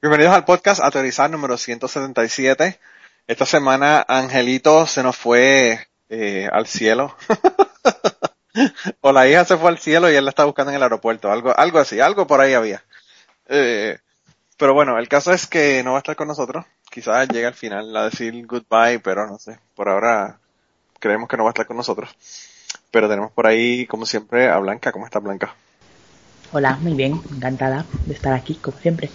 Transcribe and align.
Bienvenidos 0.00 0.32
al 0.32 0.44
podcast 0.44 0.80
Aterrizar 0.80 1.28
número 1.28 1.58
177. 1.58 2.78
Esta 3.26 3.44
semana 3.44 4.04
Angelito 4.06 4.86
se 4.86 5.02
nos 5.02 5.16
fue 5.16 5.88
eh, 6.08 6.48
al 6.52 6.68
cielo. 6.68 7.16
o 9.00 9.10
la 9.10 9.26
hija 9.26 9.44
se 9.44 9.56
fue 9.56 9.70
al 9.70 9.78
cielo 9.78 10.08
y 10.08 10.14
él 10.14 10.24
la 10.24 10.30
está 10.30 10.44
buscando 10.44 10.70
en 10.70 10.76
el 10.76 10.84
aeropuerto. 10.84 11.32
Algo, 11.32 11.52
algo 11.58 11.80
así, 11.80 11.98
algo 11.98 12.28
por 12.28 12.40
ahí 12.40 12.54
había. 12.54 12.84
Eh, 13.48 13.98
pero 14.56 14.72
bueno, 14.72 14.96
el 15.00 15.08
caso 15.08 15.32
es 15.32 15.48
que 15.48 15.82
no 15.82 15.90
va 15.90 15.98
a 15.98 16.02
estar 16.02 16.14
con 16.14 16.28
nosotros. 16.28 16.64
Quizás 16.88 17.28
llegue 17.28 17.46
al 17.46 17.54
final 17.54 17.96
a 17.96 18.04
decir 18.04 18.46
goodbye, 18.46 19.00
pero 19.00 19.26
no 19.26 19.40
sé. 19.40 19.58
Por 19.74 19.88
ahora 19.88 20.38
creemos 21.00 21.28
que 21.28 21.36
no 21.36 21.42
va 21.42 21.50
a 21.50 21.54
estar 21.54 21.66
con 21.66 21.76
nosotros. 21.76 22.08
Pero 22.92 23.08
tenemos 23.08 23.32
por 23.32 23.48
ahí, 23.48 23.84
como 23.88 24.06
siempre, 24.06 24.48
a 24.48 24.58
Blanca. 24.58 24.92
¿Cómo 24.92 25.06
está 25.06 25.18
Blanca? 25.18 25.56
Hola, 26.52 26.76
muy 26.76 26.94
bien, 26.94 27.20
encantada 27.34 27.84
de 28.06 28.14
estar 28.14 28.32
aquí, 28.32 28.54
como 28.54 28.78
siempre. 28.78 29.10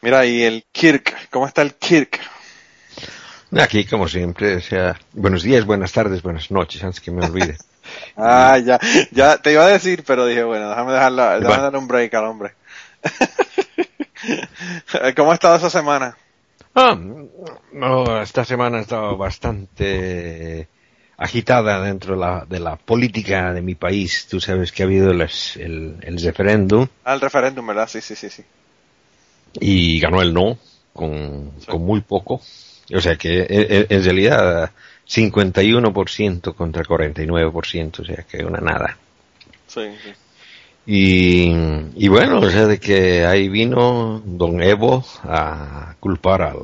Mira, 0.00 0.24
y 0.26 0.44
el 0.44 0.64
Kirk, 0.70 1.28
¿cómo 1.30 1.46
está 1.46 1.62
el 1.62 1.74
Kirk? 1.74 2.20
Aquí, 3.58 3.84
como 3.84 4.08
siempre, 4.08 4.56
o 4.56 4.60
sea, 4.60 4.96
buenos 5.12 5.42
días, 5.42 5.64
buenas 5.64 5.92
tardes, 5.92 6.22
buenas 6.22 6.50
noches, 6.50 6.84
antes 6.84 7.00
que 7.00 7.10
me 7.10 7.26
olvide. 7.26 7.56
ah, 8.16 8.58
ya, 8.58 8.78
ya 9.10 9.38
te 9.38 9.52
iba 9.52 9.64
a 9.64 9.68
decir, 9.68 10.04
pero 10.06 10.26
dije, 10.26 10.44
bueno, 10.44 10.68
déjame 10.68 10.92
dejarlo, 10.92 11.40
déjame 11.40 11.62
darle 11.62 11.78
un 11.78 11.88
break 11.88 12.14
al 12.14 12.26
hombre. 12.26 12.52
¿Cómo 15.16 15.32
ha 15.32 15.34
estado 15.34 15.56
esa 15.56 15.70
semana? 15.70 16.16
Ah, 16.74 16.96
no, 17.72 18.22
esta 18.22 18.44
semana 18.44 18.78
ha 18.78 18.82
estado 18.82 19.16
bastante 19.16 20.68
agitada 21.16 21.82
dentro 21.82 22.14
de 22.14 22.20
la, 22.20 22.44
de 22.48 22.60
la 22.60 22.76
política 22.76 23.52
de 23.52 23.62
mi 23.62 23.74
país. 23.74 24.28
Tú 24.30 24.40
sabes 24.40 24.70
que 24.70 24.84
ha 24.84 24.86
habido 24.86 25.10
el, 25.10 25.22
el, 25.22 25.96
el 26.02 26.22
referéndum. 26.22 26.86
Ah, 27.04 27.14
el 27.14 27.20
referéndum, 27.20 27.66
¿verdad? 27.66 27.88
Sí, 27.88 28.00
sí, 28.00 28.14
sí, 28.14 28.30
sí. 28.30 28.44
Y 29.60 30.00
ganó 30.00 30.22
el 30.22 30.32
no, 30.32 30.58
con, 30.92 31.52
con 31.66 31.82
muy 31.84 32.00
poco. 32.00 32.40
O 32.94 33.00
sea 33.00 33.16
que 33.16 33.46
en, 33.48 33.86
en 33.88 34.04
realidad 34.04 34.70
51% 35.08 36.54
contra 36.54 36.82
49%, 36.82 38.00
o 38.00 38.04
sea 38.04 38.24
que 38.28 38.44
una 38.44 38.60
nada. 38.60 38.96
Sí, 39.66 39.82
sí. 40.02 40.10
Y, 40.90 41.52
y, 41.96 42.08
bueno, 42.08 42.38
o 42.38 42.48
sea, 42.48 42.66
de 42.66 42.80
que 42.80 43.26
ahí 43.26 43.50
vino 43.50 44.22
don 44.24 44.62
Evo 44.62 45.04
a 45.22 45.94
culpar 46.00 46.40
al, 46.40 46.60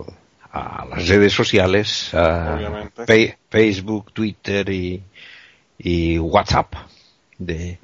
a 0.50 0.86
las 0.86 1.08
redes 1.08 1.34
sociales, 1.34 2.14
a 2.14 2.88
Facebook, 3.50 4.12
Twitter 4.14 4.70
y, 4.70 5.02
y 5.76 6.18
WhatsApp, 6.18 6.72
de, 7.36 7.78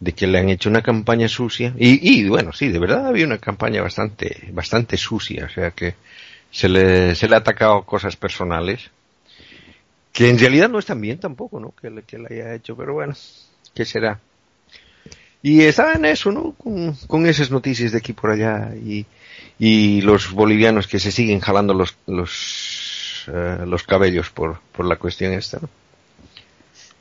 de, 0.00 0.12
que 0.12 0.26
le 0.26 0.38
han 0.38 0.48
hecho 0.48 0.68
una 0.68 0.82
campaña 0.82 1.28
sucia. 1.28 1.74
Y, 1.78 2.20
y 2.20 2.28
bueno, 2.28 2.52
sí, 2.52 2.68
de 2.68 2.78
verdad 2.78 3.06
había 3.06 3.26
una 3.26 3.38
campaña 3.38 3.82
bastante, 3.82 4.48
bastante 4.52 4.96
sucia, 4.96 5.46
o 5.46 5.48
sea 5.48 5.70
que 5.70 5.94
se 6.50 6.68
le, 6.68 7.14
se 7.14 7.28
le 7.28 7.36
ha 7.36 7.38
atacado 7.38 7.84
cosas 7.84 8.16
personales, 8.16 8.90
que 10.12 10.28
en 10.28 10.38
realidad 10.38 10.68
no 10.68 10.78
están 10.78 11.00
bien 11.00 11.18
tampoco, 11.18 11.60
¿no? 11.60 11.72
Que 11.80 11.90
le, 11.90 12.02
que 12.02 12.18
le 12.18 12.26
haya 12.34 12.54
hecho, 12.54 12.76
pero 12.76 12.94
bueno, 12.94 13.14
¿qué 13.74 13.84
será? 13.84 14.18
Y 15.42 15.62
estaba 15.62 15.94
en 15.94 16.04
eso, 16.04 16.32
¿no? 16.32 16.52
Con, 16.52 16.94
con, 17.06 17.26
esas 17.26 17.50
noticias 17.50 17.92
de 17.92 17.98
aquí 17.98 18.12
por 18.12 18.30
allá 18.30 18.74
y, 18.74 19.06
y 19.58 20.02
los 20.02 20.32
bolivianos 20.32 20.86
que 20.86 20.98
se 20.98 21.12
siguen 21.12 21.40
jalando 21.40 21.72
los, 21.72 21.96
los, 22.06 23.26
uh, 23.28 23.64
los 23.64 23.84
cabellos 23.84 24.30
por, 24.30 24.60
por 24.72 24.84
la 24.84 24.96
cuestión 24.96 25.32
esta, 25.32 25.60
¿no? 25.60 25.68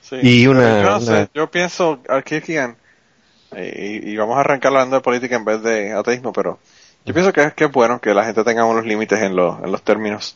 Sí, 0.01 0.15
y 0.21 0.47
una, 0.47 0.81
yo, 0.81 0.89
no 0.89 1.01
sé, 1.01 1.11
una... 1.11 1.29
yo 1.33 1.51
pienso, 1.51 2.01
Kirkigan, 2.25 2.77
y, 3.55 4.11
y, 4.11 4.17
vamos 4.17 4.37
a 4.37 4.41
arrancar 4.41 4.71
hablando 4.71 4.95
de 4.95 5.01
política 5.01 5.35
en 5.35 5.45
vez 5.45 5.61
de 5.63 5.93
ateísmo, 5.93 6.31
pero 6.31 6.59
yo 7.05 7.13
pienso 7.13 7.33
que 7.33 7.43
es, 7.43 7.53
que 7.53 7.65
es 7.65 7.71
bueno 7.71 7.99
que 7.99 8.13
la 8.13 8.25
gente 8.25 8.43
tenga 8.43 8.65
unos 8.65 8.85
límites 8.85 9.19
en, 9.21 9.35
lo, 9.35 9.63
en 9.63 9.71
los 9.71 9.81
términos. 9.81 10.35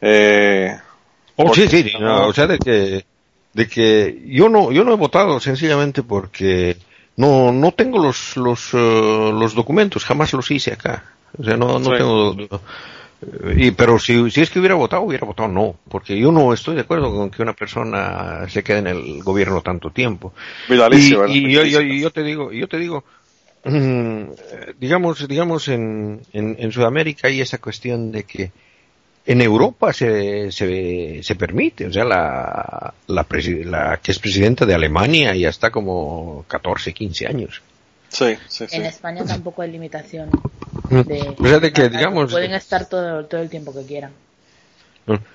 Eh, 0.00 0.76
oh, 1.36 1.54
sí, 1.54 1.68
sí, 1.68 1.92
no, 2.00 2.28
o 2.28 2.32
sea, 2.32 2.46
de 2.46 2.58
que, 2.58 3.04
de 3.52 3.68
que 3.68 4.22
yo 4.26 4.48
no, 4.48 4.72
yo 4.72 4.84
no 4.84 4.92
he 4.92 4.96
votado 4.96 5.38
sencillamente 5.40 6.02
porque 6.02 6.76
no, 7.16 7.52
no 7.52 7.72
tengo 7.72 8.02
los, 8.02 8.36
los, 8.36 8.74
uh, 8.74 9.32
los 9.32 9.54
documentos, 9.54 10.04
jamás 10.04 10.32
los 10.32 10.50
hice 10.50 10.72
acá. 10.72 11.04
O 11.38 11.44
sea, 11.44 11.56
no, 11.56 11.78
no 11.78 11.84
sí. 11.84 11.90
tengo. 11.96 12.36
Y, 13.56 13.72
pero 13.72 13.98
si, 13.98 14.30
si 14.30 14.40
es 14.42 14.50
que 14.50 14.60
hubiera 14.60 14.76
votado, 14.76 15.02
hubiera 15.02 15.26
votado 15.26 15.48
no, 15.48 15.76
porque 15.88 16.16
yo 16.16 16.30
no 16.30 16.52
estoy 16.52 16.76
de 16.76 16.82
acuerdo 16.82 17.12
con 17.12 17.30
que 17.30 17.42
una 17.42 17.52
persona 17.52 18.48
se 18.48 18.62
quede 18.62 18.78
en 18.78 18.86
el 18.86 19.22
gobierno 19.22 19.60
tanto 19.60 19.90
tiempo. 19.90 20.32
Vitalicio, 20.68 21.26
y, 21.26 21.46
y 21.46 21.52
yo, 21.52 21.64
yo, 21.64 21.80
yo, 21.80 22.10
te 22.12 22.22
digo, 22.22 22.52
yo 22.52 22.68
te 22.68 22.78
digo, 22.78 23.02
mmm, 23.64 24.22
digamos, 24.78 25.26
digamos 25.26 25.66
en, 25.66 26.20
en, 26.32 26.56
en 26.60 26.70
Sudamérica 26.70 27.26
hay 27.26 27.40
esa 27.40 27.58
cuestión 27.58 28.12
de 28.12 28.22
que 28.22 28.52
en 29.26 29.42
Europa 29.42 29.92
se, 29.92 30.50
se, 30.52 31.20
se 31.22 31.34
permite, 31.34 31.86
o 31.86 31.92
sea, 31.92 32.04
la, 32.04 32.94
la, 33.08 33.26
la, 33.64 34.00
que 34.02 34.12
es 34.12 34.18
presidenta 34.20 34.64
de 34.64 34.74
Alemania 34.74 35.34
ya 35.34 35.48
está 35.48 35.70
como 35.70 36.44
14, 36.48 36.94
15 36.94 37.26
años. 37.26 37.62
Sí, 38.08 38.36
sí, 38.48 38.66
sí. 38.68 38.76
En 38.76 38.86
España 38.86 39.24
tampoco 39.24 39.62
hay 39.62 39.70
limitación. 39.70 40.30
De, 40.90 41.34
o 41.38 41.46
sea, 41.46 41.60
de 41.60 41.72
que, 41.72 41.88
digamos, 41.88 42.30
pueden 42.30 42.54
estar 42.54 42.86
todo, 42.86 43.26
todo 43.26 43.40
el 43.40 43.50
tiempo 43.50 43.74
que 43.74 43.84
quieran. 43.84 44.12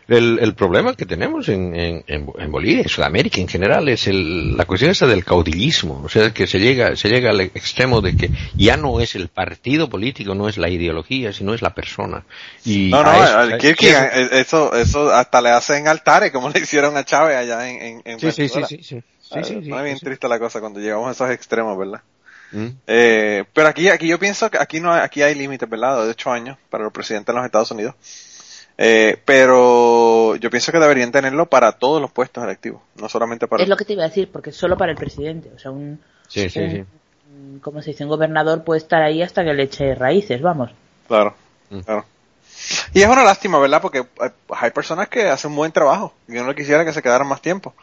El, 0.08 0.40
el 0.40 0.54
problema 0.54 0.94
que 0.94 1.06
tenemos 1.06 1.50
en, 1.50 1.76
en, 1.76 2.04
en 2.08 2.52
Bolivia, 2.52 2.84
en 2.84 2.90
Sudamérica 2.90 3.42
en 3.42 3.48
general, 3.48 3.90
es 3.90 4.08
el, 4.08 4.56
la 4.56 4.66
cuestión 4.66 4.92
esa 4.92 5.08
del 5.08 5.26
caudillismo. 5.26 6.02
O 6.04 6.10
sea, 6.10 6.32
que 6.32 6.46
se 6.46 6.60
llega, 6.60 6.96
se 6.96 7.10
llega 7.10 7.32
al 7.32 7.42
extremo 7.42 8.02
de 8.02 8.16
que 8.16 8.30
ya 8.56 8.78
no 8.78 9.00
es 9.00 9.16
el 9.16 9.30
partido 9.30 9.90
político, 9.90 10.36
no 10.36 10.48
es 10.48 10.58
la 10.58 10.70
ideología, 10.70 11.34
sino 11.34 11.54
es 11.54 11.62
la 11.62 11.74
persona. 11.74 12.24
Y 12.66 12.90
no, 12.90 13.04
no, 13.04 13.12
eso, 13.24 13.58
Kirky, 13.58 13.88
eso, 14.32 14.76
eso 14.76 15.12
hasta 15.12 15.42
le 15.42 15.50
hacen 15.50 15.88
altares, 15.88 16.32
como 16.32 16.50
le 16.54 16.60
hicieron 16.60 16.96
a 16.96 17.04
Chávez 17.04 17.38
allá 17.38 17.68
en, 17.70 17.82
en, 17.82 18.02
en 18.06 18.20
sí, 18.20 18.32
sí, 18.32 18.50
sí, 18.50 18.62
sí, 18.68 18.78
sí. 18.84 19.04
Sí, 19.22 19.40
sí, 19.44 19.54
sí, 19.64 19.72
bien 19.72 19.98
sí. 19.98 20.06
triste 20.06 20.28
la 20.28 20.38
cosa 20.38 20.60
cuando 20.60 20.80
llegamos 20.80 21.08
a 21.08 21.12
esos 21.12 21.32
extremos, 21.32 21.76
¿verdad? 21.76 22.02
Mm. 22.54 22.68
Eh, 22.88 23.44
pero 23.52 23.68
aquí, 23.68 23.90
aquí 23.90 24.08
yo 24.08 24.20
pienso 24.20 24.50
que 24.50 24.58
aquí 24.60 24.80
no, 24.80 24.94
aquí 24.94 25.22
hay 25.22 25.36
límites, 25.36 25.70
¿verdad? 25.70 26.06
De 26.06 26.12
ocho 26.12 26.32
años 26.32 26.58
para 26.70 26.84
los 26.84 26.94
presidentes 26.94 27.28
de 27.28 27.34
los 27.34 27.46
Estados 27.46 27.72
Unidos. 27.72 27.96
Eh, 28.78 29.18
pero 29.26 30.36
yo 30.36 30.50
pienso 30.50 30.72
que 30.72 30.80
deberían 30.80 31.12
tenerlo 31.12 31.48
para 31.48 31.74
todos 31.74 32.02
los 32.02 32.12
puestos 32.12 32.44
electivos, 32.44 32.82
no 32.96 33.10
solamente 33.10 33.48
para. 33.48 33.64
Es 33.64 33.70
lo 33.70 33.78
que 33.78 33.86
te 33.86 33.94
iba 33.94 34.04
a 34.04 34.08
decir, 34.08 34.30
porque 34.32 34.52
es 34.52 34.56
solo 34.56 34.78
para 34.78 34.92
el 34.92 34.98
presidente. 34.98 35.52
O 35.56 35.60
sea, 35.60 35.72
un. 35.72 36.00
Sí, 36.28 36.50
sí, 36.50 36.60
un, 36.60 36.72
sí. 36.72 37.60
Como 37.62 37.82
se 37.82 37.92
dice, 37.92 38.04
un 38.04 38.10
gobernador 38.10 38.64
puede 38.64 38.80
estar 38.80 39.02
ahí 39.02 39.22
hasta 39.22 39.44
que 39.44 39.54
le 39.54 39.64
eche 39.64 39.96
raíces, 39.96 40.42
vamos. 40.42 40.72
Claro. 41.08 41.36
Claro. 41.86 42.06
Y 42.94 43.02
es 43.02 43.08
una 43.08 43.24
lástima, 43.24 43.60
¿verdad? 43.60 43.82
Porque 43.82 44.06
hay 44.50 44.72
personas 44.72 45.10
que 45.10 45.28
hacen 45.28 45.52
un 45.52 45.58
buen 45.58 45.72
trabajo 45.72 46.14
y 46.28 46.38
uno 46.38 46.54
quisiera 46.54 46.86
que 46.86 46.94
se 46.94 47.02
quedaran 47.02 47.28
más 47.28 47.42
tiempo. 47.42 47.74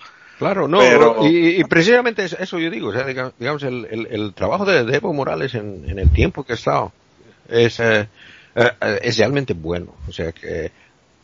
Claro, 0.40 0.66
no, 0.66 0.80
y, 1.28 1.62
precisamente 1.64 2.24
eso 2.24 2.58
yo 2.58 2.70
digo, 2.70 2.88
o 2.88 2.92
sea, 2.94 3.04
digamos, 3.04 3.62
el, 3.62 4.08
el, 4.10 4.32
trabajo 4.32 4.64
de, 4.64 4.96
Evo 4.96 5.12
Morales 5.12 5.54
en, 5.54 5.84
en, 5.86 5.98
el 5.98 6.08
tiempo 6.08 6.44
que 6.44 6.52
ha 6.52 6.54
estado 6.54 6.92
es, 7.46 7.78
eh, 7.78 8.08
eh, 8.54 8.70
es 9.02 9.18
realmente 9.18 9.52
bueno, 9.52 9.94
o 10.08 10.10
sea, 10.10 10.32
que 10.32 10.72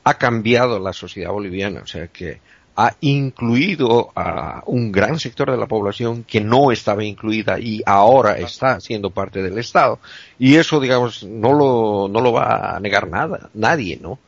ha 0.05 0.15
cambiado 0.19 0.79
la 0.79 0.93
sociedad 0.93 1.31
boliviana, 1.31 1.81
o 1.81 1.87
sea, 1.87 2.09
que 2.09 2.41
ha 2.77 2.95
incluido 3.01 4.13
a 4.15 4.63
un 4.67 4.93
gran 4.93 5.19
sector 5.19 5.51
de 5.51 5.57
la 5.57 5.67
población 5.67 6.23
que 6.25 6.43
no 6.43 6.71
estaba 6.71 7.03
incluida 7.03 7.59
y 7.59 7.81
ahora 7.87 8.37
está 8.37 8.81
siendo 8.81 9.09
parte 9.09 9.43
del 9.43 9.57
Estado. 9.57 9.99
Y 10.39 10.57
eso, 10.57 10.79
digamos, 10.79 11.25
no 11.25 11.55
lo, 11.55 12.07
no 12.07 12.21
lo 12.21 12.35
va 12.35 12.77
a 12.77 12.81
negar 12.81 13.09
nada, 13.09 13.49
nadie, 13.55 13.99
¿no? 13.99 14.19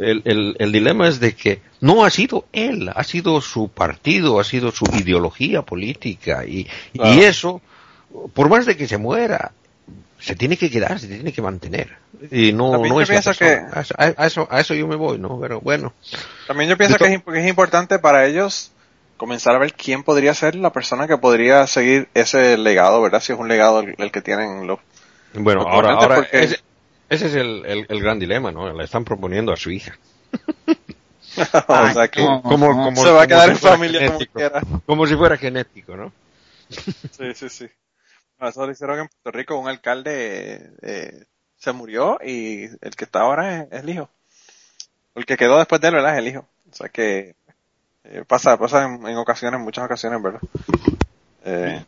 El, 0.00 0.22
el, 0.24 0.56
el, 0.58 0.72
dilema 0.72 1.08
es 1.08 1.20
de 1.20 1.34
que 1.34 1.60
no 1.80 2.06
ha 2.06 2.10
sido 2.10 2.46
él, 2.52 2.90
ha 2.94 3.04
sido 3.04 3.40
su 3.42 3.68
partido, 3.68 4.40
ha 4.40 4.44
sido 4.44 4.72
su 4.72 4.86
ideología 4.86 5.60
política 5.60 6.46
y, 6.46 6.66
y 6.94 7.20
eso, 7.20 7.60
por 8.32 8.48
más 8.48 8.64
de 8.64 8.78
que 8.78 8.88
se 8.88 8.96
muera, 8.96 9.52
se 10.18 10.36
tiene 10.36 10.56
que 10.56 10.70
quedar, 10.70 10.98
se 10.98 11.06
tiene 11.06 11.32
que 11.32 11.42
mantener. 11.42 11.98
Y 12.30 12.52
no, 12.52 12.78
no 12.78 13.00
es 13.00 13.08
que 13.08 13.16
a, 13.16 14.26
eso, 14.26 14.48
a 14.50 14.60
eso 14.60 14.74
yo 14.74 14.86
me 14.86 14.96
voy, 14.96 15.18
¿no? 15.18 15.38
Pero 15.38 15.60
bueno. 15.60 15.92
También 16.46 16.70
yo 16.70 16.78
pienso 16.78 16.96
que 16.96 17.14
es, 17.14 17.22
es, 17.34 17.48
importante 17.48 17.98
para 17.98 18.26
ellos 18.26 18.72
comenzar 19.16 19.54
a 19.54 19.58
ver 19.58 19.74
quién 19.74 20.02
podría 20.02 20.32
ser 20.32 20.54
la 20.54 20.72
persona 20.72 21.06
que 21.06 21.18
podría 21.18 21.66
seguir 21.66 22.08
ese 22.14 22.56
legado, 22.56 23.02
¿verdad? 23.02 23.20
Si 23.20 23.32
es 23.32 23.38
un 23.38 23.48
legado 23.48 23.80
el, 23.80 24.10
que 24.10 24.22
tienen 24.22 24.66
los. 24.66 24.78
Bueno, 25.34 25.62
ahora, 25.62 25.92
ahora 25.92 26.26
ese, 26.32 26.60
ese, 27.10 27.26
es 27.26 27.34
el, 27.34 27.66
el, 27.66 27.86
el, 27.88 28.00
gran 28.00 28.18
dilema, 28.18 28.52
¿no? 28.52 28.72
Le 28.72 28.84
están 28.84 29.04
proponiendo 29.04 29.52
a 29.52 29.56
su 29.56 29.70
hija. 29.70 29.98
o 31.66 31.92
sea 31.92 32.08
que 32.08 32.24
como, 32.24 32.68
como, 32.68 33.02
se 33.02 33.10
va 33.10 33.22
a 33.22 33.26
quedar 33.26 33.50
en 33.50 33.56
familia 33.56 34.06
como 34.06 34.18
quiera. 34.20 34.62
Como 34.86 35.06
si 35.06 35.16
fuera 35.16 35.36
genético, 35.36 35.96
¿no? 35.96 36.12
sí, 36.68 37.34
sí, 37.34 37.48
sí. 37.48 37.68
Eso 38.40 38.64
lo 38.64 38.72
hicieron 38.72 39.00
en 39.00 39.08
Puerto 39.08 39.36
Rico, 39.36 39.58
un 39.58 39.68
alcalde 39.68 40.70
eh, 40.82 41.24
se 41.58 41.72
murió 41.72 42.18
y 42.24 42.64
el 42.80 42.96
que 42.96 43.04
está 43.04 43.22
ahora 43.22 43.62
es, 43.62 43.72
el 43.72 43.90
hijo. 43.90 44.08
El 45.14 45.26
que 45.26 45.36
quedó 45.36 45.58
después 45.58 45.80
de 45.80 45.88
él, 45.88 45.94
¿verdad? 45.94 46.14
Es 46.14 46.18
el 46.20 46.28
hijo. 46.28 46.46
O 46.70 46.74
sea 46.74 46.88
que 46.88 47.34
eh, 48.04 48.24
pasa, 48.26 48.56
pasa 48.56 48.84
en, 48.84 49.16
ocasiones, 49.16 49.58
en 49.58 49.64
muchas 49.64 49.84
ocasiones, 49.84 50.22
¿verdad? 50.22 50.40
Eh, 51.44 51.84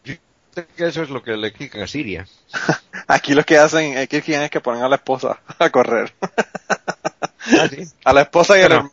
que 0.77 0.87
eso 0.87 1.03
es 1.03 1.11
lo 1.11 1.23
que 1.23 1.37
le 1.37 1.53
quitan 1.53 1.83
a 1.83 1.87
Siria. 1.87 2.27
Aquí 3.09 3.35
lo 3.35 3.45
que 3.45 3.59
hacen 3.59 3.99
aquí 3.99 4.17
es 4.17 4.51
que 4.51 4.61
ponen 4.61 4.83
a 4.83 4.89
la 4.89 4.97
esposa 4.97 5.41
a 5.59 5.71
correr. 5.71 6.13
¿Ah, 6.21 7.69
A 8.05 8.13
la 8.13 8.23
esposa 8.23 8.57
y 8.57 8.63
al 8.63 8.73
hermano 8.73 8.93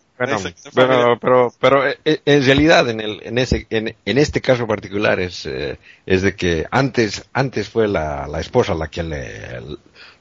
pero, 0.76 1.18
pero, 1.20 1.54
pero, 1.62 1.88
eh, 1.88 1.98
eh, 2.04 2.22
en 2.26 2.44
realidad 2.44 2.90
en, 2.90 3.00
el, 3.00 3.22
en, 3.24 3.38
ese, 3.38 3.68
en, 3.70 3.96
en 4.04 4.18
este 4.18 4.42
caso 4.42 4.68
particular 4.68 5.18
es, 5.22 5.46
eh, 5.46 5.80
es 6.06 6.22
de 6.24 6.36
que 6.36 6.66
antes, 6.72 7.26
antes 7.32 7.70
fue 7.70 7.88
la, 7.88 8.28
la 8.28 8.42
esposa 8.42 8.74
la 8.74 8.90
que 8.90 9.02
le, 9.02 9.62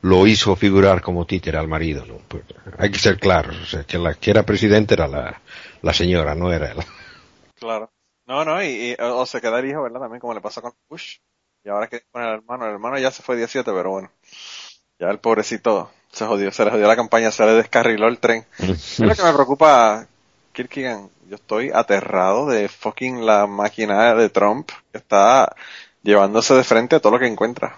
lo 0.02 0.26
hizo 0.29 0.55
figurar 0.55 1.02
como 1.02 1.26
títere 1.26 1.58
al 1.58 1.67
marido. 1.67 2.06
¿no? 2.06 2.19
Pues, 2.29 2.44
hay 2.79 2.93
que 2.93 2.99
ser 3.00 3.19
claros, 3.19 3.56
o 3.61 3.67
sea, 3.67 3.82
que 3.82 3.99
la 3.99 4.14
que 4.14 4.31
era 4.31 4.44
presidente 4.44 4.94
era 4.94 5.08
la, 5.08 5.40
la 5.82 5.93
señora, 5.93 6.37
no 6.37 6.52
era 6.52 6.70
él. 6.70 6.79
Claro. 7.58 7.90
No, 8.28 8.44
no, 8.44 8.62
y, 8.62 8.94
o 9.00 9.25
se 9.25 9.40
queda 9.40 9.58
el 9.58 9.70
hijo, 9.70 9.82
¿verdad? 9.82 10.00
También 10.00 10.20
como 10.20 10.34
le 10.34 10.42
pasó 10.42 10.60
con 10.60 10.75
Bush. 10.90 11.16
Y 11.64 11.70
ahora 11.70 11.86
que 11.86 12.02
con 12.12 12.22
el 12.22 12.34
hermano, 12.34 12.66
el 12.66 12.72
hermano 12.72 12.98
ya 12.98 13.10
se 13.10 13.22
fue 13.22 13.38
17, 13.38 13.72
pero 13.72 13.90
bueno. 13.90 14.10
Ya 14.98 15.08
el 15.08 15.19
pobrecito 15.19 15.90
se 16.12 16.26
jodió, 16.26 16.52
se 16.52 16.62
le 16.66 16.70
jodió 16.70 16.86
la 16.86 16.94
campaña, 16.94 17.30
se 17.30 17.46
le 17.46 17.52
descarriló 17.52 18.06
el 18.06 18.19
tren. 18.19 18.44
es 18.58 19.00
lo 19.00 19.14
que 19.14 19.22
me 19.22 19.32
preocupa, 19.32 20.06
Kirkigan. 20.52 21.08
Yo 21.26 21.36
estoy 21.36 21.70
aterrado 21.72 22.46
de 22.48 22.69
fucking 22.69 23.25
la 23.25 23.46
máquina 23.46 24.14
de 24.14 24.28
Trump 24.28 24.70
que 24.92 24.98
está 24.98 25.54
llevándose 26.02 26.54
de 26.54 26.64
frente 26.64 26.96
a 26.96 27.00
todo 27.00 27.12
lo 27.12 27.19
que 27.19 27.26
encuentra. 27.26 27.76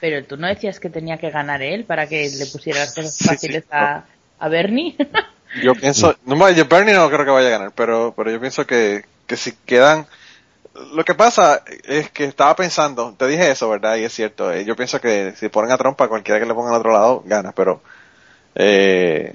Pero 0.00 0.24
tú 0.24 0.36
no 0.36 0.48
decías 0.48 0.80
que 0.80 0.90
tenía 0.90 1.18
que 1.18 1.30
ganar 1.30 1.62
él 1.62 1.84
para 1.84 2.08
que 2.08 2.28
le 2.36 2.46
pusiera 2.46 2.80
las 2.80 2.94
cosas 2.96 3.16
fáciles 3.24 3.64
a, 3.70 4.04
a, 4.40 4.48
Bernie. 4.48 4.96
yo 5.62 5.72
pienso, 5.76 6.16
no, 6.24 6.36
Bernie 6.36 6.94
no 6.94 7.08
creo 7.08 7.24
que 7.24 7.30
vaya 7.30 7.48
a 7.48 7.58
ganar, 7.58 7.72
pero, 7.76 8.12
pero 8.16 8.32
yo 8.32 8.40
pienso 8.40 8.66
que, 8.66 9.04
que 9.26 9.36
si 9.36 9.52
quedan, 9.52 10.06
lo 10.94 11.04
que 11.04 11.14
pasa 11.14 11.62
es 11.84 12.10
que 12.10 12.24
estaba 12.24 12.56
pensando, 12.56 13.14
te 13.16 13.26
dije 13.26 13.50
eso, 13.50 13.68
¿verdad? 13.68 13.96
Y 13.96 14.04
es 14.04 14.12
cierto, 14.12 14.52
eh, 14.52 14.64
yo 14.64 14.76
pienso 14.76 15.00
que 15.00 15.34
si 15.36 15.48
ponen 15.48 15.72
a 15.72 15.78
Trump, 15.78 16.00
a 16.00 16.08
cualquiera 16.08 16.40
que 16.40 16.46
le 16.46 16.54
pongan 16.54 16.74
al 16.74 16.80
otro 16.80 16.92
lado, 16.92 17.22
gana, 17.24 17.52
pero 17.52 17.80
eh, 18.54 19.34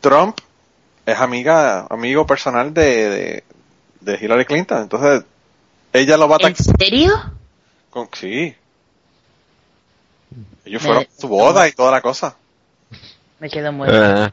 Trump 0.00 0.38
es 1.06 1.18
amiga, 1.18 1.86
amigo 1.90 2.26
personal 2.26 2.72
de, 2.72 3.44
de, 4.00 4.18
Hillary 4.20 4.44
Clinton, 4.44 4.82
entonces 4.82 5.24
ella 5.92 6.16
lo 6.16 6.28
va 6.28 6.36
a 6.36 6.46
¿En 6.46 6.56
serio? 6.56 7.12
Con, 7.90 8.08
sí. 8.12 8.54
Ellos 10.64 10.82
fueron 10.82 11.02
a 11.02 11.20
su 11.20 11.28
boda 11.28 11.68
y 11.68 11.72
toda 11.72 11.90
la 11.90 12.00
cosa. 12.00 12.36
Me 13.40 13.50
quedo 13.50 13.72
muy... 13.72 13.88
Uh, 13.88 14.30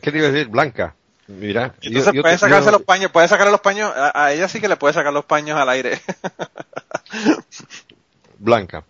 ¿Qué 0.00 0.12
te 0.12 0.18
iba 0.18 0.28
a 0.28 0.30
decir? 0.30 0.48
Blanca. 0.48 0.94
Mira, 1.38 1.74
entonces 1.82 2.20
puede 2.20 2.38
sacarse 2.38 2.72
los 2.72 2.82
paños, 2.82 3.12
puede 3.12 3.28
sacarle 3.28 3.52
los 3.52 3.60
paños, 3.60 3.92
a, 3.94 4.32
ella 4.32 4.48
sí 4.48 4.60
que 4.60 4.68
le 4.68 4.76
puede 4.76 4.94
sacar 4.94 5.12
los 5.12 5.24
paños 5.24 5.56
al 5.58 5.68
aire. 5.68 6.00
Blanca. 8.38 8.84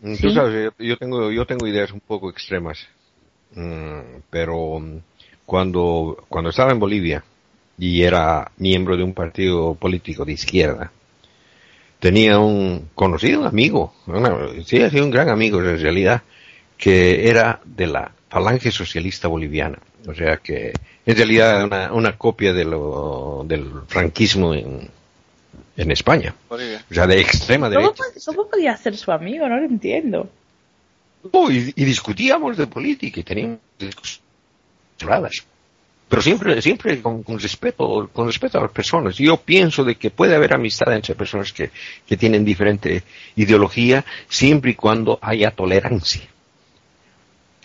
Mm, 0.00 0.14
tú 0.16 0.30
sabes, 0.30 0.72
yo, 0.78 0.96
tengo, 0.96 1.30
yo 1.30 1.46
tengo 1.46 1.66
ideas 1.66 1.92
un 1.92 2.00
poco 2.00 2.30
extremas, 2.30 2.86
mm, 3.52 4.20
pero 4.30 4.80
cuando, 5.44 6.24
cuando 6.28 6.50
estaba 6.50 6.72
en 6.72 6.78
Bolivia 6.78 7.22
y 7.78 8.02
era 8.02 8.50
miembro 8.56 8.96
de 8.96 9.02
un 9.02 9.12
partido 9.12 9.74
político 9.74 10.24
de 10.24 10.32
izquierda, 10.32 10.90
tenía 11.98 12.38
un 12.38 12.88
conocido, 12.94 13.40
un 13.40 13.46
amigo, 13.46 13.92
sí, 14.64 14.80
ha 14.80 14.88
sido 14.88 15.04
un 15.04 15.10
gran 15.10 15.28
amigo 15.28 15.60
en 15.60 15.78
realidad, 15.78 16.22
que 16.78 17.28
era 17.28 17.60
de 17.64 17.86
la 17.86 18.12
Falange 18.30 18.70
Socialista 18.70 19.28
Boliviana. 19.28 19.78
O 20.06 20.14
sea 20.14 20.38
que 20.38 20.72
en 21.10 21.16
realidad 21.16 21.64
una, 21.64 21.92
una 21.92 22.16
copia 22.16 22.52
de 22.52 22.64
lo, 22.64 23.44
del 23.46 23.82
franquismo 23.86 24.54
en, 24.54 24.88
en 25.76 25.90
España. 25.90 26.34
O 26.48 26.58
sea, 26.94 27.06
de 27.06 27.20
extrema 27.20 27.68
derecha. 27.68 28.04
¿Cómo, 28.26 28.48
podía 28.48 28.76
ser 28.76 28.96
su 28.96 29.10
amigo? 29.10 29.48
No 29.48 29.56
lo 29.56 29.66
entiendo. 29.66 30.28
y, 31.50 31.84
discutíamos 31.84 32.56
de 32.56 32.66
política 32.66 33.20
y 33.20 33.22
teníamos 33.22 33.58
discusiones 33.78 35.44
pero 36.08 36.22
siempre 36.22 36.60
siempre 36.60 37.00
con, 37.00 37.22
respeto 37.38 38.10
con 38.12 38.26
respeto 38.26 38.58
a 38.58 38.62
las 38.62 38.72
personas 38.72 39.16
yo 39.16 39.36
pienso 39.38 39.84
de 39.84 39.94
que 39.94 40.10
puede 40.10 40.34
haber 40.34 40.52
amistad 40.52 40.92
entre 40.92 41.14
personas 41.14 41.52
que, 41.52 41.70
que 42.06 42.16
tienen 42.16 42.44
diferente 42.44 43.04
ideología 43.36 44.04
siempre 44.28 44.72
y 44.72 44.74
cuando 44.74 45.18
haya 45.22 45.52
tolerancia 45.52 46.28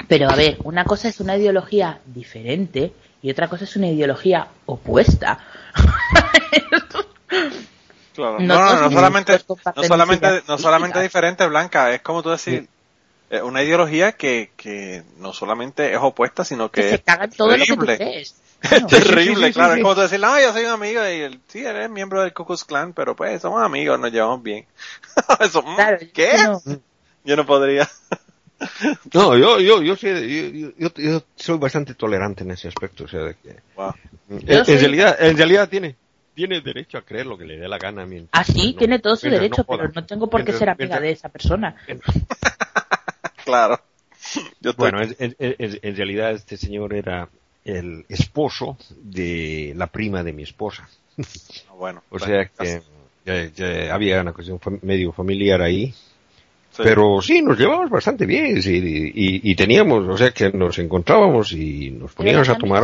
pero 0.08 0.30
a 0.30 0.36
ver, 0.36 0.58
una 0.64 0.86
cosa 0.86 1.08
es 1.08 1.20
una 1.20 1.38
ideología 1.38 2.00
diferente 2.06 2.94
y 3.26 3.32
otra 3.32 3.48
cosa 3.48 3.64
es 3.64 3.76
una 3.76 3.88
ideología 3.88 4.48
opuesta. 4.68 5.40
claro. 8.14 8.40
No, 8.40 8.60
no, 8.60 8.82
no, 8.82 8.92
solamente, 8.92 9.42
no 9.76 9.84
solamente, 9.84 10.44
no 10.48 10.60
solamente 10.60 11.02
diferente, 11.02 11.48
Blanca, 11.48 11.92
es 11.92 12.04
como 12.04 12.22
tú 12.22 12.30
decir, 12.30 12.68
eh, 13.32 13.42
una 13.42 13.64
ideología 13.64 14.12
que, 14.12 14.52
que 14.56 15.02
no 15.18 15.34
solamente 15.34 15.92
es 15.92 15.98
opuesta, 16.00 16.46
sino 16.46 16.70
que, 16.70 16.94
es 16.94 17.04
terrible. 17.04 17.96
es 18.62 18.86
terrible, 18.86 19.52
claro. 19.52 19.74
es 19.74 19.82
como 19.82 19.96
tú 19.96 20.02
decir, 20.02 20.20
no, 20.20 20.40
yo 20.40 20.54
soy 20.54 20.66
un 20.66 20.74
amigo 20.74 21.02
y 21.02 21.22
él, 21.22 21.40
sí, 21.48 21.66
eres 21.66 21.90
miembro 21.90 22.22
del 22.22 22.32
Ku 22.32 22.46
Klux 22.46 22.64
Klan, 22.64 22.94
pero 22.94 23.16
pues 23.16 23.42
somos 23.42 23.64
amigos, 23.64 24.00
nos 24.00 24.12
llevamos 24.12 24.44
bien. 24.44 24.68
Eso, 25.40 25.66
¿Qué? 26.14 26.32
Yo 27.24 27.36
no 27.36 27.44
podría. 27.44 27.90
No, 29.14 29.38
yo, 29.38 29.60
yo, 29.60 29.82
yo, 29.82 29.96
soy, 29.96 30.74
yo, 30.78 30.90
yo, 30.96 31.24
soy 31.36 31.58
bastante 31.58 31.94
tolerante 31.94 32.44
en 32.44 32.52
ese 32.52 32.70
aspecto, 32.70 33.04
o 33.04 33.08
sea, 33.08 33.22
de 33.22 33.36
que, 33.36 33.58
en, 34.30 34.66
realidad, 34.80 35.18
en 35.20 35.38
realidad 35.38 35.70
tiene, 35.70 35.96
tiene 36.34 36.62
derecho 36.62 36.98
a 36.98 37.02
creer 37.02 37.26
lo 37.26 37.38
que 37.38 37.46
le 37.46 37.58
dé 37.58 37.68
la 37.68 37.78
gana 37.78 38.04
a 38.04 38.06
mí. 38.06 38.28
Ah, 38.32 38.44
sí, 38.44 38.76
tiene 38.78 39.00
todo 39.00 39.16
su 39.16 39.30
derecho, 39.30 39.66
pero 39.66 39.90
no 39.90 40.06
tengo 40.06 40.30
por 40.30 40.44
qué 40.44 40.54
ser 40.54 40.70
amiga 40.70 41.00
de 41.00 41.12
esa 41.12 41.30
persona. 41.30 41.76
claro. 43.44 43.80
Bueno, 44.78 45.02
en, 45.02 45.36
en, 45.38 45.96
realidad 45.96 46.32
este 46.32 46.58
señor 46.58 46.94
era 46.94 47.30
el 47.64 48.06
esposo 48.10 48.78
de 48.90 49.74
la 49.76 49.88
prima 49.88 50.24
de 50.24 50.34
mi 50.34 50.44
esposa. 50.44 50.88
Ah, 51.70 51.74
bueno. 51.78 52.04
o 52.10 52.20
sea 52.20 52.50
que 53.26 53.90
había 53.92 54.22
una 54.22 54.34
cuestión 54.34 54.60
medio 54.82 55.12
familiar 55.12 55.62
ahí 55.62 55.94
pero 56.78 57.22
sí, 57.22 57.42
nos 57.42 57.58
llevamos 57.58 57.90
bastante 57.90 58.26
bien 58.26 58.58
y, 58.58 59.52
y, 59.52 59.56
teníamos, 59.56 60.08
o 60.08 60.18
sea, 60.18 60.32
que 60.32 60.52
nos 60.52 60.78
encontrábamos 60.80 61.52
y 61.52 61.92
nos 61.92 62.14
poníamos 62.14 62.50
a 62.50 62.58
tomar... 62.58 62.84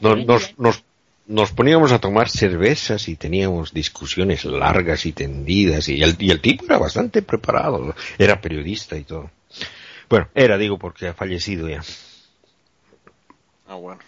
nos, 0.00 0.58
nos, 0.58 0.84
nos, 1.26 1.52
poníamos 1.52 1.92
a 1.92 1.98
tomar 1.98 2.28
cervezas 2.28 3.08
y 3.08 3.16
teníamos 3.16 3.72
discusiones 3.72 4.44
largas 4.44 5.06
y 5.06 5.12
tendidas 5.12 5.88
y 5.88 6.02
el, 6.02 6.16
y 6.18 6.30
el 6.30 6.40
tipo 6.40 6.64
era 6.64 6.78
bastante 6.78 7.22
preparado, 7.22 7.94
era 8.18 8.40
periodista 8.40 8.96
y 8.96 9.04
todo. 9.04 9.30
Bueno, 10.08 10.28
era, 10.34 10.58
digo, 10.58 10.78
porque 10.78 11.08
ha 11.08 11.14
fallecido 11.14 11.68
ya. 11.68 11.82
Ah, 13.66 13.76
bueno. 13.76 14.00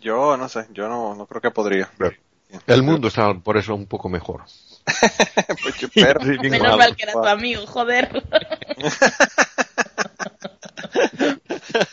Yo 0.00 0.36
no 0.36 0.48
sé, 0.48 0.66
yo 0.72 0.88
no, 0.88 1.14
no 1.14 1.26
creo 1.26 1.40
que 1.40 1.50
podría. 1.50 1.90
El 2.66 2.82
mundo 2.82 3.08
está 3.08 3.34
por 3.34 3.56
eso 3.56 3.74
un 3.74 3.86
poco 3.86 4.08
mejor. 4.08 4.42
Menos 6.42 6.76
mal 6.76 6.96
que 6.96 7.02
era 7.04 7.12
tu 7.12 7.26
amigo, 7.26 7.66
joder. 7.66 8.08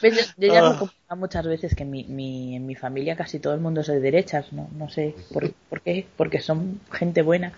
Yo, 0.01 0.09
ya 0.37 0.61
lo 0.61 0.71
he 0.71 0.73
ah. 0.73 0.77
comentado 0.77 1.15
muchas 1.17 1.45
veces 1.45 1.75
que 1.75 1.85
mi, 1.85 2.03
mi, 2.05 2.55
en 2.55 2.65
mi 2.65 2.75
familia 2.75 3.15
casi 3.15 3.39
todo 3.39 3.53
el 3.53 3.59
mundo 3.59 3.81
es 3.81 3.87
de 3.87 3.99
derechas, 3.99 4.51
no, 4.53 4.69
no 4.75 4.89
sé 4.89 5.15
por, 5.31 5.51
por 5.69 5.81
qué, 5.81 6.05
porque 6.15 6.39
son 6.41 6.79
gente 6.91 7.21
buena. 7.21 7.53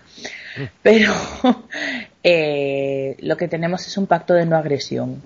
Pero 0.82 1.12
eh, 2.22 3.16
lo 3.20 3.36
que 3.36 3.48
tenemos 3.48 3.86
es 3.86 3.96
un 3.96 4.06
pacto 4.06 4.34
de 4.34 4.46
no 4.46 4.56
agresión. 4.56 5.22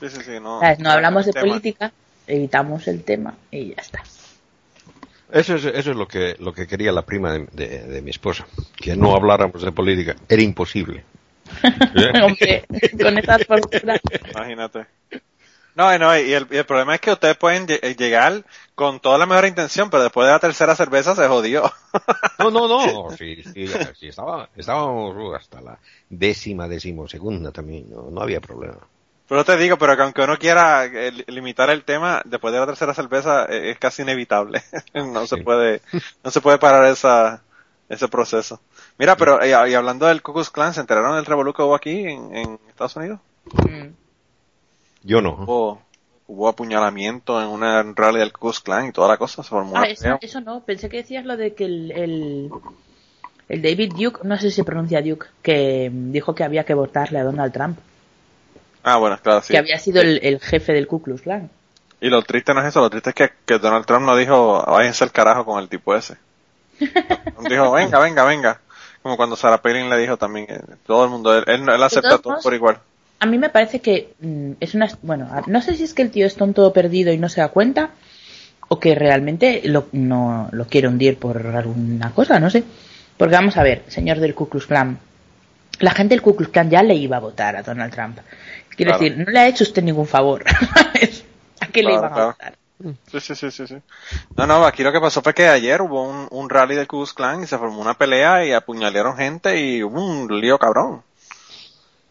Sí, 0.00 0.08
sí, 0.08 0.20
sí, 0.24 0.32
no, 0.40 0.60
no 0.78 0.90
hablamos 0.90 1.26
de 1.26 1.32
política, 1.32 1.92
evitamos 2.26 2.88
el 2.88 3.04
tema 3.04 3.34
y 3.50 3.74
ya 3.74 3.82
está. 3.82 4.02
Eso 5.30 5.56
es, 5.56 5.64
eso 5.64 5.90
es 5.90 5.96
lo 5.96 6.06
que 6.06 6.36
lo 6.38 6.52
que 6.52 6.66
quería 6.66 6.92
la 6.92 7.02
prima 7.02 7.32
de, 7.32 7.46
de, 7.66 8.02
mi 8.02 8.10
esposa, 8.10 8.46
que 8.76 8.96
no 8.96 9.14
habláramos 9.14 9.62
de 9.62 9.72
política. 9.72 10.16
Era 10.28 10.42
imposible. 10.42 11.04
Hombre, 12.22 12.64
con 13.00 13.18
esas 13.18 13.44
posturas. 13.44 14.00
Imagínate. 14.30 14.86
No, 15.74 15.98
no 15.98 16.16
y, 16.16 16.32
el, 16.32 16.46
el, 16.50 16.64
problema 16.64 16.94
es 16.94 17.00
que 17.00 17.10
ustedes 17.10 17.36
pueden 17.36 17.66
eh, 17.68 17.96
llegar 17.98 18.44
con 18.76 19.00
toda 19.00 19.18
la 19.18 19.26
mejor 19.26 19.44
intención, 19.46 19.90
pero 19.90 20.04
después 20.04 20.26
de 20.26 20.32
la 20.32 20.38
tercera 20.38 20.76
cerveza 20.76 21.16
se 21.16 21.26
jodió. 21.26 21.64
no, 22.38 22.50
no, 22.50 22.68
no, 22.68 23.10
sí, 23.16 23.42
sí, 23.42 23.66
sí 23.98 24.08
estaba, 24.08 24.48
estábamos 24.54 25.34
hasta 25.34 25.60
la 25.60 25.78
décima, 26.08 26.68
decimosegunda 26.68 27.50
también, 27.50 27.90
no, 27.90 28.08
no 28.10 28.20
había 28.20 28.40
problema. 28.40 28.78
Pero 29.28 29.44
te 29.44 29.56
digo, 29.56 29.78
pero 29.78 29.96
que 29.96 30.02
aunque 30.02 30.22
uno 30.22 30.38
quiera 30.38 30.84
eh, 30.84 31.24
limitar 31.28 31.70
el 31.70 31.84
tema, 31.84 32.20
después 32.26 32.52
de 32.52 32.60
la 32.60 32.66
tercera 32.66 32.92
cerveza 32.92 33.46
eh, 33.46 33.70
es 33.70 33.78
casi 33.78 34.02
inevitable. 34.02 34.62
no 34.94 35.26
se 35.26 35.38
puede, 35.38 35.80
no 36.22 36.30
se 36.30 36.40
puede 36.40 36.58
parar 36.58 36.86
esa, 36.86 37.42
ese 37.88 38.08
proceso. 38.08 38.60
Mira, 38.98 39.16
pero 39.16 39.44
y, 39.44 39.52
hablando 39.52 40.06
del 40.06 40.22
Ku 40.22 40.34
Clan, 40.52 40.74
¿se 40.74 40.80
enteraron 40.80 41.16
del 41.16 41.24
revolú 41.24 41.52
que 41.54 41.62
hubo 41.62 41.74
aquí 41.74 42.06
en, 42.06 42.36
en 42.36 42.58
Estados 42.68 42.96
Unidos? 42.96 43.20
Mm. 43.66 43.88
Yo 45.04 45.20
no. 45.22 45.34
Hubo, 45.34 45.82
hubo, 46.26 46.48
apuñalamiento 46.48 47.40
en 47.40 47.48
una 47.48 47.82
rally 47.82 48.18
del 48.18 48.32
Ku 48.32 48.52
Clan 48.62 48.88
y 48.88 48.92
toda 48.92 49.08
la 49.08 49.16
cosa. 49.16 49.42
Se 49.42 49.48
formó 49.48 49.78
ah, 49.78 49.86
eso, 49.86 50.40
no. 50.42 50.60
Pensé 50.60 50.90
que 50.90 50.98
decías 50.98 51.24
lo 51.24 51.38
de 51.38 51.54
que 51.54 51.64
el, 51.64 51.90
el, 51.92 52.50
el 53.48 53.62
David 53.62 53.94
Duke, 53.96 54.20
no 54.22 54.36
sé 54.36 54.50
si 54.50 54.56
se 54.56 54.64
pronuncia 54.64 55.00
Duke, 55.00 55.26
que 55.42 55.90
dijo 55.90 56.34
que 56.34 56.44
había 56.44 56.64
que 56.64 56.74
votarle 56.74 57.18
a 57.18 57.24
Donald 57.24 57.52
Trump. 57.52 57.78
Ah, 58.84 58.96
bueno, 58.98 59.18
claro, 59.20 59.42
sí. 59.42 59.52
Que 59.52 59.58
había 59.58 59.78
sido 59.78 60.00
el, 60.02 60.38
jefe 60.40 60.72
del 60.72 60.86
Ku 60.86 61.02
Klux 61.02 61.22
Klan. 61.22 61.50
Y 62.00 62.08
lo 62.10 62.22
triste 62.22 62.54
no 62.54 62.60
es 62.60 62.68
eso, 62.68 62.80
lo 62.80 62.90
triste 62.90 63.10
es 63.10 63.16
que, 63.16 63.30
que 63.44 63.58
Donald 63.58 63.86
Trump 63.86 64.06
no 64.06 64.16
dijo, 64.16 64.62
váyanse 64.66 65.04
al 65.04 65.12
carajo 65.12 65.44
con 65.44 65.60
el 65.60 65.68
tipo 65.68 65.96
ese. 65.96 66.16
dijo, 66.78 67.72
venga, 67.72 67.98
venga, 67.98 68.24
venga. 68.24 68.60
Como 69.02 69.16
cuando 69.16 69.36
Sarah 69.36 69.60
Palin 69.60 69.90
le 69.90 69.98
dijo 69.98 70.16
también, 70.16 70.46
eh, 70.48 70.60
todo 70.86 71.04
el 71.04 71.10
mundo, 71.10 71.36
él, 71.36 71.44
él, 71.46 71.82
acepta 71.82 72.18
todo 72.18 72.38
por 72.42 72.54
igual 72.54 72.78
a 73.24 73.26
mí 73.26 73.38
me 73.38 73.48
parece 73.48 73.80
que 73.80 74.12
mm, 74.20 74.52
es 74.60 74.74
una... 74.74 74.86
Bueno, 75.00 75.28
no 75.46 75.62
sé 75.62 75.74
si 75.74 75.84
es 75.84 75.94
que 75.94 76.02
el 76.02 76.10
tío 76.10 76.26
es 76.26 76.36
tonto 76.36 76.70
perdido 76.74 77.10
y 77.10 77.16
no 77.16 77.30
se 77.30 77.40
da 77.40 77.48
cuenta 77.48 77.90
o 78.68 78.78
que 78.78 78.94
realmente 78.94 79.62
lo, 79.64 79.88
no 79.92 80.48
lo 80.52 80.66
quiere 80.66 80.88
hundir 80.88 81.16
por 81.16 81.38
alguna 81.46 82.10
cosa, 82.12 82.38
no 82.38 82.50
sé. 82.50 82.64
Porque 83.16 83.34
vamos 83.34 83.56
a 83.56 83.62
ver, 83.62 83.82
señor 83.88 84.20
del 84.20 84.34
Ku 84.34 84.48
Klux 84.48 84.66
Klan, 84.66 84.98
la 85.80 85.92
gente 85.92 86.14
del 86.14 86.22
Ku 86.22 86.36
Klux 86.36 86.50
Klan 86.50 86.68
ya 86.68 86.82
le 86.82 86.94
iba 86.96 87.16
a 87.16 87.20
votar 87.20 87.56
a 87.56 87.62
Donald 87.62 87.92
Trump. 87.92 88.18
Quiero 88.76 88.98
decir, 88.98 89.16
no 89.16 89.30
le 89.30 89.38
ha 89.38 89.48
hecho 89.48 89.64
usted 89.64 89.82
ningún 89.82 90.06
favor. 90.06 90.44
¿A 91.60 91.66
qué 91.68 91.82
le 91.82 91.92
iban 91.92 92.12
a 92.12 92.26
votar? 92.26 92.58
Sí, 93.10 93.20
sí, 93.20 93.34
sí, 93.34 93.50
sí, 93.50 93.76
No, 94.36 94.46
no, 94.46 94.66
aquí 94.66 94.82
lo 94.82 94.92
que 94.92 95.00
pasó 95.00 95.22
fue 95.22 95.32
que 95.32 95.48
ayer 95.48 95.80
hubo 95.80 96.02
un, 96.02 96.26
un 96.30 96.50
rally 96.50 96.74
del 96.74 96.86
Ku 96.86 96.98
Klux 96.98 97.14
Klan 97.14 97.42
y 97.42 97.46
se 97.46 97.56
formó 97.56 97.80
una 97.80 97.96
pelea 97.96 98.44
y 98.44 98.52
apuñalearon 98.52 99.16
gente 99.16 99.58
y 99.58 99.82
hubo 99.82 100.04
un 100.04 100.40
lío 100.40 100.58
cabrón. 100.58 101.02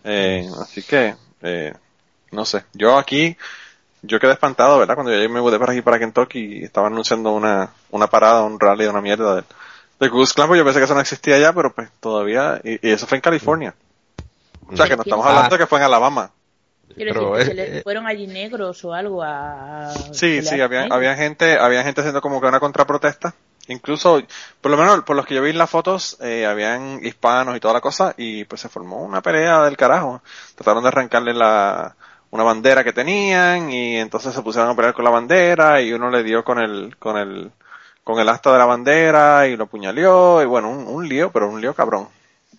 Eh, 0.03 0.49
así 0.61 0.81
que, 0.81 1.15
eh, 1.41 1.73
no 2.31 2.45
sé, 2.45 2.63
yo 2.73 2.97
aquí, 2.97 3.37
yo 4.01 4.19
quedé 4.19 4.31
espantado, 4.31 4.79
¿verdad? 4.79 4.95
Cuando 4.95 5.13
yo 5.13 5.29
me 5.29 5.41
mudé 5.41 5.59
para 5.59 5.73
aquí, 5.73 5.81
para 5.81 5.99
Kentucky, 5.99 6.39
y 6.39 6.63
estaba 6.63 6.87
anunciando 6.87 7.31
una, 7.31 7.69
una 7.91 8.07
parada, 8.07 8.43
un 8.43 8.59
rally, 8.59 8.85
una 8.85 9.01
mierda 9.01 9.35
de, 9.35 9.43
de 9.99 10.07
Goose 10.07 10.33
Clan, 10.33 10.47
pues 10.47 10.57
yo 10.57 10.63
pensé 10.63 10.79
que 10.79 10.85
eso 10.85 10.95
no 10.95 11.01
existía 11.01 11.35
allá, 11.35 11.53
pero 11.53 11.73
pues 11.73 11.89
todavía, 11.99 12.59
y, 12.63 12.79
eso 12.89 13.05
fue 13.05 13.17
en 13.17 13.21
California. 13.21 13.75
O 14.71 14.75
sea, 14.75 14.87
que 14.87 14.95
no 14.95 15.03
estamos 15.03 15.25
hablando 15.25 15.55
de 15.55 15.59
que 15.59 15.67
fue 15.67 15.79
en 15.79 15.85
Alabama. 15.85 16.31
Quiero 16.95 17.35
decir, 17.35 17.55
que 17.55 17.65
se 17.65 17.81
fueron 17.81 18.05
allí 18.05 18.27
negros 18.27 18.83
o 18.85 18.93
algo 18.93 19.23
a... 19.23 19.91
Sí, 20.11 20.41
sí, 20.41 20.61
había, 20.61 20.85
había 20.91 21.15
gente, 21.15 21.57
había 21.57 21.83
gente 21.83 22.01
haciendo 22.01 22.21
como 22.21 22.39
que 22.39 22.47
una 22.47 22.59
contraprotesta 22.59 23.33
Incluso, 23.67 24.21
por 24.59 24.71
lo 24.71 24.77
menos 24.77 25.03
por 25.03 25.15
los 25.15 25.25
que 25.25 25.35
yo 25.35 25.41
vi 25.41 25.51
en 25.51 25.57
las 25.57 25.69
fotos, 25.69 26.17
eh, 26.21 26.45
habían 26.45 26.99
hispanos 27.03 27.55
y 27.55 27.59
toda 27.59 27.73
la 27.73 27.81
cosa, 27.81 28.13
y 28.17 28.43
pues 28.45 28.61
se 28.61 28.69
formó 28.69 29.01
una 29.03 29.21
pelea 29.21 29.63
del 29.63 29.77
carajo. 29.77 30.21
Trataron 30.55 30.83
de 30.83 30.89
arrancarle 30.89 31.33
la, 31.33 31.95
una 32.31 32.43
bandera 32.43 32.83
que 32.83 32.91
tenían, 32.91 33.71
y 33.71 33.97
entonces 33.97 34.33
se 34.33 34.41
pusieron 34.41 34.69
a 34.69 34.75
pelear 34.75 34.93
con 34.93 35.05
la 35.05 35.11
bandera, 35.11 35.81
y 35.81 35.93
uno 35.93 36.09
le 36.09 36.23
dio 36.23 36.43
con 36.43 36.59
el, 36.59 36.97
con 36.97 37.17
el, 37.17 37.51
con 38.03 38.19
el 38.19 38.27
asta 38.27 38.51
de 38.51 38.57
la 38.59 38.65
bandera, 38.65 39.47
y 39.47 39.55
lo 39.55 39.67
puñaleó, 39.67 40.41
y 40.41 40.45
bueno, 40.45 40.69
un, 40.69 41.07
lío, 41.07 41.31
pero 41.31 41.49
un 41.49 41.61
lío 41.61 41.73
cabrón. 41.73 42.09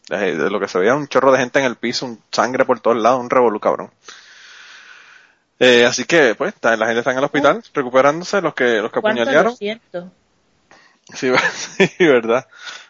De, 0.09 0.51
lo 0.51 0.61
que 0.61 0.69
se 0.69 0.79
veía 0.79 0.95
un 0.95 1.09
chorro 1.09 1.33
de 1.33 1.39
gente 1.39 1.59
en 1.59 1.65
el 1.65 1.77
piso, 1.77 2.07
un 2.07 2.21
sangre 2.31 2.65
por 2.65 2.81
todos 2.81 2.97
lados, 2.97 3.21
un 3.21 3.31
revolú 3.31 3.59
cabrón. 3.59 3.91
Eh, 5.59 5.85
así 5.87 6.05
que, 6.05 6.35
pues, 6.35 6.55
la 6.63 6.77
gente 6.87 6.99
está 6.99 7.13
en 7.13 7.19
el 7.19 7.25
hospital 7.25 7.63
recuperándose, 7.73 8.43
los 8.43 8.55
que, 8.55 8.81
los 8.81 8.93
que 8.93 8.99
apuñalearon. 8.99 9.57
Sí, 9.57 11.31
sí 11.79 11.91
verdad. 12.01 12.47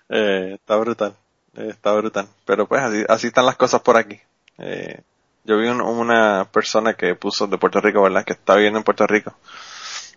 Eh, 0.08 0.52
está 0.54 0.76
brutal. 0.76 1.14
Eh, 1.56 1.68
está 1.70 1.92
brutal. 1.92 2.28
Pero 2.44 2.66
pues 2.66 2.82
así, 2.82 3.04
así 3.08 3.26
están 3.28 3.46
las 3.46 3.56
cosas 3.56 3.80
por 3.82 3.96
aquí. 3.96 4.20
Eh, 4.58 5.00
yo 5.44 5.58
vi 5.58 5.68
una 5.68 6.46
persona 6.50 6.94
que 6.94 7.14
puso 7.14 7.46
de 7.46 7.58
Puerto 7.58 7.80
Rico, 7.80 8.02
¿verdad? 8.02 8.24
Que 8.24 8.32
está 8.32 8.54
viviendo 8.54 8.78
en 8.78 8.84
Puerto 8.84 9.06
Rico. 9.06 9.34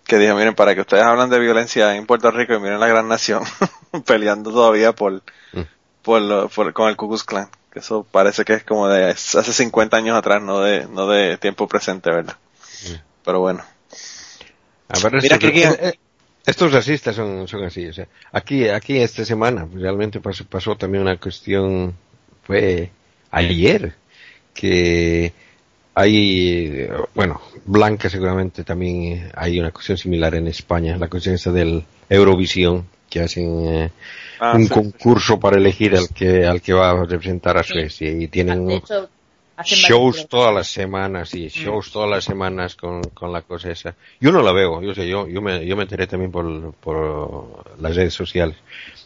Que 0.05 0.17
dijo, 0.17 0.35
miren, 0.35 0.55
para 0.55 0.73
que 0.73 0.81
ustedes 0.81 1.03
hablan 1.03 1.29
de 1.29 1.39
violencia 1.39 1.95
en 1.95 2.05
Puerto 2.05 2.31
Rico 2.31 2.53
y 2.53 2.59
miren 2.59 2.79
la 2.79 2.87
gran 2.87 3.09
nación 3.09 3.43
peleando 4.05 4.51
todavía 4.51 4.93
por, 4.93 5.21
mm. 5.51 5.61
Por, 6.07 6.49
por, 6.49 6.71
con 6.71 6.87
el 6.87 6.95
Ku 6.95 7.09
Klux 7.09 7.25
Klan. 7.25 7.49
Que 7.71 7.79
eso 7.79 8.07
parece 8.09 8.45
que 8.45 8.53
es 8.53 8.63
como 8.63 8.87
de 8.87 9.09
hace 9.09 9.43
50 9.43 9.97
años 9.97 10.17
atrás, 10.17 10.41
no 10.41 10.61
de, 10.61 10.87
no 10.87 11.05
de 11.07 11.37
tiempo 11.37 11.67
presente, 11.67 12.09
¿verdad? 12.09 12.37
Pero 13.25 13.41
bueno. 13.41 13.61
Mira 15.21 15.37
que, 15.37 15.99
estos 16.45 16.71
racistas 16.71 17.13
son, 17.13 17.45
son 17.49 17.65
así, 17.65 17.87
o 17.87 17.93
sea, 17.93 18.07
aquí, 18.31 18.69
aquí 18.69 18.97
esta 18.99 19.25
semana 19.25 19.67
realmente 19.73 20.21
pasó, 20.21 20.45
pasó 20.45 20.77
también 20.77 21.01
una 21.01 21.19
cuestión, 21.19 21.93
fue 22.43 22.89
ayer, 23.29 23.93
que 24.53 25.33
hay, 25.93 26.87
bueno, 27.13 27.41
Blanca 27.65 28.09
seguramente 28.09 28.63
también 28.63 29.29
hay 29.35 29.59
una 29.59 29.71
cuestión 29.71 29.97
similar 29.97 30.35
en 30.35 30.47
España, 30.47 30.95
la 30.95 31.09
cuestión 31.09 31.35
esa 31.35 31.51
del 31.51 31.83
Eurovisión, 32.09 32.87
que 33.17 33.23
hacen 33.23 33.65
eh, 33.65 33.91
ah, 34.39 34.53
un 34.55 34.67
concurso 34.67 35.39
para 35.39 35.57
elegir 35.57 35.95
al 35.95 36.09
que, 36.09 36.45
al 36.45 36.61
que 36.61 36.73
va 36.73 36.91
a 36.91 37.05
representar 37.05 37.57
a 37.57 37.63
Suecia 37.63 38.11
y 38.11 38.27
tienen 38.27 38.81
shows 39.63 40.27
todas 40.27 40.53
las 40.53 40.67
semanas, 40.67 41.29
sí, 41.29 41.45
mm. 41.45 41.49
shows 41.49 41.91
todas 41.91 42.09
las 42.09 42.23
semanas 42.23 42.75
con, 42.75 43.01
con 43.03 43.33
la 43.33 43.41
cosa 43.41 43.71
esa. 43.71 43.95
Yo 44.19 44.31
no 44.31 44.41
la 44.41 44.51
veo, 44.51 44.81
yo 44.81 44.93
sé, 44.93 45.07
yo, 45.07 45.27
yo 45.27 45.41
me, 45.41 45.65
yo 45.65 45.75
me 45.75 45.83
enteré 45.83 46.05
también 46.05 46.31
por, 46.31 46.73
por 46.73 47.63
las 47.79 47.95
redes 47.95 48.13
sociales. 48.13 48.57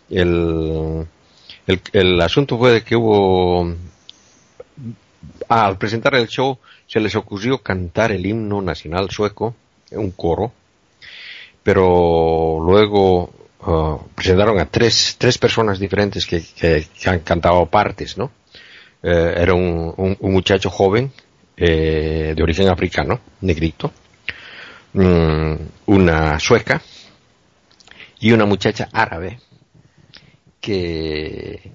El, 0.09 1.07
el, 1.67 1.81
el 1.93 2.21
asunto 2.21 2.57
fue 2.57 2.71
de 2.73 2.83
que 2.83 2.97
hubo, 2.97 3.73
ah, 5.47 5.67
al 5.67 5.77
presentar 5.77 6.15
el 6.15 6.27
show 6.27 6.57
se 6.85 6.99
les 6.99 7.15
ocurrió 7.15 7.59
cantar 7.59 8.11
el 8.11 8.25
himno 8.25 8.61
nacional 8.61 9.09
sueco, 9.09 9.55
un 9.91 10.11
coro, 10.11 10.51
pero 11.63 12.59
luego 12.61 13.31
uh, 13.65 13.97
presentaron 14.15 14.59
a 14.59 14.65
tres, 14.65 15.15
tres 15.17 15.37
personas 15.37 15.79
diferentes 15.79 16.25
que, 16.25 16.41
que, 16.41 16.87
que 16.99 17.09
han 17.09 17.19
cantado 17.19 17.65
partes, 17.65 18.17
¿no? 18.17 18.31
Eh, 19.03 19.33
era 19.35 19.53
un, 19.55 19.93
un, 19.97 20.31
muchacho 20.31 20.69
joven 20.69 21.11
eh, 21.57 22.33
de 22.35 22.43
origen 22.43 22.69
africano, 22.69 23.19
negrito, 23.41 23.91
mm, 24.93 25.53
una 25.87 26.39
sueca 26.39 26.81
y 28.19 28.31
una 28.31 28.45
muchacha 28.45 28.89
árabe 28.93 29.39
que 30.59 31.71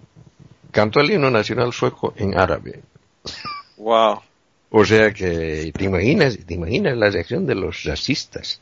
cantó 0.70 1.00
el 1.00 1.10
himno 1.10 1.30
nacional 1.30 1.72
sueco 1.72 2.14
en 2.16 2.38
árabe. 2.38 2.82
Wow. 3.76 4.20
O 4.70 4.84
sea 4.84 5.12
que 5.12 5.72
te 5.76 5.84
imaginas, 5.84 6.38
te 6.46 6.54
imaginas 6.54 6.96
la 6.96 7.10
reacción 7.10 7.44
de 7.44 7.56
los 7.56 7.82
racistas. 7.82 8.60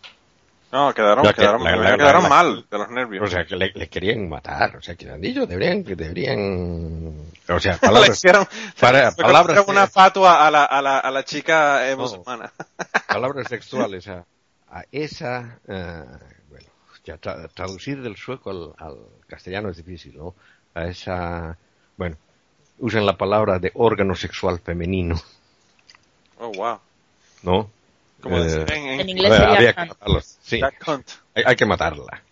No, 0.74 0.92
quedaron, 0.92 1.24
quedaron, 1.32 1.62
quedaron 1.62 2.28
mal 2.28 2.66
de 2.68 2.78
los 2.78 2.90
nervios. 2.90 3.22
O 3.22 3.30
sea, 3.30 3.44
que 3.46 3.54
le, 3.54 3.72
querían 3.88 4.28
matar. 4.28 4.76
O 4.76 4.82
sea, 4.82 4.96
que 4.96 5.08
han 5.08 5.20
dicho, 5.20 5.46
deberían, 5.46 5.84
deberían, 5.84 7.30
o 7.48 7.60
sea, 7.60 7.76
palabras, 7.80 8.16
hicieron, 8.16 8.44
para, 8.80 9.12
palabras, 9.12 9.64
una 9.68 9.86
fatua 9.86 10.44
a 10.44 10.50
la, 10.50 10.64
a 10.64 10.82
la, 10.82 10.98
a 10.98 11.12
la 11.12 11.24
chica 11.24 11.88
eh, 11.88 11.94
musulmana. 11.94 12.52
palabras 13.06 13.46
sexuales 13.46 14.08
a, 14.08 14.24
a 14.68 14.82
esa, 14.90 15.60
uh, 15.68 16.50
bueno, 16.50 16.66
ya 17.04 17.18
traducir 17.18 18.02
del 18.02 18.16
sueco 18.16 18.50
al, 18.50 18.72
al, 18.76 18.96
castellano 19.28 19.68
es 19.68 19.76
difícil, 19.76 20.16
¿no? 20.16 20.34
A 20.74 20.86
esa, 20.86 21.56
bueno, 21.96 22.16
usan 22.80 23.06
la 23.06 23.16
palabra 23.16 23.60
de 23.60 23.70
órgano 23.74 24.16
sexual 24.16 24.58
femenino. 24.58 25.14
Oh, 26.40 26.50
wow. 26.50 26.80
¿No? 27.44 27.70
Eh, 28.30 28.66
en, 29.00 29.08
inglés 29.08 29.34
sería 29.34 29.88
Sí. 30.42 30.60
Hay, 31.34 31.56
que 31.56 31.66
matarla. 31.66 32.22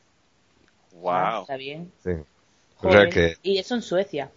Wow. 0.92 1.10
Ah, 1.12 1.38
está 1.42 1.56
bien. 1.56 1.92
Sí. 2.02 2.10
que... 3.10 3.36
Y 3.42 3.58
eso 3.58 3.74
en 3.74 3.82
Suecia. 3.82 4.30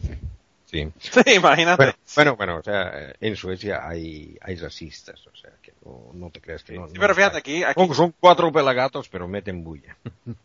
Sí. 0.65 0.91
sí 0.99 1.33
imagínate. 1.35 1.95
Bueno, 2.15 2.35
bueno, 2.35 2.57
o 2.57 2.63
sea, 2.63 3.13
en 3.19 3.35
Suecia 3.35 3.87
hay, 3.87 4.37
hay 4.41 4.55
racistas, 4.55 5.25
o 5.27 5.35
sea, 5.35 5.51
que 5.61 5.73
no, 6.13 6.29
te 6.29 6.41
creas 6.41 6.63
que 6.63 6.73
no. 6.73 6.87
Sí, 6.87 6.95
pero 6.99 7.13
fíjate, 7.13 7.37
aquí, 7.37 7.63
aquí... 7.63 7.93
Son 7.93 8.13
cuatro 8.19 8.51
pelagatos, 8.51 9.07
pero 9.09 9.27
meten 9.27 9.63
bulla. 9.63 9.95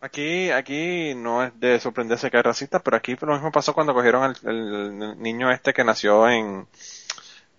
Aquí, 0.00 0.52
aquí 0.52 1.12
no 1.16 1.42
es 1.42 1.58
de 1.58 1.80
sorprenderse 1.80 2.30
que 2.30 2.36
hay 2.36 2.44
racistas, 2.44 2.80
pero 2.84 2.96
aquí 2.96 3.16
lo 3.20 3.32
mismo 3.32 3.50
pasó 3.50 3.74
cuando 3.74 3.94
cogieron 3.94 4.32
el, 4.44 5.20
niño 5.20 5.50
este 5.50 5.72
que 5.72 5.82
nació 5.82 6.28
en, 6.28 6.68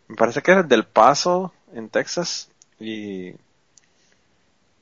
me 0.08 0.16
parece 0.16 0.42
que 0.42 0.52
era 0.52 0.64
del 0.64 0.86
Paso, 0.86 1.54
en 1.74 1.90
Texas, 1.90 2.50
y, 2.80 3.34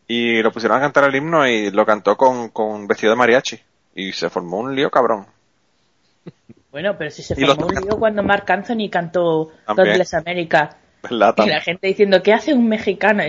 y 0.08 0.42
lo 0.42 0.52
pusieron 0.52 0.78
a 0.78 0.82
cantar 0.82 1.06
el 1.06 1.16
himno 1.16 1.48
y 1.48 1.72
lo 1.72 1.86
cantó 1.86 2.16
con, 2.16 2.50
con 2.50 2.88
vestido 2.88 3.12
de 3.12 3.18
mariachi. 3.18 3.60
Y 3.96 4.14
se 4.14 4.30
formó 4.30 4.60
un 4.60 4.76
lío 4.76 4.90
cabrón. 4.90 5.26
Bueno, 6.70 6.96
pero 6.96 7.10
si 7.10 7.24
se 7.24 7.34
formó 7.34 7.68
un 7.68 7.76
lío 7.76 7.98
cuando 7.98 8.22
Mark 8.22 8.46
Anthony 8.52 8.90
cantó 8.92 9.52
Godless 9.66 10.14
America. 10.14 10.78
y 11.10 11.16
la 11.16 11.62
gente 11.62 11.88
diciendo, 11.88 12.22
¿qué 12.22 12.34
hace 12.34 12.54
un 12.54 12.68
mexicano? 12.68 13.24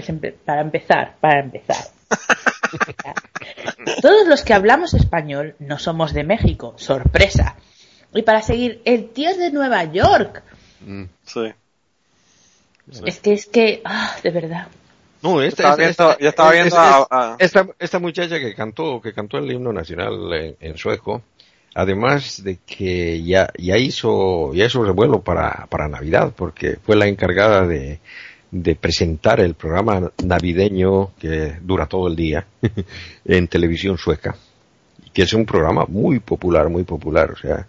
para 0.45 0.61
empezar, 0.61 1.15
para 1.19 1.41
empezar. 1.41 1.77
Todos 4.03 4.27
los 4.27 4.43
que 4.43 4.53
hablamos 4.53 4.93
español 4.93 5.55
no 5.61 5.79
somos 5.79 6.13
de 6.13 6.25
México, 6.25 6.75
sorpresa. 6.77 7.57
Y 8.13 8.23
para 8.23 8.43
seguir, 8.43 8.83
el 8.85 9.11
tío 9.11 9.31
es 9.31 9.39
de 9.39 9.51
Nueva 9.51 9.85
York. 9.85 10.43
Mm. 10.81 11.05
Sí. 12.91 13.03
Es 13.07 13.21
que, 13.21 13.33
es 13.33 13.47
que, 13.47 13.81
ah, 13.85 14.17
de 14.23 14.31
verdad. 14.31 14.69
No, 15.23 15.43
esta, 15.43 15.75
esta, 15.75 16.17
estaba 16.21 16.53
viendo 16.53 16.77
esta, 17.79 17.99
muchacha 17.99 18.39
que 18.39 18.55
cantó, 18.55 19.01
que 19.01 19.13
cantó 19.13 19.39
el 19.39 19.51
himno 19.51 19.73
nacional 19.73 20.57
en, 20.61 20.79
sueco, 20.79 21.23
además 21.75 22.45
de 22.45 22.59
que 22.65 23.23
ya, 23.25 23.51
ya 23.59 23.77
hizo, 23.79 24.55
ya 24.55 24.67
hizo 24.67 24.85
revuelo 24.85 25.21
para, 25.21 25.67
para 25.69 25.89
Navidad, 25.89 26.33
porque 26.37 26.77
fue 26.77 26.95
la 26.95 27.09
encargada 27.09 27.67
de, 27.67 27.99
de 28.51 28.77
presentar 28.77 29.41
el 29.41 29.55
programa 29.55 30.11
navideño 30.23 31.11
que 31.19 31.55
dura 31.63 31.87
todo 31.87 32.07
el 32.07 32.15
día 32.15 32.47
en 33.25 33.49
televisión 33.49 33.99
sueca, 33.99 34.37
que 35.13 35.23
es 35.23 35.33
un 35.33 35.45
programa 35.45 35.85
muy 35.89 36.21
popular, 36.21 36.69
muy 36.69 36.85
popular, 36.85 37.33
o 37.33 37.37
sea, 37.37 37.67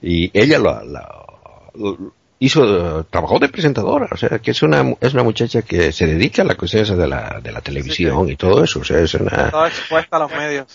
y 0.00 0.30
ella 0.38 0.58
lo, 0.58 0.82
lo, 0.82 2.12
hizo, 2.38 3.04
trabajó 3.04 3.38
de 3.38 3.48
presentadora, 3.48 4.08
o 4.10 4.16
sea, 4.16 4.38
que 4.38 4.50
es 4.50 4.62
una, 4.62 4.94
es 5.00 5.14
una 5.14 5.22
muchacha 5.22 5.62
que 5.62 5.92
se 5.92 6.06
dedica 6.06 6.42
a 6.42 6.44
la 6.44 6.54
cuestión 6.54 6.98
de 6.98 7.06
la, 7.06 7.40
de 7.42 7.52
la 7.52 7.60
televisión 7.60 8.28
y 8.28 8.36
todo 8.36 8.64
eso, 8.64 8.80
o 8.80 8.84
sea, 8.84 8.98
es 9.00 9.14
una... 9.14 9.50
expuesta 9.66 10.16
a 10.16 10.20
los 10.20 10.30
medios. 10.30 10.66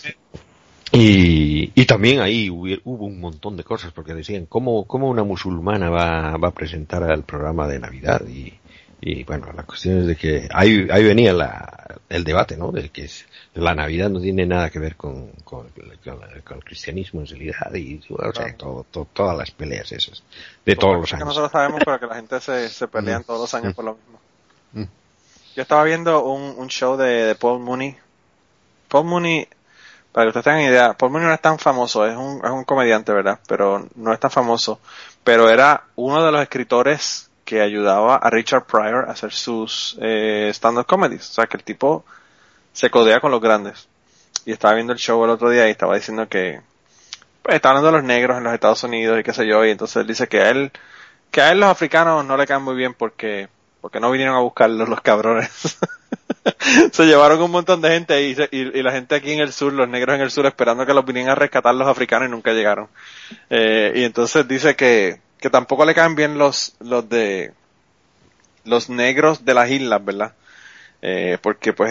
Y, 0.94 1.72
y 1.74 1.86
también 1.86 2.20
ahí 2.20 2.50
hubo, 2.50 3.06
un 3.06 3.18
montón 3.18 3.56
de 3.56 3.64
cosas, 3.64 3.92
porque 3.92 4.12
decían, 4.12 4.46
¿cómo, 4.46 4.84
cómo 4.86 5.08
una 5.08 5.24
musulmana 5.24 5.88
va, 5.88 6.36
va 6.36 6.48
a 6.48 6.54
presentar 6.54 7.10
el 7.10 7.22
programa 7.22 7.66
de 7.66 7.78
Navidad? 7.78 8.20
Y, 8.28 8.52
y 9.04 9.24
bueno, 9.24 9.52
la 9.52 9.64
cuestión 9.64 9.98
es 9.98 10.06
de 10.06 10.14
que 10.14 10.48
ahí, 10.54 10.86
ahí 10.88 11.02
venía 11.02 11.32
la, 11.32 11.98
el 12.08 12.22
debate, 12.22 12.56
¿no? 12.56 12.70
De 12.70 12.88
que 12.90 13.10
la 13.54 13.74
Navidad 13.74 14.08
no 14.08 14.20
tiene 14.20 14.46
nada 14.46 14.70
que 14.70 14.78
ver 14.78 14.94
con, 14.94 15.32
con, 15.42 15.66
el 15.76 16.64
cristianismo 16.64 17.20
en 17.20 17.26
realidad 17.26 17.74
y 17.74 18.00
o 18.08 18.32
sea, 18.32 18.56
todo, 18.56 18.86
todas 19.12 19.36
las 19.36 19.50
peleas 19.50 19.90
esas 19.90 20.22
de 20.64 20.76
todos 20.76 21.00
los 21.00 21.12
años. 21.12 21.24
Que 21.24 21.28
nosotros 21.28 21.50
sabemos, 21.50 21.80
pero 21.84 21.98
que 21.98 22.06
la 22.06 22.14
gente 22.14 22.40
se, 22.40 22.68
se 22.68 22.86
pelean 22.86 23.24
todos 23.24 23.40
los 23.40 23.54
años 23.54 23.74
por 23.74 23.86
lo 23.86 23.96
mismo. 23.96 24.88
Yo 25.56 25.62
estaba 25.62 25.82
viendo 25.82 26.24
un, 26.24 26.54
un 26.56 26.68
show 26.68 26.96
de, 26.96 27.34
Paul 27.34 27.58
Mooney. 27.58 27.96
Paul 28.86 29.06
Mooney, 29.06 29.48
para 30.12 30.26
que 30.26 30.28
ustedes 30.28 30.44
tengan 30.44 30.62
idea, 30.62 30.92
Paul 30.92 31.10
Mooney 31.10 31.26
no 31.26 31.34
es 31.34 31.42
tan 31.42 31.58
famoso, 31.58 32.06
es 32.06 32.16
un, 32.16 32.40
es 32.42 32.50
un 32.50 32.62
comediante, 32.62 33.12
¿verdad? 33.12 33.40
Pero 33.48 33.88
no 33.96 34.12
es 34.12 34.20
tan 34.20 34.30
famoso. 34.30 34.78
Pero 35.24 35.50
era 35.50 35.86
uno 35.96 36.24
de 36.24 36.30
los 36.30 36.40
escritores 36.40 37.31
que 37.44 37.60
ayudaba 37.60 38.16
a 38.16 38.30
Richard 38.30 38.64
Pryor 38.64 39.08
a 39.08 39.12
hacer 39.12 39.32
sus 39.32 39.96
eh, 40.00 40.50
stand-up 40.52 40.86
comedies. 40.86 41.30
O 41.30 41.32
sea, 41.34 41.46
que 41.46 41.56
el 41.56 41.64
tipo 41.64 42.04
se 42.72 42.90
codea 42.90 43.20
con 43.20 43.30
los 43.30 43.40
grandes. 43.40 43.88
Y 44.44 44.52
estaba 44.52 44.74
viendo 44.74 44.92
el 44.92 44.98
show 44.98 45.22
el 45.24 45.30
otro 45.30 45.50
día 45.50 45.68
y 45.68 45.70
estaba 45.70 45.94
diciendo 45.94 46.28
que 46.28 46.60
pues, 47.42 47.56
estaba 47.56 47.78
hablando 47.78 47.90
de 47.90 48.02
los 48.02 48.06
negros 48.06 48.38
en 48.38 48.44
los 48.44 48.54
Estados 48.54 48.82
Unidos 48.84 49.18
y 49.18 49.22
qué 49.22 49.32
sé 49.32 49.46
yo, 49.46 49.64
y 49.64 49.70
entonces 49.70 49.96
él 49.96 50.06
dice 50.06 50.28
que 50.28 50.40
a 50.40 50.50
él, 50.50 50.72
que 51.30 51.40
a 51.40 51.50
él 51.50 51.60
los 51.60 51.68
africanos 51.68 52.24
no 52.24 52.36
le 52.36 52.46
caen 52.46 52.62
muy 52.62 52.74
bien 52.74 52.94
porque, 52.94 53.48
porque 53.80 54.00
no 54.00 54.10
vinieron 54.10 54.36
a 54.36 54.40
buscarlos 54.40 54.88
los 54.88 55.00
cabrones. 55.00 55.78
se 56.92 57.04
llevaron 57.04 57.42
un 57.42 57.50
montón 57.50 57.80
de 57.80 57.88
gente 57.90 58.22
y, 58.22 58.36
y, 58.50 58.82
la 58.82 58.92
gente 58.92 59.14
aquí 59.14 59.32
en 59.32 59.40
el 59.40 59.52
sur, 59.52 59.72
los 59.72 59.88
negros 59.88 60.16
en 60.16 60.22
el 60.22 60.30
sur, 60.30 60.46
esperando 60.46 60.86
que 60.86 60.94
los 60.94 61.04
vinieran 61.04 61.32
a 61.32 61.34
rescatar 61.34 61.74
los 61.74 61.88
africanos 61.88 62.28
y 62.28 62.30
nunca 62.30 62.52
llegaron. 62.52 62.88
Eh, 63.50 63.92
y 63.96 64.04
entonces 64.04 64.46
dice 64.46 64.76
que, 64.76 65.20
que 65.42 65.50
tampoco 65.50 65.84
le 65.84 65.94
caen 65.94 66.14
bien 66.14 66.38
los, 66.38 66.74
los 66.78 67.08
de 67.08 67.52
los 68.64 68.88
negros 68.88 69.44
de 69.44 69.54
las 69.54 69.68
islas, 69.70 70.02
¿verdad? 70.04 70.34
Eh, 71.02 71.36
porque 71.42 71.72
pues 71.72 71.90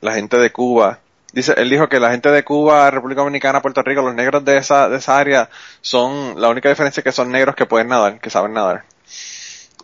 la, 0.00 0.12
gente 0.12 0.38
de 0.38 0.52
Cuba, 0.52 1.00
dice, 1.32 1.54
él 1.56 1.68
dijo 1.68 1.88
que 1.88 1.98
la 1.98 2.12
gente 2.12 2.30
de 2.30 2.44
Cuba, 2.44 2.88
República 2.92 3.22
Dominicana, 3.22 3.60
Puerto 3.60 3.82
Rico, 3.82 4.02
los 4.02 4.14
negros 4.14 4.44
de 4.44 4.56
esa, 4.56 4.88
de 4.88 4.98
esa 4.98 5.18
área 5.18 5.50
son, 5.80 6.40
la 6.40 6.48
única 6.48 6.68
diferencia 6.68 7.00
es 7.00 7.04
que 7.04 7.10
son 7.10 7.32
negros 7.32 7.56
que 7.56 7.66
pueden 7.66 7.88
nadar, 7.88 8.20
que 8.20 8.30
saben 8.30 8.52
nadar. 8.54 8.84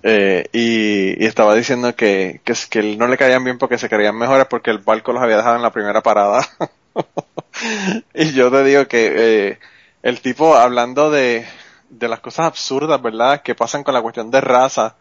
Eh, 0.04 0.46
y, 0.52 1.24
estaba 1.24 1.56
diciendo 1.56 1.94
que, 1.96 2.40
que, 2.44 2.54
que 2.70 2.96
no 2.96 3.08
le 3.08 3.18
caían 3.18 3.42
bien 3.42 3.58
porque 3.58 3.78
se 3.78 3.88
creían 3.88 4.16
mejores 4.16 4.46
porque 4.46 4.70
el 4.70 4.78
barco 4.78 5.12
los 5.12 5.22
había 5.22 5.38
dejado 5.38 5.56
en 5.56 5.62
la 5.62 5.72
primera 5.72 6.02
parada. 6.02 6.48
y 8.14 8.32
yo 8.32 8.48
te 8.52 8.62
digo 8.62 8.86
que 8.86 9.12
eh, 9.16 9.58
el 10.04 10.20
tipo 10.20 10.54
hablando 10.54 11.10
de, 11.10 11.44
de 11.92 12.08
las 12.08 12.20
cosas 12.20 12.46
absurdas, 12.46 13.00
¿verdad? 13.00 13.42
Que 13.42 13.54
pasan 13.54 13.84
con 13.84 13.94
la 13.94 14.02
cuestión 14.02 14.30
de 14.30 14.40
raza 14.40 14.96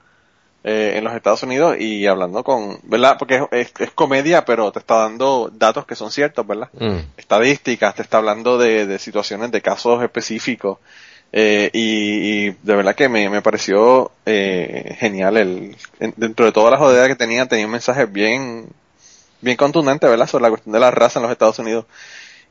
eh, 0.64 0.94
en 0.96 1.04
los 1.04 1.14
Estados 1.16 1.42
Unidos 1.44 1.78
y 1.80 2.06
hablando 2.06 2.44
con, 2.44 2.80
¿verdad? 2.84 3.16
Porque 3.18 3.42
es, 3.52 3.72
comedia, 3.96 4.46
pero 4.46 4.72
te 4.72 4.80
está 4.80 4.96
dando 4.98 5.50
datos 5.52 5.86
que 5.86 5.96
son 5.96 6.12
ciertos, 6.12 6.46
¿verdad? 6.46 6.70
Mm. 6.74 6.98
Estadísticas, 7.18 7.96
te 7.96 8.02
está 8.02 8.18
hablando 8.18 8.58
de, 8.58 8.86
de 8.86 9.00
situaciones, 9.00 9.52
de 9.52 9.62
casos 9.62 10.04
específicos. 10.04 10.78
Eh, 11.34 11.70
y, 11.74 12.50
de 12.50 12.76
verdad 12.76 12.94
que 12.94 13.08
me, 13.08 13.30
me 13.30 13.42
pareció 13.42 14.12
eh, 14.26 14.98
genial. 15.00 15.38
El, 15.38 15.78
dentro 16.18 16.46
de 16.46 16.52
toda 16.52 16.72
la 16.72 16.78
jodida 16.78 17.08
que 17.08 17.16
tenía, 17.16 17.46
tenía 17.46 17.66
un 17.66 17.72
mensaje 17.72 18.06
bien, 18.06 18.68
bien 19.40 19.56
contundente, 19.56 20.08
¿verdad? 20.08 20.28
Sobre 20.28 20.44
la 20.44 20.50
cuestión 20.50 20.74
de 20.74 20.80
la 20.82 20.92
raza 20.92 21.20
en 21.20 21.24
los 21.24 21.32
Estados 21.32 21.58
Unidos. 21.60 21.86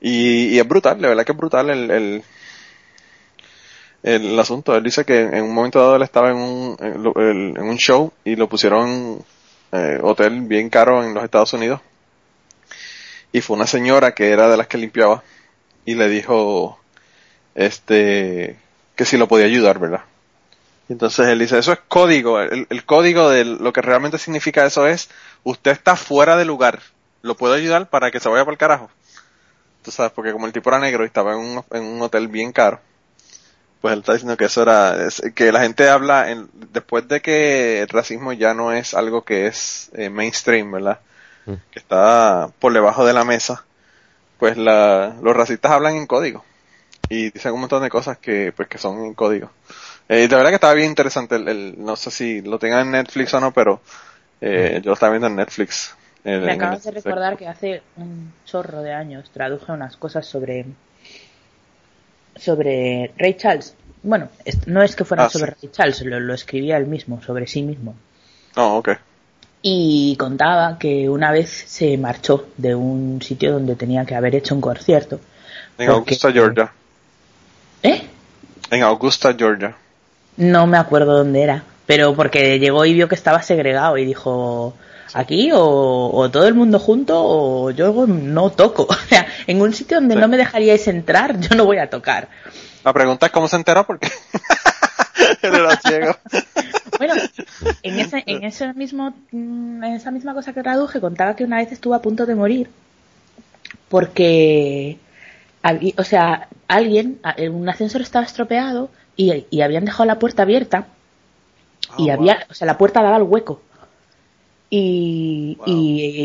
Y, 0.00 0.46
y 0.46 0.58
es 0.58 0.66
brutal, 0.66 0.98
de 0.98 1.08
verdad 1.08 1.26
que 1.26 1.32
es 1.32 1.38
brutal 1.38 1.68
el, 1.68 1.90
el 1.90 2.24
el 4.02 4.38
asunto. 4.38 4.74
Él 4.74 4.82
dice 4.82 5.04
que 5.04 5.20
en 5.20 5.44
un 5.44 5.54
momento 5.54 5.80
dado 5.80 5.96
él 5.96 6.02
estaba 6.02 6.30
en 6.30 6.36
un, 6.36 6.76
en, 6.80 7.62
un 7.62 7.76
show 7.76 8.12
y 8.24 8.36
lo 8.36 8.48
pusieron 8.48 9.24
eh, 9.72 9.98
hotel 10.02 10.42
bien 10.42 10.70
caro 10.70 11.04
en 11.04 11.14
los 11.14 11.24
Estados 11.24 11.52
Unidos. 11.52 11.80
Y 13.32 13.40
fue 13.40 13.56
una 13.56 13.66
señora 13.66 14.12
que 14.12 14.30
era 14.30 14.48
de 14.48 14.56
las 14.56 14.66
que 14.66 14.78
limpiaba 14.78 15.22
y 15.84 15.94
le 15.94 16.08
dijo 16.08 16.78
este 17.54 18.58
que 18.96 19.04
si 19.04 19.16
lo 19.16 19.28
podía 19.28 19.46
ayudar, 19.46 19.78
¿verdad? 19.78 20.04
Y 20.88 20.92
entonces 20.92 21.28
él 21.28 21.38
dice, 21.38 21.58
eso 21.58 21.72
es 21.72 21.78
código. 21.88 22.40
El, 22.40 22.66
el, 22.68 22.84
código 22.84 23.30
de 23.30 23.44
lo 23.44 23.72
que 23.72 23.80
realmente 23.80 24.18
significa 24.18 24.66
eso 24.66 24.86
es, 24.86 25.08
usted 25.44 25.70
está 25.70 25.94
fuera 25.94 26.36
de 26.36 26.44
lugar. 26.44 26.80
¿Lo 27.22 27.36
puedo 27.36 27.54
ayudar 27.54 27.88
para 27.88 28.10
que 28.10 28.18
se 28.18 28.28
vaya 28.28 28.44
para 28.44 28.54
el 28.54 28.58
carajo? 28.58 28.90
Tú 29.82 29.90
sabes, 29.90 30.12
porque 30.12 30.32
como 30.32 30.46
el 30.46 30.52
tipo 30.52 30.68
era 30.68 30.80
negro 30.80 31.04
y 31.04 31.06
estaba 31.06 31.32
en 31.32 31.38
un, 31.38 31.64
en 31.70 31.82
un 31.82 32.02
hotel 32.02 32.28
bien 32.28 32.52
caro, 32.52 32.80
pues 33.80 33.94
él 33.94 34.00
está 34.00 34.12
diciendo 34.12 34.36
que 34.36 34.44
eso 34.44 34.62
era, 34.62 35.08
que 35.34 35.52
la 35.52 35.60
gente 35.60 35.88
habla, 35.88 36.30
en, 36.30 36.48
después 36.72 37.08
de 37.08 37.20
que 37.20 37.82
el 37.82 37.88
racismo 37.88 38.32
ya 38.32 38.52
no 38.52 38.72
es 38.72 38.94
algo 38.94 39.22
que 39.22 39.46
es 39.46 39.90
eh, 39.94 40.10
mainstream, 40.10 40.70
¿verdad? 40.70 41.00
Mm. 41.46 41.54
Que 41.70 41.78
está 41.78 42.50
por 42.58 42.72
debajo 42.72 43.06
de 43.06 43.14
la 43.14 43.24
mesa, 43.24 43.64
pues 44.38 44.56
la, 44.56 45.16
los 45.22 45.34
racistas 45.34 45.72
hablan 45.72 45.96
en 45.96 46.06
código 46.06 46.44
y 47.08 47.30
dicen 47.30 47.52
un 47.52 47.60
montón 47.60 47.82
de 47.82 47.90
cosas 47.90 48.18
que, 48.18 48.52
pues, 48.54 48.68
que 48.68 48.78
son 48.78 49.04
en 49.04 49.14
código. 49.14 49.50
Eh, 50.08 50.28
de 50.28 50.36
verdad 50.36 50.50
que 50.50 50.56
estaba 50.56 50.74
bien 50.74 50.88
interesante, 50.88 51.36
el, 51.36 51.74
no 51.78 51.96
sé 51.96 52.10
si 52.10 52.42
lo 52.42 52.58
tengan 52.58 52.86
en 52.86 52.92
Netflix 52.92 53.32
o 53.34 53.40
no, 53.40 53.52
pero 53.52 53.80
eh, 54.40 54.80
yo 54.82 54.90
lo 54.90 54.94
estaba 54.94 55.12
viendo 55.12 55.26
en 55.28 55.36
Netflix. 55.36 55.94
Me 56.22 56.52
acabas 56.52 56.84
de 56.84 56.90
recordar 56.90 57.36
que 57.36 57.48
hace 57.48 57.82
un 57.96 58.32
chorro 58.44 58.82
de 58.82 58.92
años 58.92 59.30
traduje 59.30 59.72
unas 59.72 59.96
cosas 59.96 60.26
sobre 60.26 60.66
sobre 62.36 63.12
Ray 63.18 63.34
Charles. 63.34 63.74
Bueno, 64.02 64.28
no 64.66 64.82
es 64.82 64.96
que 64.96 65.04
fuera 65.04 65.24
ah, 65.24 65.30
sobre 65.30 65.52
Ray 65.52 65.70
Charles, 65.70 66.02
lo, 66.02 66.34
escribía 66.34 66.76
él 66.76 66.86
mismo, 66.86 67.22
sobre 67.22 67.46
sí 67.46 67.62
mismo. 67.62 67.94
Oh, 68.56 68.78
ok. 68.78 68.90
Y 69.62 70.16
contaba 70.16 70.78
que 70.78 71.08
una 71.08 71.30
vez 71.30 71.50
se 71.50 71.98
marchó 71.98 72.48
de 72.56 72.74
un 72.74 73.20
sitio 73.20 73.52
donde 73.52 73.76
tenía 73.76 74.06
que 74.06 74.14
haber 74.14 74.34
hecho 74.34 74.54
un 74.54 74.60
concierto. 74.60 75.20
En 75.76 75.90
Augusta, 75.90 76.32
Georgia. 76.32 76.72
¿Eh? 77.82 78.02
En 78.70 78.82
Augusta, 78.82 79.34
Georgia. 79.36 79.76
No 80.36 80.66
me 80.66 80.78
acuerdo 80.78 81.18
dónde 81.18 81.42
era, 81.42 81.64
pero 81.86 82.14
porque 82.14 82.58
llegó 82.58 82.84
y 82.86 82.94
vio 82.94 83.08
que 83.08 83.14
estaba 83.14 83.42
segregado 83.42 83.98
y 83.98 84.06
dijo, 84.06 84.74
aquí 85.14 85.50
o, 85.52 86.28
todo 86.32 86.46
el 86.46 86.54
mundo 86.54 86.78
junto 86.78 87.14
o 87.16 87.70
yo 87.70 88.06
no 88.06 88.50
toco. 88.50 88.86
O 88.90 88.94
sea, 89.10 89.26
en 89.46 89.60
un 89.60 89.72
sitio 89.72 89.98
donde 89.98 90.16
no 90.16 90.28
me 90.28 90.36
dejaríais 90.36 90.86
entrar, 90.88 91.38
yo 91.40 91.56
no 91.56 91.64
voy 91.64 91.78
a 91.78 91.90
tocar. 91.90 92.28
La 92.84 92.92
pregunta 92.92 93.26
es 93.26 93.32
cómo 93.32 93.48
se 93.48 93.56
enteró 93.56 93.86
porque 93.86 94.10
era 95.42 95.76
ciego. 95.76 96.16
Bueno, 96.98 97.14
en, 97.82 97.98
ese, 97.98 98.22
en, 98.26 98.44
ese 98.44 98.72
mismo, 98.74 99.14
mm, 99.32 99.84
en 99.84 99.94
esa 99.94 100.10
misma 100.10 100.34
cosa 100.34 100.52
que 100.52 100.62
traduje 100.62 101.00
contaba 101.00 101.34
que 101.34 101.44
una 101.44 101.58
vez 101.58 101.72
estuvo 101.72 101.94
a 101.94 102.02
punto 102.02 102.26
de 102.26 102.34
morir 102.34 102.70
porque, 103.88 104.98
o 105.96 106.04
sea, 106.04 106.48
alguien, 106.68 107.20
un 107.50 107.68
ascensor 107.68 108.00
estaba 108.00 108.24
estropeado 108.24 108.90
y, 109.16 109.60
habían 109.60 109.84
dejado 109.84 110.06
la 110.06 110.18
puerta 110.18 110.42
abierta 110.42 110.86
y 111.98 112.10
ah, 112.10 112.14
había, 112.14 112.46
o 112.48 112.54
sea, 112.54 112.66
la 112.66 112.78
puerta 112.78 113.02
daba 113.02 113.16
al 113.16 113.24
hueco 113.24 113.60
y, 114.70 115.58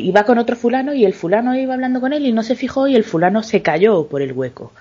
iba 0.08 0.24
con 0.24 0.38
otro 0.38 0.56
fulano 0.56 0.94
y 0.94 1.04
el 1.04 1.16
fulano 1.16 1.56
iba 1.56 1.74
hablando 1.74 2.00
con 2.00 2.14
él 2.14 2.26
y 2.26 2.32
no 2.32 2.44
se 2.44 2.56
fijó 2.56 2.88
y 2.88 2.96
el 2.96 3.04
fulano 3.04 3.42
se 3.42 3.64
cayó 3.64 4.08
por 4.08 4.22
el 4.22 4.34
hueco. 4.34 4.72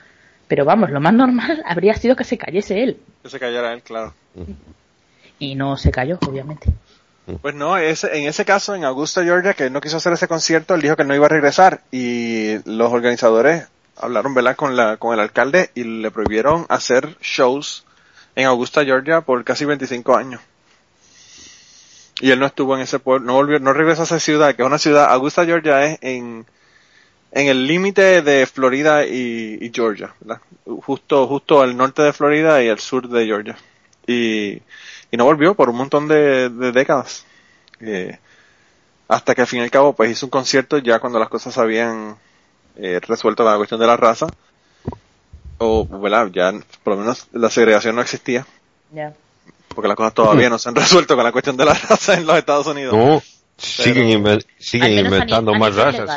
Pero 0.46 0.66
vamos, 0.66 0.90
lo 0.90 1.00
más 1.00 1.14
normal 1.14 1.62
habría 1.66 1.94
sido 1.94 2.14
que 2.14 2.24
se 2.24 2.37
cayese 2.37 2.83
él. 2.83 2.98
Que 3.22 3.31
se 3.31 3.40
cayera 3.40 3.72
él, 3.72 3.83
claro. 3.83 4.12
Y 5.38 5.55
no 5.55 5.79
se 5.79 5.90
cayó, 5.90 6.18
obviamente. 6.29 6.70
Pues 7.40 7.55
no, 7.55 7.79
en 7.79 7.94
ese 8.29 8.44
caso, 8.44 8.74
en 8.74 8.85
Augusta, 8.85 9.24
Georgia, 9.24 9.55
que 9.55 9.70
no 9.70 9.81
quiso 9.81 9.96
hacer 9.96 10.12
ese 10.12 10.29
concierto, 10.29 10.74
él 10.74 10.83
dijo 10.83 10.96
que 10.96 11.05
no 11.05 11.14
iba 11.14 11.24
a 11.24 11.31
regresar 11.31 11.81
y 11.90 12.57
los 12.68 12.92
organizadores 12.92 13.66
hablaron, 13.96 14.35
¿verdad?, 14.35 14.57
con, 14.57 14.77
la, 14.77 14.98
con 14.98 15.14
el 15.14 15.20
alcalde 15.20 15.70
y 15.74 15.85
le 15.85 16.11
prohibieron 16.11 16.66
hacer 16.68 17.16
shows 17.22 17.87
en 18.37 18.46
Augusta, 18.46 18.85
Georgia 18.85 19.22
por 19.22 19.42
casi 19.42 19.64
25 19.64 20.14
años 20.14 20.42
y 22.20 22.31
él 22.31 22.38
no 22.38 22.46
estuvo 22.46 22.77
en 22.77 22.83
ese 22.83 22.98
pueblo, 22.98 23.27
no 23.27 23.35
volvió, 23.35 23.59
no 23.59 23.72
regresó 23.72 24.03
a 24.03 24.05
esa 24.05 24.20
ciudad, 24.20 24.55
que 24.55 24.62
es 24.62 24.66
una 24.66 24.79
ciudad, 24.79 25.12
Augusta, 25.12 25.44
Georgia 25.44 25.85
es 25.85 25.98
en, 26.00 26.46
en 27.33 27.46
el 27.48 27.66
límite 27.66 28.22
de 28.22 28.46
Florida 28.46 29.05
y, 29.05 29.70
Georgia, 29.74 30.14
¿verdad? 30.20 30.40
Justo, 30.64 31.27
justo 31.27 31.61
al 31.61 31.77
norte 31.77 32.03
de 32.03 32.12
Florida 32.12 32.62
y 32.62 32.68
al 32.68 32.79
sur 32.79 33.09
de 33.09 33.27
Georgia. 33.27 33.57
Y, 34.07 34.62
y 35.11 35.16
no 35.16 35.24
volvió 35.24 35.55
por 35.55 35.68
un 35.68 35.77
montón 35.77 36.07
de, 36.09 36.48
décadas. 36.72 37.27
Eh, 37.81 38.18
hasta 39.09 39.35
que 39.35 39.42
al 39.42 39.46
fin 39.46 39.61
y 39.61 39.62
al 39.62 39.70
cabo 39.70 39.92
pues 39.92 40.11
hizo 40.11 40.27
un 40.27 40.31
concierto 40.31 40.79
ya 40.79 40.98
cuando 40.98 41.18
las 41.18 41.29
cosas 41.29 41.59
habían 41.59 42.16
eh, 42.77 43.00
resuelto 43.03 43.44
la 43.44 43.57
cuestión 43.57 43.81
de 43.81 43.87
la 43.87 43.96
raza. 43.96 44.27
O, 45.59 45.87
¿verdad? 45.87 46.29
Ya 46.33 46.53
por 46.83 46.94
lo 46.94 47.00
menos 47.00 47.29
la 47.33 47.50
segregación 47.50 47.96
no 47.96 48.03
existía. 48.03 48.46
Ya 48.92 49.14
porque 49.74 49.88
las 49.88 49.96
cosas 49.96 50.14
todavía 50.14 50.48
no 50.48 50.58
se 50.58 50.68
han 50.68 50.74
resuelto 50.76 51.14
con 51.14 51.24
la 51.24 51.32
cuestión 51.32 51.56
de 51.56 51.64
la 51.64 51.74
raza 51.74 52.14
en 52.14 52.26
los 52.26 52.37
Estados 52.37 52.66
Unidos. 52.66 52.94
No, 52.94 53.22
siguen, 53.56 54.44
siguen 54.58 55.04
inventando 55.04 55.54
más 55.54 55.74
razas. 55.74 56.08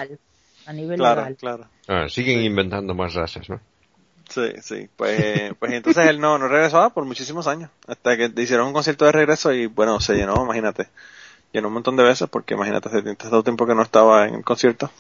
a 0.66 0.74
nivel 0.74 1.00
legal. 1.00 1.36
Claro. 1.40 1.66
Ah, 1.88 2.08
siguen 2.10 2.42
inventando 2.42 2.94
más 2.94 3.14
razas, 3.14 3.50
¿no? 3.50 3.60
Sí, 4.30 4.52
sí. 4.62 4.90
Pues, 4.96 5.54
pues 5.58 5.72
entonces 5.72 6.06
él 6.08 6.20
no, 6.20 6.38
no 6.38 6.48
regresó 6.48 6.90
por 6.92 7.06
muchísimos 7.06 7.48
años. 7.48 7.70
Hasta 7.88 8.18
que 8.18 8.32
hicieron 8.38 8.68
un 8.68 8.74
concierto 8.74 9.06
de 9.06 9.12
regreso 9.12 9.54
y 9.54 9.68
bueno, 9.68 10.00
se 10.00 10.16
llenó, 10.16 10.44
imagínate. 10.44 10.88
Llenó 11.54 11.70
un 11.70 11.76
montón 11.76 11.96
de 11.96 12.04
veces 12.04 12.28
porque 12.30 12.56
imagínate, 12.56 12.90
hace 12.90 13.02
tanto 13.16 13.44
tiempo 13.44 13.66
que 13.66 13.76
no 13.76 13.84
estaba 13.84 14.28
en 14.28 14.36
el 14.36 14.44
concierto. 14.44 14.92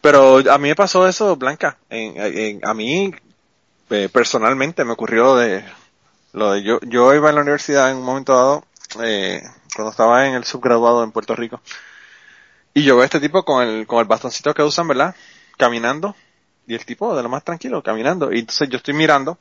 Pero 0.00 0.38
a 0.50 0.58
mí 0.58 0.68
me 0.68 0.74
pasó 0.74 1.06
eso, 1.06 1.36
Blanca. 1.36 1.78
En, 1.88 2.60
a 2.64 2.74
mí, 2.74 3.14
eh, 3.90 4.08
personalmente, 4.10 4.84
me 4.84 4.92
ocurrió 4.92 5.36
de, 5.36 5.64
lo 6.32 6.52
de 6.52 6.62
yo, 6.62 6.80
yo 6.82 7.14
iba 7.14 7.28
en 7.28 7.34
la 7.34 7.42
universidad 7.42 7.90
en 7.90 7.98
un 7.98 8.04
momento 8.04 8.34
dado, 8.34 8.64
eh, 9.04 9.42
cuando 9.74 9.90
estaba 9.90 10.26
en 10.26 10.34
el 10.34 10.44
subgraduado 10.44 11.04
en 11.04 11.12
Puerto 11.12 11.34
Rico. 11.36 11.60
Y 12.74 12.82
yo 12.84 12.94
veo 12.94 13.02
a 13.02 13.04
este 13.04 13.20
tipo 13.20 13.44
con 13.44 13.66
el, 13.66 13.86
con 13.86 14.00
el 14.00 14.06
bastoncito 14.06 14.54
que 14.54 14.62
usan, 14.62 14.88
¿verdad? 14.88 15.14
Caminando. 15.58 16.16
Y 16.66 16.74
el 16.74 16.84
tipo 16.86 17.14
de 17.14 17.22
lo 17.22 17.28
más 17.28 17.44
tranquilo, 17.44 17.82
caminando. 17.82 18.32
Y 18.32 18.38
entonces 18.38 18.68
yo 18.70 18.78
estoy 18.78 18.94
mirando, 18.94 19.38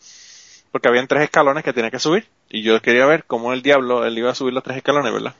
porque 0.71 0.89
habían 0.89 1.08
tres 1.08 1.23
escalones 1.23 1.63
que 1.63 1.71
tenía 1.71 1.91
que 1.91 1.99
subir. 1.99 2.27
Y 2.49 2.62
yo 2.62 2.82
quería 2.82 3.06
ver 3.06 3.25
cómo 3.25 3.54
el 3.54 3.62
diablo, 3.62 4.06
él 4.06 4.17
iba 4.17 4.32
a 4.32 4.36
subir 4.36 4.54
los 4.54 4.63
tres 4.63 4.77
escalones, 4.77 5.13
¿verdad? 5.13 5.36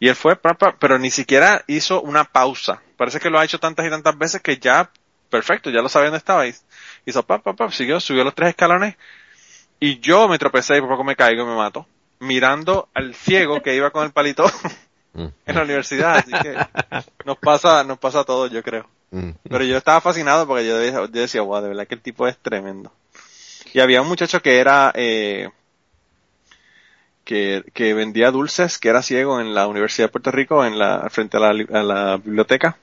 Y 0.00 0.08
él 0.08 0.16
fue, 0.16 0.38
pero 0.78 0.98
ni 0.98 1.10
siquiera 1.10 1.62
hizo 1.68 2.00
una 2.00 2.24
pausa. 2.24 2.82
Parece 2.96 3.20
que 3.20 3.30
lo 3.30 3.38
ha 3.38 3.44
hecho 3.44 3.60
tantas 3.60 3.86
y 3.86 3.90
tantas 3.90 4.16
veces 4.18 4.40
que 4.42 4.58
ya, 4.58 4.90
perfecto, 5.30 5.70
ya 5.70 5.82
lo 5.82 5.88
sabía 5.88 6.06
dónde 6.06 6.18
estaba. 6.18 6.44
Hizo 7.04 7.22
pa, 7.24 7.38
pa, 7.38 7.52
pa, 7.52 7.70
siguió, 7.70 8.00
subió 8.00 8.24
los 8.24 8.34
tres 8.34 8.50
escalones 8.50 8.96
y 9.80 10.00
yo 10.00 10.28
me 10.28 10.38
tropecé 10.38 10.78
y 10.78 10.80
por 10.80 10.90
poco 10.90 11.04
me 11.04 11.16
caigo 11.16 11.42
y 11.42 11.46
me 11.46 11.56
mato. 11.56 11.86
Mirando 12.20 12.88
al 12.94 13.14
ciego 13.14 13.62
que 13.62 13.76
iba 13.76 13.90
con 13.90 14.04
el 14.04 14.12
palito 14.12 14.44
en 15.14 15.54
la 15.54 15.62
universidad. 15.62 16.16
Así 16.16 16.32
que 16.32 16.56
nos 17.24 17.38
pasa, 17.38 17.84
nos 17.84 17.98
pasa 17.98 18.20
a 18.20 18.24
todos, 18.24 18.50
yo 18.50 18.62
creo. 18.62 18.88
Pero 19.10 19.64
yo 19.64 19.76
estaba 19.76 20.00
fascinado 20.00 20.46
porque 20.46 20.66
yo, 20.66 20.76
decía, 21.08 21.40
wow, 21.40 21.62
de 21.62 21.68
verdad 21.68 21.86
que 21.86 21.94
el 21.94 22.02
tipo 22.02 22.26
es 22.26 22.36
tremendo. 22.38 22.92
Y 23.72 23.80
había 23.80 24.02
un 24.02 24.08
muchacho 24.08 24.42
que 24.42 24.58
era, 24.58 24.92
eh, 24.94 25.50
que, 27.24 27.64
que 27.72 27.94
vendía 27.94 28.30
dulces, 28.30 28.78
que 28.78 28.88
era 28.88 29.02
ciego 29.02 29.40
en 29.40 29.54
la 29.54 29.66
Universidad 29.66 30.08
de 30.08 30.12
Puerto 30.12 30.30
Rico, 30.30 30.64
en 30.64 30.78
la, 30.78 31.08
frente 31.10 31.38
a 31.38 31.40
la, 31.40 31.48
a 31.48 31.82
la 31.82 32.16
biblioteca. 32.18 32.76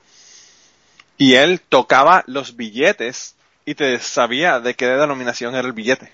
Y 1.17 1.35
él 1.35 1.61
tocaba 1.61 2.23
los 2.25 2.55
billetes 2.55 3.35
y 3.65 3.75
te 3.75 3.99
sabía 3.99 4.59
de 4.59 4.73
qué 4.73 4.87
denominación 4.87 5.55
era 5.55 5.67
el 5.67 5.73
billete. 5.73 6.11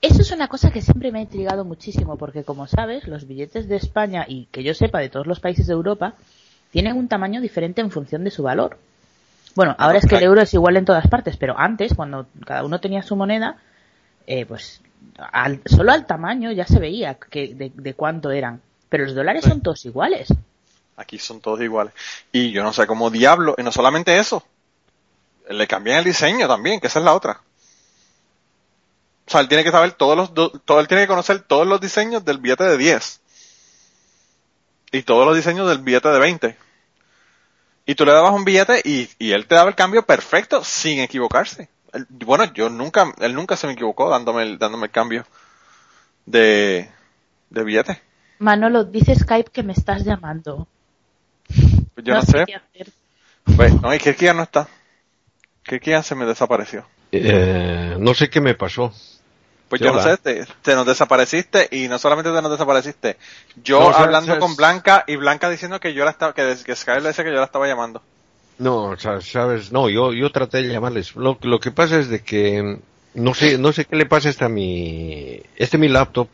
Eso 0.00 0.22
es 0.22 0.30
una 0.30 0.48
cosa 0.48 0.70
que 0.70 0.80
siempre 0.80 1.12
me 1.12 1.18
ha 1.18 1.22
intrigado 1.22 1.64
muchísimo, 1.64 2.16
porque 2.16 2.42
como 2.42 2.66
sabes, 2.66 3.06
los 3.06 3.26
billetes 3.26 3.68
de 3.68 3.76
España 3.76 4.24
y 4.26 4.46
que 4.46 4.62
yo 4.62 4.72
sepa 4.72 4.98
de 4.98 5.10
todos 5.10 5.26
los 5.26 5.40
países 5.40 5.66
de 5.66 5.74
Europa 5.74 6.14
tienen 6.70 6.96
un 6.96 7.08
tamaño 7.08 7.40
diferente 7.40 7.82
en 7.82 7.90
función 7.90 8.24
de 8.24 8.30
su 8.30 8.42
valor. 8.42 8.78
Bueno, 9.54 9.74
ahora 9.78 9.98
es 9.98 10.06
que 10.06 10.16
el 10.16 10.22
euro 10.22 10.40
es 10.40 10.54
igual 10.54 10.76
en 10.76 10.84
todas 10.84 11.06
partes, 11.08 11.36
pero 11.36 11.58
antes, 11.58 11.94
cuando 11.94 12.26
cada 12.46 12.64
uno 12.64 12.80
tenía 12.80 13.02
su 13.02 13.16
moneda, 13.16 13.58
eh, 14.26 14.46
pues 14.46 14.80
solo 15.66 15.92
al 15.92 16.06
tamaño 16.06 16.52
ya 16.52 16.66
se 16.66 16.78
veía 16.78 17.14
que, 17.14 17.54
de, 17.54 17.94
cuánto 17.94 18.30
eran. 18.30 18.62
Pero 18.88 19.04
los 19.04 19.14
dólares 19.14 19.44
son 19.44 19.60
todos 19.60 19.84
iguales. 19.84 20.28
Aquí 20.96 21.18
son 21.18 21.40
todos 21.40 21.60
iguales. 21.60 21.92
Y 22.32 22.52
yo 22.52 22.62
no 22.62 22.72
sé 22.72 22.86
cómo 22.86 23.10
diablo, 23.10 23.54
y 23.58 23.62
no 23.62 23.72
solamente 23.72 24.18
eso, 24.18 24.44
le 25.48 25.66
cambian 25.66 25.98
el 25.98 26.04
diseño 26.04 26.46
también, 26.48 26.80
que 26.80 26.86
esa 26.86 27.00
es 27.00 27.04
la 27.04 27.14
otra. 27.14 27.40
O 29.30 29.32
sea, 29.32 29.42
él 29.42 29.48
tiene 29.48 29.62
que 29.62 29.70
saber 29.70 29.92
todos 29.92 30.16
los, 30.16 30.34
todo, 30.34 30.80
él 30.80 30.88
tiene 30.88 31.04
que 31.04 31.06
conocer 31.06 31.38
todos 31.42 31.64
los 31.64 31.80
diseños 31.80 32.24
del 32.24 32.38
billete 32.38 32.64
de 32.64 32.76
10. 32.76 33.20
Y 34.90 35.02
todos 35.02 35.24
los 35.24 35.36
diseños 35.36 35.68
del 35.68 35.78
billete 35.78 36.08
de 36.08 36.18
20. 36.18 36.56
Y 37.86 37.94
tú 37.94 38.04
le 38.04 38.10
dabas 38.10 38.32
un 38.32 38.44
billete 38.44 38.82
y, 38.84 39.08
y 39.20 39.30
él 39.30 39.46
te 39.46 39.54
daba 39.54 39.68
el 39.68 39.76
cambio 39.76 40.04
perfecto 40.04 40.64
sin 40.64 40.98
equivocarse. 40.98 41.68
bueno, 42.08 42.52
yo 42.52 42.70
nunca, 42.70 43.14
él 43.20 43.36
nunca 43.36 43.56
se 43.56 43.68
me 43.68 43.74
equivocó 43.74 44.10
dándome 44.10 44.42
el, 44.42 44.58
dándome 44.58 44.86
el 44.86 44.90
cambio 44.90 45.24
de, 46.26 46.90
de 47.50 47.62
billete. 47.62 48.02
Manolo, 48.40 48.82
dice 48.82 49.14
Skype 49.14 49.52
que 49.52 49.62
me 49.62 49.74
estás 49.74 50.04
llamando. 50.04 50.66
Pues 51.94 52.04
yo 52.04 52.14
no, 52.14 52.22
sé. 52.22 52.46
Pues, 53.56 53.80
no, 53.80 53.94
y 53.94 53.98
ya 54.00 54.34
no 54.34 54.42
está. 54.42 54.66
ya 55.84 56.02
se 56.02 56.16
me 56.16 56.26
desapareció. 56.26 56.84
Eh, 57.12 57.94
no 57.96 58.12
sé 58.14 58.28
qué 58.28 58.40
me 58.40 58.56
pasó. 58.56 58.92
Pues 59.70 59.80
yo 59.80 59.92
no 59.92 60.02
sé, 60.02 60.16
te, 60.16 60.74
nos 60.74 60.84
desapareciste 60.84 61.68
y 61.70 61.86
no 61.86 61.96
solamente 61.96 62.32
te 62.32 62.42
nos 62.42 62.50
desapareciste. 62.50 63.16
Yo 63.62 63.96
hablando 63.96 64.36
con 64.40 64.56
Blanca 64.56 65.04
y 65.06 65.14
Blanca 65.14 65.48
diciendo 65.48 65.78
que 65.78 65.94
yo 65.94 66.04
la 66.04 66.10
estaba, 66.10 66.34
que, 66.34 66.56
que 66.66 66.74
Skyler 66.74 67.02
le 67.02 67.08
decía 67.10 67.22
que 67.22 67.30
yo 67.30 67.38
la 67.38 67.44
estaba 67.44 67.68
llamando. 67.68 68.02
No, 68.58 68.96
sabes, 68.98 69.70
no, 69.70 69.88
yo, 69.88 70.12
yo 70.12 70.32
traté 70.32 70.64
de 70.64 70.72
llamarles. 70.72 71.14
Lo, 71.14 71.38
lo 71.40 71.60
que 71.60 71.70
pasa 71.70 72.00
es 72.00 72.08
de 72.08 72.20
que 72.24 72.80
no 73.14 73.32
sé, 73.32 73.58
no 73.58 73.72
sé 73.72 73.84
qué 73.84 73.94
le 73.94 74.06
pasa 74.06 74.26
a 74.26 74.32
este 74.32 74.48
mi, 74.48 75.40
este 75.54 75.78
mi 75.78 75.86
laptop. 75.86 76.26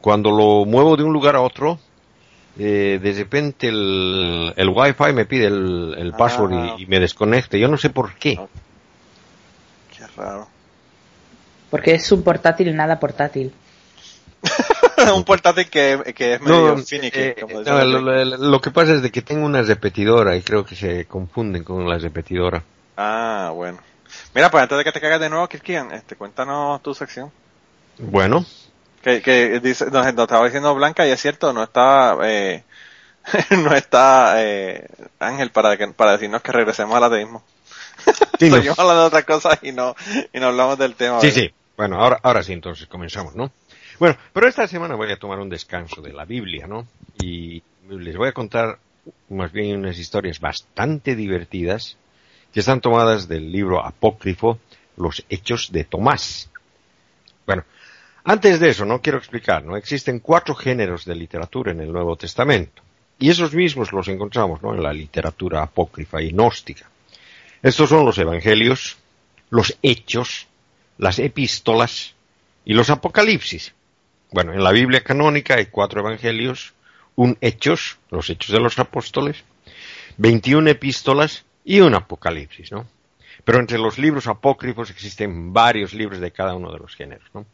Cuando 0.00 0.32
lo 0.32 0.64
muevo 0.64 0.96
de 0.96 1.04
un 1.04 1.12
lugar 1.12 1.36
a 1.36 1.42
otro, 1.42 1.78
eh, 2.58 2.98
de 3.00 3.12
repente 3.12 3.68
el, 3.68 4.52
el 4.56 4.68
wifi 4.68 5.12
me 5.14 5.26
pide 5.26 5.46
el, 5.46 5.94
el 5.96 6.12
password 6.12 6.52
y, 6.52 6.56
ah. 6.56 6.76
y, 6.76 6.86
me 6.86 6.98
desconecta. 6.98 7.56
Yo 7.56 7.68
no 7.68 7.78
sé 7.78 7.90
por 7.90 8.14
qué. 8.14 8.36
Qué 9.96 10.06
raro. 10.16 10.48
Porque 11.74 11.94
es 11.94 12.12
un 12.12 12.22
portátil 12.22 12.76
nada 12.76 13.00
portátil. 13.00 13.52
un 15.12 15.24
portátil 15.24 15.68
que, 15.68 16.14
que 16.14 16.34
es 16.34 16.40
medio 16.40 16.78
finicky, 16.78 17.18
eh, 17.18 17.34
lo, 18.38 18.60
que 18.60 18.70
pasa 18.70 18.92
es 18.92 19.02
de 19.02 19.10
que 19.10 19.22
tengo 19.22 19.44
una 19.44 19.60
repetidora 19.60 20.36
y 20.36 20.42
creo 20.42 20.64
que 20.64 20.76
se 20.76 21.06
confunden 21.06 21.64
con 21.64 21.88
la 21.88 21.98
repetidora. 21.98 22.62
Ah, 22.96 23.50
bueno. 23.52 23.80
Mira, 24.36 24.52
pues 24.52 24.62
antes 24.62 24.78
de 24.78 24.84
que 24.84 24.92
te 24.92 25.00
cagas 25.00 25.18
de 25.18 25.28
nuevo, 25.28 25.48
Kirkian, 25.48 25.90
este, 25.90 26.14
cuéntanos 26.14 26.80
tu 26.80 26.94
sección. 26.94 27.32
Bueno. 27.98 28.46
Que, 29.02 29.20
que 29.20 29.58
dice, 29.58 29.90
nos, 29.90 30.06
estaba 30.06 30.44
diciendo 30.44 30.76
Blanca 30.76 31.04
y 31.04 31.10
es 31.10 31.20
cierto, 31.20 31.52
no 31.52 31.64
está, 31.64 32.16
eh, 32.22 32.62
no 33.50 33.74
está 33.74 34.34
eh, 34.44 34.86
Ángel 35.18 35.50
para, 35.50 35.76
que, 35.76 35.88
para 35.88 36.12
decirnos 36.12 36.40
que 36.40 36.52
regresemos 36.52 36.96
al 36.96 37.02
ateísmo. 37.02 37.42
Sí, 38.38 38.50
Seguimos 38.50 38.78
hablando 38.78 39.02
de 39.02 39.06
otras 39.08 39.24
cosas 39.24 39.58
y 39.62 39.72
no, 39.72 39.94
y 40.32 40.38
no 40.38 40.46
hablamos 40.46 40.78
del 40.78 40.94
tema. 40.94 41.20
Sí, 41.20 41.30
sí. 41.30 41.52
Bueno, 41.76 41.96
ahora, 41.96 42.20
ahora 42.22 42.42
sí, 42.42 42.52
entonces 42.52 42.86
comenzamos, 42.86 43.34
¿no? 43.34 43.52
Bueno, 43.98 44.16
pero 44.32 44.48
esta 44.48 44.66
semana 44.66 44.94
voy 44.94 45.10
a 45.10 45.18
tomar 45.18 45.38
un 45.38 45.48
descanso 45.48 46.00
de 46.00 46.12
la 46.12 46.24
Biblia, 46.24 46.66
¿no? 46.66 46.86
Y 47.20 47.62
les 47.88 48.16
voy 48.16 48.28
a 48.28 48.32
contar 48.32 48.78
más 49.28 49.52
bien 49.52 49.78
unas 49.78 49.98
historias 49.98 50.40
bastante 50.40 51.14
divertidas 51.14 51.96
que 52.52 52.60
están 52.60 52.80
tomadas 52.80 53.28
del 53.28 53.50
libro 53.50 53.84
apócrifo 53.84 54.58
Los 54.96 55.24
Hechos 55.28 55.72
de 55.72 55.84
Tomás. 55.84 56.50
Bueno, 57.46 57.64
antes 58.24 58.60
de 58.60 58.70
eso, 58.70 58.84
no 58.84 59.02
quiero 59.02 59.18
explicar, 59.18 59.64
¿no? 59.64 59.76
Existen 59.76 60.20
cuatro 60.20 60.54
géneros 60.54 61.04
de 61.04 61.14
literatura 61.14 61.72
en 61.72 61.80
el 61.80 61.92
Nuevo 61.92 62.16
Testamento. 62.16 62.82
Y 63.18 63.30
esos 63.30 63.54
mismos 63.54 63.92
los 63.92 64.08
encontramos, 64.08 64.62
¿no? 64.62 64.74
En 64.74 64.82
la 64.82 64.92
literatura 64.92 65.62
apócrifa 65.62 66.22
y 66.22 66.30
gnóstica. 66.30 66.88
Estos 67.62 67.88
son 67.88 68.04
los 68.04 68.18
evangelios, 68.18 68.96
los 69.50 69.76
hechos, 69.82 70.48
las 70.98 71.18
epístolas 71.18 72.14
y 72.64 72.74
los 72.74 72.90
apocalipsis. 72.90 73.74
Bueno, 74.30 74.52
en 74.52 74.62
la 74.62 74.72
Biblia 74.72 75.02
canónica 75.02 75.56
hay 75.56 75.66
cuatro 75.66 76.00
evangelios, 76.00 76.74
un 77.16 77.38
hechos, 77.40 77.98
los 78.10 78.30
hechos 78.30 78.50
de 78.50 78.60
los 78.60 78.78
apóstoles, 78.78 79.44
21 80.16 80.70
epístolas 80.70 81.44
y 81.64 81.80
un 81.80 81.94
apocalipsis, 81.94 82.72
¿no? 82.72 82.86
Pero 83.44 83.58
entre 83.58 83.78
los 83.78 83.98
libros 83.98 84.26
apócrifos 84.26 84.90
existen 84.90 85.52
varios 85.52 85.92
libros 85.92 86.20
de 86.20 86.32
cada 86.32 86.54
uno 86.54 86.72
de 86.72 86.78
los 86.78 86.94
géneros, 86.94 87.28
¿no? 87.34 87.46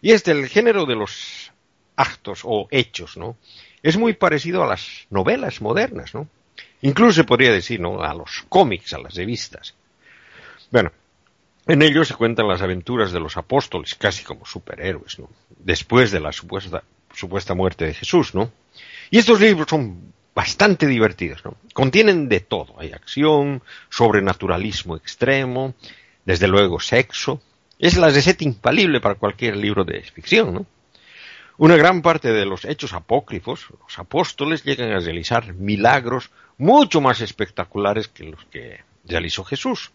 Y 0.00 0.12
este, 0.12 0.30
el 0.30 0.48
género 0.48 0.86
de 0.86 0.94
los 0.94 1.52
actos 1.96 2.42
o 2.44 2.68
hechos, 2.70 3.16
¿no? 3.16 3.36
Es 3.82 3.96
muy 3.96 4.12
parecido 4.12 4.62
a 4.62 4.66
las 4.66 5.06
novelas 5.10 5.60
modernas, 5.60 6.14
¿no? 6.14 6.28
Incluso 6.82 7.12
se 7.12 7.24
podría 7.24 7.52
decir, 7.52 7.80
¿no? 7.80 8.02
A 8.02 8.14
los 8.14 8.44
cómics, 8.48 8.92
a 8.92 8.98
las 8.98 9.14
revistas. 9.14 9.74
Bueno, 10.70 10.92
en 11.68 11.82
ellos 11.82 12.08
se 12.08 12.14
cuentan 12.14 12.48
las 12.48 12.62
aventuras 12.62 13.12
de 13.12 13.20
los 13.20 13.36
apóstoles, 13.36 13.94
casi 13.94 14.24
como 14.24 14.46
superhéroes. 14.46 15.18
Después 15.58 16.10
de 16.10 16.18
la 16.18 16.32
supuesta, 16.32 16.82
supuesta 17.12 17.54
muerte 17.54 17.84
de 17.84 17.94
Jesús, 17.94 18.34
¿no? 18.34 18.50
Y 19.10 19.18
estos 19.18 19.38
libros 19.38 19.68
son 19.68 20.14
bastante 20.34 20.86
divertidos, 20.86 21.44
¿no? 21.44 21.56
Contienen 21.74 22.28
de 22.28 22.40
todo. 22.40 22.74
Hay 22.80 22.92
acción, 22.92 23.62
sobrenaturalismo 23.90 24.96
extremo, 24.96 25.74
desde 26.24 26.48
luego 26.48 26.80
sexo. 26.80 27.42
Es 27.78 27.98
la 27.98 28.08
receta 28.08 28.44
infalible 28.44 29.00
para 29.00 29.16
cualquier 29.16 29.56
libro 29.56 29.84
de 29.84 30.02
ficción. 30.02 30.66
Una 31.58 31.76
gran 31.76 32.00
parte 32.00 32.32
de 32.32 32.46
los 32.46 32.64
hechos 32.64 32.94
apócrifos, 32.94 33.66
los 33.82 33.98
apóstoles 33.98 34.64
llegan 34.64 34.90
a 34.92 35.00
realizar 35.00 35.52
milagros 35.52 36.30
mucho 36.56 37.02
más 37.02 37.20
espectaculares 37.20 38.08
que 38.08 38.24
los 38.24 38.42
que 38.46 38.80
realizó 39.04 39.44
Jesús. 39.44 39.90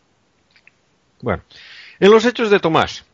Bueno, 1.24 1.42
en 2.02 2.12
los 2.12 2.26
hechos 2.26 2.52
de 2.52 2.60
Tomás, 2.60 3.06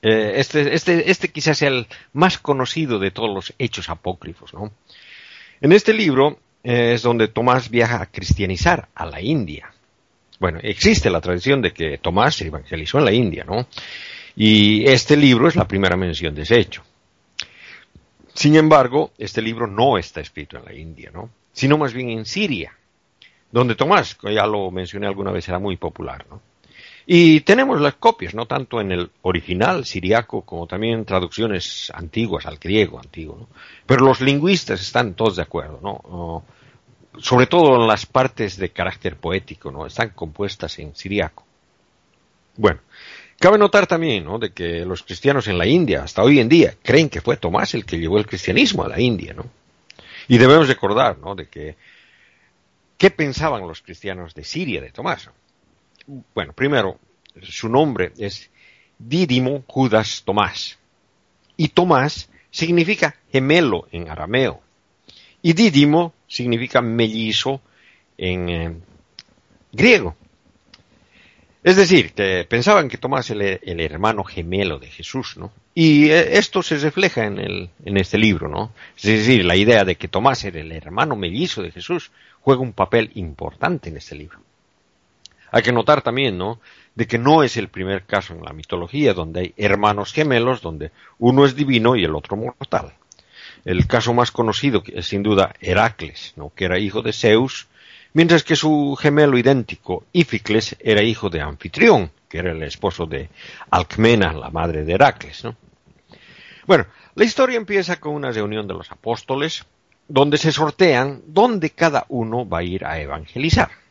eh, 0.00 0.32
este, 0.36 0.74
este, 0.74 1.10
este 1.10 1.28
quizás 1.28 1.58
sea 1.58 1.68
el 1.68 1.86
más 2.14 2.38
conocido 2.38 2.98
de 2.98 3.10
todos 3.10 3.28
los 3.28 3.52
hechos 3.58 3.90
apócrifos, 3.90 4.54
¿no? 4.54 4.72
En 5.60 5.72
este 5.72 5.92
libro 5.92 6.38
eh, 6.62 6.94
es 6.94 7.02
donde 7.02 7.28
Tomás 7.28 7.68
viaja 7.68 8.00
a 8.00 8.06
cristianizar 8.06 8.88
a 8.94 9.04
la 9.04 9.20
India. 9.20 9.70
Bueno, 10.40 10.58
existe 10.62 11.10
la 11.10 11.20
tradición 11.20 11.60
de 11.60 11.74
que 11.74 11.98
Tomás 11.98 12.36
se 12.36 12.46
evangelizó 12.46 12.98
en 12.98 13.04
la 13.04 13.12
India, 13.12 13.44
¿no? 13.44 13.66
Y 14.36 14.86
este 14.88 15.14
libro 15.14 15.46
es 15.46 15.54
la 15.54 15.68
primera 15.68 15.98
mención 15.98 16.34
de 16.34 16.42
ese 16.42 16.58
hecho. 16.58 16.82
Sin 18.32 18.56
embargo, 18.56 19.12
este 19.18 19.42
libro 19.42 19.66
no 19.66 19.98
está 19.98 20.22
escrito 20.22 20.56
en 20.56 20.64
la 20.64 20.72
India, 20.72 21.10
¿no? 21.12 21.28
Sino 21.52 21.76
más 21.76 21.92
bien 21.92 22.08
en 22.08 22.24
Siria, 22.24 22.72
donde 23.52 23.74
Tomás, 23.74 24.16
ya 24.22 24.46
lo 24.46 24.70
mencioné 24.70 25.06
alguna 25.06 25.30
vez, 25.30 25.46
era 25.46 25.58
muy 25.58 25.76
popular, 25.76 26.24
¿no? 26.30 26.53
Y 27.06 27.40
tenemos 27.40 27.80
las 27.80 27.94
copias, 27.94 28.34
no 28.34 28.46
tanto 28.46 28.80
en 28.80 28.90
el 28.90 29.10
original 29.22 29.84
siriaco 29.84 30.42
como 30.42 30.66
también 30.66 30.94
en 30.94 31.04
traducciones 31.04 31.92
antiguas 31.94 32.46
al 32.46 32.56
griego 32.56 32.98
antiguo. 32.98 33.36
¿no? 33.40 33.48
Pero 33.86 34.04
los 34.06 34.20
lingüistas 34.20 34.80
están 34.80 35.14
todos 35.14 35.36
de 35.36 35.42
acuerdo, 35.42 35.80
¿no? 35.82 36.44
sobre 37.18 37.46
todo 37.46 37.80
en 37.80 37.86
las 37.86 38.06
partes 38.06 38.56
de 38.56 38.70
carácter 38.70 39.16
poético, 39.16 39.70
¿no? 39.70 39.86
Están 39.86 40.10
compuestas 40.10 40.78
en 40.78 40.94
siriaco. 40.96 41.44
Bueno, 42.56 42.80
cabe 43.38 43.58
notar 43.58 43.86
también, 43.86 44.24
¿no? 44.24 44.38
De 44.38 44.52
que 44.52 44.84
los 44.84 45.02
cristianos 45.02 45.46
en 45.48 45.58
la 45.58 45.66
India, 45.66 46.02
hasta 46.02 46.22
hoy 46.22 46.40
en 46.40 46.48
día, 46.48 46.74
creen 46.82 47.08
que 47.08 47.20
fue 47.20 47.36
Tomás 47.36 47.74
el 47.74 47.84
que 47.84 47.98
llevó 47.98 48.18
el 48.18 48.26
cristianismo 48.26 48.84
a 48.84 48.88
la 48.88 49.00
India, 49.00 49.32
¿no? 49.32 49.46
Y 50.28 50.38
debemos 50.38 50.68
recordar, 50.68 51.18
¿no? 51.18 51.34
De 51.34 51.48
que, 51.48 51.76
¿qué 52.96 53.10
pensaban 53.10 53.66
los 53.66 53.82
cristianos 53.82 54.34
de 54.34 54.44
Siria 54.44 54.80
de 54.80 54.90
Tomás? 54.90 55.30
Bueno, 56.06 56.52
primero, 56.52 56.98
su 57.42 57.68
nombre 57.68 58.12
es 58.18 58.50
Dídimo 58.98 59.64
Judas 59.66 60.22
Tomás. 60.24 60.78
Y 61.56 61.68
Tomás 61.68 62.28
significa 62.50 63.16
gemelo 63.30 63.88
en 63.92 64.08
arameo. 64.08 64.60
Y 65.42 65.52
Dídimo 65.52 66.14
significa 66.26 66.80
mellizo 66.80 67.60
en 68.16 68.48
eh, 68.48 68.76
griego. 69.72 70.16
Es 71.62 71.76
decir, 71.76 72.12
que 72.12 72.44
pensaban 72.48 72.88
que 72.88 72.98
Tomás 72.98 73.30
era 73.30 73.58
el, 73.62 73.80
hermano 73.80 74.22
gemelo 74.22 74.78
de 74.78 74.88
Jesús, 74.88 75.36
¿no? 75.38 75.50
Y 75.74 76.10
eh, 76.10 76.36
esto 76.36 76.62
se 76.62 76.76
refleja 76.76 77.24
en, 77.24 77.38
el, 77.38 77.70
en 77.84 77.96
este 77.96 78.18
libro, 78.18 78.48
¿no? 78.48 78.72
Es 78.96 79.04
decir, 79.04 79.44
la 79.44 79.56
idea 79.56 79.84
de 79.84 79.96
que 79.96 80.08
Tomás 80.08 80.44
era 80.44 80.60
el 80.60 80.72
hermano 80.72 81.16
mellizo 81.16 81.62
de 81.62 81.70
Jesús 81.70 82.12
juega 82.42 82.60
un 82.60 82.74
papel 82.74 83.10
importante 83.14 83.88
en 83.88 83.96
este 83.96 84.14
libro. 84.14 84.38
Hay 85.54 85.62
que 85.62 85.70
notar 85.70 86.02
también, 86.02 86.36
¿no? 86.36 86.58
De 86.96 87.06
que 87.06 87.16
no 87.16 87.44
es 87.44 87.56
el 87.56 87.68
primer 87.68 88.06
caso 88.06 88.34
en 88.34 88.42
la 88.42 88.52
mitología 88.52 89.14
donde 89.14 89.40
hay 89.40 89.54
hermanos 89.56 90.12
gemelos, 90.12 90.62
donde 90.62 90.90
uno 91.20 91.44
es 91.44 91.54
divino 91.54 91.94
y 91.94 92.02
el 92.02 92.16
otro 92.16 92.36
mortal. 92.36 92.92
El 93.64 93.86
caso 93.86 94.12
más 94.12 94.32
conocido 94.32 94.82
es 94.84 95.06
sin 95.06 95.22
duda 95.22 95.54
Heracles, 95.60 96.32
¿no? 96.34 96.50
que 96.52 96.64
era 96.64 96.80
hijo 96.80 97.02
de 97.02 97.12
Zeus, 97.12 97.68
mientras 98.14 98.42
que 98.42 98.56
su 98.56 98.98
gemelo 99.00 99.38
idéntico, 99.38 100.02
Íficles, 100.12 100.74
era 100.80 101.04
hijo 101.04 101.30
de 101.30 101.42
Anfitrión, 101.42 102.10
que 102.28 102.38
era 102.38 102.50
el 102.50 102.64
esposo 102.64 103.06
de 103.06 103.28
Alcmena, 103.70 104.32
la 104.32 104.50
madre 104.50 104.84
de 104.84 104.94
Heracles. 104.94 105.44
¿no? 105.44 105.54
Bueno, 106.66 106.86
la 107.14 107.24
historia 107.24 107.58
empieza 107.58 108.00
con 108.00 108.14
una 108.14 108.32
reunión 108.32 108.66
de 108.66 108.74
los 108.74 108.90
apóstoles, 108.90 109.64
donde 110.08 110.36
se 110.36 110.50
sortean 110.50 111.22
dónde 111.28 111.70
cada 111.70 112.06
uno 112.08 112.44
va 112.44 112.58
a 112.58 112.64
ir 112.64 112.84
a 112.84 112.98
evangelizar. 112.98 113.83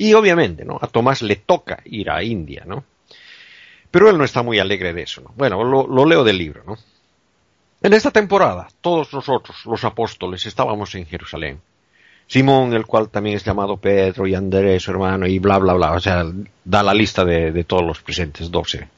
Y 0.00 0.14
obviamente, 0.14 0.64
¿no? 0.64 0.78
A 0.80 0.86
Tomás 0.86 1.20
le 1.20 1.36
toca 1.36 1.82
ir 1.84 2.10
a 2.10 2.22
India, 2.24 2.62
¿no? 2.66 2.84
Pero 3.90 4.08
él 4.08 4.16
no 4.16 4.24
está 4.24 4.42
muy 4.42 4.58
alegre 4.58 4.94
de 4.94 5.02
eso, 5.02 5.20
¿no? 5.20 5.34
Bueno, 5.36 5.62
lo, 5.62 6.06
leo 6.06 6.24
del 6.24 6.38
libro, 6.38 6.62
¿no? 6.66 6.78
En 7.82 7.92
esta 7.92 8.10
temporada, 8.10 8.68
todos 8.80 9.12
nosotros, 9.12 9.58
los 9.66 9.84
apóstoles, 9.84 10.46
estábamos 10.46 10.94
en 10.94 11.04
Jerusalén. 11.04 11.60
Simón, 12.26 12.72
el 12.72 12.86
cual 12.86 13.10
también 13.10 13.36
es 13.36 13.44
llamado 13.44 13.76
Pedro, 13.76 14.26
y 14.26 14.34
Andrés, 14.34 14.84
su 14.84 14.90
hermano, 14.90 15.26
y 15.26 15.38
bla, 15.38 15.58
bla, 15.58 15.74
bla. 15.74 15.92
O 15.92 16.00
sea, 16.00 16.24
da 16.64 16.82
la 16.82 16.94
lista 16.94 17.22
de, 17.22 17.62
todos 17.64 17.84
los 17.84 18.00
presentes, 18.00 18.50
doce. 18.50 18.88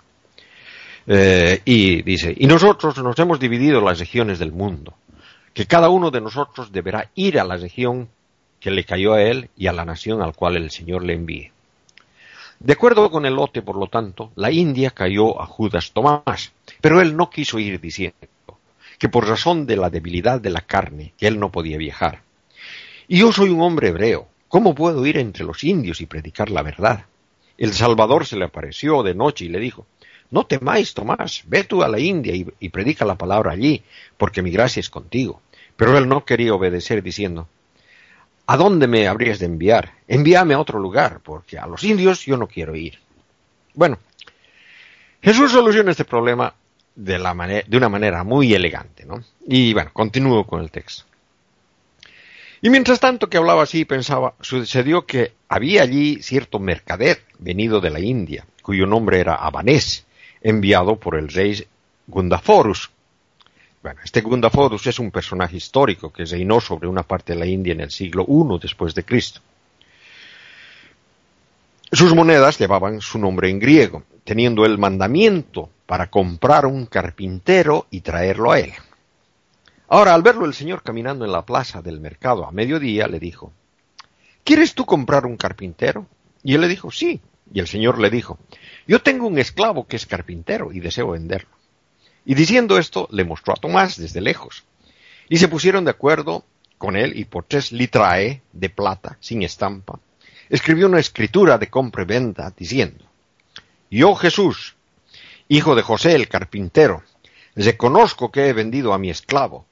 Eh, 1.08 1.62
y 1.64 2.02
dice, 2.02 2.32
y 2.38 2.46
nosotros 2.46 2.96
nos 2.98 3.18
hemos 3.18 3.40
dividido 3.40 3.80
las 3.80 3.98
regiones 3.98 4.38
del 4.38 4.52
mundo, 4.52 4.94
que 5.52 5.66
cada 5.66 5.88
uno 5.88 6.12
de 6.12 6.20
nosotros 6.20 6.70
deberá 6.70 7.10
ir 7.16 7.40
a 7.40 7.44
la 7.44 7.56
región 7.56 8.08
que 8.62 8.70
le 8.70 8.84
cayó 8.84 9.14
a 9.14 9.22
él 9.22 9.50
y 9.56 9.66
a 9.66 9.72
la 9.72 9.84
nación 9.84 10.22
al 10.22 10.34
cual 10.34 10.56
el 10.56 10.70
Señor 10.70 11.02
le 11.02 11.14
envíe. 11.14 11.50
De 12.60 12.74
acuerdo 12.74 13.10
con 13.10 13.26
el 13.26 13.34
lote, 13.34 13.60
por 13.60 13.76
lo 13.76 13.88
tanto, 13.88 14.30
la 14.36 14.52
India 14.52 14.92
cayó 14.92 15.42
a 15.42 15.46
Judas 15.46 15.90
Tomás, 15.92 16.52
pero 16.80 17.00
él 17.00 17.16
no 17.16 17.28
quiso 17.28 17.58
ir 17.58 17.80
diciendo 17.80 18.16
que 19.00 19.08
por 19.08 19.26
razón 19.26 19.66
de 19.66 19.76
la 19.76 19.90
debilidad 19.90 20.40
de 20.40 20.50
la 20.50 20.60
carne, 20.60 21.12
él 21.18 21.40
no 21.40 21.50
podía 21.50 21.76
viajar. 21.76 22.22
Y 23.08 23.18
yo 23.18 23.32
soy 23.32 23.50
un 23.50 23.62
hombre 23.62 23.88
hebreo, 23.88 24.28
¿cómo 24.46 24.76
puedo 24.76 25.04
ir 25.06 25.18
entre 25.18 25.44
los 25.44 25.64
indios 25.64 26.00
y 26.00 26.06
predicar 26.06 26.48
la 26.48 26.62
verdad? 26.62 27.06
El 27.58 27.72
Salvador 27.72 28.26
se 28.26 28.36
le 28.36 28.44
apareció 28.44 29.02
de 29.02 29.16
noche 29.16 29.46
y 29.46 29.48
le 29.48 29.58
dijo, 29.58 29.86
no 30.30 30.46
temáis, 30.46 30.94
Tomás, 30.94 31.42
ve 31.48 31.64
tú 31.64 31.82
a 31.82 31.88
la 31.88 31.98
India 31.98 32.32
y 32.36 32.68
predica 32.68 33.04
la 33.04 33.18
palabra 33.18 33.50
allí, 33.50 33.82
porque 34.16 34.40
mi 34.40 34.52
gracia 34.52 34.78
es 34.78 34.88
contigo. 34.88 35.42
Pero 35.74 35.98
él 35.98 36.08
no 36.08 36.24
quería 36.24 36.54
obedecer, 36.54 37.02
diciendo, 37.02 37.48
¿A 38.46 38.56
dónde 38.56 38.86
me 38.86 39.06
habrías 39.06 39.38
de 39.38 39.46
enviar? 39.46 39.92
Envíame 40.08 40.54
a 40.54 40.58
otro 40.58 40.78
lugar, 40.78 41.20
porque 41.22 41.58
a 41.58 41.66
los 41.66 41.84
indios 41.84 42.24
yo 42.24 42.36
no 42.36 42.46
quiero 42.46 42.74
ir. 42.74 42.98
Bueno, 43.74 43.98
Jesús 45.22 45.52
soluciona 45.52 45.92
este 45.92 46.04
problema 46.04 46.52
de, 46.94 47.16
una 47.76 47.88
manera 47.88 48.24
muy 48.24 48.52
elegante, 48.52 49.04
¿no? 49.04 49.22
Y 49.46 49.72
bueno, 49.72 49.90
continúo 49.92 50.46
con 50.46 50.60
el 50.60 50.70
texto. 50.70 51.04
Y 52.60 52.70
mientras 52.70 53.00
tanto 53.00 53.28
que 53.28 53.38
hablaba 53.38 53.62
así, 53.62 53.84
pensaba, 53.84 54.34
sucedió 54.40 55.04
que 55.04 55.32
había 55.48 55.82
allí 55.82 56.22
cierto 56.22 56.58
mercader 56.58 57.22
venido 57.38 57.80
de 57.80 57.90
la 57.90 58.00
India, 58.00 58.46
cuyo 58.62 58.86
nombre 58.86 59.20
era 59.20 59.34
Abanés, 59.34 60.06
enviado 60.42 60.96
por 60.96 61.16
el 61.16 61.28
rey 61.28 61.66
Gundaforus. 62.06 62.90
Bueno, 63.82 64.00
este 64.04 64.20
Gundaforus 64.20 64.86
es 64.86 65.00
un 65.00 65.10
personaje 65.10 65.56
histórico 65.56 66.12
que 66.12 66.24
reinó 66.24 66.60
sobre 66.60 66.86
una 66.86 67.02
parte 67.02 67.32
de 67.32 67.40
la 67.40 67.46
India 67.46 67.72
en 67.72 67.80
el 67.80 67.90
siglo 67.90 68.24
I 68.28 68.60
después 68.60 68.94
de 68.94 69.04
Cristo. 69.04 69.40
Sus 71.90 72.14
monedas 72.14 72.58
llevaban 72.58 73.00
su 73.00 73.18
nombre 73.18 73.50
en 73.50 73.58
griego, 73.58 74.04
teniendo 74.24 74.64
el 74.64 74.78
mandamiento 74.78 75.68
para 75.86 76.08
comprar 76.08 76.64
un 76.64 76.86
carpintero 76.86 77.86
y 77.90 78.00
traerlo 78.00 78.52
a 78.52 78.60
él. 78.60 78.72
Ahora, 79.88 80.14
al 80.14 80.22
verlo 80.22 80.46
el 80.46 80.54
Señor 80.54 80.82
caminando 80.82 81.24
en 81.24 81.32
la 81.32 81.44
plaza 81.44 81.82
del 81.82 82.00
mercado 82.00 82.46
a 82.46 82.52
mediodía, 82.52 83.08
le 83.08 83.18
dijo, 83.18 83.52
¿Quieres 84.44 84.74
tú 84.74 84.86
comprar 84.86 85.26
un 85.26 85.36
carpintero? 85.36 86.06
Y 86.42 86.54
él 86.54 86.60
le 86.60 86.68
dijo, 86.68 86.90
sí. 86.90 87.20
Y 87.52 87.60
el 87.60 87.66
Señor 87.66 87.98
le 87.98 88.10
dijo, 88.10 88.38
yo 88.86 89.02
tengo 89.02 89.26
un 89.26 89.38
esclavo 89.38 89.86
que 89.86 89.96
es 89.96 90.06
carpintero 90.06 90.72
y 90.72 90.80
deseo 90.80 91.10
venderlo. 91.10 91.50
Y 92.24 92.34
diciendo 92.34 92.78
esto, 92.78 93.08
le 93.10 93.24
mostró 93.24 93.54
a 93.54 93.56
Tomás 93.56 93.96
desde 93.96 94.20
lejos. 94.20 94.64
Y 95.28 95.38
se 95.38 95.48
pusieron 95.48 95.84
de 95.84 95.90
acuerdo 95.90 96.44
con 96.78 96.96
él 96.96 97.16
y 97.16 97.24
por 97.24 97.44
tres 97.44 97.72
litrae 97.72 98.42
de 98.52 98.70
plata, 98.70 99.16
sin 99.20 99.42
estampa, 99.42 100.00
escribió 100.48 100.86
una 100.86 100.98
escritura 100.98 101.58
de 101.58 101.68
compra 101.68 102.02
y 102.02 102.06
venta 102.06 102.52
diciendo, 102.56 103.04
Yo 103.90 104.14
Jesús, 104.14 104.74
hijo 105.48 105.74
de 105.74 105.82
José 105.82 106.14
el 106.14 106.28
carpintero, 106.28 107.02
reconozco 107.54 108.32
que 108.32 108.48
he 108.48 108.52
vendido 108.52 108.92
a 108.92 108.98
mi 108.98 109.10
esclavo 109.10 109.66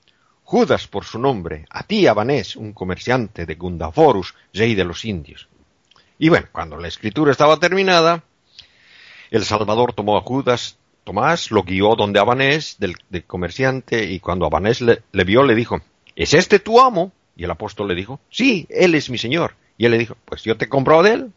Judas 0.50 0.88
por 0.88 1.04
su 1.04 1.20
nombre, 1.20 1.64
a 1.70 1.84
ti 1.84 2.08
Abanés, 2.08 2.56
un 2.56 2.72
comerciante 2.72 3.46
de 3.46 3.54
Gundaforus, 3.54 4.34
rey 4.52 4.74
de 4.74 4.82
los 4.82 5.04
indios. 5.04 5.46
Y 6.18 6.28
bueno, 6.28 6.48
cuando 6.50 6.76
la 6.76 6.88
escritura 6.88 7.30
estaba 7.30 7.56
terminada, 7.58 8.24
el 9.30 9.44
Salvador 9.44 9.92
tomó 9.92 10.18
a 10.18 10.22
Judas, 10.22 10.76
Tomás, 11.10 11.50
lo 11.50 11.64
guió 11.64 11.96
donde 11.96 12.20
Abanés, 12.20 12.76
del, 12.78 12.94
comerciante, 13.26 14.04
y 14.04 14.20
cuando 14.20 14.46
Abanés 14.46 14.80
le, 14.80 15.02
vio, 15.24 15.42
le 15.42 15.56
dijo, 15.56 15.80
¿es 16.14 16.34
este 16.34 16.60
tu 16.60 16.80
amo? 16.80 17.10
Y 17.34 17.42
el 17.42 17.50
apóstol 17.50 17.88
le 17.88 17.96
dijo, 17.96 18.20
sí, 18.30 18.64
él 18.70 18.94
es 18.94 19.10
mi 19.10 19.18
señor. 19.18 19.56
Y 19.76 19.86
él 19.86 19.90
le 19.90 19.98
dijo, 19.98 20.16
pues 20.24 20.44
yo 20.44 20.56
te 20.56 20.68
compro 20.68 21.02
de 21.02 21.14
él. 21.14 21.32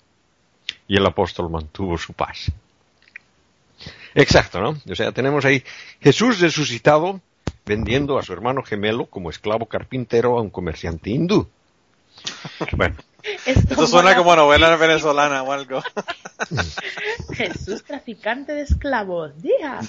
Y 0.88 0.97
el 0.97 1.03
apóstol 1.07 1.49
mantuvo 1.49 1.97
su 1.97 2.13
paz. 2.13 2.51
Exacto, 4.13 4.62
¿no? 4.62 4.77
O 4.88 4.93
sea, 4.93 5.12
tenemos 5.12 5.43
ahí 5.43 5.63
Jesús 6.01 6.39
resucitado, 6.39 7.19
vendiendo 7.65 8.19
a 8.19 8.21
su 8.21 8.31
hermano 8.31 8.62
gemelo 8.62 9.07
como 9.07 9.31
esclavo 9.31 9.65
carpintero 9.65 10.38
a 10.38 10.41
un 10.43 10.51
comerciante 10.51 11.09
hindú. 11.09 11.49
Bueno. 12.77 12.95
Esto, 13.45 13.88
suena 13.88 14.15
como 14.17 14.36
novela 14.36 14.75
venezolana 14.75 15.43
o 15.43 15.51
algo. 15.53 15.81
Jesús 17.33 17.83
traficante 17.83 18.53
de 18.53 18.63
esclavos, 18.63 19.41
día. 19.41 19.79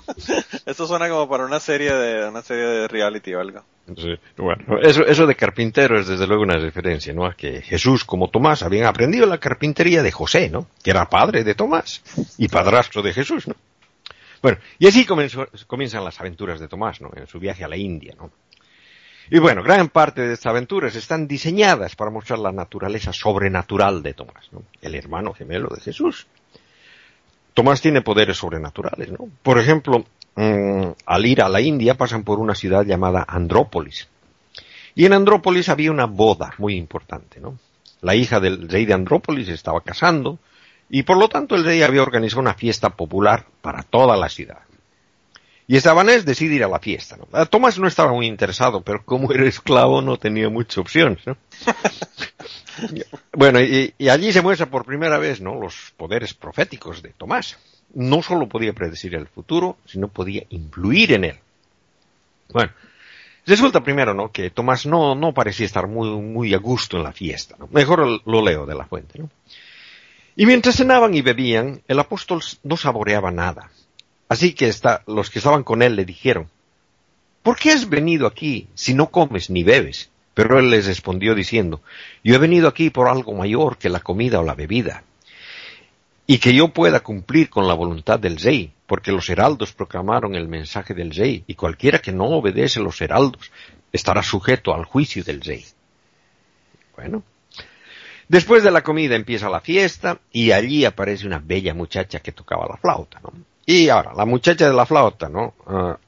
Esto 0.66 0.86
suena 0.86 1.08
como 1.08 1.28
para 1.28 1.46
una 1.46 1.60
serie 1.60 1.94
de 1.94 2.28
una 2.28 2.42
serie 2.42 2.64
de 2.64 2.88
reality 2.88 3.34
o 3.34 3.40
algo. 3.40 3.64
Sí, 3.96 4.14
bueno, 4.36 4.78
eso, 4.82 5.04
eso 5.06 5.26
de 5.26 5.34
carpintero 5.34 5.98
es 5.98 6.08
desde 6.08 6.26
luego 6.26 6.42
una 6.42 6.58
referencia, 6.58 7.14
¿no? 7.14 7.26
A 7.26 7.34
que 7.34 7.62
Jesús 7.62 8.04
como 8.04 8.28
Tomás 8.28 8.62
habían 8.62 8.86
aprendido 8.86 9.26
la 9.26 9.38
carpintería 9.38 10.02
de 10.02 10.12
José, 10.12 10.50
¿no? 10.50 10.68
Que 10.82 10.90
era 10.90 11.08
padre 11.08 11.42
de 11.42 11.54
Tomás 11.54 12.02
y 12.38 12.48
padrastro 12.48 13.02
de 13.02 13.14
Jesús, 13.14 13.48
¿no? 13.48 13.54
Bueno, 14.42 14.58
y 14.78 14.86
así 14.86 15.06
comienzan 15.06 16.04
las 16.04 16.20
aventuras 16.20 16.60
de 16.60 16.68
Tomás, 16.68 17.00
¿no? 17.00 17.10
En 17.16 17.26
su 17.26 17.38
viaje 17.38 17.64
a 17.64 17.68
la 17.68 17.78
India, 17.78 18.14
¿no? 18.18 18.30
Y 19.30 19.38
bueno, 19.38 19.62
gran 19.62 19.88
parte 19.88 20.22
de 20.22 20.34
estas 20.34 20.50
aventuras 20.50 20.94
están 20.96 21.26
diseñadas 21.26 21.96
para 21.96 22.10
mostrar 22.10 22.38
la 22.38 22.52
naturaleza 22.52 23.12
sobrenatural 23.12 24.02
de 24.02 24.14
Tomás. 24.14 24.50
El 24.82 24.94
hermano 24.94 25.32
gemelo 25.32 25.68
de 25.74 25.80
Jesús. 25.80 26.26
Tomás 27.54 27.80
tiene 27.80 28.02
poderes 28.02 28.36
sobrenaturales, 28.36 29.10
¿no? 29.12 29.28
Por 29.42 29.58
ejemplo, 29.58 30.04
mm, 30.34 30.88
al 31.06 31.26
ir 31.26 31.40
a 31.40 31.48
la 31.48 31.60
India 31.60 31.94
pasan 31.94 32.24
por 32.24 32.38
una 32.38 32.54
ciudad 32.54 32.84
llamada 32.84 33.24
Andrópolis. 33.26 34.08
Y 34.94 35.06
en 35.06 35.12
Andrópolis 35.12 35.68
había 35.68 35.90
una 35.90 36.06
boda 36.06 36.54
muy 36.58 36.76
importante, 36.76 37.40
¿no? 37.40 37.58
La 38.02 38.14
hija 38.14 38.40
del 38.40 38.68
rey 38.68 38.84
de 38.84 38.94
Andrópolis 38.94 39.48
estaba 39.48 39.80
casando, 39.80 40.38
y 40.90 41.04
por 41.04 41.16
lo 41.16 41.28
tanto 41.28 41.54
el 41.54 41.64
rey 41.64 41.82
había 41.82 42.02
organizado 42.02 42.42
una 42.42 42.54
fiesta 42.54 42.90
popular 42.90 43.46
para 43.62 43.82
toda 43.82 44.16
la 44.16 44.28
ciudad. 44.28 44.58
Y 45.66 45.76
Estabanés 45.76 46.26
decide 46.26 46.56
ir 46.56 46.64
a 46.64 46.68
la 46.68 46.78
fiesta. 46.78 47.16
¿no? 47.16 47.46
Tomás 47.46 47.78
no 47.78 47.86
estaba 47.86 48.12
muy 48.12 48.26
interesado, 48.26 48.82
pero 48.82 49.04
como 49.04 49.32
era 49.32 49.46
esclavo 49.46 50.02
no 50.02 50.18
tenía 50.18 50.50
muchas 50.50 50.78
opciones. 50.78 51.26
¿no? 51.26 51.36
bueno, 53.32 53.60
y, 53.60 53.94
allí 54.10 54.32
se 54.32 54.42
muestra 54.42 54.66
por 54.66 54.84
primera 54.84 55.18
vez 55.18 55.40
¿no? 55.40 55.58
los 55.58 55.92
poderes 55.96 56.34
proféticos 56.34 57.02
de 57.02 57.10
Tomás. 57.10 57.58
No 57.94 58.22
solo 58.22 58.48
podía 58.48 58.72
predecir 58.72 59.14
el 59.14 59.26
futuro, 59.26 59.78
sino 59.86 60.08
podía 60.08 60.44
influir 60.50 61.12
en 61.12 61.24
él. 61.24 61.38
Bueno, 62.52 62.72
resulta 63.46 63.82
primero 63.82 64.12
¿no? 64.12 64.30
que 64.32 64.50
Tomás 64.50 64.84
no, 64.84 65.14
no 65.14 65.32
parecía 65.32 65.64
estar 65.64 65.86
muy, 65.86 66.10
muy 66.10 66.52
a 66.52 66.58
gusto 66.58 66.98
en 66.98 67.04
la 67.04 67.12
fiesta. 67.12 67.56
¿no? 67.58 67.68
Mejor 67.68 68.20
lo 68.26 68.42
leo 68.42 68.66
de 68.66 68.74
la 68.74 68.84
fuente. 68.84 69.18
¿no? 69.18 69.30
Y 70.36 70.44
mientras 70.44 70.76
cenaban 70.76 71.14
y 71.14 71.22
bebían, 71.22 71.80
el 71.88 71.98
apóstol 72.00 72.42
no 72.64 72.76
saboreaba 72.76 73.30
nada. 73.30 73.70
Así 74.28 74.54
que 74.54 74.72
los 75.06 75.30
que 75.30 75.38
estaban 75.38 75.64
con 75.64 75.82
él 75.82 75.96
le 75.96 76.04
dijeron, 76.04 76.48
¿por 77.42 77.56
qué 77.56 77.72
has 77.72 77.88
venido 77.88 78.26
aquí 78.26 78.68
si 78.74 78.94
no 78.94 79.10
comes 79.10 79.50
ni 79.50 79.62
bebes? 79.62 80.10
Pero 80.34 80.58
él 80.58 80.70
les 80.70 80.86
respondió 80.86 81.34
diciendo, 81.34 81.80
yo 82.24 82.34
he 82.34 82.38
venido 82.38 82.66
aquí 82.66 82.90
por 82.90 83.08
algo 83.08 83.32
mayor 83.34 83.78
que 83.78 83.88
la 83.88 84.00
comida 84.00 84.40
o 84.40 84.42
la 84.42 84.54
bebida, 84.54 85.04
y 86.26 86.38
que 86.38 86.54
yo 86.54 86.68
pueda 86.68 87.00
cumplir 87.00 87.50
con 87.50 87.68
la 87.68 87.74
voluntad 87.74 88.18
del 88.18 88.38
rey, 88.38 88.72
porque 88.86 89.12
los 89.12 89.28
heraldos 89.28 89.72
proclamaron 89.72 90.34
el 90.34 90.48
mensaje 90.48 90.94
del 90.94 91.14
rey, 91.14 91.44
y 91.46 91.54
cualquiera 91.54 92.00
que 92.00 92.12
no 92.12 92.24
obedece 92.24 92.80
los 92.80 93.00
heraldos 93.00 93.52
estará 93.92 94.22
sujeto 94.22 94.74
al 94.74 94.84
juicio 94.84 95.22
del 95.22 95.40
rey. 95.40 95.64
Bueno, 96.96 97.22
Después 98.28 98.62
de 98.62 98.70
la 98.70 98.82
comida 98.82 99.16
empieza 99.16 99.50
la 99.50 99.60
fiesta 99.60 100.18
y 100.32 100.52
allí 100.52 100.84
aparece 100.84 101.26
una 101.26 101.38
bella 101.38 101.74
muchacha 101.74 102.20
que 102.20 102.32
tocaba 102.32 102.66
la 102.66 102.78
flauta, 102.78 103.20
¿no? 103.22 103.32
Y 103.66 103.88
ahora, 103.88 104.12
la 104.14 104.24
muchacha 104.24 104.68
de 104.68 104.74
la 104.74 104.86
flauta, 104.86 105.28
¿no? 105.28 105.54
Ah, 105.66 105.98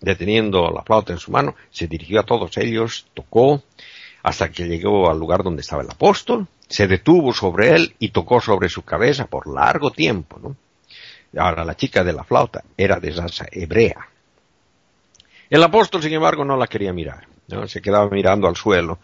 deteniendo 0.00 0.70
la 0.70 0.82
flauta 0.82 1.12
en 1.12 1.18
su 1.18 1.30
mano, 1.30 1.54
se 1.70 1.86
dirigió 1.86 2.20
a 2.20 2.24
todos 2.24 2.56
ellos, 2.58 3.06
tocó, 3.14 3.62
hasta 4.22 4.50
que 4.50 4.66
llegó 4.66 5.10
al 5.10 5.18
lugar 5.18 5.42
donde 5.42 5.62
estaba 5.62 5.82
el 5.82 5.90
apóstol, 5.90 6.46
se 6.68 6.86
detuvo 6.86 7.32
sobre 7.32 7.74
él 7.74 7.94
y 7.98 8.10
tocó 8.10 8.40
sobre 8.40 8.68
su 8.68 8.82
cabeza 8.82 9.26
por 9.26 9.46
largo 9.46 9.90
tiempo, 9.90 10.38
¿no? 10.38 10.56
Ahora, 11.40 11.64
la 11.64 11.76
chica 11.76 12.04
de 12.04 12.12
la 12.12 12.24
flauta 12.24 12.64
era 12.76 12.98
de 12.98 13.10
raza 13.10 13.46
hebrea. 13.50 14.08
El 15.50 15.62
apóstol, 15.62 16.02
sin 16.02 16.12
embargo, 16.12 16.44
no 16.44 16.56
la 16.56 16.66
quería 16.66 16.92
mirar, 16.92 17.26
¿no? 17.48 17.68
Se 17.68 17.82
quedaba 17.82 18.08
mirando 18.08 18.48
al 18.48 18.56
suelo 18.56 18.98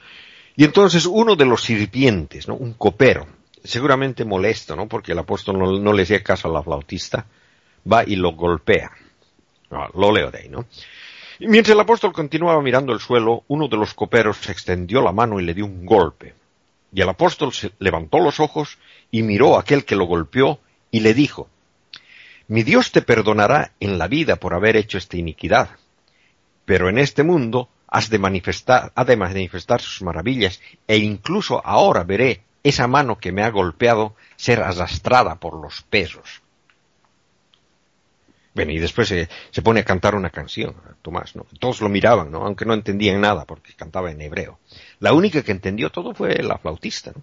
y 0.56 0.64
entonces 0.64 1.06
uno 1.06 1.36
de 1.36 1.44
los 1.44 1.62
sirvientes, 1.62 2.46
¿no? 2.46 2.54
un 2.54 2.74
copero, 2.74 3.26
seguramente 3.62 4.24
molesto, 4.24 4.76
¿no? 4.76 4.86
porque 4.86 5.12
el 5.12 5.18
apóstol 5.18 5.82
no, 5.82 5.92
le 5.92 6.02
hacía 6.02 6.22
caso 6.22 6.48
a 6.48 6.52
la 6.52 6.62
flautista, 6.62 7.26
va 7.90 8.04
y 8.04 8.16
lo 8.16 8.32
golpea. 8.32 8.90
Ah, 9.70 9.88
lo 9.94 10.12
leo 10.12 10.30
de 10.30 10.38
ahí. 10.38 10.50
Y 11.38 11.48
mientras 11.48 11.74
el 11.74 11.80
apóstol 11.80 12.12
continuaba 12.12 12.62
mirando 12.62 12.92
el 12.92 13.00
suelo, 13.00 13.44
uno 13.48 13.68
de 13.68 13.76
los 13.76 13.94
coperos 13.94 14.38
se 14.38 14.52
extendió 14.52 15.02
la 15.02 15.12
mano 15.12 15.40
y 15.40 15.44
le 15.44 15.54
dio 15.54 15.64
un 15.64 15.84
golpe. 15.84 16.34
Y 16.92 17.00
el 17.00 17.08
apóstol 17.08 17.52
se 17.52 17.72
levantó 17.80 18.20
los 18.20 18.38
ojos 18.38 18.78
y 19.10 19.22
miró 19.22 19.56
a 19.56 19.60
aquel 19.60 19.84
que 19.84 19.96
lo 19.96 20.04
golpeó 20.04 20.60
y 20.90 21.00
le 21.00 21.12
dijo, 21.12 21.48
Mi 22.46 22.62
Dios 22.62 22.92
te 22.92 23.02
perdonará 23.02 23.72
en 23.80 23.98
la 23.98 24.06
vida 24.06 24.36
por 24.36 24.54
haber 24.54 24.76
hecho 24.76 24.96
esta 24.96 25.16
iniquidad, 25.16 25.70
pero 26.64 26.88
en 26.88 26.98
este 26.98 27.24
mundo 27.24 27.68
has 27.88 28.10
de 28.10 28.18
manifestar, 28.18 28.92
ha 28.94 29.04
de 29.04 29.16
manifestar 29.16 29.80
sus 29.80 30.02
maravillas, 30.02 30.60
e 30.86 30.98
incluso 30.98 31.60
ahora 31.64 32.04
veré 32.04 32.42
esa 32.62 32.86
mano 32.86 33.18
que 33.18 33.32
me 33.32 33.42
ha 33.42 33.50
golpeado 33.50 34.14
ser 34.36 34.62
arrastrada 34.62 35.36
por 35.36 35.60
los 35.60 35.82
pesos. 35.82 36.43
Bueno, 38.54 38.72
y 38.72 38.78
después 38.78 39.08
se, 39.08 39.28
pone 39.62 39.80
a 39.80 39.84
cantar 39.84 40.14
una 40.14 40.30
canción, 40.30 40.74
Tomás, 41.02 41.34
¿no? 41.34 41.44
Todos 41.58 41.80
lo 41.80 41.88
miraban, 41.88 42.30
¿no? 42.30 42.46
Aunque 42.46 42.64
no 42.64 42.72
entendían 42.72 43.20
nada 43.20 43.44
porque 43.44 43.72
cantaba 43.74 44.10
en 44.10 44.20
hebreo. 44.20 44.58
La 45.00 45.12
única 45.12 45.42
que 45.42 45.52
entendió 45.52 45.90
todo 45.90 46.14
fue 46.14 46.40
la 46.42 46.58
flautista, 46.58 47.12
¿no? 47.14 47.22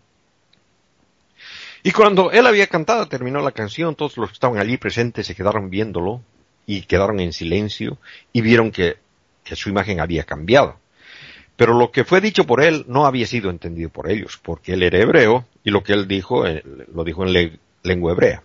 Y 1.84 1.92
cuando 1.92 2.32
él 2.32 2.46
había 2.46 2.68
cantado, 2.68 3.08
terminó 3.08 3.40
la 3.40 3.54
canción, 3.54 3.96
todos 3.96 4.18
los 4.18 4.30
que 4.30 4.34
estaban 4.34 4.60
allí 4.60 4.78
presentes 4.78 5.26
se 5.26 5.34
quedaron 5.34 5.72
viéndolo 5.72 6.22
y 6.68 6.84
quedaron 6.84 7.20
en 7.20 7.34
silencio 7.34 7.98
y 8.32 8.42
vieron 8.42 8.72
que 8.72 8.98
que 9.44 9.56
su 9.56 9.70
imagen 9.70 10.00
había 10.00 10.24
cambiado. 10.24 10.78
Pero 11.56 11.74
lo 11.74 11.92
que 11.92 12.04
fue 12.04 12.22
dicho 12.22 12.46
por 12.46 12.64
él 12.64 12.86
no 12.88 13.06
había 13.06 13.28
sido 13.28 13.50
entendido 13.50 13.90
por 13.90 14.10
ellos, 14.10 14.40
porque 14.42 14.74
él 14.74 14.84
era 14.84 15.00
hebreo 15.00 15.46
y 15.64 15.70
lo 15.70 15.84
que 15.84 15.94
él 15.94 16.08
dijo 16.08 16.48
eh, 16.48 16.64
lo 16.94 17.04
dijo 17.04 17.26
en 17.26 17.60
lengua 17.84 18.14
hebrea. 18.14 18.44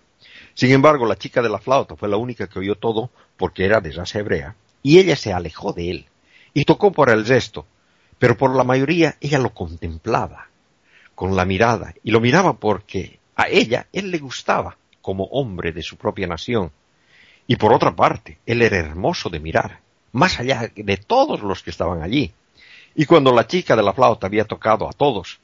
Sin 0.57 0.71
embargo, 0.71 1.05
la 1.05 1.17
chica 1.17 1.43
de 1.43 1.49
la 1.49 1.59
flauta 1.59 1.95
fue 1.95 2.09
la 2.09 2.17
única 2.17 2.47
que 2.47 2.57
oyó 2.57 2.73
todo 2.73 3.11
porque 3.37 3.63
era 3.63 3.79
de 3.79 3.91
raza 3.91 4.17
hebrea, 4.17 4.55
y 4.81 4.97
ella 4.97 5.15
se 5.15 5.31
alejó 5.31 5.71
de 5.71 5.91
él 5.91 6.05
y 6.51 6.65
tocó 6.65 6.91
por 6.91 7.11
el 7.11 7.27
resto, 7.27 7.67
pero 8.17 8.35
por 8.35 8.55
la 8.55 8.63
mayoría 8.63 9.17
ella 9.21 9.37
lo 9.37 9.53
contemplaba 9.53 10.47
con 11.13 11.35
la 11.35 11.45
mirada, 11.45 11.93
y 12.03 12.09
lo 12.09 12.19
miraba 12.19 12.53
porque 12.53 13.19
a 13.35 13.47
ella 13.49 13.85
él 13.93 14.09
le 14.09 14.17
gustaba 14.17 14.77
como 14.99 15.25
hombre 15.25 15.73
de 15.73 15.83
su 15.83 15.95
propia 15.95 16.25
nación. 16.25 16.71
Y 17.45 17.57
por 17.57 17.71
otra 17.71 17.95
parte, 17.95 18.39
él 18.47 18.63
era 18.63 18.77
hermoso 18.77 19.29
de 19.29 19.39
mirar, 19.39 19.81
más 20.11 20.39
allá 20.39 20.71
de 20.75 20.97
todos 20.97 21.43
los 21.43 21.61
que 21.61 21.69
estaban 21.69 22.01
allí. 22.01 22.33
Y 22.95 23.05
cuando 23.05 23.31
la 23.31 23.45
chica 23.45 23.75
de 23.75 23.83
la 23.83 23.93
flauta 23.93 24.25
había 24.25 24.45
tocado 24.45 24.89
a 24.89 24.93
todos 24.93 25.39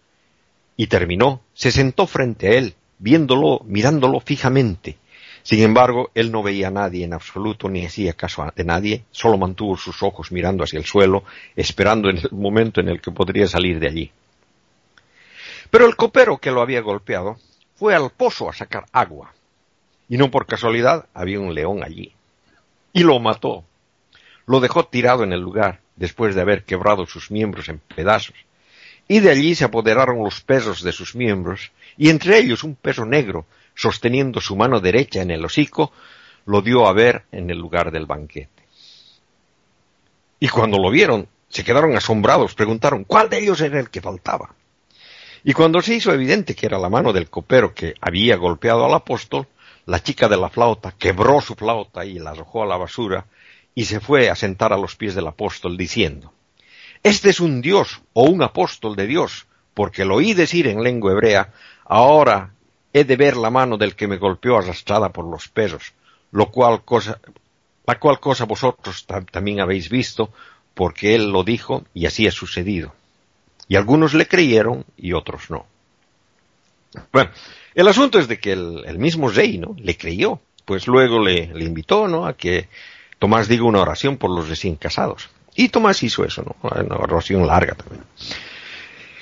y 0.76 0.88
terminó, 0.88 1.42
se 1.54 1.72
sentó 1.72 2.08
frente 2.08 2.48
a 2.48 2.54
él, 2.54 2.74
viéndolo, 2.98 3.62
mirándolo 3.68 4.20
fijamente. 4.20 4.98
Sin 5.44 5.62
embargo, 5.62 6.10
él 6.16 6.32
no 6.32 6.42
veía 6.42 6.70
a 6.70 6.72
nadie 6.72 7.04
en 7.04 7.14
absoluto, 7.14 7.70
ni 7.70 7.86
hacía 7.86 8.14
caso 8.14 8.50
de 8.56 8.64
nadie, 8.64 9.04
solo 9.12 9.38
mantuvo 9.38 9.76
sus 9.76 10.02
ojos 10.02 10.32
mirando 10.32 10.64
hacia 10.64 10.80
el 10.80 10.86
suelo, 10.86 11.26
esperando 11.56 12.10
en 12.10 12.18
el 12.18 12.32
momento 12.32 12.80
en 12.80 12.88
el 12.88 13.02
que 13.02 13.12
podría 13.12 13.46
salir 13.48 13.78
de 13.80 13.88
allí. 13.88 14.12
Pero 15.70 15.86
el 15.86 15.98
copero 15.98 16.38
que 16.38 16.52
lo 16.52 16.62
había 16.62 16.80
golpeado 16.80 17.38
fue 17.76 17.94
al 17.94 18.10
pozo 18.12 18.50
a 18.50 18.54
sacar 18.54 18.86
agua, 18.94 19.34
y 20.08 20.18
no 20.18 20.32
por 20.32 20.46
casualidad 20.46 21.08
había 21.14 21.42
un 21.42 21.54
león 21.54 21.84
allí, 21.84 22.14
y 22.94 23.04
lo 23.04 23.20
mató. 23.20 23.66
Lo 24.46 24.62
dejó 24.62 24.86
tirado 24.86 25.24
en 25.26 25.34
el 25.34 25.42
lugar, 25.42 25.82
después 25.98 26.36
de 26.36 26.42
haber 26.42 26.64
quebrado 26.64 27.06
sus 27.06 27.32
miembros 27.32 27.68
en 27.68 27.80
pedazos, 27.80 28.36
y 29.10 29.20
de 29.20 29.30
allí 29.30 29.56
se 29.56 29.66
apoderaron 29.66 30.24
los 30.24 30.40
pesos 30.40 30.84
de 30.84 30.94
sus 30.94 31.16
miembros, 31.16 31.72
y 31.98 32.10
entre 32.10 32.38
ellos 32.38 32.64
un 32.64 32.76
peso 32.76 33.06
negro, 33.06 33.46
sosteniendo 33.76 34.42
su 34.42 34.56
mano 34.56 34.80
derecha 34.80 35.22
en 35.22 35.32
el 35.32 35.46
hocico, 35.46 35.92
lo 36.46 36.62
dio 36.62 36.88
a 36.88 36.94
ver 36.94 37.24
en 37.32 37.50
el 37.50 37.58
lugar 37.58 37.92
del 37.92 38.06
banquete. 38.06 38.64
Y 40.40 40.50
cuando 40.50 40.78
lo 40.78 40.92
vieron, 40.92 41.28
se 41.48 41.64
quedaron 41.64 41.96
asombrados, 41.96 42.56
preguntaron 42.56 43.04
cuál 43.06 43.30
de 43.30 43.40
ellos 43.40 43.62
era 43.62 43.80
el 43.80 43.90
que 43.90 44.02
faltaba. 44.02 44.56
Y 45.44 45.54
cuando 45.54 45.82
se 45.82 45.96
hizo 45.96 46.12
evidente 46.14 46.56
que 46.56 46.66
era 46.66 46.80
la 46.80 46.90
mano 46.90 47.14
del 47.14 47.30
copero 47.30 47.74
que 47.74 47.94
había 48.02 48.38
golpeado 48.38 48.86
al 48.86 48.94
apóstol, 48.94 49.48
la 49.86 50.02
chica 50.02 50.30
de 50.30 50.38
la 50.38 50.50
flauta 50.50 50.94
quebró 50.98 51.42
su 51.42 51.56
flauta 51.56 52.06
y 52.06 52.20
la 52.20 52.32
arrojó 52.32 52.64
a 52.64 52.66
la 52.66 52.78
basura 52.78 53.26
y 53.76 53.86
se 53.86 54.00
fue 54.00 54.30
a 54.30 54.36
sentar 54.36 54.72
a 54.72 54.78
los 54.78 54.96
pies 54.96 55.16
del 55.16 55.28
apóstol 55.28 55.78
diciendo, 55.78 56.34
Este 57.04 57.30
es 57.30 57.40
un 57.40 57.62
Dios 57.62 58.02
o 58.14 58.24
un 58.24 58.42
apóstol 58.42 58.96
de 58.96 59.08
Dios, 59.08 59.48
porque 59.74 60.06
lo 60.06 60.16
oí 60.16 60.34
decir 60.34 60.68
en 60.68 60.84
lengua 60.84 61.12
hebrea, 61.12 61.52
ahora 61.86 62.54
he 62.94 63.04
de 63.04 63.16
ver 63.16 63.36
la 63.36 63.50
mano 63.50 63.78
del 63.78 63.96
que 63.96 64.08
me 64.08 64.18
golpeó 64.18 64.58
arrastrada 64.58 65.10
por 65.10 65.26
los 65.26 65.50
pesos, 65.50 65.94
lo 66.32 66.52
cual 66.52 66.84
cosa, 66.86 67.20
la 67.86 68.00
cual 68.00 68.20
cosa 68.20 68.46
vosotros 68.46 69.06
también 69.32 69.60
habéis 69.60 69.90
visto, 69.90 70.32
porque 70.74 71.16
él 71.16 71.32
lo 71.32 71.44
dijo 71.44 71.84
y 71.94 72.06
así 72.06 72.28
ha 72.28 72.32
sucedido. 72.32 72.94
Y 73.68 73.76
algunos 73.76 74.14
le 74.14 74.28
creyeron 74.28 74.86
y 74.96 75.14
otros 75.14 75.50
no. 75.50 75.66
Bueno, 77.12 77.32
el 77.74 77.88
asunto 77.88 78.20
es 78.20 78.28
de 78.28 78.40
que 78.40 78.52
el, 78.52 79.00
mismo 79.00 79.30
rey, 79.30 79.58
¿no? 79.58 79.76
Le 79.80 79.98
creyó, 79.98 80.40
pues 80.66 80.88
luego 80.88 81.20
le, 81.20 81.48
le, 81.48 81.66
invitó, 81.66 82.08
¿no? 82.08 82.28
A 82.28 82.34
que 82.34 82.68
Tomás 83.18 83.48
diga 83.48 83.64
una 83.64 83.82
oración 83.82 84.18
por 84.18 84.30
los 84.30 84.50
recién 84.50 84.76
casados. 84.76 85.30
Y 85.56 85.70
Tomás 85.70 86.04
hizo 86.04 86.24
eso, 86.24 86.44
¿no? 86.44 86.56
Una 86.70 86.96
oración 86.98 87.48
larga 87.48 87.74
también. 87.74 88.04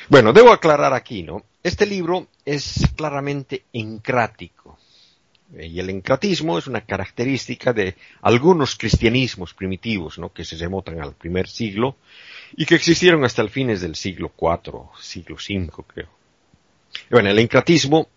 Bueno, 0.09 0.33
debo 0.33 0.51
aclarar 0.51 0.93
aquí, 0.93 1.23
¿no? 1.23 1.43
Este 1.63 1.85
libro 1.85 2.27
es 2.43 2.87
claramente 2.95 3.65
encrático. 3.73 4.79
Eh, 5.55 5.67
y 5.67 5.79
el 5.79 5.89
encratismo 5.89 6.57
es 6.57 6.67
una 6.67 6.81
característica 6.81 7.71
de 7.73 7.95
algunos 8.21 8.75
cristianismos 8.75 9.53
primitivos, 9.53 10.17
¿no? 10.17 10.33
Que 10.33 10.43
se 10.43 10.55
remontan 10.57 11.01
al 11.01 11.13
primer 11.13 11.47
siglo 11.47 11.97
y 12.55 12.65
que 12.65 12.75
existieron 12.75 13.23
hasta 13.25 13.41
el 13.41 13.49
fines 13.49 13.81
del 13.81 13.95
siglo 13.95 14.31
IV, 14.39 14.89
siglo 14.99 15.35
V, 15.35 15.69
creo. 15.87 16.09
bueno, 17.09 17.29
el 17.29 17.39
encratismo, 17.39 18.07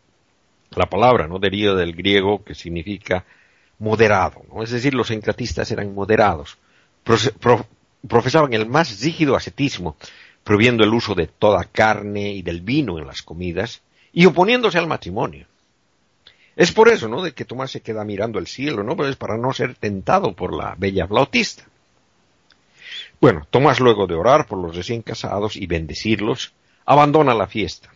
la 0.71 0.87
palabra, 0.87 1.27
¿no? 1.27 1.39
Deriva 1.39 1.75
del 1.75 1.95
griego 1.95 2.43
que 2.45 2.55
significa 2.55 3.25
moderado, 3.79 4.43
¿no? 4.53 4.63
Es 4.63 4.71
decir, 4.71 4.95
los 4.95 5.11
encratistas 5.11 5.71
eran 5.71 5.95
moderados. 5.95 6.57
profesaban 8.09 8.55
el 8.55 8.67
más 8.67 9.01
rígido 9.03 9.37
ascetismo, 9.37 9.97
prohibiendo 10.45 10.85
el 10.85 10.93
uso 10.93 11.15
de 11.15 11.27
toda 11.27 11.65
carne 11.65 12.33
y 12.33 12.43
del 12.43 12.61
vino 12.61 12.99
en 12.99 13.07
las 13.07 13.23
comidas 13.23 13.83
y 14.13 14.27
oponiéndose 14.27 14.79
al 14.79 14.87
matrimonio. 14.87 15.47
Es 16.55 16.71
por 16.71 16.89
eso, 16.89 17.09
¿no?, 17.09 17.23
de 17.23 17.33
que 17.33 17.45
Tomás 17.45 17.73
se 17.73 17.81
queda 17.81 18.05
mirando 18.05 18.39
el 18.39 18.47
cielo, 18.47 18.85
¿no?, 18.85 18.97
pues 18.97 19.17
para 19.17 19.37
no 19.37 19.53
ser 19.53 19.75
tentado 19.75 20.35
por 20.35 20.55
la 20.55 20.77
bella 20.79 21.09
flautista. 21.09 21.65
Bueno, 23.21 23.47
Tomás 23.51 23.81
luego 23.81 24.07
de 24.07 24.15
orar 24.15 24.47
por 24.47 24.59
los 24.59 24.77
recién 24.77 25.03
casados 25.03 25.57
y 25.57 25.67
bendecirlos, 25.67 26.53
abandona 26.85 27.35
la 27.35 27.47
fiesta. 27.47 27.89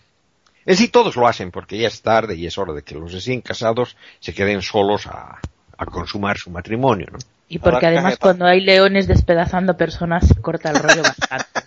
En 0.66 0.76
sí 0.76 0.88
todos 0.88 1.16
lo 1.16 1.28
hacen 1.28 1.50
porque 1.50 1.78
ya 1.78 1.88
es 1.88 2.02
tarde 2.02 2.34
y 2.34 2.46
es 2.46 2.58
hora 2.58 2.72
de 2.72 2.82
que 2.82 2.94
los 2.94 3.12
recién 3.12 3.40
casados 3.40 3.96
se 4.20 4.34
queden 4.34 4.60
solos 4.60 5.06
a, 5.06 5.38
a 5.78 5.86
consumar 5.86 6.36
su 6.36 6.50
matrimonio, 6.50 7.06
¿no? 7.12 7.18
Y 7.48 7.58
porque 7.58 7.86
además 7.86 8.18
cuando 8.18 8.44
hay 8.44 8.60
leones 8.60 9.06
despedazando 9.06 9.76
personas 9.76 10.26
se 10.26 10.34
corta 10.40 10.70
el 10.70 10.76
rollo 10.76 11.02
bastante. 11.02 11.57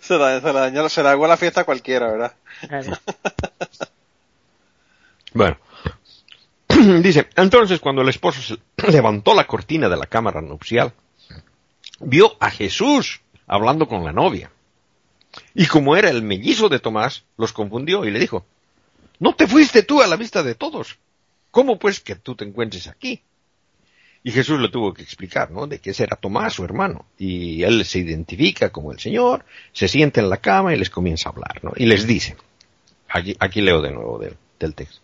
Se, 0.00 0.18
la, 0.18 0.40
se, 0.40 0.52
la 0.52 0.88
se 0.88 1.02
la 1.02 1.16
la 1.16 1.36
fiesta 1.36 1.62
a 1.62 1.64
cualquiera, 1.64 2.10
¿verdad? 2.10 2.34
bueno. 5.34 5.58
Dice, 7.02 7.28
entonces 7.36 7.80
cuando 7.80 8.02
el 8.02 8.08
esposo 8.08 8.40
se 8.40 8.58
levantó 8.90 9.34
la 9.34 9.46
cortina 9.46 9.88
de 9.88 9.96
la 9.96 10.06
cámara 10.06 10.40
nupcial, 10.40 10.92
vio 12.00 12.36
a 12.40 12.50
Jesús 12.50 13.20
hablando 13.46 13.86
con 13.86 14.04
la 14.04 14.12
novia. 14.12 14.50
Y 15.54 15.66
como 15.66 15.96
era 15.96 16.10
el 16.10 16.22
mellizo 16.22 16.68
de 16.68 16.80
Tomás, 16.80 17.24
los 17.36 17.52
confundió 17.52 18.04
y 18.04 18.10
le 18.10 18.18
dijo, 18.18 18.44
¿no 19.18 19.34
te 19.34 19.46
fuiste 19.46 19.82
tú 19.82 20.02
a 20.02 20.06
la 20.06 20.16
vista 20.16 20.42
de 20.42 20.54
todos? 20.54 20.98
¿Cómo 21.50 21.78
pues 21.78 22.00
que 22.00 22.16
tú 22.16 22.34
te 22.34 22.44
encuentres 22.44 22.86
aquí? 22.86 23.22
Y 24.22 24.32
Jesús 24.32 24.60
le 24.60 24.68
tuvo 24.68 24.92
que 24.92 25.02
explicar, 25.02 25.50
¿no? 25.50 25.66
De 25.66 25.78
que 25.78 25.90
ese 25.90 26.02
era 26.02 26.16
Tomás, 26.16 26.52
su 26.52 26.64
hermano. 26.64 27.06
Y 27.18 27.62
él 27.62 27.84
se 27.86 28.00
identifica 28.00 28.70
como 28.70 28.92
el 28.92 29.00
Señor, 29.00 29.44
se 29.72 29.88
sienta 29.88 30.20
en 30.20 30.28
la 30.28 30.36
cama 30.36 30.74
y 30.74 30.78
les 30.78 30.90
comienza 30.90 31.28
a 31.28 31.32
hablar, 31.32 31.60
¿no? 31.62 31.72
Y 31.76 31.86
les 31.86 32.06
dice, 32.06 32.36
aquí, 33.08 33.34
aquí 33.38 33.62
leo 33.62 33.80
de 33.80 33.92
nuevo 33.92 34.18
del, 34.18 34.36
del 34.58 34.74
texto. 34.74 35.00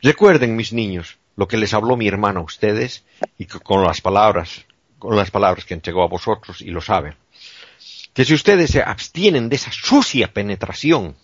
Recuerden, 0.00 0.54
mis 0.54 0.72
niños, 0.72 1.18
lo 1.34 1.48
que 1.48 1.56
les 1.56 1.74
habló 1.74 1.96
mi 1.96 2.06
hermano 2.06 2.40
a 2.40 2.44
ustedes 2.44 3.04
y 3.36 3.46
con 3.46 3.82
las 3.82 4.00
palabras, 4.00 4.64
con 4.98 5.16
las 5.16 5.30
palabras 5.30 5.64
que 5.64 5.74
entregó 5.74 6.04
a 6.04 6.08
vosotros 6.08 6.60
y 6.60 6.70
lo 6.70 6.80
saben. 6.80 7.14
Que 8.14 8.24
si 8.24 8.32
ustedes 8.32 8.70
se 8.70 8.82
abstienen 8.82 9.48
de 9.48 9.56
esa 9.56 9.72
sucia 9.72 10.32
penetración 10.32 11.16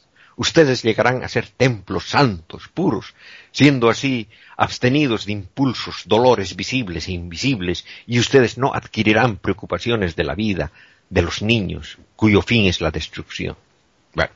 ustedes 0.43 0.83
llegarán 0.83 1.23
a 1.23 1.29
ser 1.29 1.47
templos 1.49 2.11
santos, 2.11 2.69
puros, 2.69 3.15
siendo 3.53 3.89
así 3.89 4.29
abstenidos 4.57 5.25
de 5.27 5.33
impulsos, 5.33 6.03
dolores 6.07 6.55
visibles 6.57 7.09
e 7.09 7.13
invisibles, 7.13 7.87
y 8.07 8.19
ustedes 8.19 8.59
no 8.59 8.75
adquirirán 8.75 9.37
preocupaciones 9.37 10.15
de 10.17 10.25
la 10.25 10.35
vida 10.35 10.73
de 11.09 11.23
los 11.23 11.43
niños, 11.43 11.99
cuyo 12.17 12.43
fin 12.43 12.67
es 12.67 12.81
la 12.81 12.91
destrucción. 12.91 13.57
Bueno, 14.15 14.33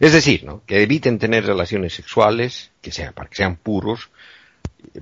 es 0.00 0.12
decir, 0.12 0.44
¿no? 0.44 0.62
que 0.66 0.82
eviten 0.82 1.18
tener 1.18 1.44
relaciones 1.44 1.94
sexuales, 1.94 2.70
que 2.80 2.90
sean, 2.90 3.12
para 3.12 3.28
que 3.28 3.36
sean 3.36 3.56
puros, 3.56 4.10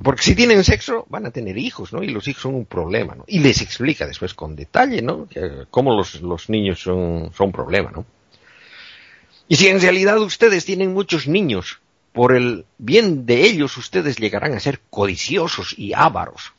porque 0.02 0.22
si 0.22 0.34
tienen 0.34 0.64
sexo 0.64 1.06
van 1.08 1.26
a 1.26 1.30
tener 1.30 1.58
hijos, 1.58 1.92
¿no? 1.92 2.02
Y 2.02 2.08
los 2.08 2.26
hijos 2.26 2.42
son 2.42 2.54
un 2.54 2.64
problema, 2.64 3.14
¿no? 3.14 3.24
Y 3.26 3.40
les 3.40 3.60
explica 3.60 4.06
después 4.06 4.32
con 4.32 4.56
detalle, 4.56 5.02
¿no? 5.02 5.28
cómo 5.70 5.94
los, 5.94 6.22
los 6.22 6.48
niños 6.48 6.80
son, 6.80 7.30
son 7.34 7.46
un 7.46 7.52
problema, 7.52 7.90
¿no? 7.90 8.06
Y 9.48 9.56
si 9.56 9.68
en 9.68 9.80
realidad 9.80 10.18
ustedes 10.18 10.64
tienen 10.64 10.92
muchos 10.94 11.28
niños, 11.28 11.80
por 12.12 12.34
el 12.34 12.64
bien 12.78 13.26
de 13.26 13.44
ellos 13.44 13.76
ustedes 13.76 14.16
llegarán 14.16 14.54
a 14.54 14.60
ser 14.60 14.80
codiciosos 14.88 15.74
y 15.76 15.92
ávaros. 15.94 16.52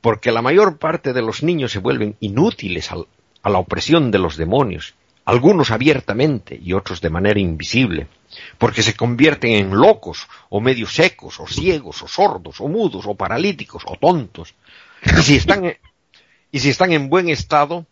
Porque 0.00 0.32
la 0.32 0.42
mayor 0.42 0.78
parte 0.78 1.12
de 1.12 1.22
los 1.22 1.42
niños 1.42 1.72
se 1.72 1.80
vuelven 1.80 2.16
inútiles 2.20 2.90
a 2.90 3.50
la 3.50 3.58
opresión 3.58 4.10
de 4.10 4.18
los 4.18 4.36
demonios, 4.36 4.94
algunos 5.24 5.70
abiertamente 5.70 6.58
y 6.62 6.72
otros 6.72 7.00
de 7.00 7.10
manera 7.10 7.40
invisible, 7.40 8.06
porque 8.58 8.82
se 8.82 8.94
convierten 8.94 9.52
en 9.52 9.70
locos, 9.76 10.28
o 10.50 10.60
medio 10.60 10.86
secos, 10.86 11.40
o 11.40 11.46
ciegos, 11.46 12.02
o 12.02 12.08
sordos, 12.08 12.60
o 12.60 12.68
mudos, 12.68 13.06
o 13.06 13.14
paralíticos, 13.14 13.82
o 13.86 13.96
tontos. 13.96 14.54
Y 15.18 15.22
si 15.22 15.36
están, 15.36 15.74
y 16.52 16.60
si 16.60 16.70
están 16.70 16.92
en 16.92 17.08
buen 17.08 17.28
estado, 17.28 17.86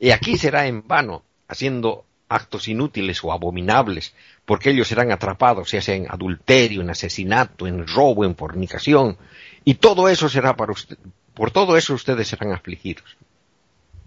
y 0.00 0.10
aquí 0.10 0.36
será 0.36 0.66
en 0.66 0.86
vano, 0.86 1.22
haciendo 1.46 2.04
actos 2.28 2.68
inútiles 2.68 3.22
o 3.24 3.32
abominables, 3.32 4.14
porque 4.44 4.70
ellos 4.70 4.88
serán 4.88 5.12
atrapados, 5.12 5.70
ya 5.70 5.80
sea 5.80 5.94
en 5.94 6.06
adulterio, 6.10 6.82
en 6.82 6.90
asesinato, 6.90 7.66
en 7.66 7.86
robo, 7.86 8.24
en 8.24 8.36
fornicación, 8.36 9.16
y 9.64 9.74
todo 9.74 10.08
eso 10.08 10.28
será 10.28 10.56
para 10.56 10.72
usted, 10.72 10.98
por 11.34 11.50
todo 11.50 11.76
eso 11.76 11.94
ustedes 11.94 12.28
serán 12.28 12.52
afligidos. 12.52 13.16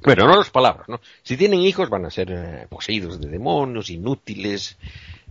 Bueno, 0.04 0.26
no 0.26 0.36
las 0.36 0.50
palabras, 0.50 0.90
¿no? 0.90 1.00
Si 1.22 1.38
tienen 1.38 1.60
hijos 1.60 1.90
van 1.90 2.06
a 2.06 2.10
ser 2.10 2.32
eh, 2.32 2.68
poseídos 2.68 3.22
de 3.22 3.30
demonios, 3.30 3.92
inútiles, 3.92 4.78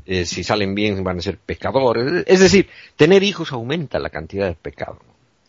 eh, 0.06 0.24
si 0.24 0.44
salen 0.44 0.74
bien 0.74 1.02
van 1.02 1.18
a 1.18 1.22
ser 1.22 1.38
pecadores. 1.38 2.24
Es 2.26 2.40
decir, 2.40 2.68
tener 2.96 3.22
hijos 3.22 3.52
aumenta 3.52 3.98
la 3.98 4.10
cantidad 4.10 4.46
de 4.46 4.54
pecado. 4.54 5.00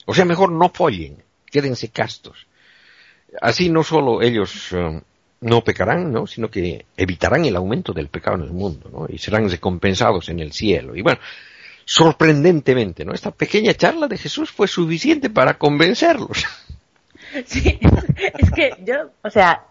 O 0.06 0.14
sea, 0.14 0.26
mejor 0.26 0.52
no 0.52 0.70
follen, 0.70 1.24
quédense 1.46 1.90
castos. 1.90 2.48
Así 3.40 3.70
no 3.70 3.84
solo 3.84 4.22
ellos 4.22 4.74
eh, 4.74 5.02
no 5.42 5.64
pecarán, 5.64 6.12
¿no? 6.12 6.28
sino 6.28 6.50
que 6.50 6.86
evitarán 6.96 7.46
el 7.46 7.56
aumento 7.56 7.94
del 7.94 8.08
pecado 8.08 8.38
en 8.38 8.44
el 8.44 8.52
mundo, 8.52 8.90
¿no? 8.92 9.08
y 9.10 9.18
serán 9.18 9.50
recompensados 9.50 10.30
en 10.30 10.40
el 10.40 10.54
cielo. 10.54 10.96
Y 10.96 11.02
bueno, 11.02 11.20
sorprendentemente, 11.86 13.04
¿no? 13.04 13.14
Esta 13.14 13.32
pequeña 13.32 13.74
charla 13.74 14.08
de 14.08 14.18
Jesús 14.18 14.52
fue 14.52 14.68
suficiente 14.68 15.30
para 15.30 15.58
convencerlos. 15.58 16.46
Sí, 17.46 17.80
es 18.38 18.52
que 18.52 18.72
yo, 18.84 19.12
o 19.24 19.30
sea, 19.30 19.64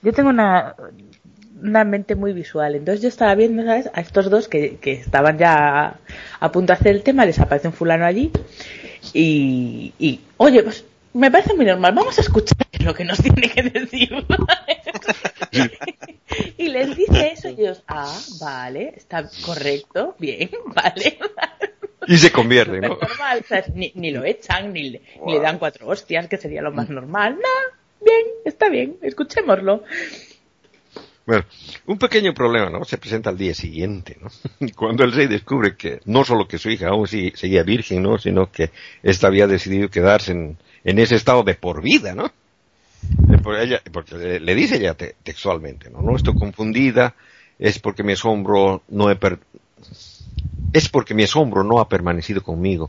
yo 0.00 0.14
tengo 0.14 0.30
una, 0.30 0.74
una 1.62 1.84
mente 1.84 2.14
muy 2.14 2.32
visual. 2.32 2.74
Entonces 2.74 3.02
yo 3.02 3.08
estaba 3.08 3.34
viendo, 3.34 3.64
¿sabes? 3.64 3.90
A 3.92 4.00
estos 4.00 4.30
dos 4.30 4.48
que, 4.48 4.76
que 4.76 4.92
estaban 4.92 5.36
ya 5.36 5.98
a, 6.40 6.52
punto 6.52 6.72
de 6.72 6.78
hacer 6.78 6.96
el 6.96 7.02
tema, 7.02 7.26
les 7.26 7.38
aparece 7.38 7.68
un 7.68 7.74
fulano 7.74 8.06
allí 8.06 8.30
y, 9.12 9.92
y, 9.98 10.20
oye, 10.38 10.62
pues 10.62 10.86
me 11.16 11.30
parece 11.30 11.54
muy 11.54 11.64
normal, 11.64 11.94
vamos 11.94 12.18
a 12.18 12.20
escuchar 12.20 12.58
lo 12.80 12.94
que 12.94 13.04
nos 13.04 13.18
tiene 13.22 13.48
que 13.50 13.62
decir. 13.62 14.10
y 16.58 16.68
les 16.68 16.96
dice 16.96 17.32
eso 17.32 17.48
y 17.48 17.52
ellos, 17.62 17.82
ah, 17.88 18.18
vale, 18.40 18.92
está 18.96 19.28
correcto, 19.44 20.14
bien, 20.18 20.50
vale. 20.66 21.18
Y 22.06 22.18
se 22.18 22.30
convierte, 22.30 22.80
¿no? 22.80 22.98
Normal, 23.00 23.44
ni, 23.74 23.92
ni, 23.94 24.10
lo 24.12 24.24
echan, 24.24 24.72
ni, 24.72 24.90
ni, 24.90 25.00
le 25.32 25.40
dan 25.40 25.58
cuatro 25.58 25.88
hostias, 25.88 26.28
que 26.28 26.36
sería 26.36 26.62
lo 26.62 26.70
más 26.70 26.88
normal. 26.88 27.36
No, 27.36 28.04
bien, 28.04 28.26
está 28.44 28.68
bien, 28.68 28.98
escuchémoslo. 29.02 29.82
Bueno, 31.24 31.44
un 31.86 31.98
pequeño 31.98 32.32
problema, 32.32 32.70
¿no? 32.70 32.84
Se 32.84 32.98
presenta 32.98 33.30
al 33.30 33.38
día 33.38 33.54
siguiente, 33.54 34.16
¿no? 34.20 34.28
Cuando 34.76 35.02
el 35.02 35.10
rey 35.10 35.26
descubre 35.26 35.76
que 35.76 35.98
no 36.04 36.22
solo 36.22 36.46
que 36.46 36.58
su 36.58 36.70
hija 36.70 36.88
aún 36.88 37.08
seguía 37.08 37.64
virgen, 37.64 38.04
¿no? 38.04 38.18
Sino 38.18 38.52
que 38.52 38.70
ésta 39.02 39.26
había 39.26 39.48
decidido 39.48 39.88
quedarse 39.88 40.30
en, 40.30 40.56
en 40.86 41.00
ese 41.00 41.16
estado 41.16 41.42
de 41.42 41.56
por 41.56 41.82
vida, 41.82 42.14
¿no? 42.14 42.30
Ella, 43.60 43.82
porque 43.92 44.40
le 44.40 44.54
dice 44.54 44.76
ella 44.76 44.94
textualmente, 44.94 45.90
¿no? 45.90 46.00
No 46.00 46.16
estoy 46.16 46.34
confundida, 46.34 47.14
es 47.58 47.78
porque 47.80 48.02
mi 48.02 48.12
asombro 48.12 48.82
no 48.88 49.10
he 49.10 49.18
mi 51.14 51.22
asombro 51.24 51.64
no 51.64 51.80
ha 51.80 51.88
permanecido 51.88 52.42
conmigo. 52.42 52.88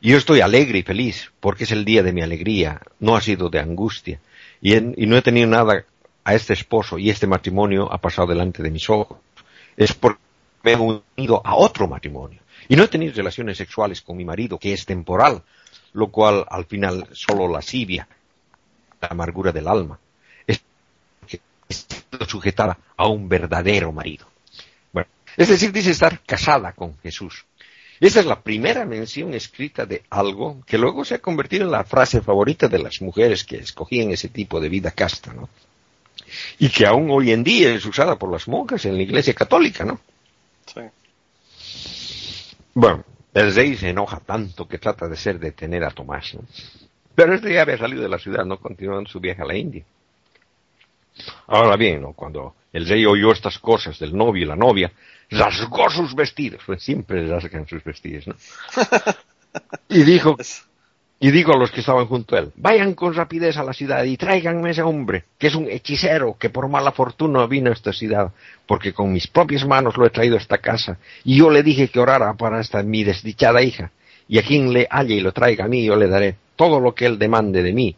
Y 0.00 0.10
yo 0.10 0.16
estoy 0.16 0.40
alegre 0.40 0.78
y 0.78 0.82
feliz, 0.82 1.32
porque 1.40 1.64
es 1.64 1.72
el 1.72 1.84
día 1.84 2.02
de 2.02 2.12
mi 2.12 2.22
alegría, 2.22 2.80
no 3.00 3.16
ha 3.16 3.20
sido 3.20 3.50
de 3.50 3.58
angustia. 3.58 4.20
Y, 4.60 4.74
y 4.76 5.06
no 5.06 5.16
he 5.16 5.22
tenido 5.22 5.48
nada 5.48 5.84
a 6.22 6.34
este 6.34 6.52
esposo 6.52 6.98
y 6.98 7.10
este 7.10 7.26
matrimonio 7.26 7.92
ha 7.92 7.98
pasado 7.98 8.28
delante 8.28 8.62
de 8.62 8.70
mis 8.70 8.88
ojos. 8.88 9.18
Es 9.76 9.92
porque 9.92 10.20
me 10.62 10.72
he 10.72 10.76
unido 10.76 11.42
a 11.44 11.56
otro 11.56 11.88
matrimonio. 11.88 12.40
Y 12.68 12.76
no 12.76 12.84
he 12.84 12.88
tenido 12.88 13.12
relaciones 13.12 13.58
sexuales 13.58 14.02
con 14.02 14.16
mi 14.16 14.24
marido, 14.24 14.58
que 14.58 14.72
es 14.72 14.86
temporal, 14.86 15.42
lo 15.94 16.08
cual 16.08 16.44
al 16.50 16.66
final 16.66 17.08
solo 17.12 17.48
lascivia 17.48 18.06
la 19.00 19.08
amargura 19.08 19.52
del 19.52 19.66
alma. 19.66 19.98
Es 20.46 20.60
que 21.26 21.40
sujetada 22.26 22.78
a 22.96 23.08
un 23.08 23.28
verdadero 23.28 23.92
marido. 23.92 24.26
Bueno, 24.92 25.08
es 25.36 25.48
decir, 25.48 25.72
dice 25.72 25.90
estar 25.90 26.20
casada 26.20 26.72
con 26.72 26.98
Jesús. 26.98 27.44
Esta 28.00 28.20
es 28.20 28.26
la 28.26 28.40
primera 28.40 28.84
mención 28.84 29.34
escrita 29.34 29.86
de 29.86 30.02
algo 30.10 30.62
que 30.66 30.78
luego 30.78 31.04
se 31.04 31.14
ha 31.14 31.18
convertido 31.20 31.64
en 31.64 31.70
la 31.70 31.84
frase 31.84 32.20
favorita 32.20 32.68
de 32.68 32.80
las 32.80 33.00
mujeres 33.00 33.44
que 33.44 33.56
escogían 33.56 34.10
ese 34.10 34.28
tipo 34.28 34.60
de 34.60 34.68
vida 34.68 34.90
casta, 34.90 35.32
¿no? 35.32 35.48
Y 36.58 36.68
que 36.70 36.86
aún 36.86 37.08
hoy 37.10 37.30
en 37.30 37.44
día 37.44 37.72
es 37.72 37.86
usada 37.86 38.18
por 38.18 38.32
las 38.32 38.48
monjas 38.48 38.84
en 38.84 38.96
la 38.96 39.02
iglesia 39.02 39.32
católica, 39.32 39.84
¿no? 39.84 40.00
Sí. 40.66 40.80
Bueno, 42.74 43.04
el 43.34 43.54
rey 43.54 43.76
se 43.76 43.90
enoja 43.90 44.20
tanto 44.20 44.66
que 44.66 44.78
trata 44.78 45.08
de 45.08 45.16
ser 45.16 45.38
detener 45.38 45.84
a 45.84 45.90
Tomás. 45.90 46.34
¿no? 46.34 46.42
Pero 47.14 47.34
este 47.34 47.52
ya 47.52 47.62
había 47.62 47.78
salido 47.78 48.02
de 48.02 48.08
la 48.08 48.18
ciudad, 48.18 48.44
no 48.44 48.58
continuando 48.58 49.10
su 49.10 49.20
viaje 49.20 49.42
a 49.42 49.46
la 49.46 49.56
India. 49.56 49.84
Ahora 51.46 51.76
bien, 51.76 52.02
¿no? 52.02 52.12
cuando 52.12 52.54
el 52.72 52.88
rey 52.88 53.04
oyó 53.06 53.32
estas 53.32 53.58
cosas 53.58 53.98
del 53.98 54.16
novio 54.16 54.44
y 54.44 54.46
la 54.46 54.56
novia, 54.56 54.92
rasgó 55.30 55.90
sus 55.90 56.14
vestidos, 56.14 56.62
pues 56.66 56.82
siempre 56.82 57.26
rasgan 57.28 57.66
sus 57.66 57.82
vestidos, 57.84 58.26
¿no? 58.26 58.34
y 59.88 60.02
dijo, 60.02 60.36
y 61.24 61.30
dijo 61.30 61.54
a 61.54 61.56
los 61.56 61.70
que 61.70 61.80
estaban 61.80 62.06
junto 62.06 62.36
a 62.36 62.40
él, 62.40 62.52
vayan 62.54 62.92
con 62.92 63.14
rapidez 63.14 63.56
a 63.56 63.64
la 63.64 63.72
ciudad 63.72 64.04
y 64.04 64.18
tráiganme 64.18 64.72
ese 64.72 64.82
hombre, 64.82 65.24
que 65.38 65.46
es 65.46 65.54
un 65.54 65.70
hechicero, 65.70 66.36
que 66.38 66.50
por 66.50 66.68
mala 66.68 66.92
fortuna 66.92 67.46
vino 67.46 67.70
a 67.70 67.72
esta 67.72 67.94
ciudad, 67.94 68.30
porque 68.66 68.92
con 68.92 69.10
mis 69.10 69.26
propias 69.26 69.66
manos 69.66 69.96
lo 69.96 70.04
he 70.04 70.10
traído 70.10 70.34
a 70.34 70.38
esta 70.38 70.58
casa, 70.58 70.98
y 71.24 71.38
yo 71.38 71.48
le 71.48 71.62
dije 71.62 71.88
que 71.88 71.98
orara 71.98 72.34
para 72.34 72.60
esta 72.60 72.82
mi 72.82 73.04
desdichada 73.04 73.62
hija, 73.62 73.90
y 74.28 74.36
a 74.36 74.42
quien 74.42 74.70
le 74.70 74.86
halle 74.90 75.14
y 75.14 75.20
lo 75.20 75.32
traiga 75.32 75.64
a 75.64 75.68
mí, 75.68 75.82
yo 75.82 75.96
le 75.96 76.08
daré 76.08 76.36
todo 76.56 76.78
lo 76.78 76.94
que 76.94 77.06
él 77.06 77.18
demande 77.18 77.62
de 77.62 77.72
mí. 77.72 77.96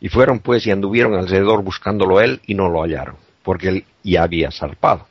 Y 0.00 0.08
fueron 0.08 0.40
pues 0.40 0.66
y 0.66 0.72
anduvieron 0.72 1.14
alrededor 1.14 1.62
buscándolo 1.62 2.20
él 2.20 2.40
y 2.48 2.54
no 2.54 2.68
lo 2.68 2.82
hallaron, 2.82 3.14
porque 3.44 3.68
él 3.68 3.84
ya 4.02 4.24
había 4.24 4.50
zarpado. 4.50 5.06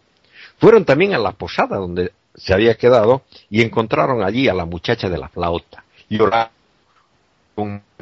Fueron 0.58 0.84
también 0.84 1.14
a 1.14 1.20
la 1.20 1.32
posada 1.32 1.78
donde 1.78 2.12
se 2.36 2.54
había 2.54 2.76
quedado 2.76 3.22
y 3.50 3.62
encontraron 3.62 4.26
allí 4.26 4.50
a 4.50 4.54
la 4.54 4.66
muchacha 4.66 5.08
de 5.08 5.18
la 5.18 5.30
flauta, 5.30 5.86
y 6.10 6.18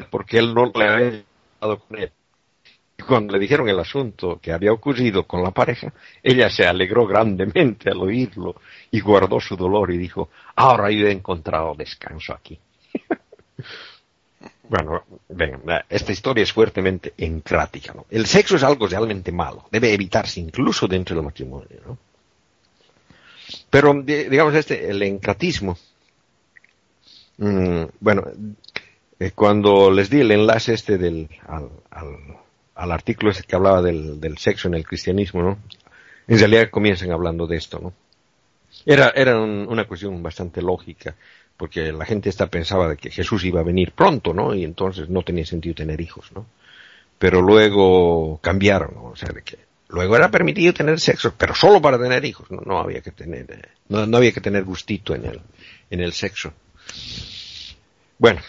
porque 0.10 0.38
él 0.40 0.54
no 0.54 0.72
le 0.74 0.88
había 0.88 1.08
estado 1.08 1.80
con 1.80 2.00
él. 2.00 2.12
Y 2.98 3.04
cuando 3.04 3.34
le 3.34 3.40
dijeron 3.40 3.68
el 3.70 3.80
asunto 3.80 4.40
que 4.42 4.52
había 4.52 4.72
ocurrido 4.72 5.26
con 5.26 5.44
la 5.44 5.52
pareja, 5.52 5.94
ella 6.22 6.50
se 6.50 6.66
alegró 6.66 7.08
grandemente 7.08 7.90
al 7.90 7.98
oírlo 7.98 8.56
y 8.92 9.00
guardó 9.00 9.40
su 9.40 9.56
dolor 9.56 9.92
y 9.92 9.98
dijo, 9.98 10.30
ahora 10.56 10.92
yo 10.92 11.08
he 11.08 11.12
encontrado 11.12 11.74
descanso 11.76 12.34
aquí. 12.34 12.60
bueno, 14.70 15.04
ven, 15.30 15.62
esta 15.90 16.12
historia 16.12 16.44
es 16.44 16.54
fuertemente 16.54 17.14
encrática. 17.18 17.94
¿no? 17.94 18.06
El 18.10 18.28
sexo 18.28 18.56
es 18.58 18.64
algo 18.64 18.88
realmente 18.88 19.32
malo, 19.32 19.66
debe 19.72 19.94
evitarse 19.94 20.40
incluso 20.40 20.88
dentro 20.88 21.16
del 21.16 21.26
matrimonio. 21.26 21.80
¿no? 21.86 21.98
Pero, 23.70 24.02
digamos, 24.04 24.54
este, 24.56 24.90
el 24.90 25.02
encratismo, 25.02 25.78
mm, 27.38 27.84
bueno, 28.00 28.24
eh, 29.20 29.32
cuando 29.36 29.92
les 29.92 30.10
di 30.10 30.22
el 30.22 30.32
enlace 30.32 30.74
este 30.74 30.98
del, 30.98 31.30
al, 31.48 31.70
al, 32.76 32.92
artículo 32.92 33.32
ese 33.32 33.44
que 33.44 33.56
hablaba 33.56 33.82
del, 33.82 34.20
del, 34.20 34.38
sexo 34.38 34.68
en 34.68 34.74
el 34.74 34.86
cristianismo, 34.86 35.42
¿no? 35.42 35.60
En 36.28 36.40
realidad 36.40 36.70
comienzan 36.70 37.12
hablando 37.12 37.48
de 37.48 37.58
esto, 37.58 37.80
¿no? 37.80 37.94
Era, 38.86 39.14
era 39.16 39.40
una 39.40 39.86
cuestión 39.86 40.22
bastante 40.22 40.62
lógica, 40.62 41.16
porque 41.58 41.92
la 41.92 42.06
gente 42.06 42.30
esta 42.30 42.48
pensaba 42.48 42.90
de 42.90 42.98
que 42.98 43.12
Jesús 43.12 43.46
iba 43.46 43.62
a 43.62 43.64
venir 43.64 43.92
pronto, 43.92 44.34
¿no? 44.34 44.54
Y 44.54 44.64
entonces 44.64 45.10
no 45.10 45.22
tenía 45.22 45.46
sentido 45.46 45.76
tener 45.76 46.02
hijos, 46.02 46.32
¿no? 46.34 46.46
Pero 47.20 47.42
luego 47.42 48.40
cambiaron. 48.42 48.92
O 48.98 49.16
sea, 49.16 49.30
de 49.30 49.44
que 49.44 49.58
luego 49.90 50.16
era 50.16 50.32
permitido 50.32 50.74
tener 50.74 51.00
sexo, 51.00 51.34
pero 51.38 51.54
solo 51.54 51.82
para 51.82 52.00
tener 52.00 52.26
hijos, 52.26 52.50
no, 52.52 52.62
no 52.66 52.80
había 52.80 53.02
que 53.02 53.12
tener, 53.12 53.50
eh, 53.52 53.62
no, 53.90 54.06
no 54.06 54.18
había 54.18 54.32
que 54.32 54.42
tener 54.42 54.64
gustito 54.64 55.16
en 55.16 55.26
el, 55.26 55.42
en 55.90 56.02
el 56.02 56.14
sexo. 56.14 56.54
Bueno, 58.18 58.42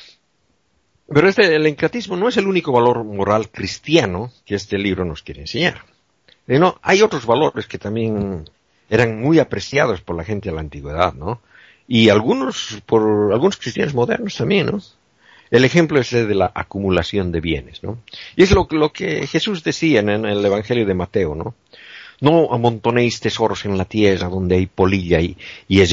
pero 1.13 1.29
este, 1.29 1.55
el 1.55 1.67
encratismo 1.67 2.17
no 2.17 2.29
es 2.29 2.37
el 2.37 2.47
único 2.47 2.73
valor 2.73 3.05
moral 3.05 3.51
cristiano 3.51 4.33
que 4.47 4.55
este 4.55 4.79
libro 4.79 5.05
nos 5.05 5.23
quiere 5.23 5.43
enseñar. 5.43 5.85
Eh, 6.47 6.59
no, 6.59 6.79
hay 6.83 7.03
otros 7.03 7.27
valores 7.27 7.67
que 7.67 7.79
también 7.79 8.45
eran 8.89 9.21
muy 9.21 9.39
apreciados 9.39 10.01
por 10.01 10.17
la 10.17 10.25
gente 10.25 10.49
de 10.49 10.55
la 10.55 10.61
antigüedad, 10.61 11.15
¿no? 11.15 11.41
Y 11.87 12.09
algunos, 12.09 12.83
por 12.87 13.33
algunos 13.33 13.57
cristianos 13.59 13.95
modernos 13.95 14.37
también, 14.37 14.67
¿no? 14.67 14.81
El 15.51 15.65
ejemplo 15.65 16.01
es 16.01 16.13
el 16.15 16.27
de 16.27 16.35
la 16.35 16.51
acumulación 16.55 17.31
de 17.31 17.41
bienes, 17.41 17.83
¿no? 17.83 17.99
Y 18.35 18.43
es 18.43 18.51
lo, 18.51 18.67
que 18.93 19.27
Jesús 19.27 19.63
decía 19.63 20.01
en, 20.01 20.09
el 20.09 20.45
Evangelio 20.45 20.87
de 20.87 20.95
Mateo, 20.95 21.35
¿no? 21.35 21.55
No 22.21 22.53
amontonéis 22.53 23.21
tesoros 23.21 23.67
en 23.67 23.77
la 23.77 23.85
tierra 23.85 24.29
donde 24.29 24.57
hay 24.57 24.67
polilla 24.67 25.21
y, 25.21 25.37
y 25.69 25.85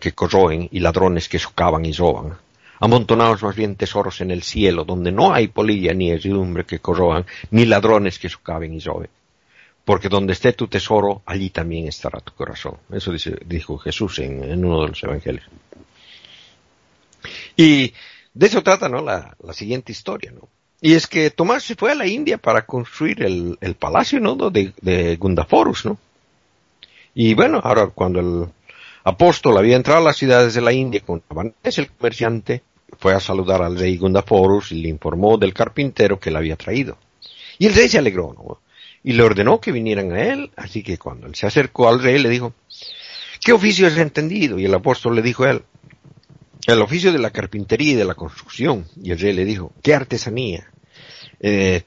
que 0.00 0.12
corroen 0.12 0.68
y 0.72 0.80
ladrones 0.80 1.28
que 1.28 1.38
socavan 1.38 1.84
y 1.84 1.92
roban 1.92 2.36
Amontonaos 2.80 3.42
más 3.42 3.56
bien 3.56 3.76
tesoros 3.76 4.20
en 4.20 4.30
el 4.30 4.42
cielo, 4.42 4.84
donde 4.84 5.10
no 5.10 5.32
hay 5.32 5.48
polilla 5.48 5.92
ni 5.92 6.10
heridumbre 6.10 6.64
que 6.64 6.78
corroan, 6.78 7.26
ni 7.50 7.64
ladrones 7.64 8.18
que 8.18 8.28
socaven 8.28 8.74
y 8.74 8.80
roben. 8.80 9.10
Porque 9.84 10.08
donde 10.08 10.34
esté 10.34 10.52
tu 10.52 10.68
tesoro, 10.68 11.22
allí 11.24 11.50
también 11.50 11.88
estará 11.88 12.20
tu 12.20 12.34
corazón. 12.34 12.76
Eso 12.92 13.12
dijo 13.46 13.78
Jesús 13.78 14.18
en, 14.18 14.64
uno 14.64 14.82
de 14.82 14.88
los 14.88 15.02
evangelios. 15.02 15.46
Y 17.56 17.92
de 18.34 18.46
eso 18.46 18.62
trata 18.62 18.88
¿no? 18.88 19.02
la, 19.02 19.34
siguiente 19.52 19.92
historia. 19.92 20.30
¿no? 20.30 20.48
Y 20.80 20.94
es 20.94 21.06
que 21.06 21.30
Tomás 21.30 21.64
se 21.64 21.74
fue 21.74 21.92
a 21.92 21.94
la 21.94 22.06
India 22.06 22.38
para 22.38 22.66
construir 22.66 23.22
el, 23.22 23.74
palacio 23.78 24.20
¿no? 24.20 24.36
de, 24.36 24.72
de 24.80 25.16
Gundaforus. 25.16 25.86
¿no? 25.86 25.98
Y 27.14 27.34
bueno, 27.34 27.60
ahora 27.64 27.88
cuando 27.88 28.20
el 28.20 28.48
apóstol 29.04 29.58
había 29.58 29.76
entrado 29.76 30.00
a 30.00 30.04
las 30.04 30.16
ciudades 30.16 30.54
de 30.54 30.60
la 30.60 30.72
India 30.72 31.00
con 31.00 31.22
es 31.62 31.78
el 31.78 31.90
comerciante, 31.90 32.62
fue 32.98 33.14
a 33.14 33.20
saludar 33.20 33.62
al 33.62 33.78
rey 33.78 33.96
Gundaforus 33.96 34.72
y 34.72 34.82
le 34.82 34.88
informó 34.88 35.36
del 35.36 35.54
carpintero 35.54 36.18
que 36.18 36.30
le 36.30 36.38
había 36.38 36.56
traído. 36.56 36.98
Y 37.58 37.66
el 37.66 37.74
rey 37.74 37.88
se 37.88 37.98
alegró, 37.98 38.34
¿no? 38.34 38.60
Y 39.04 39.12
le 39.12 39.22
ordenó 39.22 39.60
que 39.60 39.72
vinieran 39.72 40.12
a 40.12 40.22
él, 40.22 40.50
así 40.56 40.82
que 40.82 40.98
cuando 40.98 41.26
él 41.26 41.34
se 41.34 41.46
acercó 41.46 41.88
al 41.88 42.02
rey 42.02 42.18
le 42.18 42.28
dijo, 42.28 42.52
¿qué 43.40 43.52
oficio 43.52 43.86
has 43.86 43.96
entendido? 43.96 44.58
Y 44.58 44.64
el 44.64 44.74
apóstol 44.74 45.14
le 45.14 45.22
dijo 45.22 45.44
a 45.44 45.52
él, 45.52 45.62
el 46.66 46.82
oficio 46.82 47.12
de 47.12 47.18
la 47.18 47.30
carpintería 47.30 47.92
y 47.92 47.96
de 47.96 48.04
la 48.04 48.14
construcción. 48.14 48.86
Y 49.02 49.12
el 49.12 49.18
rey 49.18 49.32
le 49.32 49.44
dijo, 49.44 49.72
¿qué 49.82 49.94
artesanía? 49.94 50.70
Eh, 51.40 51.82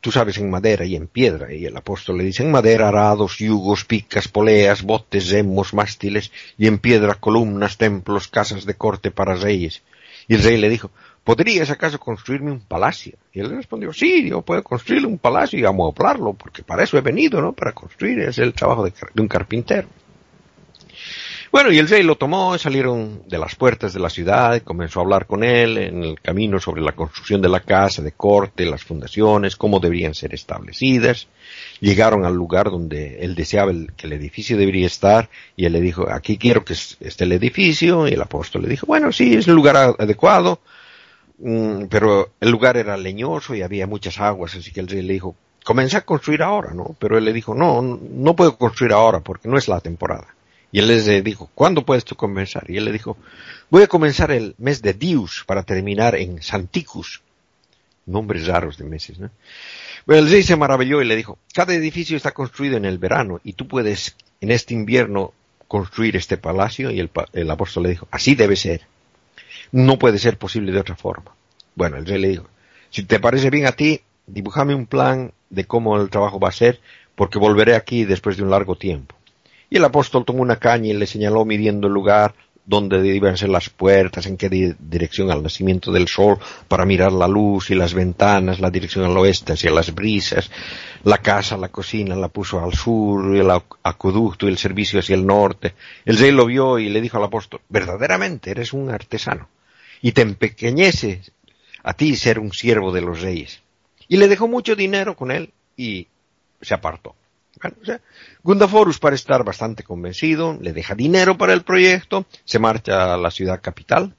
tú 0.00 0.10
sabes 0.10 0.38
en 0.38 0.50
madera 0.50 0.84
y 0.84 0.96
en 0.96 1.06
piedra. 1.06 1.52
Y 1.52 1.66
el 1.66 1.76
apóstol 1.76 2.18
le 2.18 2.24
dice, 2.24 2.42
en 2.42 2.50
madera 2.50 2.88
arados, 2.88 3.38
yugos, 3.38 3.84
picas, 3.84 4.28
poleas, 4.28 4.82
botes, 4.82 5.30
remos, 5.30 5.74
mástiles, 5.74 6.32
y 6.58 6.66
en 6.66 6.78
piedra 6.78 7.14
columnas, 7.14 7.76
templos, 7.76 8.28
casas 8.28 8.64
de 8.64 8.74
corte 8.74 9.10
para 9.10 9.34
reyes. 9.34 9.82
Y 10.28 10.34
el 10.34 10.42
rey 10.42 10.56
le 10.56 10.68
dijo, 10.68 10.90
¿podrías 11.24 11.70
acaso 11.70 11.98
construirme 11.98 12.50
un 12.50 12.60
palacio? 12.60 13.14
Y 13.32 13.40
él 13.40 13.50
respondió, 13.50 13.92
sí, 13.92 14.28
yo 14.28 14.42
puedo 14.42 14.62
construirle 14.62 15.06
un 15.06 15.18
palacio 15.18 15.58
y 15.58 15.64
amoblarlo, 15.64 16.34
porque 16.34 16.62
para 16.62 16.84
eso 16.84 16.98
he 16.98 17.02
venido, 17.02 17.40
¿no? 17.40 17.52
Para 17.52 17.72
construir, 17.72 18.20
es 18.20 18.38
el 18.38 18.52
trabajo 18.52 18.84
de 18.84 18.92
un 19.20 19.28
carpintero. 19.28 19.88
Bueno, 21.52 21.72
y 21.72 21.78
el 21.78 21.88
rey 21.88 22.04
lo 22.04 22.14
tomó, 22.14 22.56
salieron 22.58 23.24
de 23.26 23.36
las 23.36 23.56
puertas 23.56 23.92
de 23.92 23.98
la 23.98 24.08
ciudad, 24.08 24.62
comenzó 24.62 25.00
a 25.00 25.02
hablar 25.02 25.26
con 25.26 25.42
él 25.42 25.78
en 25.78 26.04
el 26.04 26.20
camino 26.20 26.60
sobre 26.60 26.80
la 26.80 26.92
construcción 26.92 27.42
de 27.42 27.48
la 27.48 27.58
casa, 27.58 28.02
de 28.02 28.12
corte, 28.12 28.64
las 28.66 28.84
fundaciones, 28.84 29.56
cómo 29.56 29.80
deberían 29.80 30.14
ser 30.14 30.32
establecidas. 30.32 31.26
Llegaron 31.80 32.24
al 32.24 32.34
lugar 32.34 32.70
donde 32.70 33.18
él 33.24 33.34
deseaba 33.34 33.72
que 33.96 34.06
el 34.06 34.12
edificio 34.12 34.56
debería 34.56 34.86
estar 34.86 35.28
y 35.56 35.64
él 35.64 35.72
le 35.72 35.80
dijo, 35.80 36.08
aquí 36.08 36.38
quiero 36.38 36.64
que 36.64 36.74
esté 36.74 37.24
el 37.24 37.32
edificio 37.32 38.06
y 38.06 38.12
el 38.12 38.22
apóstol 38.22 38.62
le 38.62 38.68
dijo, 38.68 38.86
bueno, 38.86 39.10
sí, 39.10 39.34
es 39.34 39.48
el 39.48 39.54
lugar 39.54 39.76
adecuado, 39.76 40.60
mm, 41.38 41.86
pero 41.86 42.30
el 42.40 42.50
lugar 42.50 42.76
era 42.76 42.96
leñoso 42.96 43.56
y 43.56 43.62
había 43.62 43.88
muchas 43.88 44.20
aguas, 44.20 44.54
así 44.54 44.70
que 44.70 44.78
el 44.78 44.86
rey 44.86 45.02
le 45.02 45.14
dijo, 45.14 45.34
comencé 45.64 45.96
a 45.96 46.02
construir 46.02 46.44
ahora, 46.44 46.74
¿no? 46.74 46.94
Pero 47.00 47.18
él 47.18 47.24
le 47.24 47.32
dijo, 47.32 47.56
no, 47.56 47.82
no 47.82 48.36
puedo 48.36 48.56
construir 48.56 48.92
ahora 48.92 49.18
porque 49.18 49.48
no 49.48 49.58
es 49.58 49.66
la 49.66 49.80
temporada. 49.80 50.28
Y 50.72 50.78
él 50.78 50.88
les 50.88 51.24
dijo, 51.24 51.50
¿cuándo 51.54 51.84
puedes 51.84 52.04
tú 52.04 52.14
comenzar? 52.14 52.70
Y 52.70 52.76
él 52.76 52.84
le 52.84 52.92
dijo, 52.92 53.16
voy 53.70 53.82
a 53.82 53.88
comenzar 53.88 54.30
el 54.30 54.54
mes 54.58 54.82
de 54.82 54.94
Dius 54.94 55.44
para 55.46 55.62
terminar 55.62 56.14
en 56.14 56.42
Santicus. 56.42 57.22
Nombres 58.06 58.46
raros 58.46 58.78
de 58.78 58.84
meses, 58.84 59.18
¿no? 59.18 59.30
Bueno, 60.06 60.22
el 60.22 60.30
rey 60.30 60.42
se 60.42 60.56
maravilló 60.56 61.02
y 61.02 61.04
le 61.04 61.16
dijo, 61.16 61.38
cada 61.52 61.74
edificio 61.74 62.16
está 62.16 62.32
construido 62.32 62.76
en 62.76 62.84
el 62.84 62.98
verano 62.98 63.40
y 63.44 63.52
tú 63.52 63.68
puedes 63.68 64.16
en 64.40 64.50
este 64.50 64.74
invierno 64.74 65.32
construir 65.68 66.16
este 66.16 66.36
palacio. 66.36 66.90
Y 66.90 67.00
el, 67.00 67.10
el 67.32 67.50
apóstol 67.50 67.84
le 67.84 67.90
dijo, 67.90 68.08
así 68.10 68.34
debe 68.34 68.56
ser. 68.56 68.82
No 69.72 69.98
puede 69.98 70.18
ser 70.18 70.38
posible 70.38 70.72
de 70.72 70.80
otra 70.80 70.96
forma. 70.96 71.34
Bueno, 71.74 71.96
el 71.96 72.06
rey 72.06 72.18
le 72.18 72.28
dijo, 72.28 72.48
si 72.90 73.04
te 73.04 73.20
parece 73.20 73.50
bien 73.50 73.66
a 73.66 73.72
ti, 73.72 74.00
dibújame 74.26 74.74
un 74.74 74.86
plan 74.86 75.32
de 75.48 75.64
cómo 75.64 76.00
el 76.00 76.10
trabajo 76.10 76.40
va 76.40 76.48
a 76.48 76.52
ser, 76.52 76.80
porque 77.14 77.38
volveré 77.38 77.74
aquí 77.74 78.04
después 78.04 78.36
de 78.36 78.42
un 78.42 78.50
largo 78.50 78.76
tiempo. 78.76 79.14
Y 79.70 79.76
el 79.76 79.84
apóstol 79.84 80.24
tomó 80.24 80.42
una 80.42 80.56
caña 80.56 80.88
y 80.88 80.92
le 80.92 81.06
señaló 81.06 81.44
midiendo 81.44 81.86
el 81.86 81.94
lugar 81.94 82.34
donde 82.66 83.00
debían 83.00 83.36
ser 83.36 83.48
las 83.48 83.68
puertas, 83.68 84.26
en 84.26 84.36
qué 84.36 84.48
dirección 84.48 85.30
al 85.30 85.42
nacimiento 85.42 85.90
del 85.90 86.06
sol, 86.06 86.38
para 86.68 86.84
mirar 86.84 87.12
la 87.12 87.26
luz 87.26 87.70
y 87.70 87.74
las 87.74 87.94
ventanas, 87.94 88.60
la 88.60 88.70
dirección 88.70 89.04
al 89.04 89.16
oeste 89.16 89.54
hacia 89.54 89.72
las 89.72 89.92
brisas, 89.94 90.50
la 91.02 91.18
casa, 91.18 91.56
la 91.56 91.68
cocina 91.68 92.14
la 92.14 92.28
puso 92.28 92.62
al 92.62 92.74
sur, 92.74 93.34
el 93.34 93.50
acueducto 93.82 94.46
y 94.46 94.50
el 94.50 94.58
servicio 94.58 95.00
hacia 95.00 95.16
el 95.16 95.26
norte. 95.26 95.74
El 96.04 96.18
rey 96.18 96.30
lo 96.30 96.46
vio 96.46 96.78
y 96.78 96.88
le 96.90 97.00
dijo 97.00 97.16
al 97.16 97.24
apóstol, 97.24 97.60
verdaderamente 97.68 98.50
eres 98.50 98.72
un 98.72 98.90
artesano, 98.90 99.48
y 100.02 100.12
te 100.12 100.22
empequeñece 100.22 101.22
a 101.82 101.94
ti 101.94 102.14
ser 102.14 102.38
un 102.38 102.52
siervo 102.52 102.92
de 102.92 103.00
los 103.00 103.20
reyes. 103.20 103.62
Y 104.06 104.16
le 104.16 104.28
dejó 104.28 104.46
mucho 104.46 104.76
dinero 104.76 105.16
con 105.16 105.30
él 105.30 105.50
y 105.76 106.06
se 106.60 106.74
apartó. 106.74 107.14
Gundaforus 108.42 108.98
para 108.98 109.14
estar 109.14 109.44
bastante 109.44 109.82
convencido, 109.82 110.58
le 110.60 110.72
deja 110.72 110.94
dinero 110.94 111.36
para 111.36 111.52
el 111.52 111.62
proyecto, 111.62 112.26
se 112.44 112.58
marcha 112.58 113.14
a 113.14 113.16
la 113.16 113.30
ciudad 113.30 113.60
capital 113.60 114.14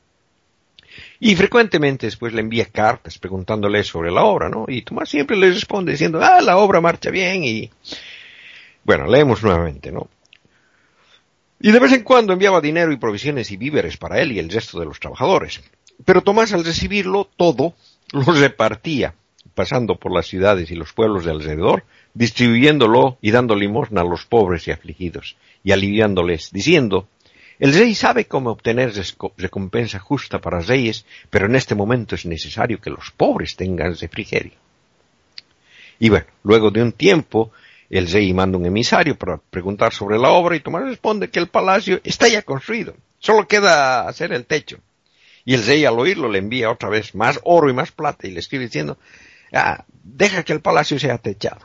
y 1.20 1.36
frecuentemente 1.36 2.08
después 2.08 2.34
le 2.34 2.42
envía 2.42 2.66
cartas 2.66 3.18
preguntándole 3.18 3.84
sobre 3.84 4.12
la 4.12 4.24
obra, 4.24 4.50
¿no? 4.50 4.66
Y 4.68 4.82
Tomás 4.82 5.10
siempre 5.10 5.38
le 5.38 5.52
responde 5.52 5.92
diciendo, 5.92 6.20
ah, 6.22 6.42
la 6.42 6.58
obra 6.58 6.82
marcha 6.82 7.10
bien 7.10 7.44
y... 7.44 7.70
Bueno, 8.84 9.06
leemos 9.06 9.44
nuevamente, 9.44 9.92
¿no? 9.92 10.10
Y 11.60 11.72
de 11.72 11.80
vez 11.80 11.94
en 11.94 12.04
cuando 12.04 12.34
enviaba 12.34 12.60
dinero 12.60 12.92
y 12.92 12.98
provisiones 12.98 13.52
y 13.52 13.58
víveres 13.58 13.98
para 13.98 14.20
él 14.20 14.32
y 14.32 14.40
el 14.40 14.50
resto 14.50 14.80
de 14.80 14.86
los 14.86 15.00
trabajadores. 15.00 15.62
Pero 16.04 16.24
Tomás 16.24 16.54
al 16.54 16.66
recibirlo 16.66 17.30
todo, 17.38 17.76
lo 18.12 18.24
repartía, 18.24 19.14
pasando 19.54 19.96
por 19.96 20.12
las 20.12 20.26
ciudades 20.26 20.72
y 20.72 20.76
los 20.76 20.94
pueblos 20.94 21.26
de 21.26 21.32
alrededor, 21.32 21.84
distribuyéndolo 22.14 23.18
y 23.22 23.32
dando 23.32 23.56
limosna 23.56 24.02
a 24.02 24.06
los 24.06 24.26
pobres 24.26 24.68
y 24.68 24.72
afligidos, 24.72 25.38
y 25.64 25.72
aliviándoles, 25.72 26.52
diciendo, 26.52 27.08
el 27.62 27.74
rey 27.74 27.94
sabe 27.94 28.26
cómo 28.26 28.50
obtener 28.50 28.92
recompensa 29.38 30.00
justa 30.00 30.42
para 30.42 30.62
reyes, 30.62 31.06
pero 31.30 31.46
en 31.46 31.56
este 31.56 31.76
momento 31.76 32.16
es 32.16 32.26
necesario 32.26 32.82
que 32.82 32.90
los 32.90 33.12
pobres 33.12 33.56
tengan 33.56 33.96
refrigerio. 33.96 34.54
Y 36.00 36.10
bueno, 36.10 36.26
luego 36.42 36.72
de 36.72 36.82
un 36.82 36.92
tiempo, 36.92 37.52
el 37.88 38.10
rey 38.10 38.34
manda 38.34 38.58
un 38.58 38.66
emisario 38.66 39.16
para 39.16 39.38
preguntar 39.38 39.94
sobre 39.94 40.18
la 40.18 40.30
obra 40.32 40.56
y 40.56 40.62
Tomás 40.62 40.86
responde 40.86 41.30
que 41.30 41.38
el 41.38 41.50
palacio 41.50 42.02
está 42.04 42.28
ya 42.28 42.42
construido, 42.42 42.96
solo 43.20 43.48
queda 43.48 44.08
hacer 44.08 44.34
el 44.34 44.46
techo. 44.46 44.80
Y 45.46 45.54
el 45.54 45.64
rey 45.64 45.86
al 45.86 46.00
oírlo 46.00 46.30
le 46.30 46.40
envía 46.40 46.72
otra 46.72 46.90
vez 46.90 47.14
más 47.14 47.40
oro 47.44 47.70
y 47.70 47.74
más 47.74 47.92
plata 47.92 48.28
y 48.28 48.32
le 48.32 48.40
escribe 48.40 48.66
diciendo, 48.66 48.98
ah, 49.54 49.86
deja 50.04 50.42
que 50.42 50.54
el 50.54 50.62
palacio 50.62 50.98
sea 50.98 51.20
techado. 51.20 51.62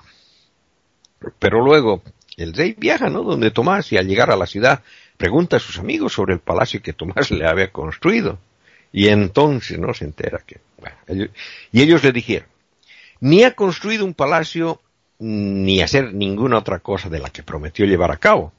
Pero 1.39 1.63
luego 1.63 2.03
el 2.37 2.53
rey 2.53 2.75
viaja, 2.77 3.09
¿no? 3.09 3.23
Donde 3.23 3.51
Tomás 3.51 3.93
y 3.93 3.97
al 3.97 4.07
llegar 4.07 4.31
a 4.31 4.37
la 4.37 4.47
ciudad 4.47 4.83
pregunta 5.17 5.57
a 5.57 5.61
sus 5.61 5.79
amigos 5.79 6.13
sobre 6.13 6.35
el 6.35 6.41
palacio 6.41 6.83
que 6.83 6.93
Tomás 6.93 7.31
le 7.33 7.47
había 7.47 7.71
construido. 7.71 8.39
Y 8.93 9.09
entonces 9.09 9.79
no 9.79 9.93
se 9.95 10.05
entera 10.05 10.41
que... 10.47 10.61
Bueno, 10.79 11.31
y 11.73 11.83
ellos 11.83 12.03
le 12.05 12.13
dijeron, 12.13 12.49
ni 13.21 13.45
ha 13.45 13.53
construido 13.53 14.05
un 14.05 14.15
palacio 14.15 14.81
ni 15.19 15.81
hacer 15.81 16.13
ninguna 16.13 16.59
otra 16.59 16.81
cosa 16.81 17.09
de 17.09 17.19
la 17.19 17.31
que 17.31 17.43
prometió 17.43 17.87
llevar 17.87 18.11
a 18.11 18.19
cabo. 18.19 18.53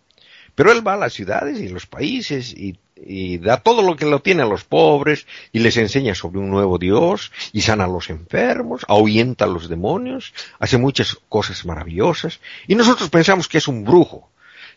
Pero 0.55 0.71
él 0.71 0.85
va 0.85 0.93
a 0.93 0.97
las 0.97 1.13
ciudades 1.13 1.59
y 1.59 1.69
los 1.69 1.85
países 1.85 2.53
y 2.53 2.77
y 3.05 3.37
da 3.37 3.57
todo 3.57 3.81
lo 3.81 3.95
que 3.95 4.05
lo 4.05 4.19
tiene 4.21 4.43
a 4.43 4.47
los 4.47 4.63
pobres 4.63 5.25
y 5.51 5.59
les 5.59 5.77
enseña 5.77 6.15
sobre 6.15 6.39
un 6.39 6.49
nuevo 6.49 6.77
Dios 6.77 7.31
y 7.53 7.61
sana 7.61 7.85
a 7.85 7.87
los 7.87 8.09
enfermos, 8.09 8.85
ahuyenta 8.87 9.45
a 9.45 9.49
los 9.49 9.69
demonios, 9.69 10.33
hace 10.59 10.77
muchas 10.77 11.17
cosas 11.29 11.65
maravillosas 11.65 12.39
y 12.67 12.75
nosotros 12.75 13.09
pensamos 13.09 13.47
que 13.47 13.59
es 13.59 13.67
un 13.67 13.83
brujo. 13.83 14.29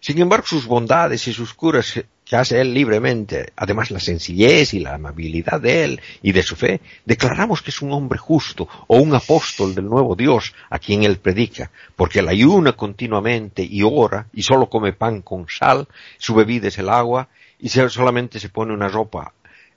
Sin 0.02 0.18
embargo, 0.18 0.46
sus 0.46 0.66
bondades 0.66 1.28
y 1.28 1.34
sus 1.34 1.52
curas 1.52 2.02
que 2.24 2.36
hace 2.36 2.60
él 2.60 2.72
libremente, 2.72 3.52
además 3.54 3.90
la 3.90 4.00
sencillez 4.00 4.72
y 4.72 4.78
la 4.78 4.94
amabilidad 4.94 5.60
de 5.60 5.84
él 5.84 6.00
y 6.22 6.32
de 6.32 6.42
su 6.42 6.56
fe, 6.56 6.80
declaramos 7.04 7.60
que 7.60 7.70
es 7.70 7.82
un 7.82 7.92
hombre 7.92 8.18
justo 8.18 8.66
o 8.86 8.96
un 8.96 9.14
apóstol 9.14 9.74
del 9.74 9.86
nuevo 9.86 10.16
Dios 10.16 10.54
a 10.70 10.78
quien 10.78 11.02
él 11.02 11.18
predica, 11.18 11.70
porque 11.96 12.20
él 12.20 12.28
ayuna 12.28 12.72
continuamente 12.72 13.62
y 13.62 13.82
ora 13.82 14.26
y 14.32 14.42
solo 14.42 14.70
come 14.70 14.94
pan 14.94 15.20
con 15.20 15.46
sal, 15.48 15.86
su 16.16 16.34
bebida 16.34 16.68
es 16.68 16.78
el 16.78 16.88
agua 16.88 17.28
y 17.60 17.68
solamente 17.68 18.40
se 18.40 18.48
pone 18.48 18.72
una 18.72 18.88
ropa 18.88 19.32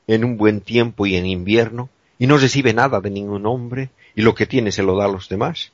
en 0.08 0.24
un 0.24 0.38
buen 0.38 0.62
tiempo 0.62 1.06
y 1.06 1.16
en 1.16 1.26
invierno, 1.26 1.90
y 2.20 2.28
no 2.28 2.38
recibe 2.38 2.74
nada 2.74 3.00
de 3.02 3.10
ningún 3.10 3.46
hombre, 3.46 3.90
y 4.16 4.22
lo 4.22 4.36
que 4.36 4.46
tiene 4.46 4.72
se 4.72 4.84
lo 4.84 4.96
da 4.96 5.06
a 5.06 5.12
los 5.12 5.30
demás. 5.30 5.72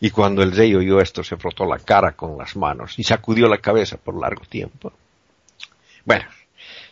Y 0.00 0.10
cuando 0.10 0.42
el 0.42 0.52
rey 0.52 0.74
oyó 0.74 1.00
esto, 1.00 1.22
se 1.22 1.36
frotó 1.36 1.64
la 1.66 1.78
cara 1.78 2.12
con 2.12 2.36
las 2.36 2.56
manos 2.56 2.98
y 2.98 3.04
sacudió 3.04 3.48
la 3.48 3.58
cabeza 3.58 3.96
por 3.96 4.20
largo 4.20 4.42
tiempo. 4.44 4.92
Bueno, 6.04 6.24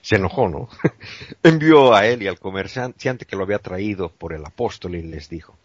se 0.00 0.16
enojó, 0.16 0.48
¿no? 0.48 0.68
Envió 1.42 1.94
a 1.94 2.06
él 2.06 2.22
y 2.22 2.28
al 2.28 2.38
comerciante 2.38 3.26
que 3.26 3.36
lo 3.36 3.44
había 3.44 3.58
traído 3.58 4.08
por 4.08 4.32
el 4.32 4.44
apóstol 4.44 4.94
y 4.94 5.02
les 5.02 5.28
dijo, 5.28 5.56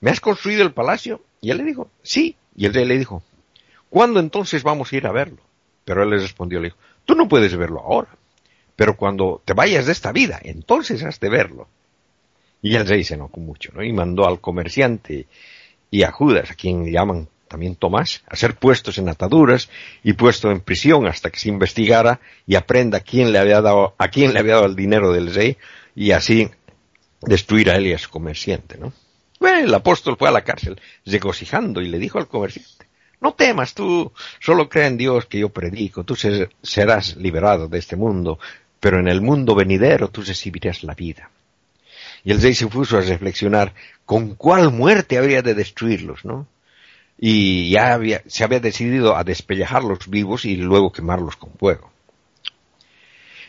¿me 0.00 0.10
has 0.10 0.20
construido 0.20 0.62
el 0.62 0.72
palacio? 0.72 1.22
Y 1.40 1.50
él 1.50 1.58
le 1.58 1.64
dijo, 1.64 1.90
sí. 2.02 2.36
Y 2.56 2.66
el 2.66 2.74
rey 2.74 2.84
le 2.84 2.98
dijo, 2.98 3.22
¿cuándo 3.88 4.20
entonces 4.20 4.62
vamos 4.62 4.92
a 4.92 4.96
ir 4.96 5.06
a 5.06 5.12
verlo? 5.12 5.38
Pero 5.84 6.02
él 6.02 6.10
le 6.10 6.18
respondió, 6.18 6.60
le 6.60 6.68
dijo, 6.68 6.78
Tú 7.10 7.16
no 7.16 7.26
puedes 7.26 7.56
verlo 7.56 7.80
ahora, 7.80 8.10
pero 8.76 8.96
cuando 8.96 9.42
te 9.44 9.52
vayas 9.52 9.86
de 9.86 9.90
esta 9.90 10.12
vida, 10.12 10.38
entonces 10.44 11.02
has 11.02 11.18
de 11.18 11.28
verlo. 11.28 11.66
Y 12.62 12.76
el 12.76 12.86
rey 12.86 13.02
se 13.02 13.14
enojó 13.14 13.40
mucho, 13.40 13.72
¿no? 13.74 13.82
Y 13.82 13.92
mandó 13.92 14.28
al 14.28 14.40
comerciante 14.40 15.26
y 15.90 16.04
a 16.04 16.12
Judas, 16.12 16.52
a 16.52 16.54
quien 16.54 16.88
llaman 16.88 17.26
también 17.48 17.74
Tomás, 17.74 18.22
a 18.28 18.36
ser 18.36 18.54
puestos 18.54 18.96
en 18.98 19.08
ataduras 19.08 19.70
y 20.04 20.12
puesto 20.12 20.52
en 20.52 20.60
prisión 20.60 21.08
hasta 21.08 21.30
que 21.30 21.40
se 21.40 21.48
investigara 21.48 22.20
y 22.46 22.54
aprenda 22.54 23.00
quién 23.00 23.32
le 23.32 23.40
había 23.40 23.60
dado, 23.60 23.96
a 23.98 24.06
quién 24.06 24.32
le 24.32 24.38
había 24.38 24.54
dado 24.54 24.66
el 24.66 24.76
dinero 24.76 25.12
del 25.12 25.34
rey 25.34 25.56
y 25.96 26.12
así 26.12 26.48
destruir 27.22 27.70
a 27.70 27.74
él 27.74 27.88
y 27.88 27.92
a 27.92 27.98
su 27.98 28.08
comerciante, 28.08 28.78
¿no? 28.78 28.92
Bueno, 29.40 29.58
el 29.58 29.74
apóstol 29.74 30.16
fue 30.16 30.28
a 30.28 30.32
la 30.32 30.44
cárcel 30.44 30.80
regocijando 31.04 31.82
y 31.82 31.88
le 31.88 31.98
dijo 31.98 32.18
al 32.20 32.28
comerciante, 32.28 32.86
no 33.20 33.34
temas, 33.34 33.74
tú 33.74 34.12
solo 34.38 34.68
cree 34.68 34.86
en 34.86 34.96
Dios 34.96 35.26
que 35.26 35.38
yo 35.38 35.50
predico, 35.50 36.04
tú 36.04 36.16
serás 36.16 37.16
liberado 37.16 37.68
de 37.68 37.78
este 37.78 37.96
mundo, 37.96 38.38
pero 38.80 38.98
en 38.98 39.08
el 39.08 39.20
mundo 39.20 39.54
venidero 39.54 40.08
tú 40.08 40.22
recibirás 40.22 40.82
la 40.82 40.94
vida. 40.94 41.30
Y 42.24 42.32
el 42.32 42.40
rey 42.40 42.54
se 42.54 42.66
puso 42.66 42.98
a 42.98 43.02
reflexionar 43.02 43.74
con 44.04 44.34
cuál 44.34 44.72
muerte 44.72 45.18
habría 45.18 45.42
de 45.42 45.54
destruirlos, 45.54 46.24
¿no? 46.24 46.46
Y 47.18 47.70
ya 47.70 47.92
había, 47.92 48.22
se 48.26 48.44
había 48.44 48.60
decidido 48.60 49.16
a 49.16 49.24
despellejarlos 49.24 50.08
vivos 50.08 50.46
y 50.46 50.56
luego 50.56 50.90
quemarlos 50.90 51.36
con 51.36 51.52
fuego. 51.52 51.90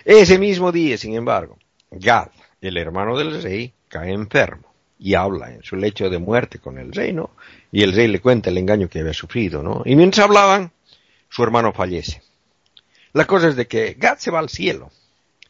Ese 0.04 0.38
mismo 0.38 0.72
día, 0.72 0.98
sin 0.98 1.16
embargo, 1.16 1.58
Gad, 1.92 2.30
el 2.60 2.78
hermano 2.78 3.18
del 3.18 3.42
rey, 3.42 3.74
cae 3.88 4.12
enfermo 4.12 4.74
y 5.00 5.16
habla 5.16 5.52
en 5.52 5.64
su 5.64 5.76
lecho 5.76 6.10
de 6.10 6.20
muerte 6.20 6.60
con 6.60 6.78
el 6.78 6.92
rey, 6.92 7.14
¿no? 7.14 7.32
Y 7.72 7.84
el 7.84 7.94
rey 7.94 8.08
le 8.08 8.20
cuenta 8.20 8.50
el 8.50 8.58
engaño 8.58 8.90
que 8.90 9.00
había 9.00 9.14
sufrido, 9.14 9.64
¿no? 9.64 9.82
Y 9.86 9.96
mientras 9.96 10.26
hablaban, 10.26 10.72
su 11.30 11.44
hermano 11.44 11.72
fallece. 11.72 12.22
La 13.14 13.26
cosa 13.26 13.50
es 13.50 13.56
de 13.56 13.68
que 13.68 13.96
Gad 13.98 14.18
se 14.18 14.32
va 14.32 14.40
al 14.40 14.50
cielo, 14.50 14.92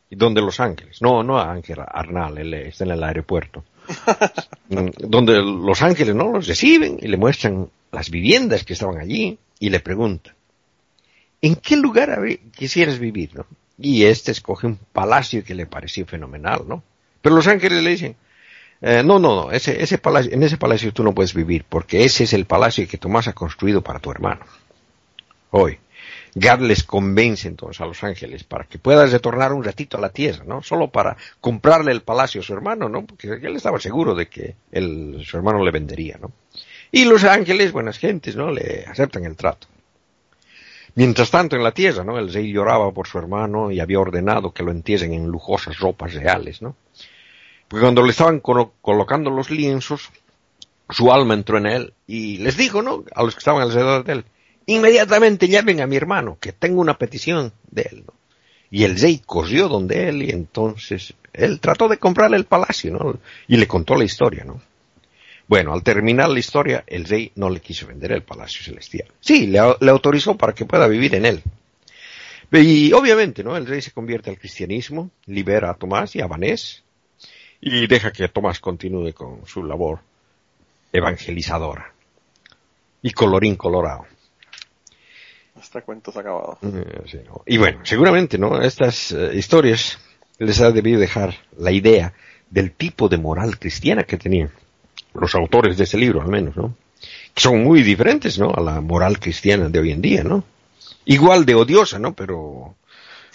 donde 0.09 0.41
los 0.41 0.59
ángeles, 0.59 1.01
no, 1.01 1.24
no 1.24 1.39
a 1.39 1.51
Ángel 1.51 1.80
Arnal, 1.80 2.38
él 2.38 2.53
está 2.53 2.84
en 2.84 2.91
el 2.91 3.03
aeropuerto, 3.03 3.63
mm, 4.69 4.89
donde 5.07 5.41
los 5.41 5.82
ángeles 5.82 6.15
no 6.15 6.32
los 6.32 6.47
reciben 6.47 6.97
y 7.01 7.07
le 7.07 7.17
muestran 7.17 7.69
las 7.91 8.09
viviendas 8.09 8.63
que 8.63 8.74
estaban 8.74 8.97
allí 8.97 9.38
y 9.59 9.69
le 9.69 9.80
preguntan, 9.80 10.36
¿en 11.41 11.55
qué 11.55 11.78
lugar 11.78 12.19
quisieras 12.55 12.99
vivir, 12.99 13.36
no? 13.36 13.45
Y 13.78 14.03
este 14.03 14.32
escoge 14.32 14.67
un 14.67 14.78
palacio 14.78 15.43
que 15.43 15.55
le 15.55 15.65
pareció 15.65 16.05
fenomenal, 16.05 16.63
¿no? 16.67 16.84
Pero 17.22 17.36
los 17.36 17.47
ángeles 17.47 17.84
le 17.84 17.89
dicen, 17.89 18.15
eh, 18.82 19.03
no, 19.03 19.19
no, 19.19 19.36
no, 19.36 19.51
ese, 19.51 19.82
ese 19.82 19.97
palacio, 19.97 20.34
en 20.34 20.43
ese 20.43 20.57
palacio 20.57 20.91
tú 20.91 21.03
no 21.03 21.13
puedes 21.13 21.34
vivir, 21.34 21.65
porque 21.67 22.03
ese 22.03 22.23
es 22.23 22.34
el 22.34 22.45
palacio 22.45 22.88
que 22.88 22.97
Tomás 22.97 23.27
ha 23.27 23.34
construido 23.34 23.82
para 23.82 23.99
tu 23.99 24.11
hermano. 24.11 24.41
Hoy. 25.51 25.79
Gad 26.34 26.61
les 26.61 26.84
convence 26.84 27.47
entonces 27.47 27.82
a 27.82 27.86
los 27.86 28.03
ángeles 28.03 28.45
para 28.45 28.63
que 28.63 28.79
puedas 28.79 29.11
retornar 29.11 29.51
un 29.51 29.63
ratito 29.63 29.97
a 29.97 30.01
la 30.01 30.09
tierra, 30.09 30.45
¿no? 30.45 30.63
Solo 30.63 30.89
para 30.89 31.17
comprarle 31.41 31.91
el 31.91 32.03
palacio 32.03 32.39
a 32.39 32.43
su 32.43 32.53
hermano, 32.53 32.88
¿no? 32.88 33.05
Porque 33.05 33.27
él 33.27 33.55
estaba 33.55 33.79
seguro 33.79 34.15
de 34.15 34.27
que 34.27 34.55
su 34.71 35.38
hermano 35.38 35.63
le 35.63 35.71
vendería, 35.71 36.17
¿no? 36.21 36.32
Y 36.91 37.05
los 37.05 37.25
ángeles, 37.25 37.73
buenas 37.73 37.97
gentes, 37.97 38.36
¿no? 38.36 38.49
Le 38.49 38.86
aceptan 38.88 39.25
el 39.25 39.36
trato. 39.36 39.67
Mientras 40.95 41.32
tanto, 41.32 41.55
en 41.55 41.63
la 41.63 41.73
tierra, 41.73 42.03
¿no? 42.03 42.17
El 42.17 42.32
rey 42.32 42.51
lloraba 42.51 42.91
por 42.91 43.07
su 43.07 43.17
hermano 43.17 43.71
y 43.71 43.79
había 43.79 43.99
ordenado 43.99 44.53
que 44.53 44.63
lo 44.63 44.71
entierren 44.71 45.13
en 45.13 45.27
lujosas 45.27 45.79
ropas 45.79 46.13
reales, 46.13 46.61
¿no? 46.61 46.75
Porque 47.72 47.86
cuando 47.86 48.03
le 48.03 48.11
estaban 48.11 48.41
colocando 48.41 49.30
los 49.30 49.49
lienzos, 49.49 50.09
su 50.89 51.09
alma 51.09 51.36
entró 51.36 51.57
en 51.57 51.67
él 51.67 51.93
y 52.05 52.38
les 52.39 52.57
dijo, 52.57 52.82
¿no? 52.82 53.05
A 53.15 53.24
los 53.24 53.34
que 53.34 53.39
estaban 53.39 53.61
alrededor 53.61 54.03
de 54.03 54.11
él, 54.11 54.26
inmediatamente 54.65 55.47
llamen 55.47 55.80
a 55.80 55.88
mi 55.88 55.95
hermano, 55.95 56.38
que 56.41 56.51
tengo 56.51 56.82
una 56.82 56.97
petición 56.97 57.53
de 57.72 57.88
él, 57.89 58.03
¿no? 58.05 58.13
Y 58.72 58.84
el 58.84 58.99
rey 58.99 59.22
corrió 59.26 59.69
donde 59.69 60.09
él 60.09 60.22
y 60.22 60.32
entonces 60.32 61.13
él 61.32 61.61
trató 61.61 61.88
de 61.88 61.97
comprarle 61.97 62.36
el 62.36 62.43
palacio, 62.43 62.91
¿no? 62.91 63.17
Y 63.47 63.55
le 63.55 63.67
contó 63.67 63.95
la 63.95 64.03
historia, 64.03 64.43
¿no? 64.43 64.61
Bueno, 65.47 65.72
al 65.72 65.82
terminar 65.82 66.28
la 66.28 66.39
historia, 66.39 66.84
el 66.88 67.05
rey 67.05 67.32
no 67.36 67.49
le 67.49 67.61
quiso 67.61 67.88
vender 67.88 68.11
el 68.11 68.24
palacio 68.24 68.65
celestial. 68.65 69.07
Sí, 69.22 69.47
le, 69.47 69.59
autorizó 69.59 70.36
para 70.36 70.51
que 70.51 70.65
pueda 70.65 70.89
vivir 70.89 71.15
en 71.15 71.26
él. 71.26 71.41
Y 72.51 72.91
obviamente, 72.91 73.45
¿no? 73.45 73.55
El 73.55 73.65
rey 73.65 73.82
se 73.82 73.91
convierte 73.91 74.30
al 74.30 74.38
cristianismo, 74.38 75.09
libera 75.26 75.72
a 75.72 75.76
Tomás 75.76 76.17
y 76.17 76.22
a 76.22 76.28
Vanés 76.28 76.80
y 77.62 77.86
deja 77.86 78.12
que 78.12 78.28
Tomás 78.28 78.59
continúe 78.59 79.14
con 79.14 79.45
su 79.45 79.64
labor 79.64 79.99
evangelizadora. 80.91 81.93
Y 83.03 83.12
colorín 83.12 83.55
colorado. 83.55 84.05
Hasta 85.55 85.82
cuentos 85.82 86.18
acabados. 86.18 86.57
Eh, 86.64 87.24
y 87.45 87.57
bueno, 87.57 87.80
seguramente, 87.84 88.38
¿no? 88.38 88.62
Estas 88.62 89.12
eh, 89.12 89.32
historias 89.36 89.99
les 90.39 90.59
ha 90.59 90.72
debido 90.72 90.99
dejar 90.99 91.36
la 91.57 91.72
idea 91.72 92.14
del 92.49 92.72
tipo 92.72 93.07
de 93.07 93.18
moral 93.18 93.59
cristiana 93.59 94.03
que 94.03 94.18
tenían 94.18 94.51
los 95.14 95.36
autores 95.36 95.78
de 95.78 95.84
ese 95.84 95.97
libro 95.97 96.22
al 96.22 96.30
menos, 96.30 96.55
¿no? 96.57 96.76
Que 97.34 97.41
son 97.41 97.64
muy 97.64 97.84
diferentes, 97.84 98.39
¿no? 98.39 98.51
A 98.51 98.62
la 98.62 98.82
moral 98.82 99.20
cristiana 99.20 99.70
de 99.70 99.80
hoy 99.80 99.91
en 99.91 100.01
día, 100.01 100.24
¿no? 100.24 100.43
Igual 101.05 101.45
de 101.45 101.55
odiosa, 101.55 101.99
¿no? 101.99 102.14
Pero 102.14 102.76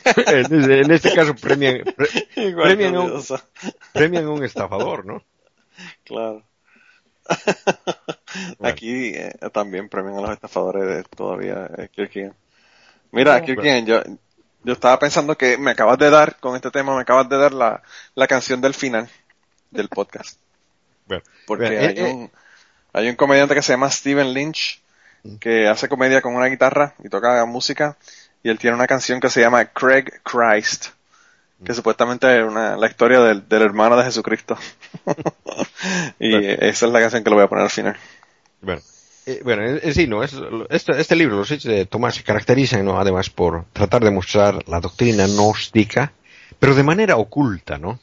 en, 0.07 0.91
este 0.91 1.15
caso 1.15 1.35
premian, 1.35 1.83
premian, 2.35 2.95
a 2.95 3.01
un, 3.01 3.23
premian 3.93 4.29
un 4.29 4.45
estafador, 4.45 5.05
¿no? 5.05 5.23
Claro. 6.05 6.43
Aquí 8.61 9.09
eh, 9.15 9.35
también 9.53 9.89
premian 9.89 10.19
a 10.19 10.21
los 10.23 10.31
estafadores 10.31 10.87
de, 10.87 11.03
todavía 11.05 11.69
eh, 11.77 12.33
Mira, 13.11 13.43
Kirkian, 13.43 13.87
yo, 13.87 14.03
yo 14.63 14.73
estaba 14.73 14.99
pensando 14.99 15.37
que 15.37 15.59
me 15.59 15.73
acabas 15.73 15.99
de 15.99 16.11
dar, 16.11 16.37
con 16.39 16.55
este 16.55 16.71
tema, 16.71 16.95
me 16.95 17.03
acabas 17.03 17.29
de 17.29 17.37
dar 17.37 17.53
la, 17.53 17.83
la 18.15 18.27
canción 18.27 18.61
del 18.61 18.75
final 18.75 19.09
del 19.71 19.89
podcast. 19.89 20.39
Porque 21.47 21.67
hay, 21.67 21.99
eh, 21.99 22.13
un, 22.13 22.31
hay 22.93 23.09
un 23.09 23.17
comediante 23.17 23.55
que 23.55 23.63
se 23.63 23.73
llama 23.73 23.91
Steven 23.91 24.33
Lynch 24.33 24.83
que 25.41 25.67
hace 25.67 25.89
comedia 25.89 26.23
con 26.23 26.37
una 26.37 26.47
guitarra 26.47 26.95
y 27.03 27.09
toca 27.09 27.45
música 27.47 27.97
y 28.47 28.49
él 28.49 28.59
tiene 28.59 28.77
una 28.77 28.87
canción 28.87 29.19
que 29.19 29.29
se 29.29 29.41
llama 29.41 29.65
Craig 29.65 30.05
Christ 30.23 30.91
que 31.65 31.75
supuestamente 31.75 32.39
es 32.39 32.45
una, 32.45 32.77
la 32.77 32.87
historia 32.87 33.19
del, 33.21 33.43
hermano 33.49 33.97
de 33.97 34.05
Jesucristo. 34.05 34.59
y 36.21 36.37
esa 36.37 36.87
es 36.87 36.93
la 36.93 37.01
canción 37.01 37.25
que 37.25 37.31
lo 37.31 37.37
voy 37.37 37.47
a 37.47 37.49
poner 37.49 37.65
al 37.65 37.71
final. 37.71 37.97
Bueno, 38.61 38.83
eh, 39.25 39.41
bueno 39.43 39.81
sí, 39.93 40.07
no, 40.07 40.23
este, 40.23 41.01
este, 41.01 41.17
libro, 41.17 41.37
los 41.37 41.51
hechos 41.51 41.73
de 41.73 41.87
Tomás, 41.87 42.17
se 42.17 42.23
caracterizan, 42.23 42.85
¿no? 42.85 43.01
además, 43.01 43.31
por 43.31 43.65
tratar 43.73 44.05
de 44.05 44.11
mostrar 44.11 44.69
la 44.69 44.81
doctrina 44.81 45.27
gnóstica, 45.27 46.13
pero 46.59 46.75
de 46.75 46.83
manera 46.83 47.17
oculta, 47.17 47.79
¿no? 47.79 47.99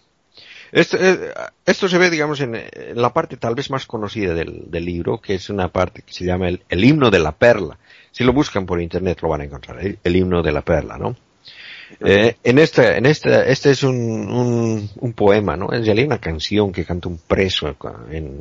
Esto, 0.74 0.98
eh, 1.00 1.32
esto 1.68 1.88
se 1.88 2.00
ve, 2.00 2.10
digamos, 2.10 2.42
en, 2.42 2.60
la 2.96 3.14
parte 3.14 3.38
tal 3.38 3.54
vez 3.54 3.70
más 3.70 3.86
conocida 3.86 4.34
del, 4.34 4.68
libro, 4.72 5.22
que 5.22 5.36
es 5.36 5.52
una 5.52 5.68
parte 5.68 6.02
que 6.02 6.12
se 6.12 6.26
llama 6.26 6.50
el, 6.50 6.84
himno 6.84 7.12
de 7.12 7.20
la 7.20 7.32
perla. 7.32 7.78
Si 8.14 8.24
lo 8.24 8.32
buscan 8.32 8.66
por 8.68 8.80
internet 8.80 9.20
lo 9.22 9.30
van 9.30 9.42
a 9.42 9.44
encontrar, 9.46 9.80
el, 9.82 10.16
himno 10.16 10.44
de 10.44 10.52
la 10.52 10.62
perla, 10.62 11.00
¿no? 11.00 11.16
Eh, 12.00 12.38
en 12.44 12.60
este, 12.60 12.98
en 12.98 13.08
este, 13.08 13.52
este 13.52 13.72
es 13.72 13.82
un, 13.84 14.90
un, 14.96 15.14
poema, 15.14 15.58
¿no? 15.58 15.72
Es 15.72 15.84
realidad 15.84 16.08
una 16.08 16.20
canción 16.20 16.72
que 16.72 16.86
canta 16.86 17.10
un 17.10 17.18
preso 17.18 17.76
en, 18.12 18.40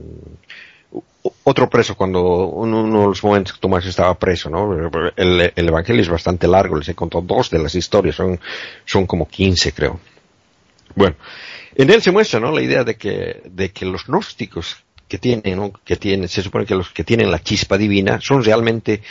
otro 1.45 1.71
preso 1.71 1.97
cuando 1.97 2.49
uno, 2.49 2.83
de 2.85 3.07
los 3.07 3.25
momentos 3.25 3.55
que 3.55 3.61
Tomás 3.61 3.87
estaba 3.87 4.19
preso, 4.19 4.51
¿no? 4.51 4.91
El, 5.17 5.53
el, 5.57 5.69
evangelio 5.69 6.03
es 6.03 6.09
bastante 6.09 6.47
largo, 6.47 6.77
les 6.77 6.91
he 6.91 6.95
contado 6.95 7.25
dos 7.27 7.49
de 7.49 7.59
las 7.59 7.75
historias, 7.75 8.17
son, 8.17 8.39
son 8.85 9.07
como 9.07 9.27
quince 9.27 9.73
creo. 9.73 9.99
Bueno, 10.95 11.17
en 11.75 11.89
él 11.89 12.03
se 12.03 12.11
muestra, 12.11 12.41
¿no? 12.41 12.53
La 12.53 12.61
idea 12.61 12.85
de 12.85 12.97
que, 12.97 13.41
de 13.47 13.71
que 13.71 13.87
los 13.87 14.07
gnósticos 14.07 14.85
que 15.09 15.19
tienen, 15.19 15.57
¿no? 15.57 15.73
que 15.85 15.97
tienen, 15.97 16.29
se 16.29 16.43
supone 16.43 16.65
que 16.65 16.75
los 16.75 16.91
que 16.91 17.05
tienen 17.05 17.31
la 17.31 17.43
chispa 17.43 17.77
divina 17.77 18.19
son 18.21 18.43
realmente 18.43 19.03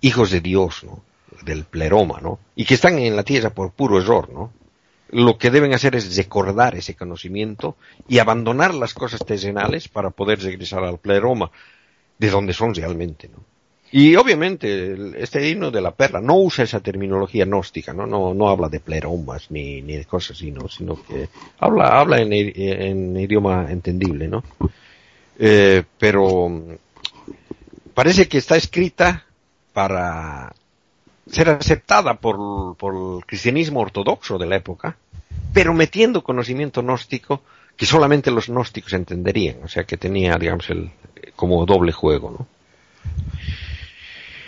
hijos 0.00 0.30
de 0.30 0.40
Dios, 0.40 0.84
¿no? 0.84 1.02
Del 1.42 1.64
pleroma, 1.64 2.20
¿no? 2.20 2.38
Y 2.54 2.64
que 2.64 2.74
están 2.74 2.98
en 2.98 3.16
la 3.16 3.22
tierra 3.22 3.50
por 3.50 3.72
puro 3.72 3.98
error, 3.98 4.30
¿no? 4.30 4.52
Lo 5.10 5.38
que 5.38 5.50
deben 5.50 5.74
hacer 5.74 5.96
es 5.96 6.16
recordar 6.16 6.76
ese 6.76 6.94
conocimiento 6.94 7.76
y 8.08 8.18
abandonar 8.18 8.74
las 8.74 8.94
cosas 8.94 9.24
terrenales 9.24 9.88
para 9.88 10.10
poder 10.10 10.40
regresar 10.40 10.84
al 10.84 10.98
pleroma, 10.98 11.50
de 12.18 12.30
donde 12.30 12.52
son 12.52 12.74
realmente, 12.74 13.28
¿no? 13.28 13.38
Y 13.92 14.14
obviamente 14.14 14.96
este 15.20 15.48
himno 15.48 15.72
de 15.72 15.80
la 15.80 15.90
perla 15.90 16.20
no 16.20 16.36
usa 16.36 16.62
esa 16.62 16.78
terminología 16.78 17.44
gnóstica, 17.44 17.92
¿no? 17.92 18.06
No, 18.06 18.34
no 18.34 18.48
habla 18.48 18.68
de 18.68 18.78
pleromas 18.78 19.50
ni, 19.50 19.82
ni 19.82 19.96
de 19.96 20.04
cosas 20.04 20.36
así, 20.36 20.52
¿no? 20.52 20.68
Sino 20.68 21.02
que 21.02 21.28
habla, 21.58 21.98
habla 21.98 22.20
en, 22.20 22.32
en 22.32 23.16
idioma 23.16 23.66
entendible, 23.68 24.28
¿no? 24.28 24.44
Eh, 25.40 25.82
pero 25.98 26.78
parece 27.92 28.28
que 28.28 28.38
está 28.38 28.56
escrita 28.56 29.24
para 29.80 30.52
ser 31.26 31.48
aceptada 31.48 32.12
por, 32.12 32.36
el 32.94 33.24
cristianismo 33.24 33.80
ortodoxo 33.80 34.36
de 34.36 34.46
la 34.46 34.56
época, 34.56 34.98
pero 35.54 35.72
metiendo 35.72 36.22
conocimiento 36.22 36.82
gnóstico 36.82 37.40
que 37.78 37.86
solamente 37.86 38.30
los 38.30 38.48
gnósticos 38.48 38.92
entenderían, 38.92 39.62
o 39.64 39.68
sea 39.68 39.84
que 39.84 39.96
tenía, 39.96 40.36
digamos, 40.36 40.68
el, 40.68 40.90
como 41.34 41.64
doble 41.64 41.92
juego, 41.92 42.30
¿no? 42.30 42.46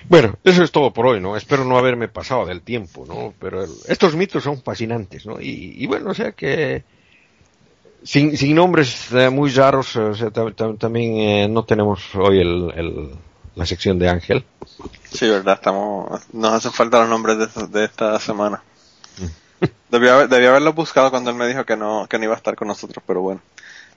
Bueno, 0.07 0.35
eso 0.45 0.63
es 0.63 0.71
todo 0.71 0.93
por 0.93 1.07
hoy, 1.07 1.19
¿no? 1.19 1.35
Espero 1.35 1.65
no 1.65 1.79
haberme 1.79 2.09
pasado 2.09 2.45
del 2.45 2.61
tiempo, 2.61 3.07
¿no? 3.09 3.33
Pero 3.41 3.65
estos 3.89 4.15
mitos 4.15 4.43
son 4.43 4.61
fascinantes, 4.61 5.25
¿no? 5.25 5.41
Y, 5.41 5.87
bueno, 5.87 6.11
o 6.11 6.15
sea 6.15 6.33
que 6.33 6.85
sin, 8.03 8.37
sin 8.37 8.55
nombres 8.55 9.11
eh, 9.13 9.31
muy 9.31 9.49
raros, 9.49 9.97
o 9.97 10.15
sea, 10.15 10.31
también 10.31 11.17
eh, 11.17 11.49
no 11.49 11.65
tenemos 11.65 12.15
hoy 12.17 12.41
el, 12.41 13.13
la 13.55 13.67
sección 13.67 13.99
de 13.99 14.09
Ángel. 14.09 14.45
Sí, 15.11 15.29
verdad, 15.29 15.55
estamos, 15.55 16.21
nos 16.33 16.53
hacen 16.53 16.73
falta 16.73 17.01
los 17.01 17.09
nombres 17.09 17.39
de, 17.39 17.67
de 17.69 17.85
esta 17.85 18.19
semana. 18.19 18.63
Debía, 19.91 20.15
haber, 20.15 20.29
debía 20.29 20.49
haberlo 20.49 20.73
buscado 20.73 21.11
cuando 21.11 21.31
él 21.31 21.37
me 21.37 21.47
dijo 21.47 21.65
que 21.65 21.77
no, 21.77 22.07
que 22.09 22.19
no 22.19 22.25
iba 22.25 22.35
a 22.35 22.37
estar 22.37 22.57
con 22.57 22.67
nosotros, 22.67 23.03
pero 23.07 23.21
bueno. 23.21 23.41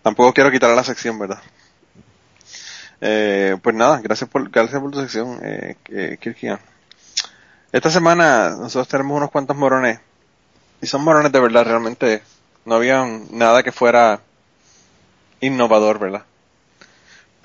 Tampoco 0.04 0.34
quiero 0.34 0.52
quitar 0.52 0.70
la 0.76 0.84
sección, 0.84 1.18
¿verdad? 1.18 1.40
Eh, 3.02 3.58
pues 3.64 3.76
nada, 3.76 4.00
gracias 4.02 4.30
por, 4.30 4.50
gracias 4.50 4.80
por 4.80 4.92
tu 4.92 5.00
sección, 5.00 5.40
eh, 5.42 5.76
Kirkian. 6.20 6.60
Esta 7.72 7.90
semana 7.90 8.52
nosotros 8.52 8.88
tenemos 8.88 9.18
unos 9.18 9.32
cuantos 9.32 9.58
morones. 9.58 10.00
Y 10.82 10.88
son 10.88 11.04
morones 11.04 11.32
de 11.32 11.40
verdad, 11.40 11.66
realmente 11.66 12.22
no 12.66 12.76
había 12.76 13.06
nada 13.32 13.64
que 13.64 13.72
fuera 13.72 14.22
innovador, 15.40 16.00
¿verdad? 16.00 16.26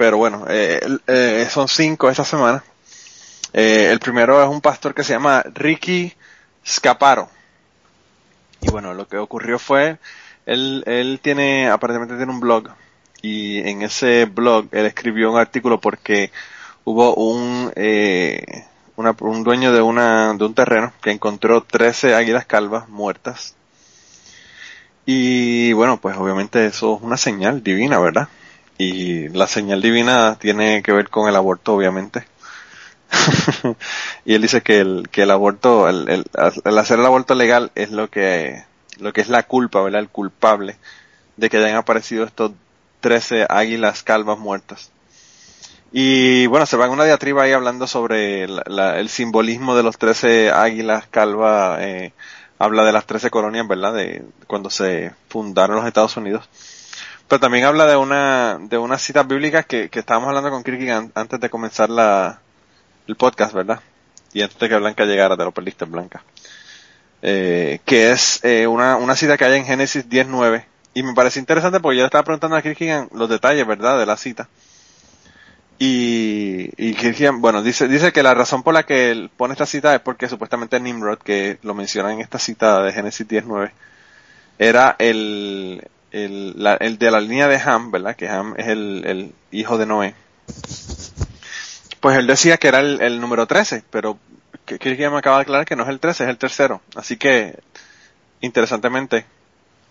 Pero 0.01 0.17
bueno, 0.17 0.47
eh, 0.49 0.81
eh, 1.09 1.47
son 1.51 1.69
cinco 1.69 2.09
esta 2.09 2.25
semana. 2.25 2.65
Eh, 3.53 3.91
el 3.91 4.01
primero 4.01 4.43
es 4.43 4.49
un 4.49 4.63
pastor 4.63 4.95
que 4.95 5.05
se 5.05 5.13
llama 5.13 5.45
Ricky 5.53 6.15
Scaparo. 6.67 7.29
Y 8.63 8.71
bueno, 8.71 8.95
lo 8.95 9.07
que 9.07 9.19
ocurrió 9.19 9.59
fue, 9.59 9.99
él, 10.47 10.85
él 10.87 11.21
tiene, 11.23 11.69
aparentemente 11.69 12.17
tiene 12.17 12.33
un 12.33 12.41
blog 12.41 12.71
y 13.21 13.59
en 13.59 13.83
ese 13.83 14.25
blog 14.25 14.69
él 14.73 14.87
escribió 14.87 15.31
un 15.31 15.39
artículo 15.39 15.83
porque 15.83 16.33
hubo 16.85 17.15
un, 17.17 17.71
eh, 17.77 18.43
un 18.97 19.45
dueño 19.45 19.71
de, 19.71 19.83
una, 19.83 20.33
de 20.33 20.45
un 20.47 20.55
terreno 20.55 20.95
que 21.03 21.11
encontró 21.11 21.63
13 21.63 22.15
águilas 22.15 22.47
calvas 22.47 22.89
muertas. 22.89 23.55
Y 25.05 25.75
bueno, 25.75 26.01
pues 26.01 26.17
obviamente 26.17 26.65
eso 26.65 26.97
es 26.97 27.03
una 27.03 27.19
señal 27.19 27.63
divina, 27.63 27.99
¿verdad? 27.99 28.31
Y 28.83 29.29
la 29.29 29.47
señal 29.47 29.83
divina 29.83 30.37
tiene 30.41 30.83
que 30.83 30.93
ver 30.93 31.11
con 31.11 31.29
el 31.29 31.37
aborto, 31.37 31.75
obviamente. 31.75 32.25
y 34.25 34.33
él 34.33 34.41
dice 34.41 34.63
que 34.63 34.81
el, 34.81 35.11
que 35.11 35.25
el 35.25 35.31
aborto, 35.31 35.87
el, 35.87 36.09
el, 36.09 36.79
hacer 36.79 36.99
el 36.99 37.05
aborto 37.05 37.35
legal 37.35 37.73
es 37.75 37.91
lo 37.91 38.09
que, 38.09 38.65
lo 38.99 39.13
que 39.13 39.21
es 39.21 39.29
la 39.29 39.43
culpa, 39.43 39.83
¿verdad? 39.83 40.01
El 40.01 40.09
culpable 40.09 40.79
de 41.37 41.51
que 41.51 41.59
hayan 41.59 41.77
aparecido 41.77 42.25
estos 42.25 42.53
13 43.01 43.49
águilas 43.51 44.03
calvas 44.03 44.39
muertas. 44.39 44.91
Y 45.93 46.47
bueno, 46.47 46.65
se 46.65 46.79
va 46.79 46.87
en 46.87 46.93
una 46.93 47.05
diatriba 47.05 47.43
ahí 47.43 47.53
hablando 47.53 47.87
sobre 47.87 48.45
el 48.45 49.09
simbolismo 49.11 49.77
de 49.77 49.83
los 49.83 49.99
13 49.99 50.53
águilas 50.53 51.07
calvas, 51.07 51.81
eh, 51.83 52.15
habla 52.59 52.85
de 52.85 52.93
las 52.93 53.05
13 53.05 53.29
colonias, 53.29 53.69
¿verdad? 53.69 53.93
De 53.93 54.25
cuando 54.47 54.71
se 54.71 55.13
fundaron 55.29 55.77
los 55.77 55.87
Estados 55.87 56.17
Unidos. 56.17 56.49
Pero 57.31 57.39
también 57.39 57.65
habla 57.65 57.87
de 57.87 57.95
una, 57.95 58.59
de 58.61 58.77
unas 58.77 59.01
citas 59.01 59.25
bíblicas 59.25 59.65
que, 59.65 59.89
que 59.89 60.01
estábamos 60.01 60.27
hablando 60.27 60.51
con 60.51 60.65
Kirky 60.65 60.91
antes 60.91 61.39
de 61.39 61.49
comenzar 61.49 61.89
la, 61.89 62.41
el 63.07 63.15
podcast, 63.15 63.55
¿verdad? 63.55 63.79
Y 64.33 64.43
antes 64.43 64.59
de 64.59 64.69
que 64.69 64.77
Blanca 64.77 65.05
llegara, 65.05 65.37
te 65.37 65.45
lo 65.45 65.53
perdiste, 65.53 65.85
Blanca. 65.85 66.25
Eh, 67.23 67.79
que 67.85 68.11
es 68.11 68.41
eh, 68.43 68.67
una, 68.67 68.97
una 68.97 69.15
cita 69.15 69.39
que 69.39 69.45
hay 69.45 69.61
en 69.61 69.65
Génesis 69.65 70.09
19. 70.09 70.67
Y 70.93 71.05
me 71.05 71.15
parece 71.15 71.39
interesante 71.39 71.79
porque 71.79 71.99
yo 71.99 72.03
le 72.03 72.07
estaba 72.07 72.25
preguntando 72.25 72.57
a 72.57 72.63
Kirkigan 72.63 73.09
los 73.13 73.29
detalles, 73.29 73.65
¿verdad? 73.65 73.97
De 73.97 74.07
la 74.07 74.17
cita. 74.17 74.49
Y, 75.79 76.69
y 76.77 76.95
Kirkigan, 76.95 77.41
bueno, 77.41 77.63
dice, 77.63 77.87
dice 77.87 78.13
que 78.13 78.25
la 78.25 78.35
razón 78.35 78.65
por 78.65 78.75
la 78.75 78.83
que 78.83 79.13
él 79.13 79.31
pone 79.37 79.53
esta 79.53 79.67
cita 79.67 79.95
es 79.95 80.01
porque 80.01 80.29
supuestamente 80.29 80.81
Nimrod, 80.81 81.19
que 81.19 81.61
lo 81.63 81.75
menciona 81.75 82.13
en 82.13 82.23
esta 82.23 82.41
cita 82.41 82.83
de 82.83 82.93
Génesis 82.93 83.29
19, 83.29 83.71
era 84.59 84.97
el, 84.99 85.81
el, 86.13 86.55
la, 86.63 86.75
el 86.75 86.99
de 86.99 87.11
la 87.11 87.21
línea 87.21 87.49
de 87.49 87.57
Ham, 87.57 87.91
¿verdad? 87.91 88.17
Que 88.17 88.29
Ham 88.29 88.55
es 88.57 88.67
el, 88.69 89.33
hijo 89.51 89.79
de 89.79 89.87
Noé. 89.87 90.15
Pues 92.01 92.17
él 92.17 92.27
decía 92.27 92.57
que 92.57 92.69
era 92.69 92.81
el, 92.81 93.21
número 93.21 93.47
13, 93.47 93.85
pero 93.91 94.19
que, 94.65 94.79
que 94.79 95.11
me 95.11 95.19
acaba 95.19 95.37
de 95.37 95.43
aclarar 95.43 95.67
que 95.67 95.77
no 95.77 95.83
es 95.83 95.89
el 95.89 96.01
13, 96.01 96.25
es 96.25 96.31
el 96.31 96.39
tercero. 96.39 96.81
Así 96.95 97.17
que, 97.17 97.59
interesantemente, 98.41 99.27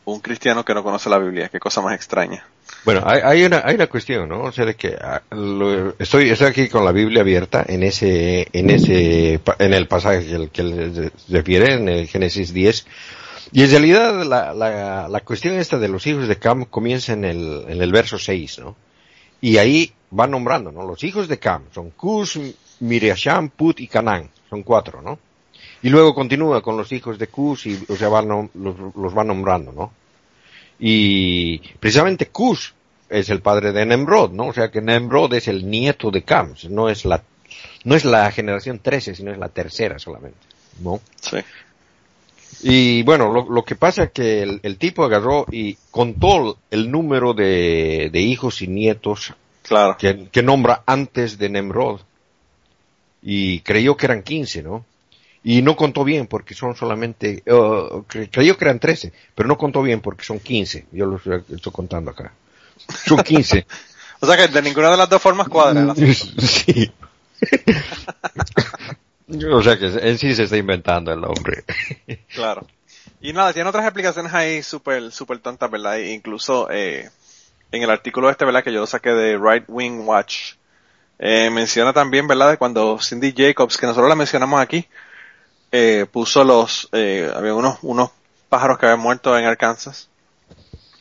un 0.05 0.20
cristiano 0.20 0.65
que 0.65 0.74
no 0.74 0.84
conoce 0.84 1.09
la 1.09 1.20
Biblia, 1.20 1.49
qué 1.49 1.59
cosa 1.59 1.82
más 1.82 1.93
extraña. 1.95 2.45
Bueno, 2.86 3.03
hay, 3.05 3.43
una, 3.43 3.61
hay 3.63 3.76
una 3.76 3.88
cuestión, 3.88 4.30
¿no? 4.30 4.41
O 4.43 4.51
sea, 4.51 4.65
de 4.65 4.76
que 4.76 4.95
ah, 4.99 5.22
estoy, 5.99 6.30
estoy 6.30 6.47
aquí 6.47 6.70
con 6.70 6.86
la 6.86 6.91
Biblia 6.91 7.22
abierta 7.22 7.65
en 7.67 7.84
ese, 7.84 8.47
en 8.53 8.70
ese, 8.70 9.39
en 9.59 9.74
el 9.74 9.88
pasaje 9.88 10.26
que, 10.26 10.49
que 10.49 11.11
refiere, 11.30 11.74
en 11.74 11.89
el 11.89 12.07
Génesis 12.07 12.53
10, 12.53 12.86
y 13.52 13.64
en 13.64 13.70
realidad 13.70 14.24
la, 14.26 14.54
la, 14.54 15.08
la, 15.08 15.20
cuestión 15.22 15.56
esta 15.56 15.78
de 15.78 15.88
los 15.88 16.06
hijos 16.06 16.28
de 16.28 16.38
Cam 16.38 16.66
comienza 16.66 17.14
en 17.14 17.26
el, 17.26 17.66
en 17.68 17.82
el 17.82 17.91
verso 17.91 18.18
6, 18.20 18.60
¿no? 18.60 18.76
Y 19.41 19.58
ahí 19.58 19.93
va 20.18 20.28
nombrando, 20.28 20.72
¿no? 20.72 20.86
Los 20.86 21.04
hijos 21.04 21.28
de 21.28 21.39
Cam 21.39 21.64
son 21.74 21.91
Cus, 21.91 22.39
Miriasham, 22.80 23.50
Put 23.50 23.80
y 23.80 23.88
Canán. 23.88 24.30
Son 24.50 24.64
cuatro, 24.64 25.02
¿no? 25.02 25.20
Y 25.82 25.89
luego 25.89 26.14
continúa 26.14 26.62
con 26.62 26.76
los 26.78 26.91
hijos 26.91 27.18
de 27.18 27.28
Cus 27.28 27.66
y 27.66 27.86
o 27.88 27.95
sea, 27.95 28.10
los, 28.10 28.50
los 28.54 29.18
va 29.18 29.24
nombrando, 29.24 29.72
¿no? 29.72 29.93
Y 30.80 31.60
precisamente 31.80 32.28
Cus 32.28 32.74
es 33.10 33.30
el 33.30 33.41
padre 33.41 33.72
de 33.72 33.86
Nemrod, 33.86 34.32
¿no? 34.32 34.47
O 34.47 34.54
sea 34.54 34.70
que 34.70 34.82
Nemrod 34.82 35.34
es 35.34 35.47
el 35.47 35.70
nieto 35.70 36.12
de 36.12 36.24
Cam, 36.24 36.54
no 36.70 36.89
es 36.89 37.06
la, 37.06 37.24
no 37.84 37.95
es 37.95 38.06
la 38.06 38.32
generación 38.32 38.80
13, 38.80 39.16
sino 39.16 39.32
es 39.32 39.38
la 39.38 39.50
tercera 39.50 40.00
solamente, 40.00 40.39
¿no? 40.82 41.02
Sí. 41.22 41.38
Y 42.62 43.04
bueno, 43.04 43.32
lo, 43.32 43.50
lo 43.50 43.64
que 43.64 43.76
pasa 43.76 44.04
es 44.04 44.12
que 44.12 44.41
el, 44.41 44.60
el, 44.64 44.78
tipo 44.78 45.04
agarró 45.04 45.45
y 45.52 45.78
contó 45.91 46.58
el 46.72 46.91
número 46.91 47.34
de, 47.34 48.10
de 48.12 48.20
hijos 48.20 48.62
y 48.62 48.68
nietos 48.68 49.34
claro. 49.64 49.95
que, 49.97 50.28
que, 50.30 50.43
nombra 50.43 50.84
antes 50.86 51.38
de 51.38 51.50
Nemrod. 51.50 52.02
Y 53.22 53.62
creyó 53.62 53.95
que 53.95 54.06
eran 54.06 54.24
15, 54.24 54.64
¿no? 54.64 54.86
Y 55.43 55.62
no 55.62 55.76
contó 55.76 56.04
bien 56.04 56.28
porque 56.28 56.54
son 56.54 56.76
solamente, 56.76 57.43
uh, 57.47 58.04
creyó 58.04 58.58
que 58.58 58.66
eran 58.66 58.80
13, 58.80 59.14
pero 59.36 59.47
no 59.47 59.58
contó 59.58 59.82
bien 59.82 60.02
porque 60.02 60.26
son 60.26 60.39
15. 60.39 60.88
Yo 60.91 61.06
lo 61.06 61.16
estoy 61.18 61.72
contando 61.72 62.12
acá. 62.12 62.34
Son 63.06 63.20
15. 63.20 63.66
o 64.20 64.26
sea 64.26 64.36
que 64.38 64.47
de 64.50 64.62
ninguna 64.62 64.91
de 64.91 64.97
las 64.97 65.10
dos 65.10 65.22
formas 65.22 65.47
cuadra. 65.47 65.95
sí. 66.39 66.91
O 69.52 69.62
sea 69.62 69.78
que 69.78 69.86
en 69.86 70.18
sí 70.18 70.34
se 70.34 70.44
está 70.44 70.58
inventando 70.58 71.12
el 71.12 71.24
hombre. 71.24 71.64
claro. 72.34 72.66
Y 73.22 73.34
nada, 73.34 73.54
tiene 73.54 73.70
otras 73.70 73.86
explicaciones 73.86 74.34
ahí 74.34 74.64
súper, 74.64 75.12
súper 75.12 75.40
tontas, 75.40 75.70
¿verdad? 75.70 75.98
E 75.98 76.14
incluso, 76.14 76.70
eh, 76.72 77.10
en 77.72 77.84
el 77.84 77.90
artículo 77.90 78.30
este, 78.30 78.46
¿verdad? 78.46 78.64
Que 78.64 78.74
yo 78.74 78.86
saqué 78.88 79.10
de 79.10 79.38
Right 79.38 79.66
Wing 79.68 80.08
Watch, 80.08 80.54
eh, 81.20 81.50
menciona 81.50 81.94
también, 81.94 82.28
¿verdad? 82.28 82.52
De 82.52 82.58
cuando 82.58 82.98
Cindy 83.00 83.34
Jacobs, 83.36 83.78
que 83.78 83.86
nosotros 83.86 84.10
la 84.10 84.16
mencionamos 84.16 84.60
aquí, 84.62 84.88
eh, 85.72 86.06
puso 86.12 86.44
los, 86.44 86.90
eh, 86.94 87.32
había 87.36 87.54
unos, 87.54 87.78
unos 87.84 88.10
pájaros 88.48 88.80
que 88.80 88.88
habían 88.88 89.02
muerto 89.02 89.38
en 89.38 89.46
Arkansas, 89.46 90.10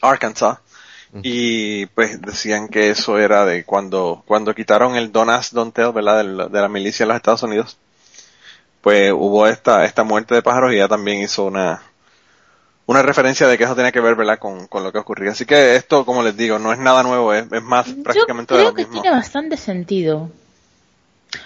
Arkansas, 0.02 0.58
y 1.22 1.86
pues 1.86 2.20
decían 2.20 2.68
que 2.68 2.90
eso 2.90 3.18
era 3.18 3.46
de 3.46 3.64
cuando, 3.64 4.22
cuando 4.26 4.54
quitaron 4.54 4.94
el 4.94 5.10
Don't 5.10 5.30
Ask, 5.30 5.52
Don't 5.52 5.74
Tell, 5.74 5.92
¿verdad? 5.92 6.22
De, 6.22 6.48
de 6.50 6.60
la 6.60 6.68
milicia 6.68 7.04
en 7.04 7.08
los 7.08 7.16
Estados 7.16 7.42
Unidos 7.44 7.78
pues 8.88 9.12
hubo 9.12 9.46
esta, 9.46 9.84
esta 9.84 10.02
muerte 10.02 10.34
de 10.34 10.40
pájaros 10.40 10.72
y 10.72 10.76
ella 10.76 10.88
también 10.88 11.20
hizo 11.20 11.44
una, 11.44 11.82
una 12.86 13.02
referencia 13.02 13.46
de 13.46 13.58
que 13.58 13.64
eso 13.64 13.76
tenía 13.76 13.92
que 13.92 14.00
ver, 14.00 14.14
¿verdad?, 14.14 14.38
con, 14.38 14.66
con 14.66 14.82
lo 14.82 14.90
que 14.90 14.98
ocurría. 14.98 15.32
Así 15.32 15.44
que 15.44 15.76
esto, 15.76 16.06
como 16.06 16.22
les 16.22 16.38
digo, 16.38 16.58
no 16.58 16.72
es 16.72 16.78
nada 16.78 17.02
nuevo, 17.02 17.34
es, 17.34 17.44
es 17.52 17.62
más 17.62 17.86
prácticamente 18.02 18.54
de 18.54 18.64
lo 18.64 18.72
mismo. 18.72 18.94
que 18.94 19.00
tiene 19.02 19.14
bastante 19.14 19.58
sentido. 19.58 20.30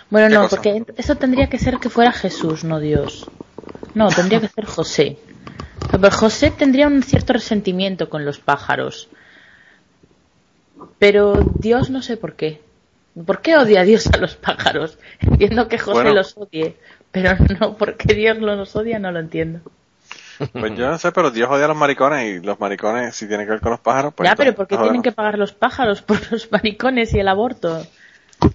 Bueno, 0.09 0.29
no, 0.29 0.49
porque 0.49 0.85
eso 0.97 1.17
tendría 1.17 1.49
que 1.49 1.59
ser 1.59 1.79
que 1.79 1.91
fuera 1.91 2.13
Jesús, 2.13 2.63
no 2.63 2.79
Dios. 2.79 3.29
No, 3.95 4.07
tendría 4.11 4.41
que 4.41 4.47
ser 4.47 4.65
José. 4.65 5.19
Pero 5.91 6.11
José 6.13 6.53
tendría 6.53 6.87
un 6.87 7.03
cierto 7.03 7.33
resentimiento 7.33 8.09
con 8.09 8.25
los 8.25 8.39
pájaros. 8.39 9.09
Pero 11.01 11.35
Dios 11.59 11.91
no 11.91 12.03
sé 12.03 12.17
por 12.17 12.37
qué. 12.37 12.61
¿Por 13.27 13.43
qué 13.43 13.57
odia 13.57 13.81
a 13.81 13.85
Dios 13.85 14.07
a 14.07 14.17
los 14.19 14.37
pájaros? 14.37 14.97
Entiendo 15.19 15.67
que 15.67 15.79
José 15.79 16.13
los 16.13 16.37
odie, 16.37 16.77
pero 17.13 17.37
no, 17.61 17.77
¿por 17.77 17.97
qué 17.97 18.15
Dios 18.15 18.39
los 18.39 18.75
odia? 18.75 18.99
No 18.99 19.13
lo 19.13 19.21
entiendo. 19.21 19.61
Pues 20.53 20.75
yo 20.77 20.89
no 20.89 20.99
sé, 20.99 21.13
pero 21.13 21.31
Dios 21.31 21.49
odia 21.51 21.67
a 21.67 21.69
los 21.69 21.77
maricones 21.77 22.27
y 22.27 22.45
los 22.45 22.59
maricones, 22.59 23.15
si 23.15 23.29
tienen 23.29 23.47
que 23.47 23.53
ver 23.53 23.61
con 23.61 23.71
los 23.71 23.81
pájaros, 23.81 24.13
pues. 24.15 24.29
Ya, 24.29 24.35
pero 24.35 24.55
¿por 24.55 24.67
qué 24.67 24.77
tienen 24.77 25.03
que 25.03 25.13
pagar 25.13 25.39
los 25.39 25.53
pájaros 25.53 26.03
por 26.03 26.19
los 26.33 26.51
maricones 26.51 27.15
y 27.15 27.21
el 27.21 27.29
aborto? 27.29 27.87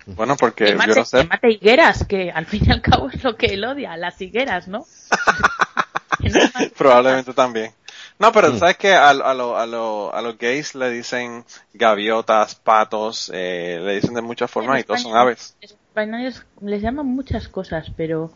Bueno, 0.05 0.36
porque 0.36 0.66
que 0.66 0.76
mate, 0.76 0.89
yo 0.89 0.95
no 0.95 1.05
sé. 1.05 1.22
Que 1.22 1.28
mate 1.28 1.51
higueras, 1.51 2.05
que 2.05 2.32
al 2.32 2.45
fin 2.45 2.64
y 2.66 2.72
al 2.72 2.82
cabo 2.82 3.10
es 3.10 3.24
lo 3.24 3.38
que 3.38 3.45
él 3.47 3.64
odia, 3.64 3.95
las 3.95 4.20
higueras, 4.20 4.68
¿no? 4.68 4.86
Probablemente 6.78 7.34
también. 7.34 7.72
No, 8.20 8.32
pero 8.32 8.58
sabes 8.58 8.78
que 8.78 8.93
a, 8.93 9.10
a, 9.10 9.14
lo, 9.14 9.58
a, 9.58 9.66
lo, 9.68 10.14
a 10.14 10.22
los 10.22 10.38
gays 10.39 10.74
le 10.74 10.89
dicen 10.89 11.45
gaviotas, 11.74 12.55
patos, 12.55 13.32
eh, 13.34 13.80
le 13.80 13.95
dicen 13.95 14.16
de 14.16 14.24
muchas 14.24 14.49
formas 14.49 14.82
y 14.82 14.84
todos 14.84 15.03
son 15.03 15.16
aves. 15.16 15.55
Los 15.62 16.45
les 16.62 16.82
llaman 16.82 17.05
muchas 17.05 17.47
cosas, 17.47 17.91
pero 17.95 18.32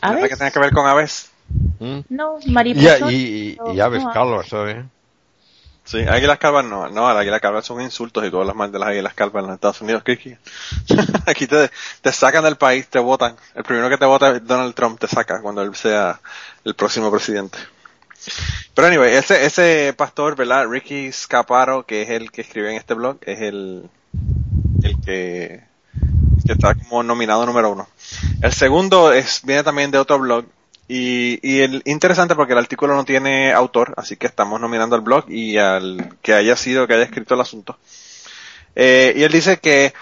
¿Aves? 0.00 0.28
que 0.28 0.36
tiene 0.36 0.52
que 0.52 0.58
ver 0.58 0.72
con 0.72 0.86
aves? 0.86 1.30
¿Mm? 1.78 2.00
No, 2.08 2.38
mariposas. 2.46 3.10
Y, 3.10 3.56
y, 3.64 3.74
y, 3.74 3.80
aves 3.80 4.04
no, 4.04 4.12
calvas, 4.12 4.48
¿sabes? 4.48 4.84
Sí, 5.84 6.00
águilas 6.06 6.38
calvas 6.38 6.66
no, 6.66 6.88
no, 6.90 7.08
las 7.08 7.16
águilas 7.16 7.40
calvas 7.40 7.64
son 7.64 7.80
insultos 7.80 8.22
y 8.26 8.30
todas 8.30 8.46
las 8.46 8.54
mal 8.54 8.70
de 8.70 8.78
las 8.78 8.90
águilas 8.90 9.14
calvas 9.14 9.40
en 9.42 9.46
los 9.46 9.54
Estados 9.54 9.80
Unidos, 9.80 10.02
Kiki. 10.04 10.36
Aquí 11.26 11.46
te, 11.46 11.70
te 12.02 12.12
sacan 12.12 12.44
del 12.44 12.56
país, 12.56 12.88
te 12.88 12.98
votan. 12.98 13.36
El 13.54 13.64
primero 13.64 13.88
que 13.88 13.96
te 13.96 14.04
vota 14.04 14.32
es 14.32 14.46
Donald 14.46 14.74
Trump, 14.74 15.00
te 15.00 15.08
saca 15.08 15.40
cuando 15.40 15.62
él 15.62 15.74
sea 15.74 16.20
el 16.64 16.74
próximo 16.74 17.10
presidente. 17.10 17.58
Pero 18.74 18.88
anyway, 18.88 19.14
ese, 19.14 19.46
ese 19.46 19.94
pastor, 19.96 20.36
¿verdad? 20.36 20.66
Ricky 20.68 21.10
Scaparo, 21.10 21.86
que 21.86 22.02
es 22.02 22.10
el 22.10 22.30
que 22.30 22.42
escribe 22.42 22.70
en 22.70 22.76
este 22.76 22.94
blog, 22.94 23.18
es 23.22 23.40
el, 23.40 23.88
el 24.82 25.00
que, 25.00 25.64
que 26.48 26.54
está 26.54 26.74
como 26.74 27.02
nominado 27.02 27.44
número 27.44 27.70
uno. 27.70 27.86
El 28.42 28.52
segundo 28.52 29.12
es, 29.12 29.42
viene 29.44 29.62
también 29.62 29.90
de 29.90 29.98
otro 29.98 30.18
blog. 30.18 30.46
Y, 30.88 31.38
y 31.46 31.60
el 31.60 31.82
interesante 31.84 32.34
porque 32.34 32.54
el 32.54 32.58
artículo 32.58 32.94
no 32.96 33.04
tiene 33.04 33.52
autor, 33.52 33.92
así 33.98 34.16
que 34.16 34.26
estamos 34.26 34.58
nominando 34.58 34.96
al 34.96 35.02
blog 35.02 35.28
y 35.28 35.58
al 35.58 36.16
que 36.22 36.32
haya 36.32 36.56
sido, 36.56 36.86
que 36.86 36.94
haya 36.94 37.04
escrito 37.04 37.34
el 37.34 37.42
asunto. 37.42 37.78
Eh, 38.74 39.12
y 39.14 39.22
él 39.24 39.30
dice 39.30 39.58
que 39.58 39.92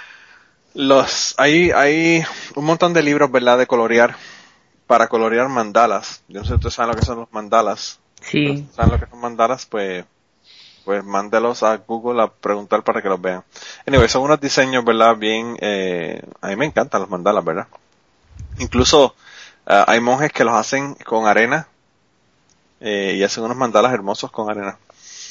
los, 0.74 1.34
hay, 1.38 1.72
hay 1.72 2.24
un 2.54 2.64
montón 2.64 2.92
de 2.92 3.02
libros, 3.02 3.32
¿verdad? 3.32 3.58
De 3.58 3.66
colorear, 3.66 4.16
para 4.86 5.08
colorear 5.08 5.48
mandalas. 5.48 6.22
Yo 6.28 6.38
no 6.38 6.44
sé 6.44 6.50
si 6.50 6.54
ustedes 6.54 6.74
saben 6.74 6.92
lo 6.92 7.00
que 7.00 7.04
son 7.04 7.18
los 7.18 7.32
mandalas 7.32 7.98
Sí. 8.20 8.66
¿Saben 8.74 8.92
lo 8.92 8.98
que 9.00 9.10
son 9.10 9.20
mandalas? 9.20 9.66
Pues, 9.66 10.04
pues 10.86 11.04
mándelos 11.04 11.64
a 11.64 11.76
Google 11.78 12.22
a 12.22 12.28
preguntar 12.28 12.82
para 12.84 13.02
que 13.02 13.08
los 13.08 13.20
vean. 13.20 13.42
Anyway, 13.86 14.08
son 14.08 14.22
unos 14.22 14.40
diseños, 14.40 14.84
¿verdad? 14.84 15.16
Bien, 15.16 15.56
eh, 15.60 16.22
a 16.40 16.46
mí 16.48 16.56
me 16.56 16.64
encantan 16.64 17.00
los 17.00 17.10
mandalas, 17.10 17.44
¿verdad? 17.44 17.66
Incluso 18.60 19.06
uh, 19.66 19.84
hay 19.88 20.00
monjes 20.00 20.32
que 20.32 20.44
los 20.44 20.54
hacen 20.54 20.94
con 20.94 21.26
arena 21.26 21.66
eh, 22.80 23.14
y 23.18 23.22
hacen 23.24 23.42
unos 23.44 23.56
mandalas 23.56 23.92
hermosos 23.92 24.30
con 24.30 24.48
arena. 24.48 24.78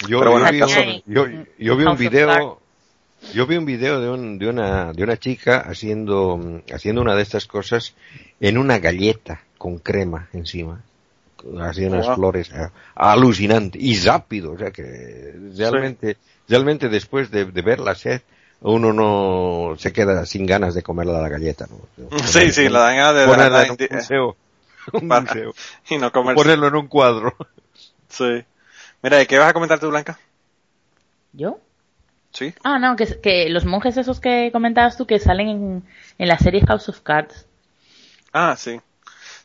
Yo, 0.09 0.19
Pero 0.19 0.31
bueno, 0.31 0.51
vi, 0.51 0.57
el 0.59 0.67
caso- 0.67 0.81
un- 0.81 1.03
yo, 1.05 1.25
yo 1.57 1.77
vi 1.77 1.85
un 1.85 1.97
video, 1.97 2.59
yo 3.33 3.47
vi 3.47 3.55
un 3.55 3.65
video 3.65 4.01
de, 4.01 4.09
un, 4.09 4.37
de 4.37 4.49
una 4.49 4.91
de 4.91 5.03
una 5.03 5.15
chica 5.17 5.59
haciendo 5.65 6.61
haciendo 6.73 7.01
una 7.01 7.15
de 7.15 7.21
estas 7.21 7.45
cosas 7.45 7.95
en 8.41 8.57
una 8.57 8.79
galleta 8.79 9.41
con 9.57 9.77
crema 9.79 10.27
encima. 10.33 10.81
Hacía 11.61 11.87
unas 11.89 12.07
Wow. 12.07 12.15
flores 12.15 12.49
eh, 12.51 12.69
alucinante 12.95 13.77
y 13.79 13.99
rápido, 13.99 14.53
o 14.53 14.57
sea 14.57 14.71
que 14.71 15.33
realmente 15.55 16.17
realmente 16.47 16.89
después 16.89 17.29
de, 17.31 17.45
de 17.45 17.61
verla 17.61 17.91
hacer 17.91 18.21
uno 18.61 18.93
no 18.93 19.75
se 19.77 19.93
queda 19.93 20.25
sin 20.25 20.45
ganas 20.47 20.73
de 20.73 20.81
comer 20.81 21.05
la 21.07 21.27
galleta, 21.29 21.67
¿no? 21.69 22.17
Sí, 22.25 22.51
sí, 22.51 22.67
la 22.69 22.79
dan 22.79 22.99
a 22.99 23.13
de 23.13 23.25
ponerla 23.27 23.63
en 23.65 23.71
un 23.71 23.77
museo, 23.91 24.35
un 24.93 25.07
para- 25.07 25.21
museo. 25.21 25.53
y 25.89 25.97
no 25.97 26.11
comer. 26.11 26.35
ponerlo 26.35 26.67
en 26.67 26.75
un 26.75 26.87
cuadro. 26.87 27.35
Sí. 28.09 28.43
Mira, 29.03 29.21
¿y 29.21 29.27
qué 29.27 29.37
vas 29.37 29.49
a 29.49 29.53
comentar 29.53 29.79
tú, 29.79 29.89
Blanca? 29.89 30.17
¿Yo? 31.33 31.59
Sí. 32.31 32.53
Ah, 32.63 32.79
no, 32.79 32.95
que, 32.95 33.19
que 33.21 33.49
los 33.49 33.65
monjes 33.65 33.97
esos 33.97 34.19
que 34.19 34.49
comentabas 34.51 34.97
tú 34.97 35.05
que 35.05 35.19
salen 35.19 35.47
en, 35.49 35.83
en 36.17 36.27
la 36.27 36.37
serie 36.39 36.61
House 36.65 36.89
of 36.89 37.01
Cards. 37.01 37.45
Ah, 38.33 38.55
sí. 38.57 38.79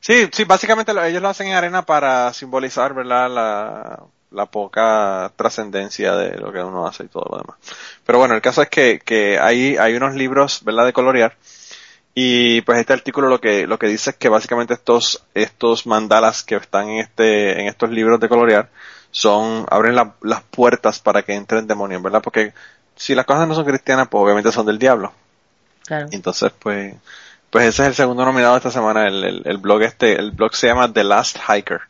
Sí, 0.00 0.28
sí, 0.32 0.44
básicamente 0.44 0.94
lo- 0.94 1.04
ellos 1.04 1.22
lo 1.22 1.28
hacen 1.28 1.48
en 1.48 1.54
arena 1.54 1.82
para 1.84 2.32
simbolizar, 2.32 2.94
¿verdad? 2.94 3.28
La, 3.30 4.02
la 4.30 4.46
poca 4.46 5.30
trascendencia 5.36 6.14
de 6.16 6.38
lo 6.38 6.52
que 6.52 6.62
uno 6.62 6.86
hace 6.86 7.04
y 7.04 7.08
todo 7.08 7.26
lo 7.30 7.38
demás. 7.38 7.56
Pero 8.04 8.18
bueno, 8.18 8.34
el 8.34 8.40
caso 8.40 8.62
es 8.62 8.68
que, 8.70 9.00
que 9.04 9.38
hay, 9.38 9.76
hay 9.76 9.94
unos 9.94 10.14
libros, 10.14 10.62
¿verdad? 10.64 10.86
De 10.86 10.92
colorear. 10.92 11.36
Y 12.14 12.62
pues 12.62 12.78
este 12.80 12.92
artículo 12.94 13.28
lo 13.28 13.40
que, 13.40 13.66
lo 13.66 13.78
que 13.78 13.88
dice 13.88 14.10
es 14.10 14.16
que 14.16 14.28
básicamente 14.28 14.74
estos, 14.74 15.24
estos 15.34 15.86
mandalas 15.86 16.42
que 16.44 16.56
están 16.56 16.88
en 16.90 17.00
este, 17.00 17.60
en 17.60 17.68
estos 17.68 17.90
libros 17.90 18.20
de 18.20 18.28
colorear 18.28 18.70
son, 19.12 19.66
abren 19.70 19.94
la- 19.96 20.14
las 20.22 20.42
puertas 20.44 21.00
para 21.00 21.22
que 21.22 21.34
entren 21.34 21.66
demonios, 21.66 22.02
¿verdad? 22.02 22.22
Porque 22.22 22.54
si 22.96 23.14
las 23.14 23.26
cosas 23.26 23.48
no 23.48 23.54
son 23.54 23.64
cristianas, 23.66 24.08
pues 24.08 24.22
obviamente 24.24 24.52
son 24.52 24.66
del 24.66 24.78
diablo. 24.78 25.12
Claro. 25.86 26.08
Entonces, 26.12 26.52
pues, 26.58 26.94
pues 27.50 27.66
ese 27.66 27.82
es 27.82 27.88
el 27.88 27.94
segundo 27.94 28.24
nominado 28.24 28.54
de 28.54 28.58
esta 28.58 28.70
semana. 28.70 29.06
El, 29.08 29.24
el, 29.24 29.42
el 29.44 29.58
blog 29.58 29.82
este, 29.82 30.14
el 30.18 30.30
blog 30.30 30.54
se 30.54 30.68
llama 30.68 30.92
The 30.92 31.04
Last 31.04 31.38
Hiker. 31.48 31.80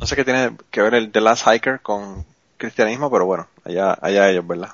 No 0.00 0.06
sé 0.06 0.16
qué 0.16 0.24
tiene 0.24 0.56
que 0.70 0.82
ver 0.82 0.94
el 0.94 1.12
The 1.12 1.20
Last 1.20 1.46
Hiker 1.46 1.80
con 1.80 2.24
cristianismo, 2.56 3.10
pero 3.10 3.26
bueno, 3.26 3.48
allá, 3.64 3.98
allá 4.00 4.30
ellos, 4.30 4.46
¿verdad? 4.46 4.70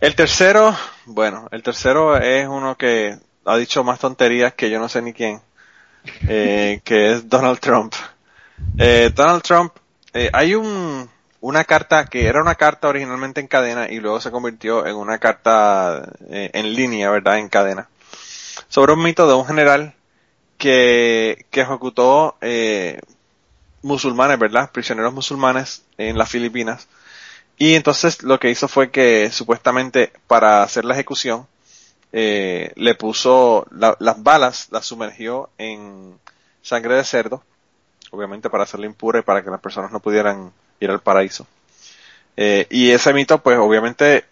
El 0.00 0.14
tercero, 0.14 0.76
bueno, 1.06 1.48
el 1.50 1.62
tercero 1.62 2.16
es 2.16 2.46
uno 2.46 2.76
que 2.76 3.18
ha 3.44 3.56
dicho 3.56 3.82
más 3.82 3.98
tonterías 3.98 4.54
que 4.54 4.70
yo 4.70 4.78
no 4.78 4.88
sé 4.88 5.02
ni 5.02 5.12
quién, 5.12 5.40
eh, 6.28 6.80
que 6.84 7.12
es 7.12 7.28
Donald 7.28 7.58
Trump. 7.58 7.94
Eh, 8.78 9.10
Donald 9.14 9.42
Trump, 9.42 9.72
eh, 10.14 10.30
hay 10.32 10.54
un, 10.54 11.08
una 11.40 11.64
carta 11.64 12.06
que 12.06 12.26
era 12.26 12.40
una 12.40 12.54
carta 12.54 12.88
originalmente 12.88 13.40
en 13.40 13.48
cadena 13.48 13.88
y 13.88 14.00
luego 14.00 14.20
se 14.20 14.30
convirtió 14.30 14.86
en 14.86 14.96
una 14.96 15.18
carta 15.18 16.08
eh, 16.30 16.50
en 16.52 16.74
línea, 16.74 17.10
¿verdad? 17.10 17.38
En 17.38 17.48
cadena. 17.48 17.88
Sobre 18.68 18.92
un 18.92 19.02
mito 19.02 19.26
de 19.28 19.34
un 19.34 19.46
general 19.46 19.94
que, 20.58 21.46
que 21.50 21.62
ejecutó 21.62 22.36
eh, 22.40 23.00
musulmanes, 23.82 24.38
¿verdad? 24.38 24.70
Prisioneros 24.72 25.12
musulmanes 25.14 25.84
en 25.98 26.18
las 26.18 26.30
Filipinas. 26.30 26.88
Y 27.58 27.74
entonces 27.74 28.22
lo 28.22 28.40
que 28.40 28.50
hizo 28.50 28.68
fue 28.68 28.90
que 28.90 29.30
supuestamente 29.32 30.12
para 30.26 30.62
hacer 30.62 30.84
la 30.84 30.94
ejecución 30.94 31.46
eh, 32.12 32.72
le 32.76 32.94
puso 32.94 33.66
la- 33.72 33.96
las 34.00 34.22
balas, 34.22 34.68
las 34.72 34.86
sumergió 34.86 35.50
en 35.58 36.18
sangre 36.62 36.94
de 36.96 37.04
cerdo, 37.04 37.42
obviamente 38.12 38.50
para 38.50 38.64
hacerla 38.64 38.86
impura 38.86 39.20
y 39.20 39.22
para 39.22 39.44
que 39.44 39.50
las 39.50 39.60
personas 39.60 39.92
no 39.92 40.00
pudieran 40.00 40.52
ir 40.80 40.90
al 40.90 41.00
paraíso. 41.02 41.46
Eh, 42.36 42.66
y 42.70 42.90
ese 42.90 43.12
mito, 43.12 43.38
pues 43.42 43.58
obviamente 43.58 44.24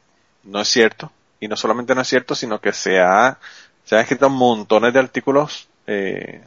no 0.44 0.60
es 0.60 0.68
cierto. 0.68 1.10
Y 1.40 1.48
no 1.48 1.56
solamente 1.56 1.94
no 1.94 2.00
es 2.02 2.08
cierto, 2.08 2.34
sino 2.34 2.60
que 2.60 2.72
se 2.72 3.00
ha, 3.00 3.38
se 3.86 3.94
han 3.94 4.02
escrito 4.02 4.28
montones 4.28 4.92
de 4.92 5.00
artículos 5.00 5.68
eh, 5.86 6.42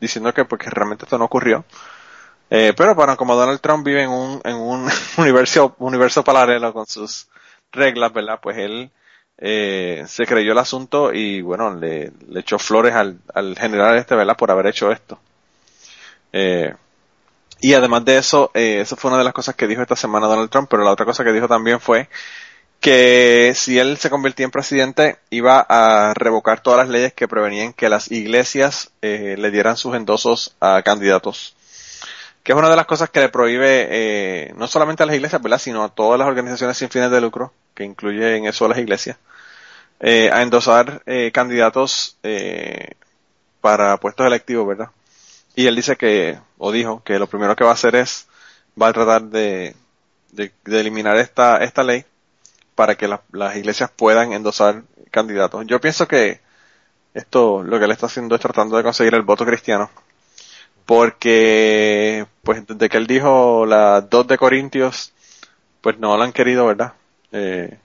diciendo 0.00 0.32
que 0.32 0.46
porque 0.46 0.70
realmente 0.70 1.04
esto 1.04 1.18
no 1.18 1.26
ocurrió. 1.26 1.66
Eh, 2.48 2.72
pero 2.74 2.94
bueno, 2.94 3.16
como 3.18 3.36
Donald 3.36 3.60
Trump 3.60 3.84
vive 3.84 4.04
en 4.04 4.10
un, 4.10 4.40
en 4.44 4.56
un 4.56 4.88
universo, 5.18 5.76
universo 5.78 6.24
paralelo 6.24 6.72
con 6.72 6.86
sus 6.86 7.28
reglas, 7.72 8.12
¿verdad? 8.12 8.40
Pues 8.40 8.56
él 8.56 8.90
eh, 9.36 10.04
se 10.06 10.26
creyó 10.26 10.52
el 10.52 10.58
asunto 10.58 11.12
y 11.12 11.42
bueno, 11.42 11.74
le, 11.74 12.12
le 12.28 12.40
echó 12.40 12.58
flores 12.58 12.94
al, 12.94 13.18
al 13.34 13.56
general 13.58 13.98
este, 13.98 14.14
¿verdad? 14.14 14.36
Por 14.36 14.50
haber 14.50 14.68
hecho 14.68 14.90
esto. 14.90 15.18
Eh, 16.32 16.74
y 17.60 17.74
además 17.74 18.04
de 18.04 18.16
eso, 18.16 18.50
eh, 18.54 18.80
eso 18.80 18.96
fue 18.96 19.10
una 19.10 19.18
de 19.18 19.24
las 19.24 19.34
cosas 19.34 19.54
que 19.54 19.66
dijo 19.66 19.82
esta 19.82 19.96
semana 19.96 20.26
Donald 20.26 20.50
Trump, 20.50 20.68
pero 20.70 20.82
la 20.82 20.92
otra 20.92 21.04
cosa 21.04 21.24
que 21.24 21.32
dijo 21.32 21.46
también 21.46 21.78
fue 21.78 22.08
que 22.80 23.52
si 23.54 23.78
él 23.78 23.98
se 23.98 24.08
convertía 24.08 24.44
en 24.44 24.50
presidente 24.50 25.18
iba 25.28 25.64
a 25.68 26.14
revocar 26.14 26.62
todas 26.62 26.78
las 26.78 26.88
leyes 26.88 27.12
que 27.12 27.28
prevenían 27.28 27.74
que 27.74 27.90
las 27.90 28.10
iglesias 28.10 28.90
eh, 29.02 29.36
le 29.38 29.50
dieran 29.50 29.76
sus 29.76 29.94
endosos 29.94 30.56
a 30.60 30.82
candidatos. 30.82 31.54
Que 32.42 32.52
es 32.52 32.58
una 32.58 32.70
de 32.70 32.76
las 32.76 32.86
cosas 32.86 33.10
que 33.10 33.20
le 33.20 33.28
prohíbe 33.28 33.86
eh, 33.90 34.54
no 34.56 34.66
solamente 34.66 35.02
a 35.02 35.06
las 35.06 35.14
iglesias, 35.14 35.42
¿verdad? 35.42 35.58
sino 35.58 35.84
a 35.84 35.90
todas 35.90 36.18
las 36.18 36.26
organizaciones 36.26 36.78
sin 36.78 36.88
fines 36.88 37.10
de 37.10 37.20
lucro, 37.20 37.52
que 37.74 37.84
incluye 37.84 38.36
en 38.36 38.46
eso 38.46 38.64
a 38.64 38.70
las 38.70 38.78
iglesias, 38.78 39.18
eh, 40.00 40.30
a 40.32 40.40
endosar 40.40 41.02
eh, 41.04 41.30
candidatos 41.32 42.16
eh, 42.22 42.94
para 43.60 43.98
puestos 43.98 44.26
electivos, 44.26 44.66
¿verdad? 44.66 44.90
Y 45.54 45.66
él 45.66 45.76
dice 45.76 45.96
que, 45.96 46.38
o 46.56 46.72
dijo, 46.72 47.02
que 47.04 47.18
lo 47.18 47.26
primero 47.26 47.54
que 47.56 47.64
va 47.64 47.70
a 47.70 47.74
hacer 47.74 47.94
es, 47.94 48.26
va 48.80 48.88
a 48.88 48.92
tratar 48.94 49.24
de, 49.24 49.76
de, 50.32 50.50
de 50.64 50.80
eliminar 50.80 51.18
esta, 51.18 51.58
esta 51.58 51.82
ley 51.82 52.06
para 52.80 52.94
que 52.94 53.06
la- 53.06 53.20
las 53.32 53.54
iglesias 53.56 53.90
puedan 53.94 54.32
endosar 54.32 54.84
candidatos. 55.10 55.66
Yo 55.66 55.82
pienso 55.82 56.08
que 56.08 56.40
esto 57.12 57.62
lo 57.62 57.78
que 57.78 57.84
él 57.84 57.90
está 57.90 58.06
haciendo 58.06 58.34
es 58.34 58.40
tratando 58.40 58.74
de 58.78 58.82
conseguir 58.82 59.14
el 59.14 59.20
voto 59.20 59.44
cristiano. 59.44 59.90
Porque, 60.86 62.24
pues, 62.42 62.66
desde 62.66 62.88
que 62.88 62.96
él 62.96 63.06
dijo 63.06 63.66
las 63.66 64.08
dos 64.08 64.26
de 64.28 64.38
Corintios, 64.38 65.12
pues 65.82 65.98
no 65.98 66.16
lo 66.16 66.22
han 66.22 66.32
querido, 66.32 66.64
¿verdad? 66.64 66.94
Eh, 67.32 67.76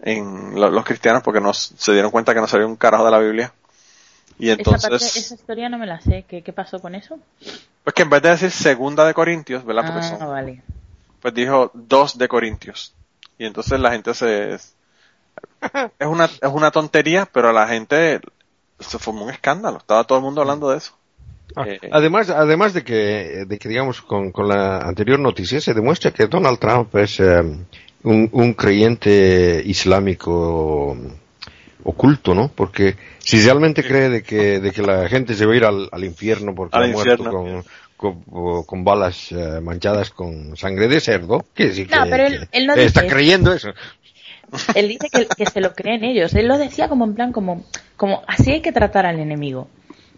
en 0.00 0.60
lo- 0.60 0.70
los 0.70 0.84
cristianos 0.84 1.22
porque 1.22 1.40
no 1.40 1.54
se 1.54 1.92
dieron 1.94 2.10
cuenta 2.10 2.34
que 2.34 2.42
no 2.42 2.46
sabía 2.46 2.66
un 2.66 2.76
carajo 2.76 3.06
de 3.06 3.10
la 3.10 3.20
Biblia. 3.20 3.54
Y 4.38 4.50
esa, 4.50 4.62
parte, 4.64 4.74
entonces, 4.86 5.16
esa 5.16 5.34
historia 5.34 5.70
no 5.70 5.78
me 5.78 5.86
la 5.86 5.98
sé. 6.02 6.26
¿Qué, 6.28 6.42
qué 6.42 6.52
pasó 6.52 6.78
con 6.78 6.94
eso? 6.94 7.18
pues 7.82 7.94
que 7.94 8.02
en 8.02 8.10
vez 8.10 8.20
de 8.20 8.28
decir 8.28 8.50
segunda 8.50 9.06
de 9.06 9.14
Corintios, 9.14 9.64
¿verdad? 9.64 9.86
Porque 9.86 10.00
Ah, 10.00 10.18
son, 10.18 10.28
vale. 10.28 10.62
pues 11.22 11.32
dijo 11.32 11.70
dos 11.72 12.18
de 12.18 12.28
Corintios. 12.28 12.94
Y 13.38 13.46
entonces 13.46 13.78
la 13.80 13.90
gente 13.92 14.14
se... 14.14 14.54
Es 14.54 16.06
una, 16.06 16.24
es 16.26 16.50
una 16.52 16.70
tontería, 16.70 17.26
pero 17.30 17.48
a 17.48 17.52
la 17.52 17.66
gente 17.66 18.20
se 18.78 18.98
formó 18.98 19.24
un 19.24 19.30
escándalo. 19.30 19.78
Estaba 19.78 20.04
todo 20.04 20.18
el 20.18 20.24
mundo 20.24 20.40
hablando 20.42 20.70
de 20.70 20.78
eso. 20.78 20.96
Ah, 21.56 21.64
Eh, 21.66 21.80
Además, 21.90 22.30
además 22.30 22.74
de 22.74 22.84
que, 22.84 23.44
de 23.46 23.58
que 23.58 23.68
digamos, 23.68 24.00
con, 24.02 24.30
con 24.30 24.48
la 24.48 24.78
anterior 24.78 25.18
noticia 25.18 25.60
se 25.60 25.74
demuestra 25.74 26.10
que 26.12 26.26
Donald 26.26 26.58
Trump 26.58 26.94
es 26.96 27.20
eh, 27.20 27.40
un, 28.02 28.28
un 28.32 28.54
creyente 28.54 29.62
islámico 29.64 30.96
oculto, 31.82 32.34
¿no? 32.34 32.50
Porque 32.54 32.96
si 33.18 33.42
realmente 33.42 33.82
cree 33.84 34.08
de 34.08 34.22
que, 34.22 34.60
de 34.60 34.70
que 34.72 34.82
la 34.82 35.08
gente 35.08 35.34
se 35.34 35.44
va 35.46 35.52
a 35.52 35.56
ir 35.56 35.64
al, 35.64 35.88
al 35.92 36.04
infierno 36.04 36.54
porque 36.54 36.76
Al 36.76 36.84
ha 36.84 36.88
muerto 36.88 37.24
infierno. 37.24 37.30
con, 37.30 37.64
con, 37.96 38.22
con 38.64 38.84
balas 38.84 39.30
eh, 39.32 39.60
manchadas 39.62 40.10
con 40.10 40.56
sangre 40.56 40.88
de 40.88 41.00
cerdo, 41.00 41.44
No, 41.90 42.04
que, 42.04 42.10
pero 42.10 42.26
él- 42.26 42.48
que 42.50 42.58
él 42.58 42.66
no 42.66 42.74
está 42.74 43.02
dice 43.02 43.12
creyendo 43.14 43.52
eso. 43.52 43.70
Él 44.74 44.88
dice 44.88 45.08
que, 45.10 45.26
que 45.26 45.46
se 45.46 45.60
lo 45.60 45.72
creen 45.74 46.04
ellos. 46.04 46.34
Él 46.34 46.46
lo 46.46 46.58
decía 46.58 46.88
como 46.88 47.04
en 47.04 47.14
plan, 47.14 47.32
como, 47.32 47.64
como 47.96 48.22
así 48.26 48.52
hay 48.52 48.60
que 48.60 48.72
tratar 48.72 49.06
al 49.06 49.18
enemigo. 49.18 49.68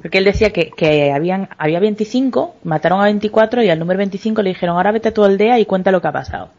Porque 0.02 0.18
él 0.18 0.24
decía 0.24 0.50
que, 0.52 0.70
que 0.70 1.10
habían, 1.12 1.48
había 1.58 1.80
25, 1.80 2.56
mataron 2.64 3.00
a 3.00 3.04
24 3.04 3.62
y 3.62 3.70
al 3.70 3.78
número 3.78 3.98
25 3.98 4.42
le 4.42 4.50
dijeron, 4.50 4.76
ahora 4.76 4.92
vete 4.92 5.08
a 5.08 5.14
tu 5.14 5.24
aldea 5.24 5.58
y 5.58 5.64
cuenta 5.64 5.90
lo 5.90 6.02
que 6.02 6.08
ha 6.08 6.12
pasado. 6.12 6.50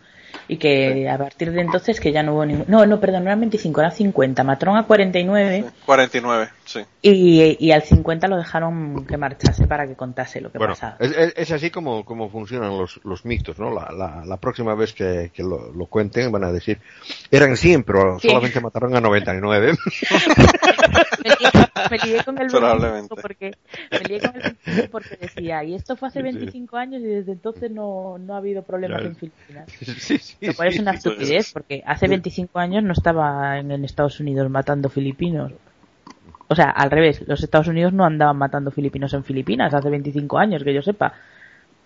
Y 0.49 0.57
que 0.57 1.09
a 1.09 1.17
partir 1.17 1.51
de 1.51 1.59
entonces 1.61 1.99
que 1.99 2.11
ya 2.13 2.23
no 2.23 2.33
hubo 2.33 2.45
ningún... 2.45 2.65
No, 2.69 2.85
no, 2.85 2.99
perdón, 3.01 3.23
no 3.25 3.29
eran 3.29 3.41
25, 3.41 3.81
eran 3.81 3.91
50. 3.91 4.43
Mataron 4.45 4.77
a 4.77 4.83
49 4.83 5.65
49, 5.85 6.49
sí. 6.63 6.79
y, 7.01 7.57
y 7.59 7.71
al 7.71 7.81
50 7.83 8.27
lo 8.29 8.37
dejaron 8.37 9.05
que 9.05 9.17
marchase 9.17 9.67
para 9.67 9.85
que 9.87 9.95
contase 9.95 10.39
lo 10.39 10.49
que 10.51 10.57
Bueno, 10.57 10.73
pasaba. 10.73 10.95
es, 10.99 11.11
es- 11.11 11.33
es 11.35 11.51
así 11.51 11.69
como, 11.69 12.05
como 12.05 12.29
funcionan 12.29 12.77
los, 12.77 13.01
los 13.03 13.25
mitos, 13.25 13.59
¿no? 13.59 13.71
La, 13.73 13.91
la, 13.91 14.23
la 14.25 14.37
próxima 14.37 14.73
vez 14.73 14.93
que, 14.93 15.31
que 15.33 15.43
lo, 15.43 15.71
lo 15.73 15.85
cuenten 15.87 16.31
van 16.31 16.45
a 16.45 16.51
decir, 16.53 16.79
eran 17.29 17.57
100, 17.57 17.83
pero 17.83 18.17
Sí. 18.19 18.29
solamente 18.29 18.61
mataron 18.61 18.95
a 18.95 19.01
99. 19.01 19.73
me 21.89 21.97
lié 21.97 22.23
con 22.23 22.37
el 22.37 22.47
25 22.49 23.15
porque 23.21 23.51
me 23.91 23.99
lié 23.99 24.19
con 24.19 24.33
el 24.35 24.89
porque 24.89 25.17
decía 25.19 25.63
y 25.63 25.75
esto 25.75 25.95
fue 25.95 26.09
hace 26.09 26.21
25 26.21 26.77
años 26.77 27.01
y 27.01 27.05
desde 27.05 27.33
entonces 27.33 27.71
no, 27.71 28.17
no 28.17 28.35
ha 28.35 28.37
habido 28.37 28.63
problemas 28.63 29.03
en 29.03 29.15
Filipinas 29.15 29.71
sí, 29.79 30.17
sí, 30.17 30.37
lo 30.41 30.53
cual 30.53 30.69
es 30.69 30.79
una 30.79 30.91
estupidez 30.91 31.51
porque 31.53 31.83
hace 31.85 32.07
25 32.07 32.59
años 32.59 32.83
no 32.83 32.93
estaba 32.93 33.57
en, 33.59 33.71
Estados 33.87 34.19
Unidos 34.19 34.49
matando 34.49 34.89
filipinos. 34.89 35.53
O 36.49 36.55
sea 36.55 36.69
al 36.69 36.91
revés 36.91 37.23
los 37.27 37.43
Estados 37.43 37.67
Unidos 37.67 37.93
no 37.93 38.05
andaban 38.05 38.37
matando 38.37 38.71
filipinos 38.71 39.13
en 39.13 39.23
Filipinas 39.23 39.73
hace 39.73 39.89
25 39.89 40.37
años 40.37 40.63
que 40.63 40.73
yo 40.73 40.81
sepa. 40.81 41.13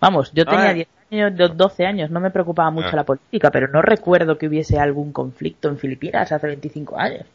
Vamos 0.00 0.32
yo 0.32 0.44
tenía 0.44 0.72
10 0.72 0.88
años 1.10 1.56
12 1.56 1.86
años 1.86 2.10
no 2.10 2.20
me 2.20 2.30
preocupaba 2.30 2.70
mucho 2.70 2.88
ah. 2.92 2.96
la 2.96 3.04
política 3.04 3.50
pero 3.50 3.68
no 3.68 3.82
recuerdo 3.82 4.38
que 4.38 4.48
hubiese 4.48 4.78
algún 4.78 5.12
conflicto 5.12 5.68
en 5.68 5.78
Filipinas 5.78 6.32
hace 6.32 6.46
25 6.46 6.98
años 6.98 7.26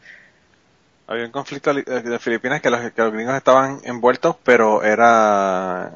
había 1.07 1.25
un 1.25 1.31
conflicto 1.31 1.73
de 1.73 2.19
Filipinas 2.19 2.61
que 2.61 2.69
los, 2.69 2.81
gringos 2.93 3.35
estaban 3.35 3.79
envueltos, 3.83 4.35
pero 4.43 4.83
era 4.83 5.91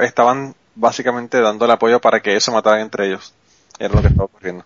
estaban 0.00 0.54
básicamente 0.74 1.40
dando 1.40 1.64
el 1.64 1.70
apoyo 1.70 2.00
para 2.00 2.20
que 2.20 2.30
ellos 2.30 2.44
se 2.44 2.50
mataran 2.50 2.80
entre 2.80 3.06
ellos. 3.06 3.32
Era 3.78 3.94
lo 3.94 4.02
que 4.02 4.08
estaba 4.08 4.24
ocurriendo. 4.24 4.64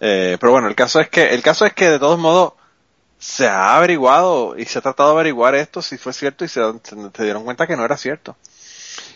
Eh, 0.00 0.36
pero 0.40 0.52
bueno, 0.52 0.68
el 0.68 0.74
caso 0.74 1.00
es 1.00 1.08
que 1.08 1.34
el 1.34 1.42
caso 1.42 1.64
es 1.64 1.72
que 1.72 1.88
de 1.88 1.98
todos 1.98 2.18
modos 2.18 2.52
se 3.18 3.48
ha 3.48 3.76
averiguado 3.76 4.56
y 4.56 4.64
se 4.64 4.78
ha 4.78 4.82
tratado 4.82 5.10
de 5.10 5.14
averiguar 5.14 5.54
esto 5.54 5.82
si 5.82 5.98
fue 5.98 6.12
cierto 6.12 6.44
y 6.44 6.48
se, 6.48 6.60
se 6.84 7.22
dieron 7.24 7.44
cuenta 7.44 7.66
que 7.66 7.76
no 7.76 7.84
era 7.84 7.96
cierto. 7.96 8.36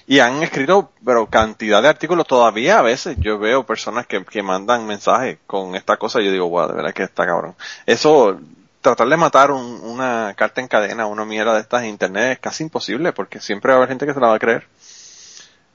Y 0.06 0.18
han 0.18 0.42
escrito, 0.42 0.90
pero 1.04 1.26
cantidad 1.26 1.80
de 1.80 1.88
artículos 1.88 2.26
todavía 2.26 2.78
a 2.78 2.82
veces. 2.82 3.16
Yo 3.20 3.38
veo 3.38 3.64
personas 3.64 4.06
que, 4.06 4.24
que 4.24 4.42
mandan 4.42 4.86
mensajes 4.86 5.38
con 5.46 5.76
esta 5.76 5.96
cosa 5.96 6.20
y 6.20 6.24
yo 6.24 6.32
digo, 6.32 6.48
wow, 6.48 6.68
de 6.68 6.74
verdad 6.74 6.92
que 6.92 7.04
está 7.04 7.24
cabrón. 7.24 7.54
Eso 7.86 8.40
tratar 8.82 9.08
de 9.08 9.16
matar 9.16 9.52
una 9.52 10.34
carta 10.36 10.60
en 10.60 10.68
cadena, 10.68 11.06
una 11.06 11.24
mierda 11.24 11.54
de 11.54 11.60
estas 11.60 11.84
en 11.84 11.90
internet 11.90 12.32
es 12.32 12.38
casi 12.40 12.64
imposible 12.64 13.12
porque 13.12 13.40
siempre 13.40 13.70
va 13.70 13.76
a 13.76 13.76
haber 13.78 13.88
gente 13.88 14.06
que 14.06 14.12
se 14.12 14.20
la 14.20 14.28
va 14.28 14.34
a 14.34 14.38
creer. 14.38 14.66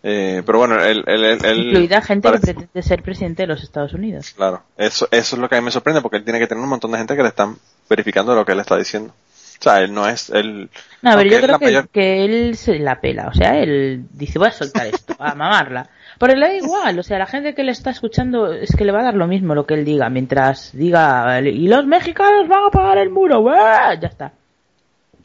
Eh, 0.03 0.43
pero 0.45 0.59
bueno, 0.59 0.81
él, 0.81 1.03
Incluida 1.07 2.01
gente 2.01 2.31
que 2.31 2.37
pretende 2.37 2.83
ser 2.83 3.01
presidente 3.01 3.43
de 3.43 3.47
los 3.47 3.63
Estados 3.63 3.93
Unidos. 3.93 4.31
Claro, 4.35 4.61
eso, 4.77 5.07
eso 5.09 5.35
es 5.35 5.41
lo 5.41 5.49
que 5.49 5.55
a 5.55 5.61
mí 5.61 5.65
me 5.65 5.71
sorprende 5.71 6.01
porque 6.01 6.17
él 6.17 6.23
tiene 6.23 6.39
que 6.39 6.47
tener 6.47 6.63
un 6.63 6.69
montón 6.69 6.91
de 6.91 6.99
gente 6.99 7.15
que 7.15 7.23
le 7.23 7.29
están 7.29 7.57
verificando 7.89 8.35
lo 8.35 8.45
que 8.45 8.51
él 8.51 8.59
está 8.59 8.77
diciendo. 8.77 9.13
O 9.59 9.63
sea, 9.63 9.81
él 9.81 9.93
no 9.93 10.07
es 10.07 10.29
el... 10.29 10.69
No, 11.01 11.15
pero 11.15 11.29
yo 11.29 11.41
creo 11.41 11.59
que, 11.59 11.87
que, 11.91 12.25
él 12.25 12.55
se 12.57 12.79
la 12.79 12.99
pela. 13.01 13.27
O 13.27 13.33
sea, 13.33 13.57
él 13.57 14.05
dice, 14.11 14.39
voy 14.39 14.49
a 14.49 14.51
soltar 14.51 14.87
esto, 14.87 15.15
a 15.19 15.35
mamarla. 15.35 15.89
Pero 16.19 16.35
le 16.35 16.47
da 16.47 16.53
igual, 16.53 16.97
o 16.99 17.03
sea, 17.03 17.19
la 17.19 17.27
gente 17.27 17.53
que 17.53 17.63
le 17.63 17.71
está 17.71 17.91
escuchando 17.91 18.51
es 18.51 18.75
que 18.75 18.85
le 18.85 18.91
va 18.91 19.01
a 19.01 19.05
dar 19.05 19.13
lo 19.13 19.27
mismo 19.27 19.53
lo 19.53 19.65
que 19.65 19.75
él 19.75 19.85
diga, 19.85 20.09
mientras 20.09 20.71
diga, 20.73 21.39
y 21.41 21.67
los 21.67 21.85
mexicanos 21.85 22.47
van 22.47 22.65
a 22.65 22.71
pagar 22.71 22.97
el 22.97 23.09
muro, 23.11 23.45
ya 23.45 24.07
está. 24.07 24.31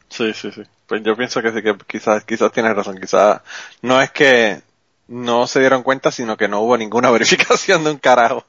Sí, 0.08 0.32
sí, 0.34 0.50
sí. 0.52 0.62
Pues 0.86 1.02
yo 1.02 1.16
pienso 1.16 1.40
que 1.40 1.52
sí, 1.52 1.62
que 1.62 1.74
quizás, 1.86 2.24
quizás 2.24 2.52
tienes 2.52 2.76
razón, 2.76 2.98
quizás 3.00 3.40
no 3.80 4.02
es 4.02 4.10
que 4.10 4.60
no 5.08 5.46
se 5.46 5.60
dieron 5.60 5.82
cuenta, 5.82 6.10
sino 6.10 6.36
que 6.36 6.48
no 6.48 6.60
hubo 6.60 6.76
ninguna 6.76 7.10
verificación 7.12 7.84
de 7.84 7.92
un 7.92 7.98
carajo. 7.98 8.44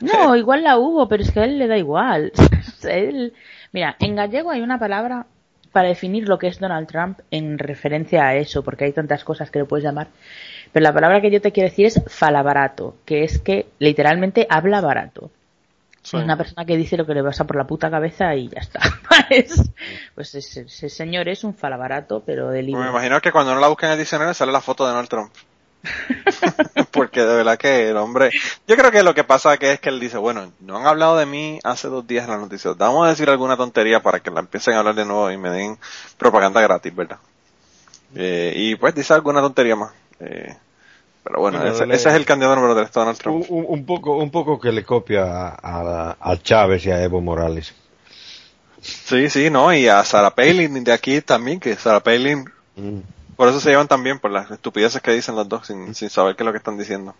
No, 0.00 0.36
igual 0.36 0.62
la 0.64 0.76
hubo, 0.76 1.08
pero 1.08 1.22
es 1.22 1.30
que 1.30 1.40
a 1.40 1.44
él 1.44 1.58
le 1.58 1.66
da 1.66 1.78
igual. 1.78 2.32
Mira, 3.72 3.96
en 4.00 4.16
gallego 4.16 4.50
hay 4.50 4.60
una 4.60 4.78
palabra 4.78 5.26
para 5.72 5.88
definir 5.88 6.28
lo 6.28 6.38
que 6.38 6.46
es 6.46 6.58
Donald 6.58 6.88
Trump 6.88 7.20
en 7.30 7.58
referencia 7.58 8.26
a 8.26 8.34
eso, 8.34 8.62
porque 8.62 8.84
hay 8.84 8.92
tantas 8.92 9.24
cosas 9.24 9.50
que 9.50 9.58
lo 9.58 9.66
puedes 9.66 9.84
llamar. 9.84 10.08
Pero 10.72 10.84
la 10.84 10.94
palabra 10.94 11.20
que 11.20 11.30
yo 11.30 11.40
te 11.40 11.52
quiero 11.52 11.68
decir 11.68 11.86
es 11.86 12.02
falabarato, 12.06 12.96
que 13.04 13.24
es 13.24 13.38
que 13.38 13.66
literalmente 13.78 14.46
habla 14.48 14.80
barato. 14.80 15.30
Es 16.02 16.14
una 16.14 16.36
persona 16.36 16.64
que 16.64 16.76
dice 16.76 16.96
lo 16.96 17.04
que 17.04 17.14
le 17.14 17.22
pasa 17.22 17.44
por 17.44 17.56
la 17.56 17.66
puta 17.66 17.90
cabeza 17.90 18.32
y 18.36 18.48
ya 18.48 18.60
está. 18.60 18.78
pues 20.14 20.34
ese, 20.34 20.88
señor 20.88 21.28
es 21.28 21.42
un 21.42 21.52
falabarato, 21.52 22.22
pero 22.24 22.48
de 22.50 22.62
libro. 22.62 22.80
me 22.80 22.90
imagino 22.90 23.20
que 23.20 23.32
cuando 23.32 23.52
uno 23.52 23.60
la 23.60 23.66
busca 23.66 23.86
en 23.86 23.94
el 23.94 23.98
diccionario 23.98 24.32
sale 24.32 24.52
la 24.52 24.60
foto 24.60 24.84
de 24.84 24.90
Donald 24.90 25.08
Trump. 25.08 25.32
Porque 26.90 27.20
de 27.20 27.36
verdad 27.36 27.58
que 27.58 27.90
el 27.90 27.96
hombre, 27.96 28.30
yo 28.66 28.76
creo 28.76 28.90
que 28.90 29.02
lo 29.02 29.14
que 29.14 29.24
pasa 29.24 29.56
que 29.58 29.72
es 29.72 29.80
que 29.80 29.88
él 29.88 30.00
dice, 30.00 30.18
bueno, 30.18 30.52
no 30.60 30.76
han 30.76 30.86
hablado 30.86 31.16
de 31.16 31.26
mí 31.26 31.58
hace 31.64 31.88
dos 31.88 32.06
días 32.06 32.24
en 32.24 32.30
las 32.30 32.40
noticias, 32.40 32.76
vamos 32.76 33.06
a 33.06 33.10
decir 33.10 33.28
alguna 33.28 33.56
tontería 33.56 34.00
para 34.00 34.20
que 34.20 34.30
la 34.30 34.40
empiecen 34.40 34.74
a 34.74 34.78
hablar 34.80 34.94
de 34.94 35.04
nuevo 35.04 35.30
y 35.30 35.36
me 35.36 35.50
den 35.50 35.78
propaganda 36.18 36.60
gratis, 36.60 36.94
¿verdad? 36.94 37.18
Eh, 38.14 38.52
y 38.56 38.76
pues 38.76 38.94
dice 38.94 39.14
alguna 39.14 39.40
tontería 39.40 39.76
más. 39.76 39.92
Eh, 40.20 40.56
pero 41.26 41.40
bueno, 41.40 41.64
ese, 41.66 41.84
es 41.92 42.06
el 42.06 42.24
candidato 42.24 42.54
número 42.54 42.76
3, 42.76 42.92
Donald 42.92 43.18
Trump. 43.18 43.44
Un, 43.48 43.84
poco, 43.84 44.16
un 44.16 44.30
poco 44.30 44.60
que 44.60 44.70
le 44.70 44.84
copia 44.84 45.56
a, 45.60 46.36
Chávez 46.40 46.86
y 46.86 46.92
a 46.92 47.02
Evo 47.02 47.20
Morales. 47.20 47.74
Sí, 48.80 49.28
sí, 49.28 49.50
no, 49.50 49.74
y 49.74 49.88
a 49.88 50.04
Sarah 50.04 50.30
Palin 50.30 50.84
de 50.84 50.92
aquí 50.92 51.20
también, 51.22 51.58
que 51.58 51.74
Sarah 51.74 51.98
Palin, 51.98 52.44
mm. 52.76 53.00
Por 53.36 53.48
eso 53.48 53.60
se 53.60 53.70
llevan 53.70 53.88
también, 53.88 54.18
por 54.18 54.30
las 54.30 54.50
estupideces 54.50 55.02
que 55.02 55.12
dicen 55.12 55.36
los 55.36 55.48
dos, 55.48 55.66
sin, 55.66 55.94
sin 55.94 56.10
saber 56.10 56.36
qué 56.36 56.42
es 56.42 56.46
lo 56.46 56.52
que 56.52 56.58
están 56.58 56.78
diciendo. 56.78 57.14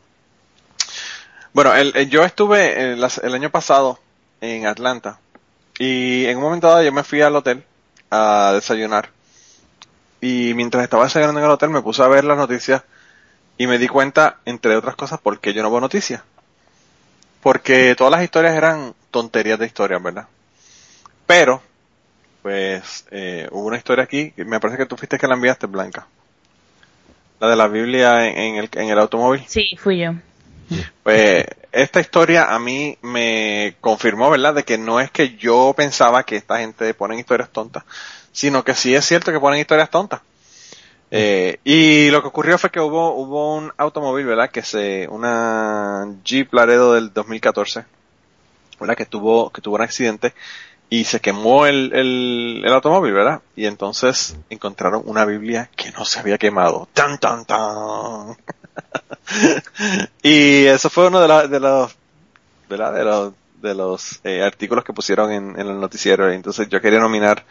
Bueno, 1.53 1.75
el, 1.75 1.93
yo 2.11 2.25
estuve 2.25 2.93
el, 2.93 3.07
el 3.23 3.35
año 3.35 3.51
pasado 3.51 3.99
en 4.41 4.67
Atlanta 4.67 5.19
y 5.79 6.27
en 6.27 6.37
un 6.37 6.43
momento 6.43 6.69
dado 6.69 6.83
yo 6.83 6.93
me 6.93 7.05
fui 7.05 7.23
al 7.23 7.37
hotel 7.37 7.65
a 8.11 8.53
desayunar 8.55 9.11
y 10.21 10.55
mientras 10.55 10.85
estaba 10.85 11.05
desayunando 11.05 11.41
en 11.41 11.47
el 11.47 11.53
hotel 11.53 11.71
me 11.71 11.83
puse 11.83 12.03
a 12.03 12.09
ver 12.09 12.25
las 12.25 12.37
noticias 12.37 12.83
y 13.59 13.67
me 13.67 13.79
di 13.79 13.89
cuenta, 13.89 14.39
entre 14.45 14.77
otras 14.77 14.97
cosas, 14.97 15.21
por 15.21 15.41
qué 15.41 15.55
yo 15.55 15.63
no 15.63 15.71
veo 15.71 15.81
noticias. 15.81 16.23
Porque 17.43 17.95
todas 17.97 18.11
las 18.11 18.23
historias 18.23 18.55
eran 18.55 18.95
tonterías 19.11 19.59
de 19.59 19.67
historias, 19.67 20.03
¿verdad? 20.03 20.27
Pero, 21.27 21.63
pues, 22.47 23.05
eh, 23.11 23.49
hubo 23.51 23.67
una 23.67 23.77
historia 23.77 24.05
aquí, 24.05 24.33
me 24.37 24.61
parece 24.61 24.79
que 24.79 24.87
tú 24.87 24.97
fuiste 24.97 25.19
que 25.19 25.27
la 25.27 25.35
enviaste, 25.35 25.67
Blanca. 25.67 26.07
La 27.41 27.49
de 27.49 27.57
la 27.57 27.67
Biblia 27.67 28.25
en, 28.29 28.55
el, 28.55 28.71
en 28.73 28.89
el 28.89 28.99
automóvil. 29.01 29.43
Sí, 29.49 29.77
fui 29.77 29.99
yo. 29.99 30.13
Pues, 31.03 31.45
esta 31.73 31.99
historia 31.99 32.55
a 32.55 32.61
mí 32.61 32.97
me 33.03 33.75
confirmó, 33.81 34.31
¿verdad? 34.31 34.55
De 34.55 34.63
que 34.63 34.79
no 34.79 35.01
es 35.01 35.11
que 35.11 35.35
yo 35.35 35.75
pensaba 35.77 36.23
que 36.23 36.37
esta 36.37 36.59
gente 36.59 36.95
pone 36.95 37.19
historias 37.19 37.51
tontas, 37.51 37.83
sino 38.31 38.63
que 38.63 38.77
sí 38.77 38.95
es 38.95 39.05
cierto 39.05 39.33
que 39.33 39.41
ponen 39.41 39.59
historias 39.59 39.91
tontas. 39.91 40.21
Eh, 41.11 41.59
y 41.65 42.11
lo 42.11 42.23
que 42.23 42.29
ocurrió 42.29 42.59
fue 42.59 42.71
que 42.71 42.79
hubo, 42.79 43.13
hubo 43.17 43.57
un 43.57 43.73
automóvil, 43.77 44.25
¿verdad? 44.25 44.51
Que 44.53 44.63
se, 44.63 45.09
una 45.09 46.15
Jeep 46.23 46.55
Laredo 46.55 46.93
del 46.93 47.13
2014, 47.13 47.85
¿verdad? 48.79 48.97
Que 48.97 49.07
tuvo, 49.07 49.51
que 49.51 49.61
tuvo 49.61 49.75
un 49.75 49.83
accidente 49.83 50.33
y 50.89 51.05
se 51.05 51.21
quemó 51.21 51.67
el, 51.67 51.93
el, 51.93 52.63
el, 52.65 52.73
automóvil, 52.73 53.13
¿verdad? 53.13 53.43
Y 53.57 53.67
entonces 53.67 54.37
encontraron 54.51 55.03
una 55.05 55.25
Biblia 55.25 55.69
que 55.75 55.91
no 55.93 56.05
se 56.05 56.21
había 56.21 56.39
quemado. 56.39 56.89
¡Tan, 56.93 57.19
tan, 57.19 57.45
tan! 57.45 58.37
y 60.23 60.65
eso 60.67 60.89
fue 60.89 61.09
uno 61.09 61.21
de, 61.21 61.29
la, 61.29 61.47
de 61.49 61.61
los, 61.61 61.97
¿verdad? 62.69 62.95
De 62.95 63.05
los, 63.05 63.33
de 63.61 63.75
los 63.75 64.21
eh, 64.23 64.43
artículos 64.43 64.85
que 64.85 64.93
pusieron 64.93 65.33
en, 65.33 65.59
en 65.59 65.67
el 65.67 65.81
noticiero. 65.81 66.31
Entonces 66.31 66.69
yo 66.69 66.81
quería 66.81 67.01
nominar 67.01 67.45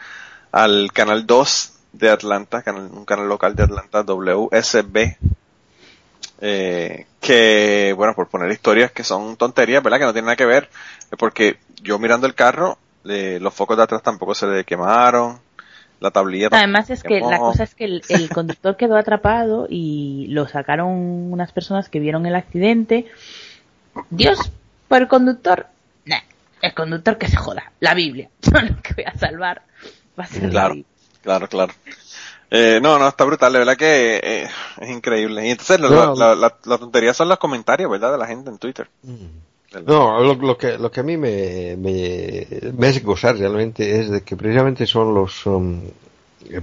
al 0.52 0.90
canal 0.92 1.26
2 1.26 1.72
de 1.92 2.10
Atlanta, 2.10 2.62
un 2.66 3.04
canal 3.04 3.28
local 3.28 3.54
de 3.54 3.64
Atlanta, 3.64 4.02
WSB, 4.02 5.16
eh, 6.40 7.06
que, 7.20 7.94
bueno, 7.96 8.14
por 8.14 8.28
poner 8.28 8.50
historias 8.50 8.92
que 8.92 9.04
son 9.04 9.36
tonterías, 9.36 9.82
¿verdad? 9.82 9.98
Que 9.98 10.04
no 10.04 10.12
tienen 10.12 10.26
nada 10.26 10.36
que 10.36 10.46
ver, 10.46 10.68
porque 11.18 11.58
yo 11.82 11.98
mirando 11.98 12.26
el 12.26 12.34
carro, 12.34 12.78
los 13.06 13.54
focos 13.54 13.76
de 13.76 13.82
atrás 13.82 14.02
tampoco 14.02 14.34
se 14.34 14.46
le 14.46 14.64
quemaron, 14.64 15.40
la 16.00 16.10
tablilla. 16.10 16.48
Además 16.52 16.90
es 16.90 17.02
que 17.02 17.20
la 17.20 17.38
cosa 17.38 17.64
es 17.64 17.74
que 17.74 17.84
el, 17.84 18.02
conductor 18.34 18.76
quedó 18.76 18.96
atrapado 18.96 19.66
y 19.68 20.26
lo 20.28 20.46
sacaron 20.48 20.88
unas 21.32 21.52
personas 21.52 21.88
que 21.88 22.00
vieron 22.00 22.26
el 22.26 22.34
accidente. 22.34 23.06
Dios, 24.10 24.52
por 24.88 25.02
el 25.02 25.08
conductor, 25.08 25.66
el 26.62 26.74
conductor 26.74 27.18
que 27.18 27.28
se 27.28 27.36
joda, 27.36 27.72
la 27.80 27.94
Biblia, 27.94 28.28
lo 28.52 28.82
que 28.82 28.94
voy 28.94 29.04
a 29.04 29.16
salvar 29.18 29.62
va 30.18 30.24
a 30.24 30.26
ser 30.26 30.50
claro. 30.50 30.76
Claro, 31.22 31.48
claro. 31.48 31.72
Eh, 32.50 32.78
no, 32.80 32.98
no, 32.98 33.08
está 33.08 33.24
brutal, 33.24 33.52
de 33.52 33.58
verdad 33.58 33.76
que 33.76 34.20
eh, 34.22 34.48
es 34.80 34.90
increíble. 34.90 35.46
Y 35.46 35.50
entonces 35.50 35.80
la, 35.80 36.50
tontería 36.78 37.12
son 37.12 37.28
los 37.28 37.38
comentarios, 37.38 37.90
¿verdad? 37.90 38.12
De 38.12 38.18
la 38.18 38.26
gente 38.26 38.48
en 38.48 38.58
Twitter. 38.58 38.88
Mm. 39.02 39.26
No, 39.86 40.20
lo, 40.22 40.56
que, 40.56 40.78
lo 40.78 40.90
que 40.90 41.00
a 41.00 41.02
mí 41.02 41.16
me, 41.16 41.76
me, 41.76 42.46
me 42.72 42.98
gozar 43.00 43.36
realmente 43.36 44.00
es 44.00 44.10
de 44.10 44.22
que 44.22 44.36
precisamente 44.36 44.86
son 44.86 45.12
los 45.12 45.44
um, 45.46 45.80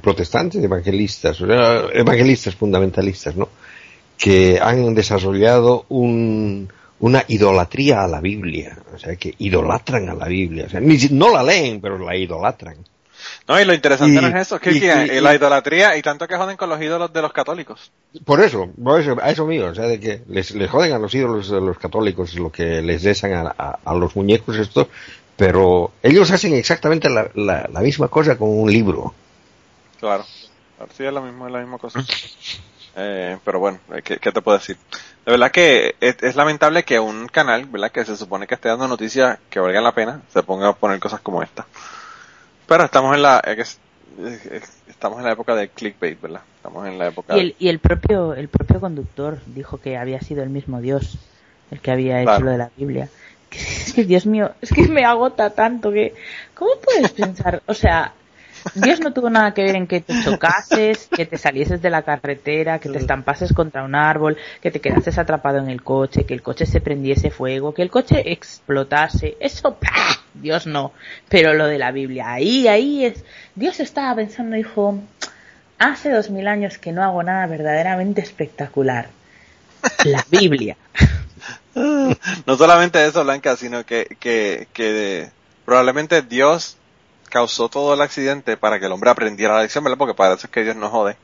protestantes 0.02 0.64
evangelistas, 0.64 1.40
evangelistas 1.42 2.56
fundamentalistas, 2.56 3.36
¿no? 3.36 3.50
Que 4.18 4.60
han 4.60 4.96
desarrollado 4.96 5.86
un, 5.90 6.70
una 7.00 7.24
idolatría 7.28 8.04
a 8.04 8.08
la 8.08 8.22
Biblia, 8.22 8.78
o 8.94 8.98
sea, 8.98 9.16
que 9.18 9.34
idolatran 9.38 10.08
a 10.10 10.14
la 10.14 10.28
Biblia, 10.28 10.66
o 10.68 10.70
sea, 10.70 10.80
ni, 10.80 10.98
no 11.12 11.32
la 11.32 11.44
leen, 11.44 11.82
pero 11.82 11.98
la 11.98 12.16
idolatran. 12.16 12.78
No, 13.48 13.60
y 13.60 13.66
lo 13.66 13.74
interesante 13.74 14.22
no 14.22 14.28
es 14.28 14.36
eso, 14.36 14.60
que, 14.60 14.80
que 14.80 15.22
la 15.22 15.36
idolatría 15.36 15.98
y 15.98 16.02
tanto 16.02 16.28
que 16.28 16.38
joden 16.38 16.58
con 16.58 16.70
los 16.70 16.82
ídolos 16.82 17.12
de 17.12 17.22
los 17.22 17.34
católicos. 17.34 17.92
Por 18.26 18.42
eso, 18.42 18.70
por 18.82 19.02
eso, 19.02 19.18
a 19.22 19.32
eso 19.32 19.46
mío, 19.46 19.68
o 19.68 19.76
sea, 19.76 19.86
de 19.86 20.00
que 20.00 20.22
les, 20.28 20.52
les 20.52 20.70
joden 20.70 20.94
a 20.94 21.00
los 21.00 21.14
ídolos 21.14 21.50
de 21.50 21.62
los 21.62 21.78
católicos 21.78 22.36
lo 22.36 22.52
que 22.52 22.82
les 22.82 23.04
desan 23.04 23.34
a, 23.34 23.80
a, 23.84 23.94
los 23.94 24.16
muñecos 24.16 24.58
estos, 24.58 24.88
pero 25.36 25.92
ellos 26.02 26.32
hacen 26.32 26.54
exactamente 26.54 27.10
la, 27.10 27.30
la, 27.36 27.80
misma 27.82 28.08
cosa 28.08 28.38
con 28.38 28.50
un 28.50 28.72
libro. 28.72 29.14
Claro, 30.00 30.26
sí 30.96 31.04
es 31.04 31.14
la 31.14 31.22
misma, 31.22 31.50
la 31.50 31.60
misma 31.60 31.78
cosa. 31.78 32.04
Eh, 32.96 33.40
pero 33.44 33.60
bueno, 33.60 33.80
¿qué, 34.04 34.18
te 34.18 34.42
puedo 34.42 34.58
decir? 34.58 34.78
De 35.26 35.32
verdad 35.32 35.52
que 35.52 35.96
es, 36.00 36.36
lamentable 36.36 36.84
que 36.84 37.00
un 37.00 37.28
canal, 37.28 37.66
¿verdad? 37.66 37.92
Que 37.92 38.06
se 38.06 38.16
supone 38.16 38.46
que 38.46 38.56
esté 38.56 38.70
dando 38.70 38.88
noticias 38.88 39.40
que 39.50 39.60
valgan 39.60 39.84
la 39.84 39.96
pena, 39.96 40.22
se 40.32 40.44
ponga 40.44 40.70
a 40.70 40.76
poner 40.76 41.00
cosas 41.00 41.22
como 41.22 41.42
esta. 41.42 41.66
Pero 42.68 42.86
estamos 42.86 43.16
en 43.16 43.22
la, 43.22 43.42
estamos 44.88 45.20
en 45.20 45.26
la 45.26 45.32
época 45.32 45.56
de 45.56 45.70
clickbait, 45.70 46.20
¿verdad? 46.20 46.42
Estamos 46.58 46.88
en 46.88 46.98
la 46.98 47.08
época. 47.08 47.36
Y 47.36 47.40
el, 47.40 47.56
y 47.60 47.68
el 47.70 47.80
propio, 47.80 48.34
el 48.34 48.48
propio 48.48 48.80
conductor 48.80 49.40
dijo 49.48 49.80
que 49.80 49.98
había 49.98 50.22
sido 50.22 50.44
el 50.44 50.50
mismo 50.50 50.82
Dios 50.82 51.20
el 51.72 51.80
que 51.80 51.92
había 51.92 52.22
hecho 52.22 52.40
lo 52.40 52.52
de 52.52 52.58
la 52.58 52.72
Biblia. 52.78 53.10
Es 53.52 53.94
que, 53.96 54.04
Dios 54.04 54.26
mío, 54.26 54.52
es 54.62 54.72
que 54.72 54.88
me 54.88 55.06
agota 55.06 55.50
tanto 55.52 55.92
que, 55.92 56.14
¿cómo 56.54 56.72
puedes 56.84 57.12
pensar? 57.12 57.62
O 57.66 57.74
sea, 57.74 58.14
Dios 58.76 59.00
no 59.00 59.14
tuvo 59.14 59.30
nada 59.30 59.54
que 59.54 59.64
ver 59.64 59.76
en 59.76 59.88
que 59.88 60.02
te 60.02 60.14
chocases, 60.24 61.08
que 61.08 61.26
te 61.26 61.38
salieses 61.38 61.82
de 61.82 61.90
la 61.90 62.04
carretera, 62.04 62.80
que 62.80 62.90
te 62.90 62.98
estampases 62.98 63.54
contra 63.54 63.84
un 63.84 63.96
árbol, 63.96 64.38
que 64.62 64.72
te 64.72 64.80
quedases 64.80 65.18
atrapado 65.18 65.58
en 65.60 65.70
el 65.70 65.84
coche, 65.84 66.26
que 66.26 66.34
el 66.34 66.42
coche 66.42 66.66
se 66.66 66.82
prendiese 66.82 67.30
fuego, 67.30 67.74
que 67.74 67.82
el 67.82 67.90
coche 67.90 68.32
explotase. 68.32 69.38
Eso, 69.40 69.78
Dios 70.34 70.68
no. 70.68 70.94
Pero 71.30 71.54
lo 71.54 71.68
de 71.68 71.78
la 71.78 71.92
Biblia, 71.92 72.32
ahí, 72.32 72.68
ahí 72.68 73.06
es. 73.06 73.24
Dios 73.56 73.80
estaba 73.80 74.16
pensando, 74.16 74.56
dijo, 74.56 75.00
hace 75.80 76.12
dos 76.12 76.30
mil 76.30 76.48
años 76.48 76.78
que 76.78 76.92
no 76.92 77.04
hago 77.04 77.24
nada 77.24 77.46
verdaderamente 77.48 78.22
espectacular. 78.22 79.10
La 80.06 80.26
Biblia. 80.30 80.78
no 81.76 82.58
solamente 82.58 83.06
eso, 83.06 83.24
Blanca, 83.24 83.58
sino 83.58 83.86
que, 83.86 84.16
que, 84.20 84.68
que 84.74 85.30
probablemente 85.66 86.22
Dios 86.22 86.78
causó 87.34 87.68
todo 87.68 87.96
el 87.96 88.02
accidente 88.02 88.58
para 88.58 88.80
que 88.80 88.86
el 88.86 88.92
hombre 88.92 89.10
aprendiera 89.10 89.56
la 89.56 89.64
lección, 89.64 89.84
¿verdad? 89.84 89.98
Porque 89.98 90.14
para 90.14 90.36
eso 90.36 90.46
es 90.46 90.52
que 90.52 90.64
Dios 90.64 90.76
no 90.76 90.92
jode. 90.92 91.18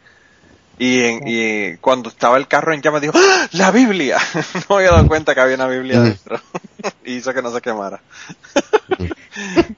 Y, 0.79 1.01
y 1.29 1.77
cuando 1.77 2.09
estaba 2.09 2.35
el 2.37 2.47
carro 2.47 2.73
en 2.73 2.81
llamas 2.81 3.01
dijo, 3.01 3.13
¡Ah! 3.15 3.47
¡La 3.51 3.69
Biblia! 3.69 4.17
no 4.69 4.77
había 4.77 4.89
dado 4.89 5.07
cuenta 5.07 5.35
que 5.35 5.41
había 5.41 5.53
una 5.53 5.67
Biblia 5.67 5.99
dentro. 5.99 6.39
y 7.05 7.13
hizo 7.17 7.31
que 7.31 7.43
no 7.43 7.53
se 7.53 7.61
quemara. 7.61 8.01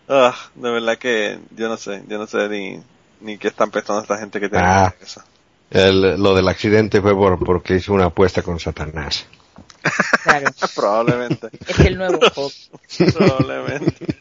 Ah, 0.08 0.36
de 0.56 0.72
verdad 0.72 0.98
que 0.98 1.40
yo 1.56 1.70
no 1.70 1.78
sé, 1.78 2.04
yo 2.08 2.18
no 2.18 2.26
sé 2.26 2.50
ni, 2.50 2.82
ni 3.20 3.38
qué 3.38 3.50
están 3.50 3.70
pensando 3.70 4.02
esta 4.02 4.18
gente 4.18 4.40
que 4.40 4.50
tiene 4.50 4.66
ah, 4.66 4.94
eso. 5.00 5.22
lo 5.70 6.34
del 6.34 6.48
accidente 6.48 7.00
fue 7.00 7.14
por, 7.14 7.38
porque 7.46 7.76
hizo 7.76 7.94
una 7.94 8.06
apuesta 8.06 8.42
con 8.42 8.60
Satanás. 8.60 9.28
Claro. 10.24 10.46
Probablemente. 10.76 11.50
Es 11.68 11.80
el 11.80 11.98
nuevo. 11.98 12.20
Probablemente. 13.14 14.06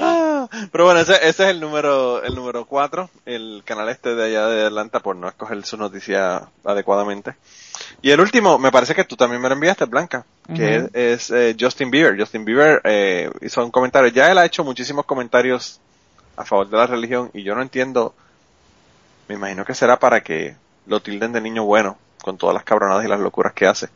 Ah, 0.00 0.48
pero 0.72 0.84
bueno, 0.84 1.00
ese, 1.00 1.14
ese, 1.14 1.28
es 1.28 1.50
el 1.50 1.60
número 1.60 2.22
el 2.22 2.34
número 2.34 2.66
4, 2.66 3.10
el 3.24 3.62
canal 3.64 3.88
este 3.88 4.14
de 4.14 4.24
allá 4.24 4.48
de 4.48 4.66
Atlanta 4.66 5.00
por 5.00 5.16
no 5.16 5.28
escoger 5.28 5.64
su 5.64 5.76
noticia 5.76 6.48
adecuadamente. 6.64 7.34
Y 8.02 8.10
el 8.10 8.20
último, 8.20 8.58
me 8.58 8.70
parece 8.70 8.94
que 8.94 9.04
tú 9.04 9.16
también 9.16 9.40
me 9.40 9.48
lo 9.48 9.54
enviaste, 9.54 9.86
Blanca, 9.86 10.26
que 10.54 10.88
es, 10.92 11.30
eh, 11.30 11.56
Justin 11.58 11.90
Bieber. 11.90 12.18
Justin 12.18 12.44
Bieber 12.44 12.80
eh, 12.84 13.30
hizo 13.40 13.64
un 13.64 13.70
comentario, 13.70 14.10
ya 14.10 14.30
él 14.30 14.38
ha 14.38 14.44
hecho 14.44 14.64
muchísimos 14.64 15.06
comentarios 15.06 15.80
a 16.36 16.44
favor 16.44 16.68
de 16.68 16.76
la 16.76 16.86
religión 16.86 17.30
y 17.32 17.42
yo 17.42 17.54
no 17.54 17.62
entiendo, 17.62 18.14
me 19.28 19.36
imagino 19.36 19.64
que 19.64 19.74
será 19.74 19.98
para 19.98 20.22
que 20.22 20.56
lo 20.86 21.00
tilden 21.00 21.32
de 21.32 21.40
niño 21.40 21.64
bueno, 21.64 21.96
con 22.26 22.36
todas 22.36 22.54
las 22.54 22.64
cabronadas 22.64 23.04
y 23.04 23.08
las 23.08 23.20
locuras 23.20 23.52
que 23.52 23.66
hace. 23.66 23.88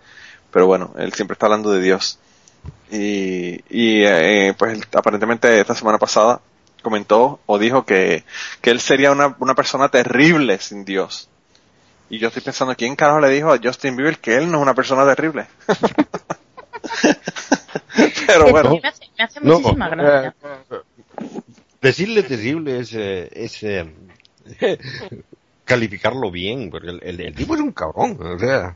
Pero 0.53 0.69
bueno, 0.69 0.95
él 0.97 1.13
siempre 1.13 1.33
está 1.33 1.47
hablando 1.47 1.73
de 1.73 1.83
Dios. 1.83 2.21
Y, 2.93 3.55
y 3.69 4.05
eh, 4.05 4.55
pues 4.57 4.81
aparentemente 4.95 5.61
esta 5.61 5.75
semana 5.75 5.99
pasada 5.99 6.41
comentó 6.81 7.41
o 7.47 7.59
dijo 7.59 7.85
que, 7.85 8.23
que 8.61 8.71
él 8.71 8.81
sería 8.81 9.11
una, 9.11 9.35
una 9.41 9.57
persona 9.57 9.89
terrible 9.89 10.61
sin 10.61 10.85
Dios. 10.85 11.29
Y 12.09 12.19
yo 12.19 12.29
estoy 12.29 12.43
pensando, 12.43 12.77
¿quién 12.77 12.95
carajo 12.95 13.19
le 13.21 13.31
dijo 13.31 13.53
a 13.53 13.59
Justin 13.63 13.97
Bieber 13.97 14.19
que 14.19 14.37
él 14.37 14.51
no 14.51 14.59
es 14.59 14.63
una 14.63 14.75
persona 14.75 15.05
terrible? 15.05 15.47
Pero 18.27 18.51
bueno. 18.51 18.79
Me 19.19 19.25
hace, 19.25 19.41
muchísima 19.41 19.89
gracia. 19.89 20.35
Eh, 20.41 20.83
decirle 21.81 22.23
terrible 22.23 22.79
es, 22.79 22.95
eh, 22.95 23.29
es 23.33 23.61
calificarlo 25.71 26.33
bien, 26.33 26.69
porque 26.69 26.89
el, 26.89 27.21
el, 27.21 27.33
tipo 27.33 27.55
es 27.55 27.61
un 27.61 27.71
cabrón, 27.71 28.19
o 28.21 28.39
sea. 28.41 28.75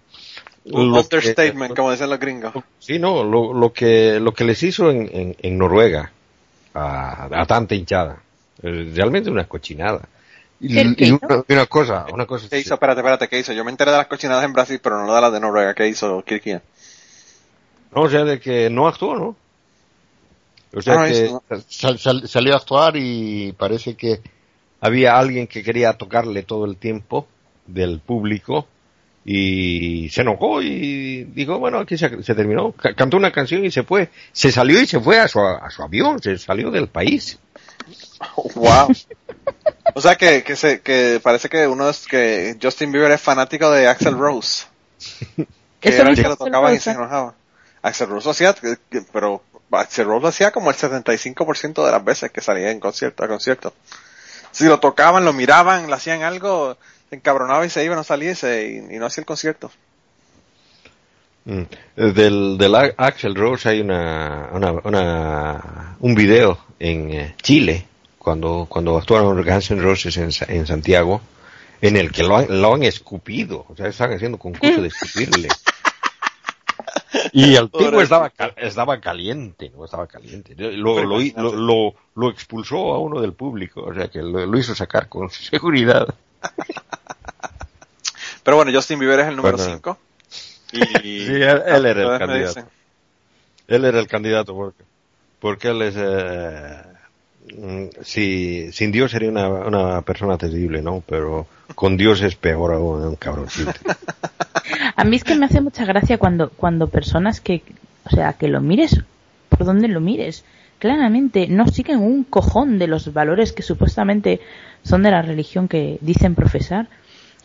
Un 0.66 0.92
understatement, 0.92 1.74
como 1.74 1.90
dicen 1.90 2.08
los 2.08 2.20
gringos. 2.20 2.52
Sí, 2.78 3.00
no, 3.00 3.24
lo, 3.24 3.52
lo, 3.52 3.72
que, 3.72 4.20
lo 4.20 4.32
que 4.32 4.44
les 4.44 4.62
hizo 4.62 4.90
en, 4.90 5.10
en, 5.12 5.36
en 5.42 5.58
Noruega 5.58 6.12
a, 6.72 7.28
a, 7.32 7.46
tanta 7.46 7.74
hinchada, 7.74 8.22
eh, 8.62 8.92
realmente 8.94 9.28
una 9.28 9.48
cochinada. 9.48 10.08
Y, 10.60 10.78
y 11.04 11.10
una, 11.10 11.42
una, 11.48 11.66
cosa, 11.66 12.06
una 12.12 12.26
cosa. 12.26 12.48
¿Qué 12.48 12.60
hizo? 12.60 12.74
Espérate, 12.74 13.00
espérate, 13.00 13.28
¿qué 13.28 13.40
hizo? 13.40 13.52
Yo 13.52 13.64
me 13.64 13.72
enteré 13.72 13.90
de 13.90 13.96
las 13.98 14.06
cochinadas 14.06 14.44
en 14.44 14.52
Brasil, 14.52 14.78
pero 14.80 15.04
no 15.04 15.12
de 15.12 15.20
las 15.20 15.32
de 15.32 15.40
Noruega. 15.40 15.74
¿Qué 15.74 15.88
hizo 15.88 16.22
Kirkia? 16.22 16.62
No, 17.92 18.02
o 18.02 18.08
sea, 18.08 18.24
de 18.24 18.38
que 18.38 18.70
no 18.70 18.86
actuó, 18.86 19.16
¿no? 19.16 19.36
O 20.72 20.80
sea, 20.80 21.02
ah, 21.02 21.08
que 21.08 21.30
sal, 21.68 21.98
sal, 21.98 22.28
salió 22.28 22.54
a 22.54 22.58
actuar 22.58 22.96
y 22.96 23.52
parece 23.52 23.96
que 23.96 24.20
había 24.84 25.16
alguien 25.16 25.46
que 25.46 25.62
quería 25.62 25.94
tocarle 25.94 26.42
todo 26.42 26.66
el 26.66 26.76
tiempo 26.76 27.26
del 27.66 28.00
público 28.00 28.68
y 29.24 30.10
se 30.10 30.20
enojó 30.20 30.60
y 30.60 31.24
dijo, 31.24 31.58
bueno, 31.58 31.78
aquí 31.78 31.96
se, 31.96 32.10
terminó, 32.10 32.72
cantó 32.72 33.16
una 33.16 33.32
canción 33.32 33.64
y 33.64 33.70
se 33.70 33.82
fue, 33.82 34.10
se 34.32 34.52
salió 34.52 34.78
y 34.78 34.86
se 34.86 35.00
fue 35.00 35.18
a 35.18 35.26
su, 35.26 35.40
a 35.40 35.70
su 35.70 35.82
avión, 35.82 36.20
se 36.20 36.36
salió 36.36 36.70
del 36.70 36.88
país. 36.88 37.38
Wow. 38.56 38.88
o 39.94 40.00
sea 40.02 40.16
que, 40.16 40.42
que, 40.42 40.54
se, 40.54 40.82
que 40.82 41.18
parece 41.22 41.48
que 41.48 41.66
uno 41.66 41.88
es 41.88 42.06
que 42.06 42.58
Justin 42.62 42.92
Bieber 42.92 43.12
es 43.12 43.22
fanático 43.22 43.70
de 43.70 43.88
Axel 43.88 44.18
Rose. 44.18 44.66
que 45.80 45.88
era 45.88 46.10
el 46.10 46.14
que 46.14 46.28
lo 46.28 46.36
tocaba 46.36 46.74
y 46.74 46.78
se 46.78 46.90
enojaba. 46.90 47.34
Axel 47.80 48.08
Rose 48.08 48.26
lo 48.26 48.32
hacía, 48.32 48.54
pero 49.14 49.42
Axel 49.70 50.04
Rose 50.04 50.22
lo 50.22 50.28
hacía 50.28 50.50
como 50.50 50.68
el 50.68 50.76
75% 50.76 51.86
de 51.86 51.90
las 51.90 52.04
veces 52.04 52.30
que 52.30 52.42
salía 52.42 52.70
en 52.70 52.80
concierto, 52.80 53.24
a 53.24 53.28
concierto 53.28 53.72
si 54.54 54.66
lo 54.66 54.78
tocaban, 54.78 55.24
lo 55.24 55.32
miraban, 55.32 55.88
le 55.88 55.94
hacían 55.94 56.22
algo, 56.22 56.78
se 57.10 57.16
encabronaba 57.16 57.66
y 57.66 57.70
se 57.70 57.84
iba, 57.84 57.96
no 57.96 58.04
salía 58.04 58.32
y, 58.32 58.98
no 58.98 59.06
hacía 59.06 59.22
el 59.22 59.26
concierto. 59.26 59.70
Mm. 61.44 61.62
Del, 61.96 62.56
del 62.56 62.74
Axel 62.96 63.34
Rose 63.34 63.68
hay 63.68 63.80
una, 63.80 64.50
una, 64.52 65.96
un 65.98 66.14
video 66.14 66.58
en 66.78 67.10
eh, 67.10 67.34
Chile 67.42 67.86
cuando, 68.18 68.66
cuando 68.68 68.96
actuaron 68.96 69.44
Guns 69.44 69.70
N' 69.72 69.82
Roses 69.82 70.16
en, 70.16 70.30
en 70.48 70.66
Santiago 70.66 71.20
en 71.80 71.96
el 71.96 72.12
que 72.12 72.22
lo 72.22 72.36
han, 72.36 72.62
lo 72.62 72.74
han 72.74 72.84
escupido, 72.84 73.66
o 73.68 73.76
sea, 73.76 73.88
están 73.88 74.12
haciendo 74.12 74.38
concurso 74.38 74.80
de 74.80 74.88
escupirle. 75.02 75.48
Y 77.36 77.56
el 77.56 77.68
tipo 77.68 78.00
estaba, 78.00 78.32
estaba 78.56 79.00
caliente, 79.00 79.68
no 79.76 79.84
estaba 79.84 80.06
caliente. 80.06 80.54
Lo, 80.56 81.02
lo, 81.02 81.18
lo, 81.18 81.94
lo, 82.14 82.30
expulsó 82.30 82.94
a 82.94 83.00
uno 83.00 83.20
del 83.20 83.32
público, 83.32 83.82
o 83.82 83.92
sea 83.92 84.06
que 84.06 84.22
lo, 84.22 84.56
hizo 84.56 84.72
sacar 84.72 85.08
con 85.08 85.28
seguridad. 85.30 86.14
Pero 88.44 88.56
bueno, 88.56 88.70
Justin 88.72 89.00
Bieber 89.00 89.18
es 89.18 89.26
el 89.26 89.36
número 89.36 89.58
5. 89.58 89.98
Y... 90.74 90.80
sí, 91.26 91.32
él, 91.34 91.86
era 91.86 92.14
el 92.14 92.18
candidato. 92.18 92.68
Él 93.68 93.84
era 93.84 94.00
el 94.00 94.08
candidato 94.08 94.54
porque, 94.54 94.82
porque 95.38 95.68
él 95.68 95.82
es... 95.82 95.94
Eh, 95.96 96.82
si, 98.02 98.72
sin 98.72 98.92
Dios 98.92 99.10
sería 99.10 99.30
una, 99.30 99.48
una 99.48 100.02
persona 100.02 100.38
terrible, 100.38 100.82
¿no? 100.82 101.02
Pero 101.06 101.46
con 101.74 101.96
Dios 101.96 102.22
es 102.22 102.36
peor 102.36 102.72
aún, 102.72 103.02
un 103.02 103.16
cabroncito. 103.16 103.72
A 104.96 105.04
mí 105.04 105.16
es 105.16 105.24
que 105.24 105.34
me 105.34 105.46
hace 105.46 105.60
mucha 105.60 105.84
gracia 105.84 106.18
cuando, 106.18 106.50
cuando 106.50 106.88
personas 106.88 107.40
que, 107.40 107.62
o 108.04 108.10
sea, 108.10 108.34
que 108.34 108.48
lo 108.48 108.60
mires 108.60 109.00
por 109.48 109.66
donde 109.66 109.88
lo 109.88 110.00
mires, 110.00 110.44
claramente 110.78 111.46
no 111.48 111.66
siguen 111.68 111.98
un 112.00 112.24
cojón 112.24 112.78
de 112.78 112.86
los 112.86 113.12
valores 113.12 113.52
que 113.52 113.62
supuestamente 113.62 114.40
son 114.82 115.02
de 115.02 115.10
la 115.10 115.22
religión 115.22 115.68
que 115.68 115.98
dicen 116.00 116.34
profesar 116.34 116.88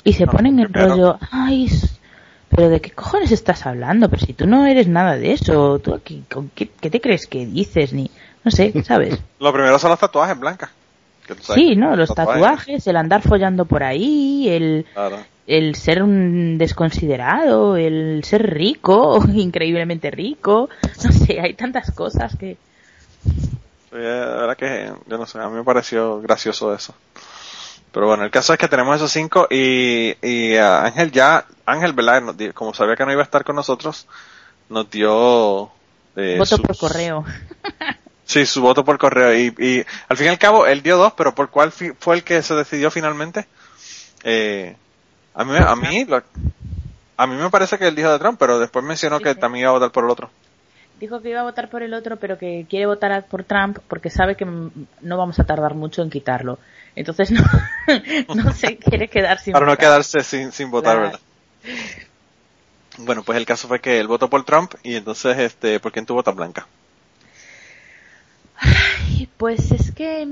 y 0.03 0.13
se 0.13 0.26
ponen 0.26 0.59
el 0.59 0.73
rollo, 0.73 1.17
ay, 1.31 1.67
pero 2.49 2.69
¿de 2.69 2.81
qué 2.81 2.91
cojones 2.91 3.31
estás 3.31 3.65
hablando? 3.65 4.09
Pero 4.09 4.26
si 4.26 4.34
tú 4.34 4.47
no 4.47 4.65
eres 4.65 4.88
nada 4.88 5.15
de 5.17 5.34
eso, 5.34 5.80
¿tú 5.80 5.99
qué, 6.03 6.21
qué, 6.55 6.89
te 6.89 7.01
crees 7.01 7.27
que 7.27 7.45
dices? 7.45 7.93
Ni, 7.93 8.09
no 8.43 8.51
sé, 8.51 8.83
¿sabes? 8.83 9.17
Lo 9.39 9.51
primero 9.53 9.77
son 9.79 9.91
los 9.91 9.99
tatuajes 9.99 10.39
blancas. 10.39 10.69
Sí, 11.41 11.75
¿no? 11.75 11.95
Los 11.95 12.13
tatuajes, 12.15 12.87
el 12.87 12.97
andar 12.97 13.21
follando 13.21 13.65
por 13.65 13.83
ahí, 13.83 14.49
el, 14.49 14.85
el 15.45 15.75
ser 15.75 16.01
un 16.01 16.57
desconsiderado, 16.57 17.77
el 17.77 18.23
ser 18.23 18.51
rico, 18.51 19.23
increíblemente 19.33 20.09
rico, 20.09 20.69
no 21.03 21.11
sé, 21.11 21.39
hay 21.39 21.53
tantas 21.53 21.91
cosas 21.91 22.35
que... 22.35 22.57
Sí, 23.23 23.95
la 23.95 23.99
verdad 23.99 24.57
que, 24.57 24.91
yo 25.07 25.17
no 25.17 25.25
sé, 25.27 25.39
a 25.39 25.49
mí 25.49 25.55
me 25.57 25.63
pareció 25.63 26.19
gracioso 26.21 26.73
eso. 26.73 26.95
Pero 27.91 28.07
bueno, 28.07 28.23
el 28.23 28.31
caso 28.31 28.53
es 28.53 28.59
que 28.59 28.67
tenemos 28.67 28.95
esos 28.95 29.11
cinco 29.11 29.47
y, 29.49 30.15
y 30.21 30.55
uh, 30.57 30.63
Ángel 30.63 31.11
ya, 31.11 31.45
Ángel, 31.65 31.93
¿verdad? 31.93 32.23
Como 32.53 32.73
sabía 32.73 32.95
que 32.95 33.05
no 33.05 33.11
iba 33.11 33.21
a 33.21 33.25
estar 33.25 33.43
con 33.43 33.55
nosotros, 33.55 34.07
nos 34.69 34.89
dio 34.91 35.71
Eh, 36.15 36.37
voto 36.37 36.57
por 36.59 36.77
correo. 36.77 37.25
sí, 38.30 38.45
su 38.45 38.61
voto 38.61 38.85
por 38.85 38.97
correo. 38.97 39.34
Y, 39.35 39.85
al 40.07 40.18
fin 40.18 40.27
y 40.27 40.30
al 40.30 40.38
cabo, 40.38 40.68
él 40.68 40.84
dio 40.84 40.97
dos, 40.97 41.14
pero 41.14 41.34
¿por 41.34 41.49
cuál 41.49 41.72
fue 41.72 42.15
el 42.15 42.23
que 42.23 42.41
se 42.43 42.53
decidió 42.53 42.91
finalmente? 42.91 43.47
Eh, 44.23 44.76
a 45.34 45.43
mí, 45.43 45.53
a 45.57 45.76
mí, 45.76 46.07
a 47.18 47.27
mí 47.27 47.35
me 47.35 47.49
parece 47.49 47.77
que 47.77 47.88
él 47.88 47.95
dijo 47.95 48.11
de 48.11 48.19
Trump, 48.19 48.38
pero 48.39 48.60
después 48.60 48.85
mencionó 48.85 49.19
que 49.19 49.34
también 49.35 49.64
iba 49.64 49.72
a 49.72 49.73
votar 49.73 49.91
por 49.91 50.03
el 50.03 50.11
otro. 50.11 50.30
Dijo 50.99 51.22
que 51.22 51.30
iba 51.30 51.39
a 51.39 51.43
votar 51.43 51.69
por 51.69 51.81
el 51.81 51.93
otro, 51.93 52.18
pero 52.18 52.38
que 52.38 52.65
quiere 52.69 52.85
votar 52.85 53.26
por 53.26 53.45
Trump 53.45 53.80
porque 53.88 54.10
sabe 54.10 54.35
que 54.35 54.45
no 54.45 55.18
vamos 55.18 55.39
a 55.39 55.45
tardar 55.45 55.73
mucho 55.73 56.03
en 56.03 56.10
quitarlo. 56.10 56.60
Entonces 56.95 57.31
no, 57.31 57.43
no 58.35 58.53
se 58.53 58.77
quiere 58.77 59.07
quedar 59.07 59.39
sin 59.39 59.53
Para 59.53 59.65
no 59.65 59.77
quedarse 59.77 60.22
sin, 60.23 60.51
sin 60.51 60.69
votar, 60.69 60.99
¿verdad? 60.99 61.19
Bueno, 62.97 63.23
pues 63.23 63.38
el 63.38 63.45
caso 63.45 63.68
fue 63.68 63.80
que 63.80 63.99
él 63.99 64.07
votó 64.07 64.30
por 64.30 64.43
Trump 64.43 64.73
y 64.84 64.95
entonces, 64.95 65.38
este, 65.39 65.80
¿por 65.80 65.93
quién 65.93 66.06
tu 66.06 66.14
vota 66.14 66.31
blanca? 66.31 66.68
Ay, 68.60 69.27
pues 69.38 69.72
es 69.72 69.91
que, 69.91 70.27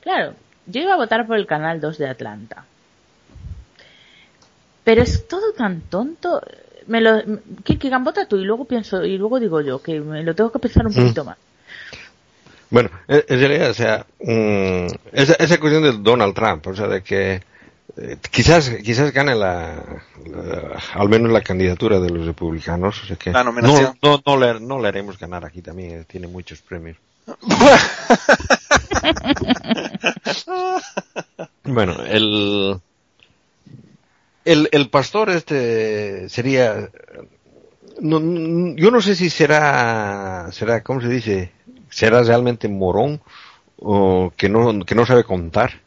claro, 0.00 0.34
yo 0.66 0.80
iba 0.82 0.94
a 0.94 0.96
votar 0.96 1.26
por 1.26 1.36
el 1.36 1.46
canal 1.46 1.80
2 1.80 1.98
de 1.98 2.08
Atlanta. 2.08 2.64
Pero 4.84 5.02
es 5.02 5.26
todo 5.28 5.52
tan 5.52 5.82
tonto. 5.82 6.40
Me 6.86 7.00
lo, 7.00 7.22
que, 7.64 7.90
vota 8.00 8.26
tú 8.26 8.36
y 8.36 8.44
luego 8.44 8.64
pienso, 8.64 9.04
y 9.04 9.18
luego 9.18 9.40
digo 9.40 9.60
yo, 9.60 9.82
que 9.82 10.00
me 10.00 10.22
lo 10.22 10.34
tengo 10.34 10.50
que 10.50 10.58
pensar 10.58 10.86
un 10.86 10.92
mm. 10.92 10.96
poquito 10.96 11.24
más. 11.24 11.36
Bueno, 12.70 12.90
en 13.08 13.40
realidad, 13.40 13.70
o 13.70 13.74
sea, 13.74 14.06
mm, 14.20 14.86
esa, 15.12 15.34
esa 15.34 15.58
cuestión 15.58 15.82
de 15.82 15.92
Donald 15.98 16.34
Trump, 16.34 16.66
o 16.66 16.74
sea, 16.74 16.86
de 16.86 17.02
que 17.02 17.42
eh, 17.96 18.16
quizás 18.30 18.70
quizás 18.84 19.12
gane 19.12 19.34
la, 19.34 19.82
al 20.94 21.08
menos 21.08 21.32
la 21.32 21.40
candidatura 21.40 21.98
de 21.98 22.10
los 22.10 22.26
republicanos 22.26 23.02
o 23.02 23.06
sea 23.06 23.16
que 23.16 23.30
no, 23.30 23.42
no, 23.42 24.22
no, 24.24 24.36
le, 24.36 24.60
no 24.60 24.78
le 24.78 24.88
haremos 24.88 25.18
ganar 25.18 25.44
aquí 25.44 25.62
también 25.62 26.04
tiene 26.04 26.28
muchos 26.28 26.60
premios 26.60 26.98
bueno. 31.64 31.96
El, 32.04 32.80
el 34.44 34.68
el 34.72 34.90
pastor 34.90 35.30
este 35.30 36.28
sería 36.28 36.90
no, 38.00 38.20
yo 38.76 38.90
no 38.90 39.00
sé 39.00 39.14
si 39.14 39.30
será 39.30 40.50
será 40.52 40.82
cómo 40.82 41.00
se 41.00 41.08
dice 41.08 41.52
será 41.90 42.22
realmente 42.22 42.68
morón 42.68 43.22
o 43.76 44.32
que 44.36 44.48
no 44.48 44.84
que 44.84 44.94
no 44.94 45.06
sabe 45.06 45.24
contar 45.24 45.80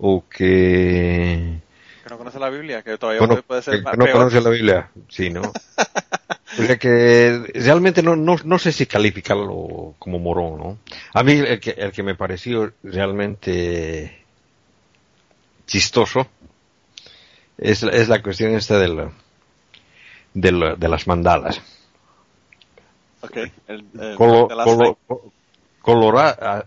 o 0.00 0.24
que... 0.28 1.60
Que 2.02 2.10
no 2.10 2.18
conoce 2.18 2.38
la 2.38 2.48
Biblia, 2.48 2.82
que 2.82 2.96
todavía 2.96 3.42
puede 3.42 3.62
ser... 3.62 3.82
Que, 3.82 3.96
no 3.96 4.10
conoce 4.10 4.40
la 4.40 4.50
Biblia, 4.50 4.90
sí, 5.08 5.30
¿no? 5.30 5.42
o 6.58 6.62
sea 6.62 6.78
que 6.78 7.50
realmente 7.54 8.02
no, 8.02 8.16
no, 8.16 8.36
no 8.44 8.58
sé 8.58 8.72
si 8.72 8.86
calificarlo 8.86 9.94
como 9.98 10.18
morón, 10.18 10.58
¿no? 10.58 10.78
A 11.14 11.22
mí 11.22 11.32
el 11.32 11.60
que, 11.60 11.70
el 11.70 11.92
que 11.92 12.02
me 12.02 12.14
pareció 12.14 12.72
realmente 12.82 14.24
chistoso 15.66 16.26
es, 17.56 17.82
es 17.82 18.08
la 18.08 18.22
cuestión 18.22 18.54
esta 18.54 18.78
del, 18.78 19.10
del, 20.34 20.74
de 20.76 20.88
las 20.88 21.06
mandalas. 21.06 21.60
Ok, 23.20 23.36
el, 23.68 23.84
el, 23.98 24.16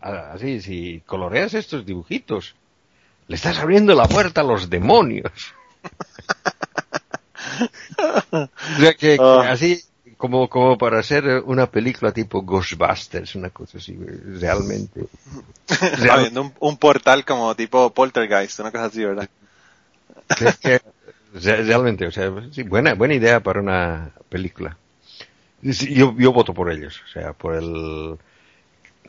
así, 0.01 0.61
si 0.61 1.01
coloreas 1.05 1.53
estos 1.55 1.85
dibujitos 1.85 2.55
le 3.27 3.35
estás 3.35 3.57
abriendo 3.59 3.93
la 3.93 4.07
puerta 4.07 4.41
a 4.41 4.43
los 4.43 4.69
demonios. 4.69 5.31
o 8.31 8.79
sea 8.79 8.93
que, 8.93 9.17
ah. 9.19 9.45
así 9.49 9.81
como, 10.17 10.47
como 10.47 10.77
para 10.77 10.99
hacer 10.99 11.25
una 11.45 11.67
película 11.67 12.11
tipo 12.11 12.41
Ghostbusters, 12.43 13.35
una 13.35 13.49
cosa 13.49 13.77
así, 13.77 13.97
realmente. 14.39 15.05
un, 16.35 16.53
un, 16.59 16.77
portal 16.77 17.25
como 17.25 17.53
tipo 17.55 17.93
Poltergeist, 17.93 18.59
una 18.59 18.71
cosa 18.71 18.85
así, 18.85 19.03
¿verdad? 19.03 19.29
realmente, 21.33 22.07
o 22.07 22.11
sea, 22.11 22.31
sí, 22.51 22.63
buena, 22.63 22.93
buena 22.93 23.15
idea 23.15 23.41
para 23.41 23.59
una 23.59 24.11
película. 24.29 24.77
Yo, 25.61 26.15
yo 26.17 26.33
voto 26.33 26.53
por 26.53 26.71
ellos, 26.71 27.01
o 27.05 27.11
sea, 27.11 27.33
por 27.33 27.55
el... 27.55 28.17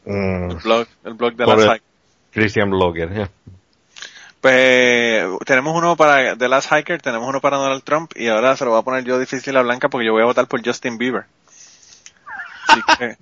el 0.04 0.56
blog, 0.62 0.86
el 1.04 1.14
blog 1.14 1.34
de 1.34 1.46
la 1.46 1.80
Christian 2.32 2.70
Blogger, 2.70 3.30
pues 4.44 5.24
tenemos 5.46 5.74
uno 5.74 5.96
para 5.96 6.36
The 6.36 6.50
Last 6.50 6.70
Hiker, 6.70 7.00
tenemos 7.00 7.26
uno 7.26 7.40
para 7.40 7.56
Donald 7.56 7.82
Trump 7.82 8.12
y 8.14 8.28
ahora 8.28 8.54
se 8.58 8.66
lo 8.66 8.72
voy 8.72 8.80
a 8.80 8.84
poner 8.84 9.02
yo 9.02 9.18
difícil 9.18 9.56
a 9.56 9.62
Blanca 9.62 9.88
porque 9.88 10.04
yo 10.04 10.12
voy 10.12 10.20
a 10.20 10.26
votar 10.26 10.46
por 10.48 10.62
Justin 10.62 10.98
Bieber. 10.98 11.24
Así 12.68 12.80
que, 12.98 13.16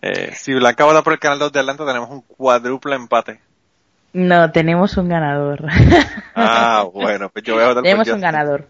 eh, 0.00 0.32
si 0.34 0.54
Blanca 0.54 0.86
vota 0.86 1.02
por 1.02 1.12
el 1.12 1.18
canal 1.18 1.38
2 1.40 1.52
de 1.52 1.60
Atlanta 1.60 1.84
tenemos 1.84 2.08
un 2.08 2.22
cuádruple 2.22 2.96
empate. 2.96 3.40
No, 4.14 4.50
tenemos 4.50 4.96
un 4.96 5.10
ganador. 5.10 5.66
Ah, 6.34 6.86
bueno, 6.94 7.28
pues 7.28 7.44
yo 7.44 7.54
voy 7.54 7.64
a 7.64 7.66
votar 7.66 7.82
tenemos 7.82 8.08
por 8.08 8.14
Tenemos 8.14 8.16
un 8.16 8.22
ganador. 8.22 8.68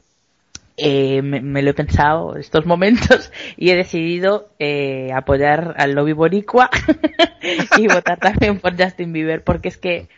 Eh, 0.76 1.22
me, 1.22 1.62
lo 1.62 1.70
he 1.70 1.74
pensado 1.74 2.34
estos 2.34 2.66
momentos 2.66 3.30
y 3.56 3.70
he 3.70 3.76
decidido 3.76 4.48
eh, 4.58 5.12
apoyar 5.14 5.76
al 5.78 5.92
lobby 5.92 6.12
boricua 6.12 6.70
y 7.78 7.86
votar 7.86 8.18
también 8.18 8.58
por 8.58 8.76
Justin 8.82 9.12
Bieber 9.12 9.44
porque 9.44 9.68
es 9.68 9.76
que 9.76 10.08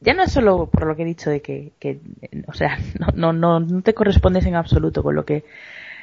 ya 0.00 0.14
no 0.14 0.22
es 0.22 0.32
solo 0.32 0.66
por 0.66 0.86
lo 0.86 0.96
que 0.96 1.02
he 1.02 1.06
dicho 1.06 1.30
de 1.30 1.40
que, 1.40 1.72
o 2.46 2.52
sea, 2.52 2.78
no, 3.14 3.32
no, 3.32 3.60
no 3.60 3.82
te 3.82 3.94
correspondes 3.94 4.46
en 4.46 4.54
absoluto 4.54 5.02
con 5.02 5.14
lo 5.14 5.24
que 5.24 5.44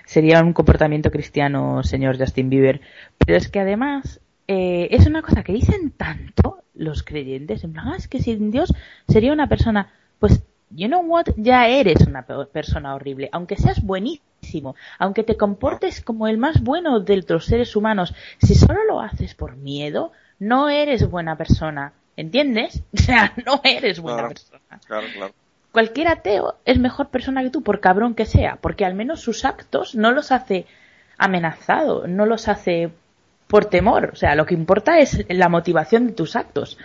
sería 0.05 0.41
un 0.41 0.53
comportamiento 0.53 1.11
cristiano, 1.11 1.83
señor 1.83 2.17
Justin 2.17 2.49
Bieber, 2.49 2.81
pero 3.17 3.37
es 3.37 3.47
que 3.47 3.59
además 3.59 4.21
eh, 4.47 4.87
es 4.91 5.05
una 5.05 5.21
cosa 5.21 5.43
que 5.43 5.53
dicen 5.53 5.91
tanto 5.91 6.63
los 6.73 7.03
creyentes, 7.03 7.63
en 7.63 7.73
plan, 7.73 7.89
ah, 7.89 7.95
es 7.97 8.07
que 8.07 8.19
sin 8.19 8.49
Dios 8.49 8.73
sería 9.07 9.33
una 9.33 9.47
persona, 9.47 9.91
pues, 10.17 10.41
you 10.71 10.87
know 10.87 11.01
what, 11.01 11.27
ya 11.35 11.67
eres 11.67 12.07
una 12.07 12.23
persona 12.23 12.95
horrible, 12.95 13.29
aunque 13.31 13.57
seas 13.57 13.83
buenísimo, 13.83 14.75
aunque 14.97 15.23
te 15.23 15.37
comportes 15.37 16.01
como 16.01 16.27
el 16.27 16.37
más 16.37 16.63
bueno 16.63 16.99
de 16.99 17.23
los 17.27 17.45
seres 17.45 17.75
humanos, 17.75 18.15
si 18.39 18.55
solo 18.55 18.83
lo 18.85 19.01
haces 19.01 19.35
por 19.35 19.57
miedo, 19.57 20.11
no 20.39 20.69
eres 20.69 21.07
buena 21.09 21.35
persona 21.37 21.93
¿Entiendes? 22.19 22.83
O 22.93 22.97
sea, 22.97 23.33
no 23.45 23.61
eres 23.63 24.01
buena 24.01 24.27
persona. 24.27 24.59
Claro, 24.85 25.07
claro. 25.13 25.33
Cualquier 25.71 26.09
ateo 26.09 26.55
es 26.65 26.77
mejor 26.77 27.07
persona 27.07 27.41
que 27.43 27.49
tú, 27.49 27.63
por 27.63 27.79
cabrón 27.79 28.13
que 28.13 28.25
sea, 28.25 28.57
porque 28.57 28.83
al 28.83 28.93
menos 28.93 29.21
sus 29.21 29.45
actos 29.45 29.95
no 29.95 30.11
los 30.11 30.33
hace 30.33 30.65
amenazado, 31.17 32.07
no 32.07 32.25
los 32.25 32.49
hace 32.49 32.91
por 33.47 33.65
temor. 33.65 34.09
O 34.11 34.15
sea, 34.17 34.35
lo 34.35 34.45
que 34.45 34.53
importa 34.53 34.99
es 34.99 35.25
la 35.29 35.47
motivación 35.47 36.07
de 36.07 36.13
tus 36.13 36.35
actos. 36.35 36.77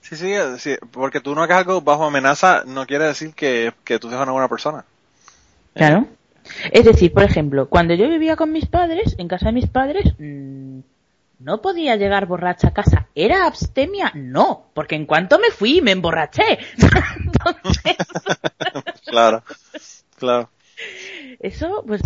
Sí, 0.00 0.16
sí, 0.16 0.32
sí, 0.56 0.76
porque 0.90 1.20
tú 1.20 1.34
no 1.34 1.42
hagas 1.42 1.58
algo 1.58 1.82
bajo 1.82 2.06
amenaza 2.06 2.64
no 2.66 2.86
quiere 2.86 3.04
decir 3.04 3.34
que, 3.34 3.72
tú 4.00 4.08
seas 4.08 4.22
una 4.22 4.32
buena 4.32 4.48
persona. 4.48 4.84
Claro. 5.74 6.06
Es 6.72 6.84
decir, 6.86 7.12
por 7.12 7.24
ejemplo, 7.24 7.68
cuando 7.68 7.92
yo 7.94 8.08
vivía 8.08 8.36
con 8.36 8.50
mis 8.50 8.66
padres, 8.66 9.14
en 9.18 9.28
casa 9.28 9.46
de 9.46 9.52
mis 9.52 9.68
padres, 9.68 10.14
mmm, 10.18 10.80
no 11.40 11.62
podía 11.62 11.96
llegar 11.96 12.26
borracha 12.26 12.68
a 12.68 12.74
casa. 12.74 13.08
¿Era 13.14 13.46
abstemia? 13.46 14.12
No, 14.14 14.70
porque 14.74 14.94
en 14.94 15.06
cuanto 15.06 15.38
me 15.38 15.50
fui 15.50 15.80
me 15.80 15.92
emborraché. 15.92 16.58
claro, 19.06 19.42
claro. 20.16 20.50
Eso, 21.40 21.82
pues... 21.86 22.02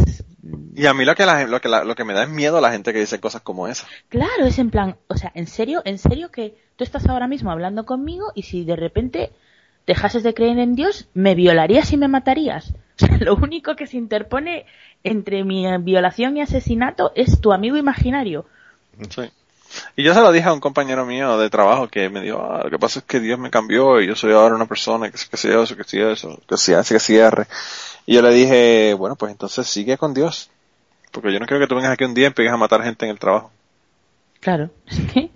Y 0.77 0.87
a 0.87 0.95
mí 0.95 1.05
lo 1.05 1.15
que, 1.15 1.25
lo, 1.25 1.61
que 1.61 1.69
lo 1.69 1.95
que 1.95 2.05
me 2.05 2.15
da 2.15 2.25
es 2.25 2.29
miedo 2.29 2.59
a 2.59 2.61
la 2.61 2.71
gente 2.71 2.93
que 2.93 3.01
dice 3.01 3.21
cosas 3.21 3.43
como 3.43 3.67
esa. 3.67 3.87
Claro, 4.09 4.45
es 4.45 4.59
en 4.59 4.71
plan, 4.71 4.97
o 5.09 5.17
sea, 5.17 5.33
en 5.35 5.47
serio, 5.47 5.83
en 5.85 5.99
serio 5.99 6.31
que 6.31 6.57
tú 6.77 6.85
estás 6.85 7.07
ahora 7.07 7.27
mismo 7.27 7.51
hablando 7.51 7.87
conmigo 7.87 8.31
y 8.35 8.43
si 8.43 8.65
de 8.65 8.77
repente 8.77 9.33
dejases 9.87 10.23
de 10.23 10.35
creer 10.35 10.59
en 10.59 10.75
Dios, 10.75 11.09
me 11.15 11.35
violarías 11.35 11.93
y 11.93 11.97
me 11.97 12.09
matarías. 12.09 12.71
O 12.71 13.07
sea, 13.07 13.17
lo 13.19 13.35
único 13.35 13.75
que 13.75 13.89
se 13.89 13.97
interpone 13.97 14.67
entre 15.03 15.43
mi 15.43 15.67
violación 15.79 16.37
y 16.37 16.43
asesinato 16.43 17.13
es 17.17 17.41
tu 17.41 17.53
amigo 17.53 17.77
imaginario. 17.77 18.47
Sí. 19.11 19.31
Y 19.97 20.05
yo 20.05 20.15
se 20.15 20.21
lo 20.21 20.31
dije 20.31 20.49
a 20.49 20.53
un 20.53 20.61
compañero 20.61 21.05
mío 21.05 21.37
de 21.39 21.51
trabajo 21.51 21.89
que 21.89 22.09
me 22.09 22.21
dijo, 22.21 22.41
ah, 22.41 22.63
lo 22.65 22.71
que 22.71 22.79
pasa 22.79 23.01
es 23.01 23.05
que 23.05 23.21
Dios 23.21 23.39
me 23.39 23.51
cambió 23.51 24.01
y 24.01 24.07
yo 24.07 24.15
soy 24.15 24.33
ahora 24.33 24.55
una 24.55 24.67
persona 24.67 25.11
que, 25.11 25.19
que 25.31 25.37
sea 25.37 25.63
eso, 25.63 25.77
que 25.77 25.85
sea 25.85 26.13
eso, 26.13 26.41
que 26.49 26.57
sea 26.57 26.83
que 26.83 27.01
cierre. 27.01 27.47
Y 28.07 28.15
yo 28.15 28.23
le 28.23 28.31
dije, 28.31 28.95
bueno, 28.95 29.17
pues 29.17 29.33
entonces 29.33 29.67
sigue 29.67 29.99
con 29.99 30.15
Dios. 30.15 30.51
Porque 31.11 31.33
yo 31.33 31.39
no 31.39 31.47
quiero 31.47 31.61
que 31.61 31.69
tú 31.69 31.77
vengas 31.77 31.93
aquí 31.93 32.05
un 32.05 32.15
día 32.15 32.25
y 32.25 32.27
empieces 32.27 32.53
a 32.53 32.57
matar 32.57 32.83
gente 32.83 33.05
en 33.05 33.13
el 33.13 33.19
trabajo. 33.19 33.51
Claro, 34.41 34.69
eh, 35.15 35.31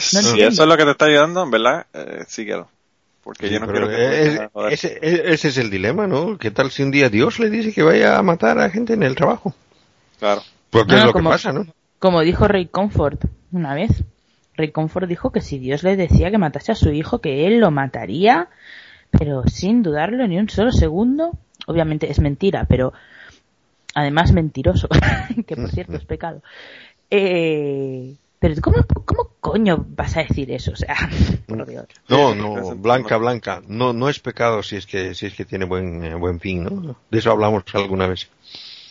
si 0.00 0.40
eso 0.40 0.62
es 0.62 0.68
lo 0.68 0.76
que 0.76 0.84
te 0.84 0.90
está 0.90 1.04
ayudando, 1.04 1.44
en 1.44 1.50
verdad, 1.50 1.86
eh, 1.94 2.24
síguelo. 2.26 2.68
Porque 3.22 3.48
yo 3.50 3.60
no 3.60 3.68
que... 3.68 4.48
ese, 4.70 4.98
ese 5.00 5.48
es 5.48 5.58
el 5.58 5.70
dilema, 5.70 6.06
¿no? 6.06 6.38
¿Qué 6.38 6.50
tal 6.50 6.70
si 6.70 6.82
un 6.82 6.90
día 6.90 7.08
Dios 7.08 7.38
le 7.38 7.50
dice 7.50 7.72
que 7.72 7.82
vaya 7.82 8.18
a 8.18 8.22
matar 8.22 8.58
a 8.58 8.70
gente 8.70 8.94
en 8.94 9.02
el 9.02 9.14
trabajo? 9.14 9.54
Claro. 10.18 10.42
Porque 10.70 10.96
es 10.96 11.04
lo 11.04 11.12
que 11.12 11.22
pasa, 11.22 11.52
¿no? 11.52 11.66
Como 11.98 12.20
dijo 12.20 12.48
Ray 12.48 12.66
Comfort 12.66 13.24
una 13.52 13.74
vez. 13.74 14.04
Ray 14.56 14.70
Comfort 14.70 15.08
dijo 15.08 15.32
que 15.32 15.40
si 15.40 15.58
Dios 15.58 15.82
le 15.82 15.96
decía 15.96 16.30
que 16.30 16.38
matase 16.38 16.72
a 16.72 16.76
su 16.76 16.90
hijo, 16.90 17.20
que 17.20 17.46
él 17.46 17.60
lo 17.60 17.70
mataría, 17.70 18.48
pero 19.10 19.42
sin 19.46 19.82
dudarlo 19.82 20.26
ni 20.26 20.38
un 20.38 20.48
solo 20.48 20.72
segundo. 20.72 21.32
Obviamente 21.66 22.10
es 22.10 22.20
mentira, 22.20 22.64
pero 22.68 22.92
además 23.94 24.32
mentiroso, 24.32 24.88
que 25.46 25.56
por 25.56 25.70
cierto 25.70 25.96
es 25.96 26.04
pecado. 26.04 26.42
Eh, 27.10 28.14
pero 28.38 28.54
¿cómo, 28.60 28.76
¿cómo 29.04 29.30
coño 29.40 29.84
vas 29.88 30.16
a 30.16 30.22
decir 30.22 30.50
eso? 30.50 30.72
O 30.72 30.76
sea, 30.76 30.94
por 31.46 31.66
Dios. 31.66 31.86
No, 32.08 32.34
no, 32.34 32.76
blanca, 32.76 33.16
blanca. 33.16 33.62
No, 33.66 33.92
no 33.92 34.08
es 34.08 34.20
pecado 34.20 34.62
si 34.62 34.76
es 34.76 34.86
que, 34.86 35.14
si 35.14 35.26
es 35.26 35.34
que 35.34 35.44
tiene 35.44 35.64
buen, 35.64 36.04
eh, 36.04 36.14
buen 36.14 36.40
fin, 36.40 36.64
¿no? 36.64 36.96
De 37.10 37.18
eso 37.18 37.30
hablamos 37.30 37.64
alguna 37.72 38.06
vez. 38.06 38.28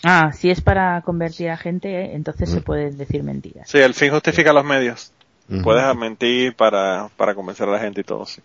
Ah, 0.08 0.32
si 0.32 0.52
es 0.52 0.62
para 0.62 1.02
convertir 1.02 1.50
a 1.50 1.58
gente, 1.58 2.14
entonces 2.14 2.52
se 2.52 2.62
pueden 2.62 2.96
decir 2.96 3.24
mentiras. 3.24 3.68
Sí, 3.68 3.80
el 3.80 3.96
fin 3.96 4.12
justifica 4.12 4.54
los 4.54 4.64
medios. 4.64 5.12
Puedes 5.64 5.96
mentir 5.96 6.56
para, 6.56 7.10
para 7.18 7.34
convencer 7.34 7.68
a 7.68 7.72
la 7.72 7.80
gente 7.80 8.02
y 8.02 8.04
todo, 8.04 8.24
sí. 8.28 8.40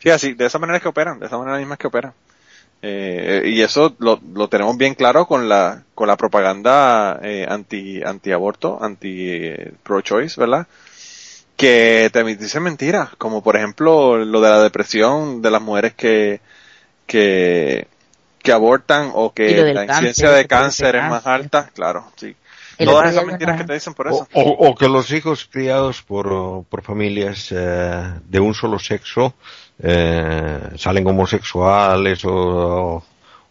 Sí, 0.00 0.10
así, 0.10 0.34
de 0.34 0.46
esa 0.46 0.60
manera 0.60 0.76
es 0.76 0.82
que 0.84 0.88
operan, 0.88 1.18
de 1.18 1.26
esa 1.26 1.36
manera 1.36 1.58
misma 1.58 1.74
es 1.74 1.80
que 1.80 1.88
operan. 1.88 2.12
Eh, 2.80 3.42
y 3.46 3.60
eso 3.62 3.96
lo, 3.98 4.20
lo, 4.34 4.48
tenemos 4.48 4.76
bien 4.76 4.94
claro 4.94 5.26
con 5.26 5.48
la, 5.48 5.82
con 5.96 6.06
la 6.06 6.16
propaganda 6.16 7.18
eh, 7.24 7.44
anti, 7.48 8.00
anti 8.00 8.30
aborto, 8.30 8.78
anti 8.80 9.30
eh, 9.30 9.72
pro 9.82 10.00
choice, 10.00 10.40
¿verdad? 10.40 10.68
Que 11.56 12.08
te 12.12 12.22
dicen 12.22 12.62
mentiras, 12.62 13.10
como 13.18 13.42
por 13.42 13.56
ejemplo 13.56 14.24
lo 14.24 14.40
de 14.40 14.48
la 14.48 14.62
depresión 14.62 15.42
de 15.42 15.50
las 15.50 15.62
mujeres 15.62 15.94
que, 15.94 16.40
que, 17.06 17.88
que 18.44 18.52
abortan 18.52 19.10
o 19.14 19.32
que 19.32 19.72
la 19.72 19.84
incidencia 19.84 20.30
de 20.30 20.46
cáncer 20.46 20.96
es 20.96 21.04
más 21.04 21.26
alta, 21.26 21.70
claro, 21.74 22.12
sí. 22.14 22.36
Todas 22.78 23.12
esas 23.12 23.24
mentiras 23.24 23.56
que 23.56 23.64
te 23.64 23.72
dicen 23.72 23.94
por 23.94 24.08
eso. 24.08 24.28
O, 24.34 24.74
que 24.74 24.86
los 24.86 25.10
hijos 25.12 25.48
criados 25.50 26.02
por, 26.02 26.64
por 26.64 26.82
familias 26.82 27.48
eh, 27.52 28.12
de 28.28 28.40
un 28.40 28.52
solo 28.52 28.78
sexo 28.78 29.34
eh, 29.82 30.58
salen 30.76 31.06
homosexuales 31.06 32.22
o, 32.26 33.02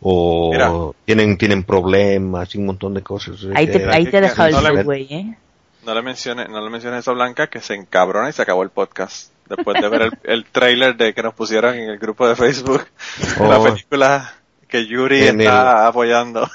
o 0.01 0.95
tienen 1.05 1.37
tienen 1.37 1.63
problemas 1.63 2.53
y 2.53 2.59
un 2.59 2.67
montón 2.67 2.93
de 2.93 3.01
cosas. 3.01 3.37
Ahí 3.55 3.65
te, 3.65 3.89
ahí 3.89 4.05
te 4.05 4.17
he 4.17 4.21
dejado 4.21 4.67
el 4.67 4.83
güey, 4.83 5.07
¿eh? 5.09 5.37
No 5.85 5.95
le 5.95 6.01
menciones, 6.03 6.49
no 6.49 6.63
le 6.63 6.69
menciones 6.69 6.99
eso 6.99 7.11
a 7.11 7.15
Blanca 7.15 7.47
que 7.47 7.61
se 7.61 7.73
encabrona 7.73 8.29
y 8.29 8.33
se 8.33 8.43
acabó 8.43 8.61
el 8.61 8.69
podcast. 8.69 9.31
Después 9.49 9.81
de 9.81 9.89
ver 9.89 10.01
el, 10.03 10.11
el 10.23 10.45
trailer 10.45 10.95
de 10.95 11.13
que 11.13 11.23
nos 11.23 11.33
pusieron 11.33 11.75
en 11.75 11.89
el 11.89 11.97
grupo 11.97 12.27
de 12.27 12.35
Facebook 12.35 12.85
la 13.39 13.59
oh. 13.59 13.63
película 13.63 14.33
que 14.73 14.87
Yuri 14.87 15.19
está 15.19 15.85
apoyando. 15.85 16.49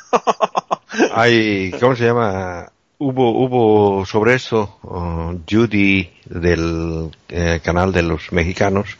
Hay, 1.14 1.70
¿cómo 1.78 1.94
se 1.94 2.06
llama? 2.06 2.68
Hubo, 2.98 3.30
hubo 3.30 4.04
sobre 4.06 4.34
eso, 4.34 4.80
Judy 5.48 6.10
del 6.24 7.12
eh, 7.28 7.60
canal 7.62 7.92
de 7.92 8.02
los 8.02 8.32
mexicanos 8.32 8.98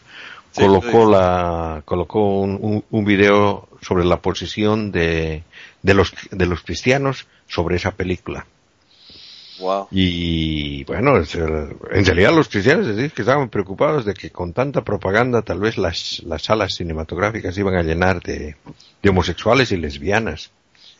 colocó 0.55 1.11
la 1.11 1.81
colocó 1.85 2.39
un, 2.39 2.83
un, 2.89 3.05
video 3.05 3.67
sobre 3.81 4.03
la 4.05 4.17
posición 4.17 4.91
de, 4.91 5.43
de 5.83 5.93
los 5.93 6.13
de 6.31 6.45
los 6.45 6.63
cristianos 6.63 7.27
sobre 7.45 7.75
esa 7.75 7.91
película. 7.91 8.45
Wow. 9.59 9.87
Y 9.91 10.83
bueno, 10.85 11.17
en 11.17 12.05
realidad 12.05 12.33
los 12.33 12.47
cristianos 12.47 12.87
decís 12.87 13.13
que 13.13 13.23
estaban 13.23 13.49
preocupados 13.49 14.05
de 14.05 14.13
que 14.13 14.29
con 14.31 14.53
tanta 14.53 14.83
propaganda 14.83 15.41
tal 15.41 15.59
vez 15.59 15.77
las, 15.77 16.21
las 16.25 16.43
salas 16.43 16.75
cinematográficas 16.75 17.57
iban 17.57 17.75
a 17.75 17.83
llenar 17.83 18.21
de, 18.21 18.55
de 19.01 19.09
homosexuales 19.09 19.71
y 19.71 19.77
lesbianas 19.77 20.51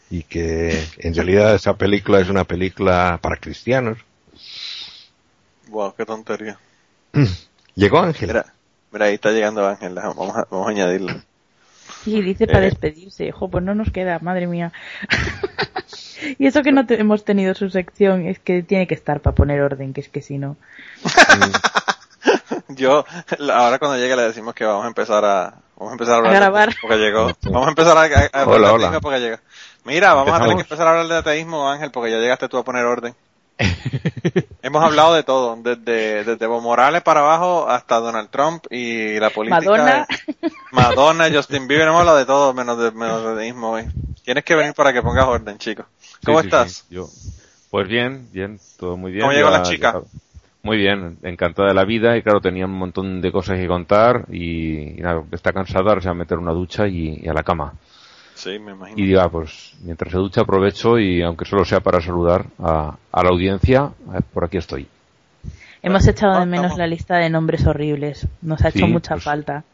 y 0.09 0.23
que 0.23 0.83
en 0.97 1.13
realidad 1.13 1.55
esa 1.55 1.75
película 1.75 2.19
es 2.19 2.29
una 2.29 2.43
película 2.43 3.19
para 3.21 3.37
cristianos. 3.37 3.99
Wow, 5.67 5.93
qué 5.95 6.05
tontería. 6.05 6.57
Llegó 7.75 7.99
Ángel. 7.99 8.27
Mira, 8.91 9.05
ahí 9.05 9.15
está 9.15 9.31
llegando 9.31 9.67
Ángel, 9.67 9.93
vamos 9.93 10.35
a, 10.35 10.47
vamos 10.49 10.67
a 10.67 10.71
añadirlo. 10.71 11.13
Sí, 12.03 12.21
dice 12.21 12.47
para 12.47 12.59
eh. 12.59 12.69
despedirse. 12.69 13.31
Jo, 13.31 13.49
pues 13.49 13.63
no 13.63 13.75
nos 13.75 13.91
queda, 13.91 14.19
madre 14.19 14.47
mía. 14.47 14.71
y 16.39 16.47
eso 16.47 16.61
que 16.63 16.71
no 16.71 16.85
hemos 16.87 17.25
tenido 17.25 17.53
su 17.53 17.69
sección, 17.69 18.25
es 18.25 18.39
que 18.39 18.63
tiene 18.63 18.87
que 18.87 18.95
estar 18.95 19.21
para 19.21 19.35
poner 19.35 19.61
orden, 19.61 19.93
que 19.93 20.01
es 20.01 20.09
que 20.09 20.21
si 20.21 20.37
no. 20.37 20.57
Yo, 22.69 23.05
ahora 23.53 23.79
cuando 23.79 23.97
llegue 23.97 24.15
le 24.15 24.23
decimos 24.23 24.53
que 24.53 24.65
vamos 24.65 24.85
a 24.85 24.87
empezar 24.87 25.25
a, 25.25 25.55
vamos 25.75 25.91
a 25.91 25.93
empezar 25.93 26.15
a 26.15 26.17
hablar. 26.17 26.35
A 26.35 26.39
grabar. 26.39 26.75
Porque 26.81 26.97
llegó. 26.97 27.31
Vamos 27.43 27.67
a 27.67 27.69
empezar 27.69 27.97
a, 27.97 28.41
a, 28.41 28.47
hola, 28.47 28.73
hola. 28.73 28.99
porque 29.01 29.19
llega. 29.19 29.39
Mira, 29.85 30.13
vamos 30.13 30.33
a 30.33 30.39
tener 30.39 30.55
que 30.55 30.61
empezar 30.61 30.87
a 30.87 30.91
hablar 30.91 31.07
de 31.07 31.17
ateísmo, 31.17 31.69
Ángel, 31.69 31.91
porque 31.91 32.11
ya 32.11 32.17
llegaste 32.17 32.47
tú 32.47 32.57
a 32.57 32.63
poner 32.63 32.85
orden. 32.85 33.15
Hemos 34.61 34.83
hablado 34.83 35.13
de 35.13 35.23
todo, 35.23 35.57
desde, 35.57 36.23
desde 36.23 36.45
Evo 36.45 36.61
Morales 36.61 37.01
para 37.01 37.19
abajo 37.19 37.69
hasta 37.69 37.99
Donald 37.99 38.29
Trump 38.29 38.65
y 38.69 39.19
la 39.19 39.29
política. 39.29 39.61
Madonna. 39.61 40.07
Madonna, 40.71 41.29
Justin 41.31 41.67
Bieber, 41.67 41.87
hemos 41.87 41.99
hablado 41.99 42.17
de 42.17 42.25
todo 42.25 42.53
menos 42.53 42.79
de 42.79 42.91
menos 42.91 43.23
de 43.23 43.31
ateísmo 43.33 43.71
hoy. 43.71 43.83
Tienes 44.23 44.43
que 44.43 44.55
venir 44.55 44.73
para 44.73 44.93
que 44.93 45.01
pongas 45.01 45.25
orden, 45.25 45.57
chico. 45.57 45.85
¿Cómo 46.25 46.39
estás? 46.39 46.85
Yo, 46.89 47.07
pues 47.69 47.87
bien, 47.87 48.29
bien, 48.31 48.59
todo 48.77 48.95
muy 48.95 49.11
bien. 49.11 49.23
¿Cómo 49.23 49.33
llegó 49.33 49.49
la 49.49 49.63
chica? 49.63 50.01
muy 50.61 50.77
bien, 50.77 51.17
encantada 51.23 51.69
de 51.69 51.73
la 51.73 51.85
vida 51.85 52.17
y 52.17 52.21
claro, 52.21 52.41
tenía 52.41 52.65
un 52.65 52.73
montón 52.73 53.21
de 53.21 53.31
cosas 53.31 53.57
que 53.57 53.67
contar 53.67 54.25
y, 54.29 54.95
nada, 54.97 55.23
está 55.31 55.53
cansada, 55.53 55.89
ahora 55.89 56.01
se 56.01 56.09
va 56.09 56.11
a 56.11 56.17
meter 56.17 56.37
una 56.37 56.51
ducha 56.51 56.87
y 56.87 57.27
a 57.27 57.33
la 57.33 57.43
cama. 57.43 57.73
Sí, 58.39 58.57
me 58.57 58.71
imagino. 58.71 58.97
Y 58.97 59.05
diga, 59.05 59.27
pues 59.27 59.73
mientras 59.81 60.13
se 60.13 60.17
ducha 60.17 60.41
aprovecho 60.41 60.97
y 60.97 61.21
aunque 61.21 61.43
solo 61.43 61.65
sea 61.65 61.81
para 61.81 61.99
saludar 61.99 62.45
a, 62.57 62.95
a 63.11 63.23
la 63.23 63.29
audiencia, 63.29 63.91
eh, 64.15 64.21
por 64.33 64.45
aquí 64.45 64.55
estoy. 64.55 64.87
Hemos 65.81 66.07
echado 66.07 66.39
de 66.39 66.45
menos 66.45 66.77
la 66.77 66.87
lista 66.87 67.17
de 67.17 67.29
nombres 67.29 67.67
horribles. 67.67 68.27
Nos 68.41 68.63
ha 68.63 68.69
hecho 68.69 68.87
mucha 68.87 69.15
pues 69.15 69.25
falta. 69.25 69.65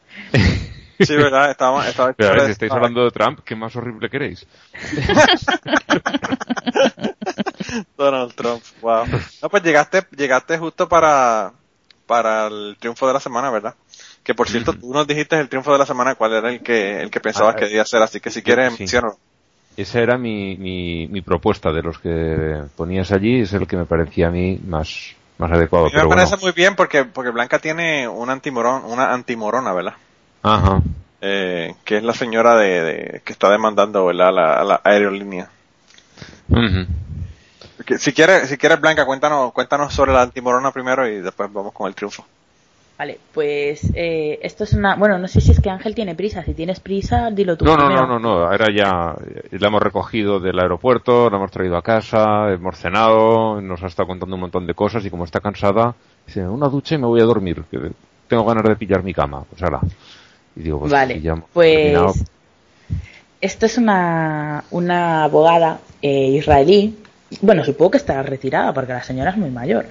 Sí, 0.99 1.15
verdad, 1.15 1.51
estaba, 1.51 1.87
estaba 1.87 2.13
Pero 2.13 2.29
a 2.29 2.33
ver, 2.33 2.45
si 2.45 2.51
estáis 2.53 2.71
hablando 2.71 3.03
de 3.03 3.11
Trump, 3.11 3.41
¿qué 3.43 3.55
más 3.55 3.75
horrible 3.75 4.09
queréis? 4.09 4.47
Donald 7.97 8.33
Trump, 8.33 8.63
wow. 8.81 9.05
No, 9.41 9.49
pues 9.49 9.61
llegaste, 9.61 10.07
llegaste 10.15 10.57
justo 10.57 10.87
para, 10.87 11.51
para 12.07 12.47
el 12.47 12.77
triunfo 12.79 13.07
de 13.07 13.13
la 13.13 13.19
semana, 13.19 13.51
¿verdad? 13.51 13.75
Que 14.25 14.33
por 14.33 14.49
cierto, 14.49 14.73
tú 14.73 14.91
nos 14.91 15.05
dijiste 15.05 15.39
el 15.39 15.47
triunfo 15.47 15.71
de 15.71 15.77
la 15.77 15.85
semana, 15.85 16.15
cuál 16.15 16.33
era 16.33 16.49
el 16.49 16.61
que, 16.61 16.99
el 16.99 17.11
que 17.11 17.19
pensabas 17.19 17.53
ah, 17.53 17.57
que 17.59 17.65
debía 17.65 17.85
ser, 17.85 18.01
así 18.01 18.19
que 18.19 18.31
si 18.31 18.41
quieres, 18.41 18.73
sí. 18.73 18.87
Esa 19.77 19.99
era 19.99 20.17
mi, 20.17 20.57
mi, 20.57 21.07
mi, 21.07 21.21
propuesta 21.21 21.71
de 21.71 21.83
los 21.83 21.99
que 21.99 22.63
ponías 22.75 23.11
allí, 23.11 23.41
es 23.41 23.53
el 23.53 23.67
que 23.67 23.77
me 23.77 23.85
parecía 23.85 24.29
a 24.29 24.31
mí 24.31 24.59
más, 24.65 25.13
más 25.37 25.51
adecuado. 25.51 25.89
me 25.93 26.07
parece 26.07 26.37
muy 26.37 26.53
bien 26.53 26.75
porque, 26.75 27.05
porque 27.05 27.29
Blanca 27.29 27.59
tiene 27.59 28.07
una 28.07 28.33
antimorón, 28.33 28.83
una 28.85 29.13
antimorona, 29.13 29.73
¿verdad? 29.73 29.93
Ajá. 30.41 30.81
Eh, 31.21 31.75
que 31.83 31.97
es 31.97 32.03
la 32.03 32.13
señora 32.13 32.55
de, 32.55 32.81
de 32.81 33.21
que 33.23 33.31
está 33.31 33.51
demandando, 33.51 34.05
¿verdad? 34.07 34.33
La, 34.33 34.63
la 34.63 34.81
aerolínea. 34.83 35.49
Si 37.99 38.11
quieres, 38.13 38.49
si 38.49 38.57
quieres 38.57 38.81
Blanca, 38.81 39.05
cuéntanos, 39.05 39.53
cuéntanos 39.53 39.93
sobre 39.93 40.13
la 40.13 40.23
antimorona 40.23 40.71
primero 40.71 41.07
y 41.07 41.21
después 41.21 41.53
vamos 41.53 41.73
con 41.73 41.87
el 41.87 41.93
triunfo. 41.93 42.25
Vale, 42.97 43.19
pues 43.33 43.91
eh, 43.93 44.39
esto 44.41 44.63
es 44.63 44.71
una... 44.71 44.95
Bueno, 44.95 45.17
no 45.17 45.27
sé 45.27 45.41
si 45.41 45.51
es 45.51 45.59
que 45.59 45.69
Ángel 45.69 45.93
tiene 45.93 46.15
prisa. 46.15 46.43
Si 46.43 46.53
tienes 46.53 46.79
prisa, 46.79 47.29
dilo 47.29 47.57
tú. 47.57 47.65
No, 47.65 47.75
no, 47.75 47.89
no, 47.89 48.07
no, 48.07 48.19
no. 48.19 48.43
Ahora 48.45 48.67
ya 48.73 49.13
la 49.51 49.67
hemos 49.67 49.81
recogido 49.81 50.39
del 50.39 50.57
aeropuerto, 50.57 51.29
la 51.29 51.35
hemos 51.35 51.51
traído 51.51 51.75
a 51.75 51.81
casa, 51.81 52.53
hemos 52.53 52.77
cenado, 52.77 53.59
nos 53.59 53.83
ha 53.83 53.87
estado 53.87 54.07
contando 54.07 54.35
un 54.35 54.41
montón 54.41 54.65
de 54.65 54.73
cosas 54.73 55.05
y 55.05 55.09
como 55.09 55.25
está 55.25 55.41
cansada, 55.41 55.93
dice, 56.25 56.47
una 56.47 56.69
ducha 56.69 56.95
y 56.95 56.99
me 56.99 57.07
voy 57.07 57.19
a 57.19 57.25
dormir, 57.25 57.65
que 57.69 57.91
tengo 58.29 58.45
ganas 58.45 58.63
de 58.63 58.75
pillar 58.77 59.03
mi 59.03 59.13
cama. 59.13 59.43
Pues 59.49 59.61
ahora. 59.61 59.81
Y 60.55 60.61
digo, 60.61 60.79
pues, 60.79 60.91
vale, 60.91 61.21
pues... 61.51 62.23
Esto 63.41 63.65
es 63.65 63.77
una, 63.77 64.63
una 64.71 65.25
abogada 65.25 65.79
eh, 66.01 66.29
israelí. 66.29 66.97
Bueno, 67.41 67.65
supongo 67.65 67.91
que 67.91 67.97
está 67.97 68.23
retirada 68.23 68.73
porque 68.73 68.93
la 68.93 69.03
señora 69.03 69.31
es 69.31 69.37
muy 69.37 69.51
mayor. 69.51 69.85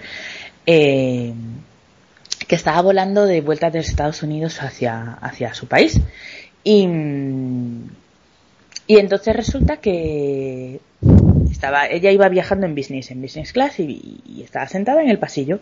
Eh, 0.67 1.33
que 2.47 2.55
estaba 2.55 2.81
volando 2.83 3.27
de 3.27 3.41
vuelta 3.41 3.71
de 3.71 3.81
Estados 3.81 4.23
Unidos 4.23 4.63
hacia, 4.63 5.15
hacia 5.21 5.55
su 5.55 5.67
país. 5.67 6.01
Y, 6.63 6.87
y 8.87 8.99
entonces 8.99 9.37
resulta 9.37 9.79
que 9.79 10.81
estaba, 11.51 11.87
ella 11.87 12.11
iba 12.11 12.29
viajando 12.29 12.67
en 12.67 12.75
business, 12.75 13.11
en 13.11 13.23
business 13.23 13.53
class 13.53 13.79
y, 13.81 14.43
estaba 14.43 14.67
sentada 14.69 15.03
en 15.03 15.09
el 15.09 15.19
pasillo 15.19 15.61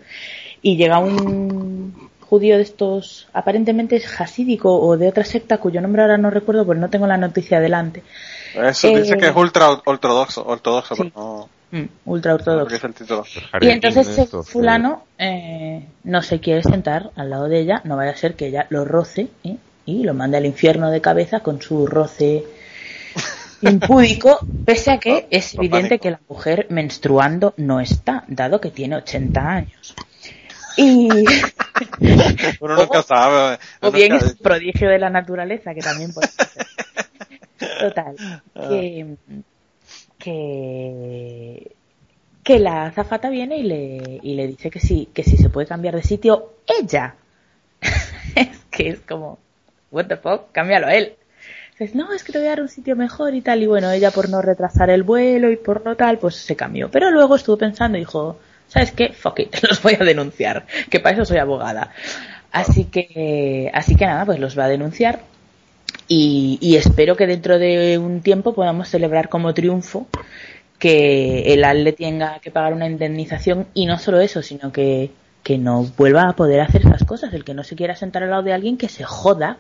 y 0.61 0.77
llega 0.77 0.99
un 0.99 2.11
judío 2.21 2.57
de 2.57 2.63
estos 2.63 3.29
aparentemente 3.33 4.03
hasídico 4.19 4.81
o 4.81 4.97
de 4.97 5.09
otra 5.09 5.25
secta 5.25 5.59
cuyo 5.59 5.81
nombre 5.81 6.03
ahora 6.03 6.17
no 6.17 6.31
recuerdo 6.31 6.65
porque 6.65 6.81
no 6.81 6.91
tengo 6.91 7.07
la 7.07 7.17
noticia 7.17 7.61
delante. 7.61 8.03
Eso 8.55 8.89
dice 8.89 9.17
que 9.17 9.29
es 9.29 9.37
ultra 9.37 9.71
ortodoxo, 9.85 10.45
ortodoxo 10.47 10.95
no... 11.15 11.49
Mm, 11.73 11.85
ultra 12.05 12.35
ortodoxo. 12.35 12.77
Y 13.63 13.69
entonces 13.71 14.07
ese 14.07 14.27
fulano 14.27 15.05
eh, 15.17 15.87
no 16.05 16.21
se 16.21 16.39
quiere 16.39 16.63
sentar 16.63 17.11
al 17.17 17.31
lado 17.31 17.49
de 17.49 17.61
ella, 17.61 17.81
no 17.85 17.97
vaya 17.97 18.11
a 18.11 18.17
ser 18.17 18.35
que 18.35 18.49
ella 18.49 18.67
lo 18.69 18.85
roce 18.85 19.29
¿eh? 19.43 19.57
y 19.87 20.03
lo 20.03 20.13
mande 20.13 20.37
al 20.37 20.45
infierno 20.45 20.91
de 20.91 21.01
cabeza 21.01 21.41
con 21.41 21.63
su 21.63 21.87
roce 21.87 22.45
impúdico, 23.63 24.39
pese 24.67 24.91
a 24.91 24.99
que 24.99 25.27
es 25.31 25.55
evidente 25.55 25.99
que 25.99 26.11
la 26.11 26.21
mujer 26.29 26.67
menstruando 26.69 27.55
no 27.57 27.81
está, 27.81 28.25
dado 28.29 28.61
que 28.61 28.71
tiene 28.71 28.97
80 28.97 29.41
años. 29.41 29.95
Y 30.77 31.09
uno 32.61 32.77
nunca 32.77 33.03
sabe. 33.03 33.59
O 33.81 33.91
bien 33.91 34.13
es 34.13 34.35
prodigio 34.35 34.91
de 34.91 34.99
la 34.99 35.09
naturaleza, 35.09 35.73
que 35.73 35.81
también 35.81 36.13
puede 36.13 36.29
ser. 36.29 36.67
Total. 37.81 38.43
Que, 38.55 39.17
que 40.23 41.73
que 42.45 42.59
la 42.59 42.87
azafata 42.87 43.31
viene 43.31 43.59
y 43.59 43.63
le, 43.63 44.21
y 44.23 44.35
le 44.35 44.47
dice 44.49 44.71
que 44.71 44.81
sí, 44.81 45.09
que 45.15 45.23
si 45.23 45.37
se 45.37 45.49
puede 45.49 45.67
cambiar 45.67 45.95
de 45.95 46.03
sitio 46.03 46.55
ella. 46.67 47.15
es 48.35 48.59
que 48.71 48.89
es 48.89 49.01
como, 49.01 49.39
what 49.91 50.07
the 50.07 50.17
fuck, 50.17 50.51
cámbialo 50.53 50.89
él. 50.89 51.15
No, 51.95 52.13
es 52.13 52.23
que 52.23 52.33
te 52.33 52.39
voy 52.39 52.47
a 52.47 52.51
dar 52.51 52.61
un 52.61 52.69
sitio 52.69 52.95
mejor 52.95 53.35
y 53.35 53.41
tal. 53.41 53.63
Y 53.63 53.67
bueno, 53.67 53.91
ella 53.91 54.13
por 54.13 54.29
no 54.29 54.41
retrasar 54.41 54.91
el 54.91 55.03
vuelo 55.03 55.51
y 55.51 55.57
por 55.57 55.85
no 55.85 55.97
tal, 55.97 56.19
pues 56.19 56.37
se 56.37 56.55
cambió. 56.55 56.91
Pero 56.91 57.11
luego 57.11 57.35
estuvo 57.35 57.57
pensando 57.57 57.99
y 57.99 58.03
dijo, 58.03 58.39
¿sabes 58.69 58.93
qué? 58.93 59.13
Fuck 59.13 59.41
it, 59.41 59.57
los 59.69 59.83
voy 59.83 59.97
a 59.99 60.05
denunciar, 60.05 60.67
que 60.91 61.01
para 61.01 61.17
eso 61.17 61.25
soy 61.25 61.39
abogada. 61.39 61.91
Así 62.53 62.85
que, 62.85 63.71
así 63.75 63.97
que 63.97 64.07
nada, 64.07 64.25
pues 64.27 64.39
los 64.39 64.57
va 64.57 64.67
a 64.67 64.69
denunciar. 64.69 65.21
Y, 66.09 66.59
y 66.61 66.77
espero 66.77 67.17
que 67.17 67.27
dentro 67.27 67.59
de 67.59 67.99
un 67.99 68.21
tiempo 68.21 68.55
podamos 68.55 68.89
celebrar 68.89 69.29
como 69.29 69.55
triunfo 69.55 70.07
que 70.83 71.53
el 71.55 71.63
AL 71.63 71.85
le 71.85 71.93
tenga 71.93 72.41
que 72.41 72.51
pagar 72.51 72.75
una 72.75 72.89
indemnización 72.89 73.69
y 73.73 73.87
no 73.87 74.01
solo 74.01 74.21
eso, 74.21 74.43
sino 74.43 74.73
que, 74.73 75.13
que 75.45 75.57
no 75.57 75.85
vuelva 75.97 76.29
a 76.29 76.33
poder 76.33 76.61
hacer 76.61 76.81
esas 76.81 77.05
cosas. 77.05 77.33
El 77.35 77.45
que 77.45 77.55
no 77.55 77.63
se 77.63 77.77
quiera 77.77 77.95
sentar 77.95 78.25
al 78.25 78.31
lado 78.31 78.43
de 78.43 78.53
alguien 78.53 78.77
que 78.77 78.89
se 78.89 79.05
joda, 79.05 79.59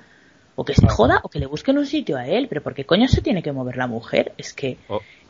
o 0.56 0.64
que 0.64 0.74
se 0.74 0.88
joda, 0.88 1.20
o 1.22 1.28
que 1.28 1.38
le 1.38 1.46
busquen 1.46 1.78
un 1.78 1.86
sitio 1.86 2.16
a 2.16 2.26
él. 2.26 2.48
Pero 2.48 2.60
¿por 2.60 2.74
qué 2.74 2.84
coño 2.84 3.06
se 3.06 3.20
tiene 3.20 3.40
que 3.40 3.52
mover 3.52 3.76
la 3.76 3.86
mujer? 3.86 4.32
Es 4.36 4.52
que 4.52 4.78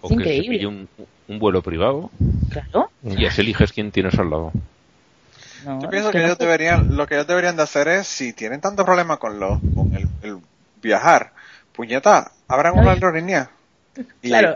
es 0.03 0.11
increíble. 0.11 0.61
Que 0.61 0.67
un, 0.67 0.89
un, 1.29 1.39
vuelo 1.39 1.61
privado. 1.61 2.11
Claro. 2.49 2.91
Y 3.05 3.27
así 3.27 3.43
eliges 3.43 3.71
quién 3.71 3.91
tienes 3.91 4.19
al 4.19 4.31
lado. 4.31 4.51
Yo 5.65 5.91
pienso 5.91 6.11
que, 6.11 6.25
ellos 6.25 6.39
deberían, 6.39 6.97
lo 6.97 7.07
que 7.07 7.17
ellos 7.17 7.27
deberían 7.27 7.57
de 7.57 7.65
hacer 7.65 7.87
es, 7.89 8.07
si 8.07 8.33
tienen 8.33 8.63
tanto 8.63 8.83
problema 8.87 9.19
con, 9.19 9.39
lo, 9.39 9.61
con 9.75 9.95
el, 9.95 10.09
el 10.23 10.39
viajar, 10.83 11.33
puñeta, 11.73 12.33
abran 12.49 12.79
una 12.79 12.93
aerolínea 12.93 13.51
claro, 14.21 14.55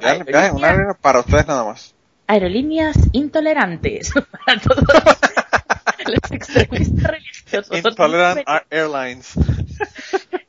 para 1.01 1.21
ustedes 1.21 1.47
nada 1.47 1.65
más. 1.65 1.95
Aerolíneas 2.27 2.97
intolerantes 3.13 4.13
para 4.47 4.61
todos 4.61 4.85
los 6.07 6.31
extremistas 6.33 7.11
religiosos. 7.11 7.79
Intolerant 7.79 8.41
Airlines. 8.71 9.35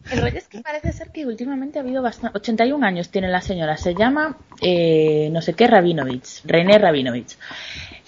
El 0.09 0.21
rollo 0.21 0.37
es 0.37 0.47
que 0.47 0.61
parece 0.61 0.93
ser 0.93 1.11
que 1.11 1.25
últimamente 1.25 1.79
ha 1.79 1.81
habido 1.81 2.01
bastante. 2.01 2.37
81 2.37 2.85
años 2.85 3.09
tiene 3.09 3.27
la 3.27 3.41
señora. 3.41 3.75
Se 3.75 3.93
llama 3.93 4.37
eh, 4.61 5.29
no 5.33 5.41
sé 5.41 5.53
qué 5.53 5.67
Rabinovich. 5.67 6.43
René 6.45 6.77
Rabinovich. 6.77 7.37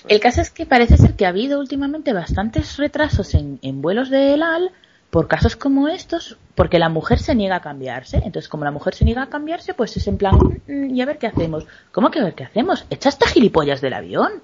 El 0.08 0.22
caso 0.22 0.40
es 0.40 0.50
que 0.50 0.66
parece 0.66 0.96
ser 0.96 1.16
que 1.16 1.26
ha 1.26 1.30
habido 1.30 1.60
últimamente 1.60 2.14
bastantes 2.14 2.78
retrasos 2.78 3.34
en, 3.36 3.60
en 3.62 3.82
vuelos 3.82 4.10
de 4.10 4.34
ELAL 4.34 4.72
por 5.10 5.28
casos 5.28 5.56
como 5.56 5.88
estos, 5.88 6.38
porque 6.56 6.80
la 6.80 6.90
mujer 6.90 7.20
se 7.20 7.36
niega 7.36 7.58
a 7.58 7.62
cambiarse. 7.62 8.18
Entonces, 8.18 8.48
como 8.48 8.64
la 8.64 8.72
mujer 8.72 8.94
se 8.94 9.06
niega 9.06 9.24
a 9.24 9.30
cambiarse, 9.30 9.74
pues 9.74 9.96
es 9.98 10.08
en 10.08 10.18
plan, 10.18 10.38
mm, 10.68 10.96
y 10.96 11.02
a 11.02 11.06
ver 11.06 11.18
qué 11.18 11.28
hacemos. 11.28 11.66
¿Cómo 11.92 12.12
que 12.12 12.20
a 12.20 12.24
ver 12.24 12.36
qué 12.36 12.44
hacemos? 12.44 12.86
¿Echaste 12.90 13.28
gilipollas 13.28 13.82
del 13.82 13.94
avión? 13.94 14.42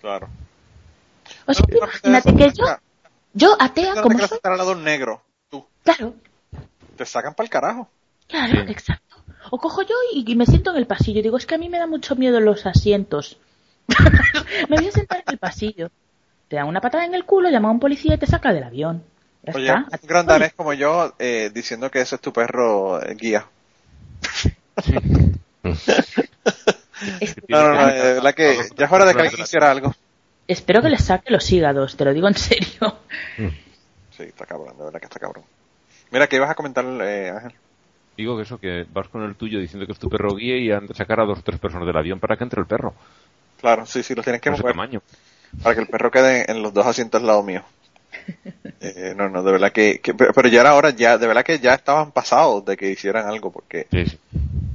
Claro. 0.00 0.28
O 1.46 1.54
sea, 1.54 1.66
imagínate 1.70 2.34
que 2.34 2.52
yo, 2.52 2.64
yo 3.34 3.56
atea 3.58 4.02
como 4.02 4.18
soy... 4.18 4.36
estar 4.36 4.52
al 4.52 4.58
lado 4.58 4.74
negro, 4.74 5.22
tú. 5.50 5.66
Claro. 5.84 6.14
Te 6.96 7.06
sacan 7.06 7.34
para 7.34 7.44
el 7.44 7.50
carajo. 7.50 7.88
Claro, 8.28 8.60
exacto. 8.68 9.16
O 9.50 9.58
cojo 9.58 9.82
yo 9.82 9.94
y, 10.14 10.34
me 10.36 10.46
siento 10.46 10.70
en 10.70 10.76
el 10.76 10.86
pasillo. 10.86 11.22
Digo, 11.22 11.36
es 11.36 11.46
que 11.46 11.54
a 11.54 11.58
mí 11.58 11.68
me 11.68 11.78
da 11.78 11.86
mucho 11.86 12.16
miedo 12.16 12.40
los 12.40 12.64
asientos. 12.64 13.38
me 14.68 14.76
voy 14.76 14.86
a 14.86 14.92
sentar 14.92 15.18
en 15.18 15.32
el 15.32 15.38
pasillo. 15.38 15.90
Te 16.48 16.56
da 16.56 16.64
una 16.64 16.80
patada 16.80 17.04
en 17.04 17.14
el 17.14 17.24
culo, 17.24 17.50
llama 17.50 17.68
a 17.68 17.72
un 17.72 17.80
policía 17.80 18.14
y 18.14 18.18
te 18.18 18.26
saca 18.26 18.52
del 18.52 18.64
avión. 18.64 19.04
Oye, 19.54 19.72
un 19.72 19.86
gran 20.02 20.26
danés 20.26 20.52
como 20.54 20.72
yo 20.72 21.14
eh, 21.18 21.50
diciendo 21.52 21.90
que 21.90 22.00
ese 22.00 22.14
es 22.14 22.20
tu 22.20 22.32
perro 22.32 23.02
eh, 23.02 23.14
guía. 23.16 23.46
no, 27.48 27.62
no, 27.62 27.74
no, 27.74 27.88
eh, 27.88 28.20
la 28.22 28.32
que 28.32 28.56
ya 28.76 28.86
es 28.86 28.92
hora 28.92 29.04
de 29.04 29.14
que 29.14 29.22
alguien 29.22 29.40
hiciera 29.42 29.70
algo. 29.70 29.92
Espero 30.46 30.80
que 30.80 30.88
le 30.88 30.98
saque 30.98 31.32
los 31.32 31.50
hígados, 31.50 31.96
te 31.96 32.04
lo 32.04 32.12
digo 32.14 32.28
en 32.28 32.34
serio. 32.34 32.98
Sí, 34.14 34.24
está 34.24 34.44
cabrón, 34.44 34.76
de 34.76 34.84
verdad 34.84 35.00
que 35.00 35.06
está 35.06 35.18
cabrón. 35.18 35.42
Mira, 36.10 36.26
¿qué 36.26 36.36
ibas 36.36 36.50
a 36.50 36.54
comentar, 36.54 36.84
Ángel? 36.84 37.54
Digo 38.14 38.36
que 38.36 38.42
eso, 38.42 38.58
que 38.58 38.84
vas 38.92 39.08
con 39.08 39.22
el 39.22 39.36
tuyo 39.36 39.58
diciendo 39.58 39.86
que 39.86 39.92
es 39.92 39.98
tu 39.98 40.10
perro 40.10 40.34
guía 40.34 40.58
y 40.58 40.70
han 40.70 40.86
de 40.86 40.92
sacar 40.92 41.20
a 41.20 41.24
dos 41.24 41.38
o 41.38 41.42
tres 41.42 41.58
personas 41.58 41.86
del 41.86 41.96
avión 41.96 42.20
para 42.20 42.36
que 42.36 42.44
entre 42.44 42.60
el 42.60 42.66
perro. 42.66 42.92
Claro, 43.58 43.86
sí, 43.86 44.02
sí, 44.02 44.14
los 44.14 44.22
tienes 44.22 44.42
que 44.42 44.50
mover. 44.50 44.74
Para 45.62 45.74
que 45.74 45.80
el 45.80 45.86
perro 45.86 46.10
quede 46.10 46.44
en 46.50 46.62
los 46.62 46.74
dos 46.74 46.84
asientos 46.84 47.22
al 47.22 47.26
lado 47.26 47.42
mío. 47.42 47.64
Eh, 48.84 49.14
no, 49.16 49.28
no, 49.28 49.44
de 49.44 49.52
verdad 49.52 49.70
que, 49.70 50.00
pero 50.34 50.48
ya 50.48 50.60
era 50.60 50.74
hora, 50.74 50.90
ya, 50.90 51.16
de 51.16 51.28
verdad 51.28 51.44
que 51.44 51.60
ya 51.60 51.72
estaban 51.72 52.10
pasados 52.10 52.64
de 52.64 52.76
que 52.76 52.90
hicieran 52.90 53.28
algo, 53.28 53.52
porque 53.52 53.86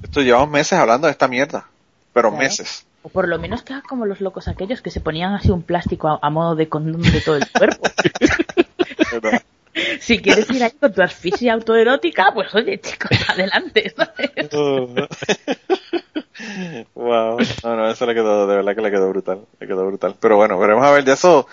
esto 0.02 0.22
llevamos 0.22 0.50
meses 0.50 0.80
hablando 0.80 1.08
de 1.08 1.12
esta 1.12 1.28
mierda, 1.28 1.68
pero 2.14 2.32
meses. 2.32 2.86
O 3.04 3.10
por 3.10 3.28
lo 3.28 3.38
menos 3.38 3.64
que 3.64 3.74
como 3.82 4.06
los 4.06 4.22
locos 4.22 4.48
aquellos 4.48 4.82
que 4.82 4.92
se 4.92 5.02
ponían 5.02 5.34
así 5.34 5.52
un 5.52 5.62
plástico 5.62 6.20
a, 6.22 6.30
modo 6.30 6.56
de 6.56 6.70
condón 6.70 7.02
de 7.02 7.20
todo 7.20 7.36
el 7.36 7.52
cuerpo. 7.52 7.84
si 10.00 10.20
quieres 10.20 10.50
ir 10.52 10.64
ahí 10.64 10.72
con 10.72 10.94
tu 10.94 11.02
asfixia 11.02 11.54
autoerótica, 11.54 12.32
pues 12.34 12.56
oye, 12.56 12.80
chicos, 12.80 13.12
adelante. 13.28 13.94
wow. 16.96 17.38
No, 17.64 17.76
no, 17.76 17.90
eso 17.92 18.06
le 18.06 18.14
quedó, 18.14 18.48
de 18.48 18.56
verdad 18.56 18.76
que 18.76 18.82
le 18.82 18.92
quedó 18.92 19.10
brutal. 19.10 19.42
Le 19.60 19.68
quedó 19.68 19.86
brutal. 19.86 20.16
Pero 20.20 20.38
bueno, 20.38 20.58
veremos 20.58 20.86
a 20.86 20.92
ver 20.92 21.04
de 21.04 21.14
eso 21.14 21.48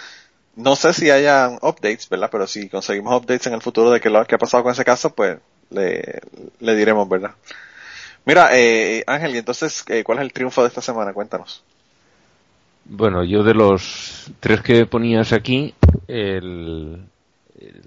no 0.56 0.76
sé 0.76 0.92
si 0.92 1.10
hayan 1.10 1.58
updates, 1.62 2.08
¿verdad? 2.08 2.28
Pero 2.30 2.46
si 2.46 2.68
conseguimos 2.68 3.14
updates 3.14 3.46
en 3.46 3.54
el 3.54 3.62
futuro 3.62 3.90
de 3.90 4.00
qué 4.00 4.10
lo 4.10 4.24
que 4.24 4.34
ha 4.34 4.38
pasado 4.38 4.62
con 4.62 4.72
ese 4.72 4.84
caso, 4.84 5.14
pues 5.14 5.38
le, 5.70 6.20
le 6.60 6.74
diremos, 6.76 7.08
¿verdad? 7.08 7.32
Mira, 8.26 8.48
eh, 8.52 9.04
Ángel, 9.06 9.34
y 9.34 9.38
entonces, 9.38 9.84
eh, 9.88 10.02
¿cuál 10.02 10.18
es 10.18 10.24
el 10.24 10.32
triunfo 10.32 10.62
de 10.62 10.68
esta 10.68 10.80
semana? 10.80 11.12
Cuéntanos. 11.12 11.62
Bueno, 12.86 13.24
yo 13.24 13.42
de 13.42 13.54
los 13.54 14.30
tres 14.40 14.60
que 14.60 14.86
ponías 14.86 15.32
aquí, 15.32 15.74
el, 16.06 17.04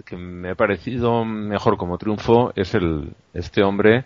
que 0.06 0.16
me 0.16 0.52
ha 0.52 0.56
parecido 0.56 1.24
mejor 1.24 1.78
como 1.78 1.98
triunfo 1.98 2.52
es 2.56 2.74
el 2.74 3.14
este 3.34 3.64
hombre 3.64 4.06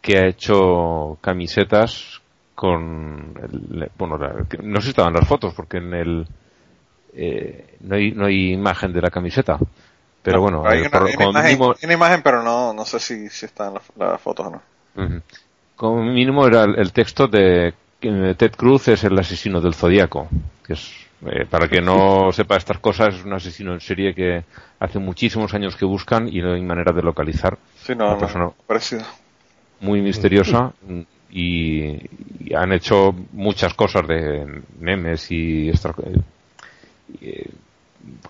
que 0.00 0.18
ha 0.18 0.26
hecho 0.26 1.18
camisetas 1.20 2.20
con, 2.54 3.34
bueno, 3.96 4.18
no 4.62 4.80
sé 4.80 4.82
si 4.82 4.90
estaban 4.90 5.14
las 5.14 5.26
fotos, 5.26 5.54
porque 5.54 5.78
en 5.78 5.94
el 5.94 6.26
eh, 7.14 7.76
no, 7.80 7.96
hay, 7.96 8.12
no 8.12 8.26
hay 8.26 8.52
imagen 8.52 8.92
de 8.92 9.00
la 9.00 9.10
camiseta. 9.10 9.58
Pero 10.22 10.40
bueno, 10.40 10.62
hay, 10.64 10.82
una, 10.82 11.92
imagen, 11.92 12.22
pero 12.22 12.44
no, 12.44 12.72
no 12.72 12.84
sé 12.84 13.00
si, 13.00 13.28
si 13.28 13.46
están 13.46 13.74
las, 13.96 14.20
fotos 14.20 14.46
o 14.46 14.50
no. 14.50 15.22
Como 15.74 16.04
mínimo 16.04 16.46
era 16.46 16.62
el, 16.62 16.92
texto 16.92 17.26
de 17.26 17.74
Ted 18.00 18.52
Cruz 18.52 18.86
es 18.86 19.02
el 19.02 19.18
asesino 19.18 19.60
del 19.60 19.74
zodiaco, 19.74 20.28
que 20.64 20.74
es 20.74 20.92
eh, 21.26 21.44
para 21.48 21.68
que 21.68 21.80
no 21.80 22.32
sepa 22.32 22.56
estas 22.56 22.78
cosas, 22.78 23.16
es 23.16 23.24
un 23.24 23.32
asesino 23.32 23.72
en 23.72 23.80
serie 23.80 24.14
que 24.14 24.44
hace 24.78 24.98
muchísimos 25.00 25.54
años 25.54 25.76
que 25.76 25.84
buscan 25.84 26.28
y 26.28 26.40
no 26.40 26.54
hay 26.54 26.62
manera 26.62 26.92
de 26.92 27.02
localizar. 27.02 27.58
Sí, 27.76 27.94
no, 27.96 28.16
no, 28.16 28.54
parecido. 28.66 29.02
Muy 29.80 30.00
misteriosa 30.02 30.72
y, 31.32 31.96
han 32.54 32.72
hecho 32.72 33.14
muchas 33.32 33.72
cosas 33.74 34.06
de 34.06 34.62
memes 34.78 35.30
y 35.30 35.68
eh, 37.20 37.50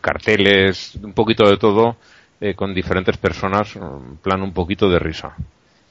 carteles, 0.00 0.96
un 1.02 1.12
poquito 1.12 1.48
de 1.48 1.56
todo, 1.56 1.96
eh, 2.40 2.54
con 2.54 2.74
diferentes 2.74 3.16
personas, 3.16 3.76
en 3.76 4.16
plan 4.16 4.42
un 4.42 4.52
poquito 4.52 4.88
de 4.88 4.98
risa. 4.98 5.34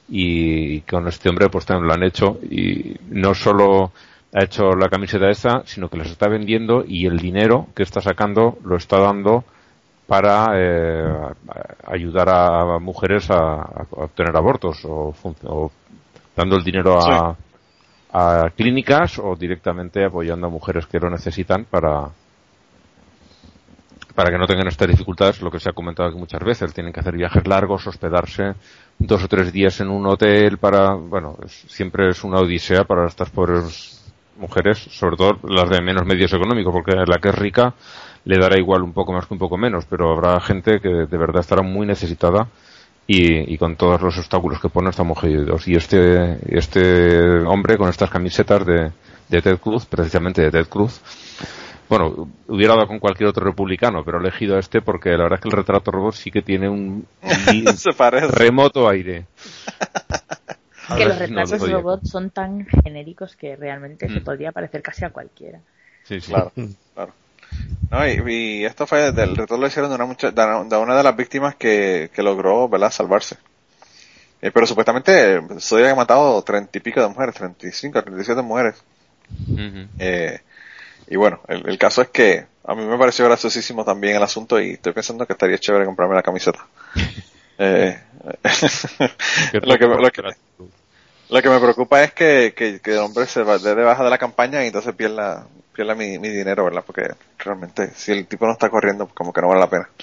Y 0.08 0.82
con 0.82 1.08
este 1.08 1.30
hombre 1.30 1.48
pues 1.48 1.64
también 1.64 1.88
lo 1.88 1.94
han 1.94 2.02
hecho 2.02 2.38
y 2.42 2.96
no 3.08 3.34
solo 3.34 3.92
ha 4.34 4.44
hecho 4.44 4.72
la 4.72 4.88
camiseta 4.88 5.30
esta, 5.30 5.62
sino 5.64 5.88
que 5.88 5.96
las 5.96 6.10
está 6.10 6.28
vendiendo 6.28 6.84
y 6.86 7.06
el 7.06 7.18
dinero 7.18 7.68
que 7.74 7.82
está 7.82 8.00
sacando 8.00 8.58
lo 8.64 8.76
está 8.76 8.98
dando 8.98 9.44
para 10.06 10.48
eh, 10.54 11.32
ayudar 11.86 12.28
a 12.28 12.78
mujeres 12.78 13.30
a, 13.30 13.86
obtener 13.92 14.36
abortos 14.36 14.84
o, 14.84 15.14
dando 16.36 16.56
el 16.56 16.64
dinero 16.64 16.98
a, 17.00 17.36
a, 18.12 18.50
clínicas 18.50 19.18
o 19.18 19.36
directamente 19.36 20.04
apoyando 20.04 20.48
a 20.48 20.50
mujeres 20.50 20.86
que 20.86 21.00
lo 21.00 21.08
necesitan 21.08 21.64
para, 21.64 22.10
para 24.14 24.30
que 24.30 24.38
no 24.38 24.46
tengan 24.46 24.68
estas 24.68 24.88
dificultades, 24.88 25.40
lo 25.42 25.50
que 25.50 25.60
se 25.60 25.70
ha 25.70 25.72
comentado 25.72 26.08
aquí 26.08 26.18
muchas 26.18 26.42
veces, 26.42 26.72
tienen 26.74 26.92
que 26.92 27.00
hacer 27.00 27.16
viajes 27.16 27.46
largos, 27.46 27.86
hospedarse 27.86 28.54
dos 28.98 29.24
o 29.24 29.28
tres 29.28 29.52
días 29.52 29.80
en 29.80 29.88
un 29.88 30.06
hotel 30.06 30.58
para, 30.58 30.94
bueno, 30.94 31.36
siempre 31.46 32.08
es 32.10 32.22
una 32.24 32.38
odisea 32.38 32.84
para 32.84 33.06
estas 33.06 33.30
pobres 33.30 34.02
mujeres, 34.36 34.78
sobre 34.78 35.16
todo 35.16 35.38
las 35.48 35.68
de 35.70 35.82
menos 35.82 36.04
medios 36.06 36.32
económicos, 36.32 36.72
porque 36.72 36.94
la 36.94 37.18
que 37.18 37.30
es 37.30 37.34
rica 37.34 37.74
le 38.24 38.38
dará 38.38 38.58
igual 38.58 38.82
un 38.82 38.92
poco 38.92 39.12
más 39.12 39.26
que 39.26 39.34
un 39.34 39.40
poco 39.40 39.56
menos, 39.56 39.84
pero 39.86 40.12
habrá 40.12 40.40
gente 40.40 40.80
que 40.80 40.88
de 40.88 41.18
verdad 41.18 41.40
estará 41.40 41.62
muy 41.62 41.86
necesitada 41.86 42.48
y, 43.06 43.58
con 43.58 43.76
todos 43.76 44.00
los 44.00 44.16
obstáculos 44.16 44.60
que 44.60 44.68
pone 44.68 44.90
estamos 44.90 45.18
jodidos. 45.18 45.66
Y 45.66 45.74
este, 45.74 46.38
este 46.56 47.40
hombre 47.40 47.76
con 47.76 47.88
estas 47.88 48.10
camisetas 48.10 48.64
de, 48.64 48.92
de 49.28 49.42
Ted 49.42 49.58
Cruz, 49.58 49.86
precisamente 49.86 50.42
de 50.42 50.50
Ted 50.50 50.68
Cruz, 50.68 51.00
bueno, 51.92 52.30
hubiera 52.48 52.74
dado 52.74 52.88
con 52.88 52.98
cualquier 52.98 53.28
otro 53.28 53.44
republicano, 53.44 54.02
pero 54.02 54.16
he 54.16 54.22
elegido 54.22 54.56
a 54.56 54.60
este 54.60 54.80
porque 54.80 55.10
la 55.10 55.24
verdad 55.24 55.34
es 55.34 55.42
que 55.42 55.48
el 55.48 55.56
retrato 55.56 55.90
robot 55.90 56.14
sí 56.14 56.30
que 56.30 56.40
tiene 56.40 56.66
un, 56.66 57.06
remoto 58.30 58.88
aire. 58.88 59.26
Es 60.88 60.96
que 60.96 61.04
los 61.04 61.18
retratos 61.18 61.60
de 61.60 61.70
robots 61.70 62.08
son 62.08 62.30
tan 62.30 62.64
genéricos 62.64 63.36
que 63.36 63.56
realmente 63.56 64.08
se 64.08 64.20
mm. 64.20 64.24
podría 64.24 64.52
parecer 64.52 64.80
casi 64.80 65.04
a 65.04 65.10
cualquiera. 65.10 65.60
Sí, 66.04 66.18
sí. 66.18 66.28
Claro, 66.28 66.50
claro. 66.94 67.12
No, 67.90 68.08
y, 68.08 68.64
esto 68.64 68.86
fue 68.86 69.12
del 69.12 69.36
retrato 69.36 69.58
lo 69.58 69.66
hicieron 69.66 69.90
de 69.90 69.96
una, 69.96 70.06
mucha, 70.06 70.30
de 70.30 70.76
una 70.76 70.96
de 70.96 71.02
las 71.02 71.14
víctimas 71.14 71.56
que, 71.56 72.08
que 72.14 72.22
logró, 72.22 72.70
¿verdad?, 72.70 72.90
salvarse. 72.90 73.36
Eh, 74.40 74.50
pero 74.50 74.66
supuestamente 74.66 75.42
se 75.58 75.74
había 75.74 75.94
matado 75.94 76.40
treinta 76.40 76.78
y 76.78 76.80
pico 76.80 77.02
de 77.02 77.08
mujeres, 77.08 77.34
treinta 77.34 77.66
y 77.66 77.70
cinco, 77.70 78.02
treinta 78.02 78.22
y 78.22 78.24
siete 78.24 78.40
mujeres. 78.40 78.82
eh, 79.98 80.40
y 81.08 81.16
bueno, 81.16 81.40
el, 81.48 81.68
el, 81.68 81.78
caso 81.78 82.02
es 82.02 82.08
que 82.08 82.46
a 82.64 82.74
mí 82.74 82.84
me 82.84 82.98
pareció 82.98 83.24
graciosísimo 83.24 83.84
también 83.84 84.16
el 84.16 84.22
asunto 84.22 84.60
y 84.60 84.72
estoy 84.72 84.92
pensando 84.92 85.26
que 85.26 85.32
estaría 85.32 85.58
chévere 85.58 85.84
comprarme 85.84 86.14
la 86.14 86.22
camiseta. 86.22 86.66
eh, 87.58 87.98
lo, 89.52 89.78
que, 89.78 89.86
lo, 89.86 90.10
que, 90.10 90.22
lo, 91.28 91.42
que, 91.42 91.48
me 91.50 91.60
preocupa 91.60 92.04
es 92.04 92.12
que, 92.12 92.54
que, 92.56 92.80
que 92.80 92.92
el 92.92 92.98
hombre 92.98 93.26
se 93.26 93.42
va 93.42 93.58
de 93.58 93.74
baja 93.74 94.04
de 94.04 94.10
la 94.10 94.18
campaña 94.18 94.62
y 94.62 94.68
entonces 94.68 94.94
pierda, 94.94 95.46
pierda 95.74 95.94
mi, 95.94 96.18
mi, 96.18 96.28
dinero, 96.28 96.64
¿verdad? 96.64 96.84
Porque 96.86 97.14
realmente 97.38 97.90
si 97.96 98.12
el 98.12 98.26
tipo 98.26 98.46
no 98.46 98.52
está 98.52 98.70
corriendo, 98.70 99.08
como 99.08 99.32
que 99.32 99.40
no 99.40 99.48
vale 99.48 99.60
la 99.60 99.70
pena. 99.70 99.88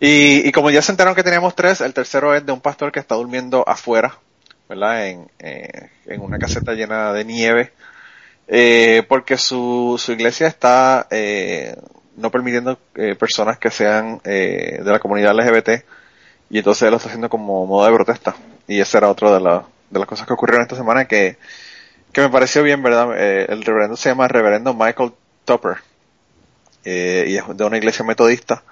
Y, 0.00 0.48
y 0.48 0.52
como 0.52 0.70
ya 0.70 0.80
se 0.80 0.92
enteraron 0.92 1.14
que 1.14 1.22
teníamos 1.22 1.54
tres, 1.54 1.82
el 1.82 1.92
tercero 1.92 2.34
es 2.34 2.44
de 2.44 2.52
un 2.52 2.60
pastor 2.60 2.90
que 2.90 3.00
está 3.00 3.14
durmiendo 3.16 3.68
afuera, 3.68 4.18
¿verdad? 4.68 5.06
En, 5.06 5.30
eh, 5.38 5.90
en 6.06 6.20
una 6.22 6.38
caseta 6.38 6.72
llena 6.72 7.12
de 7.12 7.24
nieve 7.24 7.72
eh, 8.48 9.02
porque 9.08 9.36
su, 9.36 9.96
su 9.98 10.12
iglesia 10.12 10.46
está 10.46 11.06
eh, 11.10 11.76
no 12.16 12.30
permitiendo 12.30 12.78
eh, 12.94 13.14
personas 13.14 13.58
que 13.58 13.70
sean 13.70 14.20
eh, 14.24 14.80
de 14.82 14.90
la 14.90 14.98
comunidad 14.98 15.34
LGBT 15.34 15.84
y 16.50 16.58
entonces 16.58 16.90
lo 16.90 16.96
está 16.96 17.08
haciendo 17.08 17.28
como 17.28 17.66
modo 17.66 17.86
de 17.86 17.94
protesta. 17.94 18.34
Y 18.68 18.80
esa 18.80 18.98
era 18.98 19.10
otra 19.10 19.32
de, 19.32 19.40
la, 19.40 19.64
de 19.90 19.98
las 19.98 20.08
cosas 20.08 20.26
que 20.26 20.34
ocurrieron 20.34 20.62
esta 20.62 20.76
semana 20.76 21.06
que, 21.06 21.38
que 22.12 22.20
me 22.20 22.28
pareció 22.28 22.62
bien, 22.62 22.82
¿verdad? 22.82 23.08
Eh, 23.16 23.46
el 23.48 23.64
reverendo 23.64 23.96
se 23.96 24.10
llama 24.10 24.28
Reverendo 24.28 24.74
Michael 24.74 25.12
Topper 25.44 25.78
eh, 26.84 27.24
y 27.28 27.36
es 27.36 27.44
de 27.56 27.64
una 27.64 27.78
iglesia 27.78 28.04
metodista. 28.04 28.62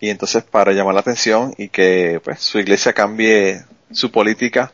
Y 0.00 0.10
entonces 0.10 0.44
para 0.44 0.72
llamar 0.72 0.94
la 0.94 1.00
atención 1.00 1.54
y 1.56 1.68
que 1.68 2.20
pues 2.22 2.40
su 2.40 2.58
iglesia 2.58 2.92
cambie 2.92 3.64
su 3.90 4.10
política 4.10 4.72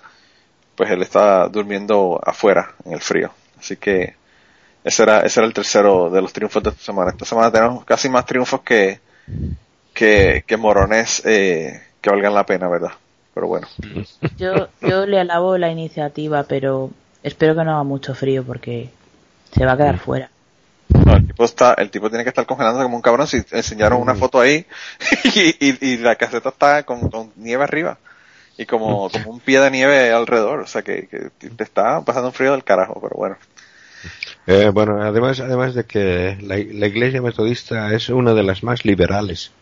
pues 0.74 0.90
él 0.90 1.02
está 1.02 1.46
durmiendo 1.48 2.20
afuera 2.24 2.74
en 2.84 2.94
el 2.94 3.00
frío. 3.00 3.32
Así 3.58 3.76
que 3.76 4.14
ese 4.84 5.02
era, 5.02 5.20
ese 5.20 5.40
era 5.40 5.46
el 5.46 5.54
tercero 5.54 6.10
de 6.10 6.22
los 6.22 6.32
triunfos 6.32 6.62
de 6.62 6.70
esta 6.70 6.82
semana. 6.82 7.10
Esta 7.10 7.24
semana 7.24 7.50
tenemos 7.50 7.84
casi 7.84 8.08
más 8.08 8.24
triunfos 8.24 8.60
que, 8.62 9.00
que, 9.92 10.44
que 10.46 10.56
morones 10.56 11.22
eh, 11.24 11.82
que 12.00 12.10
valgan 12.10 12.34
la 12.34 12.46
pena, 12.46 12.68
¿verdad? 12.68 12.92
Pero 13.34 13.46
bueno. 13.46 13.68
Yo, 14.36 14.68
yo 14.80 15.06
le 15.06 15.20
alabo 15.20 15.58
la 15.58 15.70
iniciativa, 15.70 16.44
pero 16.44 16.90
espero 17.22 17.54
que 17.54 17.64
no 17.64 17.72
haga 17.72 17.84
mucho 17.84 18.14
frío 18.14 18.44
porque 18.44 18.90
se 19.52 19.64
va 19.64 19.72
a 19.72 19.76
quedar 19.76 19.98
fuera. 19.98 20.30
No, 20.88 21.14
el 21.14 21.26
tipo 21.26 21.44
está, 21.44 21.74
el 21.74 21.90
tipo 21.90 22.08
tiene 22.08 22.24
que 22.24 22.30
estar 22.30 22.46
congelando 22.46 22.82
como 22.82 22.96
un 22.96 23.02
cabrón. 23.02 23.26
Si 23.26 23.42
enseñaron 23.52 24.00
una 24.00 24.14
foto 24.14 24.40
ahí 24.40 24.66
y, 25.24 25.86
y, 25.86 25.96
la 25.98 26.16
caseta 26.16 26.48
está 26.48 26.82
con, 26.82 27.08
con, 27.10 27.32
nieve 27.36 27.62
arriba 27.62 27.98
y 28.56 28.66
como, 28.66 29.08
como 29.08 29.30
un 29.30 29.40
pie 29.40 29.60
de 29.60 29.70
nieve 29.70 30.10
alrededor. 30.10 30.60
O 30.60 30.66
sea 30.66 30.82
que, 30.82 31.06
que 31.06 31.50
te 31.50 31.64
está 31.64 32.00
pasando 32.02 32.28
un 32.28 32.34
frío 32.34 32.52
del 32.52 32.64
carajo, 32.64 32.98
pero 33.00 33.14
bueno. 33.16 33.36
Eh, 34.46 34.70
bueno, 34.72 35.02
además, 35.02 35.40
además 35.40 35.74
de 35.74 35.84
que 35.84 36.38
la, 36.40 36.56
la, 36.56 36.86
Iglesia 36.86 37.22
Metodista 37.22 37.94
es 37.94 38.08
una 38.08 38.34
de 38.34 38.42
las 38.42 38.62
más 38.62 38.84
liberales. 38.84 39.52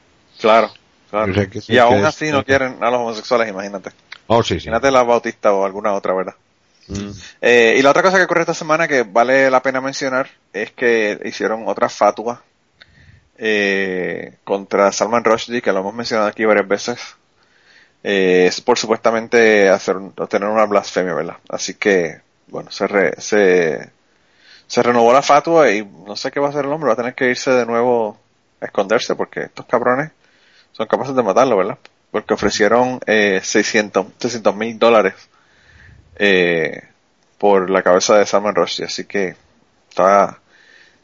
Claro, 0.41 0.71
claro. 1.11 1.33
O 1.33 1.35
sea, 1.35 1.47
que, 1.47 1.61
y 1.67 1.79
aún 1.79 2.05
así 2.05 2.31
no 2.31 2.45
quieren 2.45 2.77
a 2.81 2.91
los 2.91 3.01
homosexuales, 3.01 3.49
imagínate. 3.49 3.91
Oh, 4.29 4.43
sí, 4.43 4.61
sí. 4.61 4.69
Imagínate 4.69 4.91
la 4.91 5.03
Bautista 5.03 5.53
o 5.53 5.65
alguna 5.65 5.95
otra, 5.95 6.15
¿verdad? 6.15 6.35
Mm. 6.89 7.11
Eh, 7.43 7.77
y 7.79 7.83
la 7.83 7.91
otra 7.91 8.03
cosa 8.03 8.17
que 8.17 8.25
ocurrió 8.25 8.43
esta 8.43 8.55
semana 8.55 8.89
que 8.89 9.03
vale 9.03 9.51
la 9.51 9.63
pena 9.63 9.81
mencionar 9.81 10.31
es 10.53 10.73
que 10.73 11.21
hicieron 11.25 11.65
otra 11.67 11.89
fatua 11.89 12.43
eh, 13.37 14.39
contra 14.45 14.91
Salman 14.93 15.25
Rushdie, 15.25 15.63
que 15.63 15.73
lo 15.73 15.81
hemos 15.81 15.95
mencionado 15.95 16.29
aquí 16.29 16.45
varias 16.45 16.67
veces. 16.67 16.99
Eh, 18.03 18.47
es 18.47 18.61
por 18.61 18.79
supuestamente 18.79 19.69
hacer, 19.69 19.97
tener 20.29 20.49
una 20.49 20.67
blasfemia, 20.67 21.15
¿verdad? 21.15 21.37
Así 21.49 21.75
que, 21.75 22.21
bueno, 22.47 22.71
se, 22.71 22.87
re, 22.87 23.21
se 23.21 23.91
se 24.69 24.83
renovó 24.83 25.13
la 25.13 25.23
fatua 25.23 25.71
y 25.73 25.85
no 25.85 26.15
sé 26.15 26.31
qué 26.31 26.39
va 26.39 26.47
a 26.47 26.51
hacer 26.51 26.67
el 26.67 26.71
hombre, 26.71 26.89
va 26.89 26.93
a 26.93 26.97
tener 26.97 27.15
que 27.15 27.31
irse 27.31 27.51
de 27.51 27.67
nuevo 27.67 28.19
a 28.61 28.67
esconderse 28.67 29.17
porque 29.17 29.41
estos 29.45 29.67
cabrones 29.67 30.13
son 30.73 30.87
capaces 30.87 31.17
de 31.17 31.23
matarlo, 31.23 31.57
¿verdad? 31.57 31.79
Porque 32.11 32.35
ofrecieron 32.35 33.01
eh, 33.07 33.41
600 33.43 34.07
mil 34.55 34.79
dólares 34.79 35.15
eh, 36.17 36.83
por 37.39 37.71
la 37.71 37.83
cabeza 37.83 38.19
de 38.19 38.27
Salman 38.27 38.55
Rushdie, 38.55 38.85
así 38.85 39.05
que 39.07 39.37
está, 39.89 40.39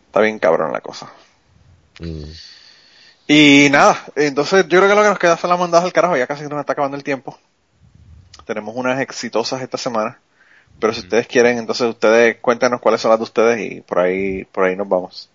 está 0.07 0.20
bien 0.20 0.39
cabrón 0.39 0.73
la 0.73 0.81
cosa. 0.81 1.11
Mm. 2.01 2.24
Y 3.27 3.69
nada, 3.70 4.05
entonces 4.15 4.69
yo 4.69 4.78
creo 4.78 4.91
que 4.91 4.95
lo 4.95 5.03
que 5.03 5.09
nos 5.09 5.19
queda 5.19 5.39
son 5.39 5.49
las 5.49 5.59
mandadas 5.59 5.86
al 5.86 5.93
carajo, 5.95 6.19
ya 6.19 6.27
casi 6.27 6.43
nos 6.43 6.61
está 6.61 6.74
acabando 6.74 6.99
el 6.99 7.05
tiempo. 7.05 7.39
Tenemos 8.45 8.74
unas 8.77 9.01
exitosas 9.01 9.62
esta 9.62 9.78
semana. 9.78 10.19
Pero 10.81 10.93
si 10.93 11.01
ustedes 11.01 11.27
quieren, 11.27 11.59
entonces 11.59 11.89
ustedes 11.89 12.39
cuéntenos 12.41 12.81
cuáles 12.81 13.01
son 13.01 13.11
las 13.11 13.21
de 13.21 13.25
ustedes 13.25 13.73
y 13.73 13.81
por 13.81 14.01
ahí, 14.01 14.45
por 14.45 14.65
ahí 14.65 14.77
nos 14.77 14.89
vamos. 14.89 15.31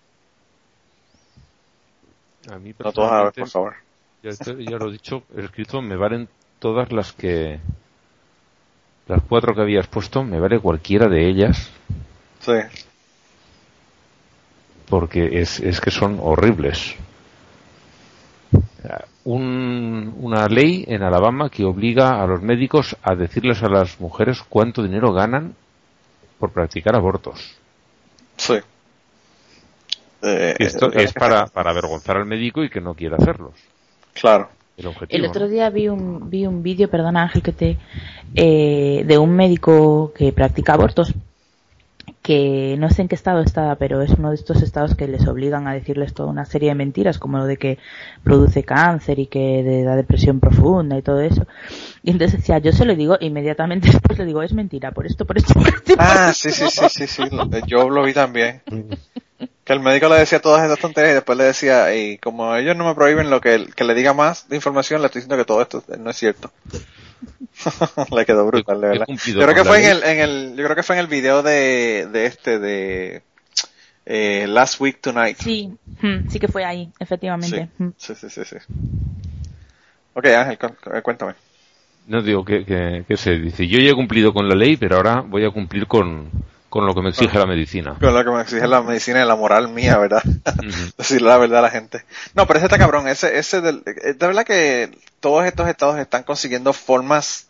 A 2.52 2.58
mí 2.58 2.74
no 2.78 2.92
todas 2.92 3.12
a 3.12 3.24
ver, 3.24 3.34
por 3.34 3.50
favor. 3.50 3.76
Ya, 4.24 4.32
ya 4.32 4.78
lo 4.78 4.90
he 4.90 4.92
dicho, 4.92 5.24
he 5.36 5.44
escrito, 5.44 5.82
me 5.82 5.96
valen 5.96 6.28
todas 6.60 6.92
las 6.92 7.14
que, 7.14 7.60
las 9.08 9.22
cuatro 9.24 9.56
que 9.56 9.62
habías 9.62 9.88
puesto, 9.88 10.24
me 10.24 10.40
vale 10.40 10.60
cualquiera 10.60 11.08
de 11.08 11.28
ellas. 11.28 11.70
Sí. 12.42 12.54
Porque 14.90 15.40
es, 15.42 15.60
es 15.60 15.80
que 15.80 15.92
son 15.92 16.20
horribles 16.22 16.96
un, 19.26 20.16
una 20.20 20.48
ley 20.48 20.86
en 20.88 21.04
Alabama 21.04 21.50
que 21.50 21.64
obliga 21.64 22.22
a 22.22 22.28
los 22.28 22.42
médicos 22.42 22.96
a 23.04 23.16
decirles 23.16 23.62
a 23.64 23.70
las 23.70 24.00
mujeres 24.00 24.42
cuánto 24.48 24.84
dinero 24.84 25.14
ganan 25.14 25.56
por 26.40 26.52
practicar 26.52 26.96
abortos. 26.96 27.58
Sí. 28.38 28.56
Eh, 30.22 30.56
Esto 30.60 30.92
es 30.92 31.14
para, 31.14 31.48
para 31.48 31.72
avergonzar 31.72 32.18
al 32.18 32.26
médico 32.26 32.64
y 32.64 32.70
que 32.70 32.82
no 32.82 32.94
quiera 32.94 33.18
hacerlos. 33.18 33.54
Claro. 34.14 34.50
El, 34.78 34.94
el 35.10 35.26
otro 35.26 35.50
día 35.50 35.70
vi 35.70 35.90
un, 35.90 36.30
vi 36.30 36.46
un 36.46 36.64
vídeo, 36.64 36.90
perdona 36.90 37.24
Ángel, 37.24 37.42
que 37.42 37.52
te, 37.52 37.78
eh, 38.34 39.04
de 39.06 39.18
un 39.18 39.36
médico 39.36 40.14
que 40.16 40.32
practica 40.32 40.74
abortos 40.74 41.14
que 42.22 42.76
no 42.78 42.90
sé 42.90 43.02
en 43.02 43.08
qué 43.08 43.16
estado 43.16 43.42
estaba, 43.42 43.76
pero 43.76 44.02
es 44.02 44.12
uno 44.12 44.30
de 44.30 44.36
estos 44.36 44.62
estados 44.62 44.96
que 44.96 45.08
les 45.08 45.26
obligan 45.28 45.68
a 45.68 45.74
decirles 45.74 46.14
toda 46.14 46.30
una 46.30 46.46
serie 46.46 46.70
de 46.70 46.76
mentiras, 46.76 47.18
como 47.18 47.38
lo 47.38 47.46
de 47.46 47.58
que 47.58 47.80
produce 48.24 48.64
cáncer 48.64 49.20
y 49.20 49.28
que 49.28 49.84
da 49.86 49.96
depresión 49.96 50.40
profunda 50.40 50.98
y 50.98 51.02
todo 51.02 51.22
eso. 51.22 51.48
Y 52.04 52.12
entonces 52.12 52.40
decía, 52.40 52.60
yo 52.60 52.72
se 52.74 52.86
lo 52.86 52.96
digo 52.96 53.18
inmediatamente 53.20 53.90
después 53.92 54.20
le 54.20 54.26
digo, 54.26 54.44
es 54.44 54.54
mentira, 54.54 54.92
por 54.92 55.06
esto, 55.06 55.26
por 55.26 55.38
esto, 55.38 55.54
por 55.54 55.68
esto. 55.68 55.94
ah, 55.98 56.34
sí, 56.34 56.52
sí, 56.52 56.68
sí, 56.70 56.86
sí, 56.90 57.08
sí, 57.08 57.24
yo 57.68 57.90
lo 57.90 58.04
vi 58.04 58.14
también. 58.14 58.62
Que 59.64 59.74
el 59.74 59.80
médico 59.80 60.10
le 60.10 60.16
decía 60.16 60.42
todas 60.42 60.66
esas 60.66 60.80
tonterías 60.80 61.12
y 61.12 61.16
después 61.16 61.38
le 61.38 61.46
decía, 61.46 61.96
y 61.96 62.18
como 62.18 62.56
ellos 62.56 62.76
no 62.76 62.86
me 62.86 62.96
prohíben 62.96 63.30
lo 63.30 63.40
que, 63.40 63.66
que 63.76 63.84
le 63.86 63.94
diga 63.94 64.14
más 64.14 64.50
de 64.50 64.58
información, 64.58 65.02
le 65.02 65.08
estoy 65.08 65.22
diciendo 65.22 65.38
que 65.38 65.48
todo 65.48 65.62
esto 65.62 65.84
no 65.98 66.10
es 66.10 66.18
cierto. 66.18 66.52
Le 68.16 68.26
quedó 68.26 68.46
brutal, 68.46 68.82
de 68.82 68.88
verdad. 68.88 69.06
Yo 69.08 69.42
creo 69.42 69.56
que 69.56 69.64
fue 69.66 69.84
en 69.84 69.90
el, 69.90 70.04
en 70.04 70.20
el, 70.20 70.56
yo 70.56 70.64
creo 70.64 70.76
que 70.76 70.84
fue 70.84 70.96
en 70.96 71.02
el 71.02 71.08
video 71.08 71.44
de, 71.44 72.08
de 72.12 72.26
este, 72.26 72.60
de 72.60 73.24
eh, 74.06 74.46
Last 74.48 74.80
Week 74.80 75.00
Tonight. 75.02 75.38
Sí, 75.38 75.72
sí 76.30 76.40
que 76.40 76.48
fue 76.48 76.66
ahí, 76.66 76.92
efectivamente. 77.00 77.70
Sí, 77.98 78.16
sí, 78.16 78.30
sí, 78.30 78.46
sí. 78.46 78.56
Ok, 80.14 80.26
Ángel, 80.26 80.58
eh, 80.94 81.02
cuéntame. 81.02 81.34
No 82.08 82.22
digo 82.22 82.44
que, 82.44 82.66
que, 82.66 83.06
que 83.08 83.18
se 83.18 83.38
dice, 83.38 83.68
yo 83.68 83.80
ya 83.80 83.92
he 83.92 83.96
cumplido 83.96 84.34
con 84.34 84.50
la 84.50 84.56
ley, 84.56 84.78
pero 84.78 84.96
ahora 84.96 85.22
voy 85.22 85.46
a 85.46 85.52
cumplir 85.52 85.86
con, 85.86 86.30
con 86.70 86.86
lo 86.86 86.94
que 86.94 87.02
me 87.02 87.10
exige 87.10 87.38
la 87.38 87.46
medicina. 87.46 87.96
Con 88.00 88.14
lo 88.14 88.24
que 88.24 88.30
me 88.30 88.42
exige 88.42 88.68
la 88.68 88.82
medicina 88.82 89.24
y 89.24 89.28
la 89.28 89.36
moral 89.36 89.70
mía, 89.70 89.98
¿verdad? 89.98 90.24
Decirle 90.98 91.28
la 91.28 91.38
verdad 91.38 91.60
a 91.60 91.64
la 91.64 91.70
gente. 91.72 92.04
No, 92.36 92.46
pero 92.46 92.60
ese 92.60 92.68
está 92.68 92.78
cabrón. 92.78 93.08
Ese, 93.08 93.38
ese 93.38 93.62
del, 93.62 93.84
de 93.84 94.14
verdad 94.14 94.46
que 94.46 94.92
todos 95.20 95.46
estos 95.46 95.68
estados 95.68 95.98
están 95.98 96.24
consiguiendo 96.24 96.74
formas 96.74 97.48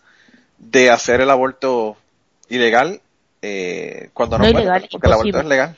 de 0.57 0.89
hacer 0.89 1.21
el 1.21 1.29
aborto 1.29 1.97
ilegal 2.47 3.01
eh, 3.41 4.09
cuando 4.13 4.37
no, 4.37 4.49
pueden, 4.49 4.87
porque 4.91 5.07
el 5.07 5.13
aborto 5.13 5.39
es 5.39 5.45
legal. 5.45 5.77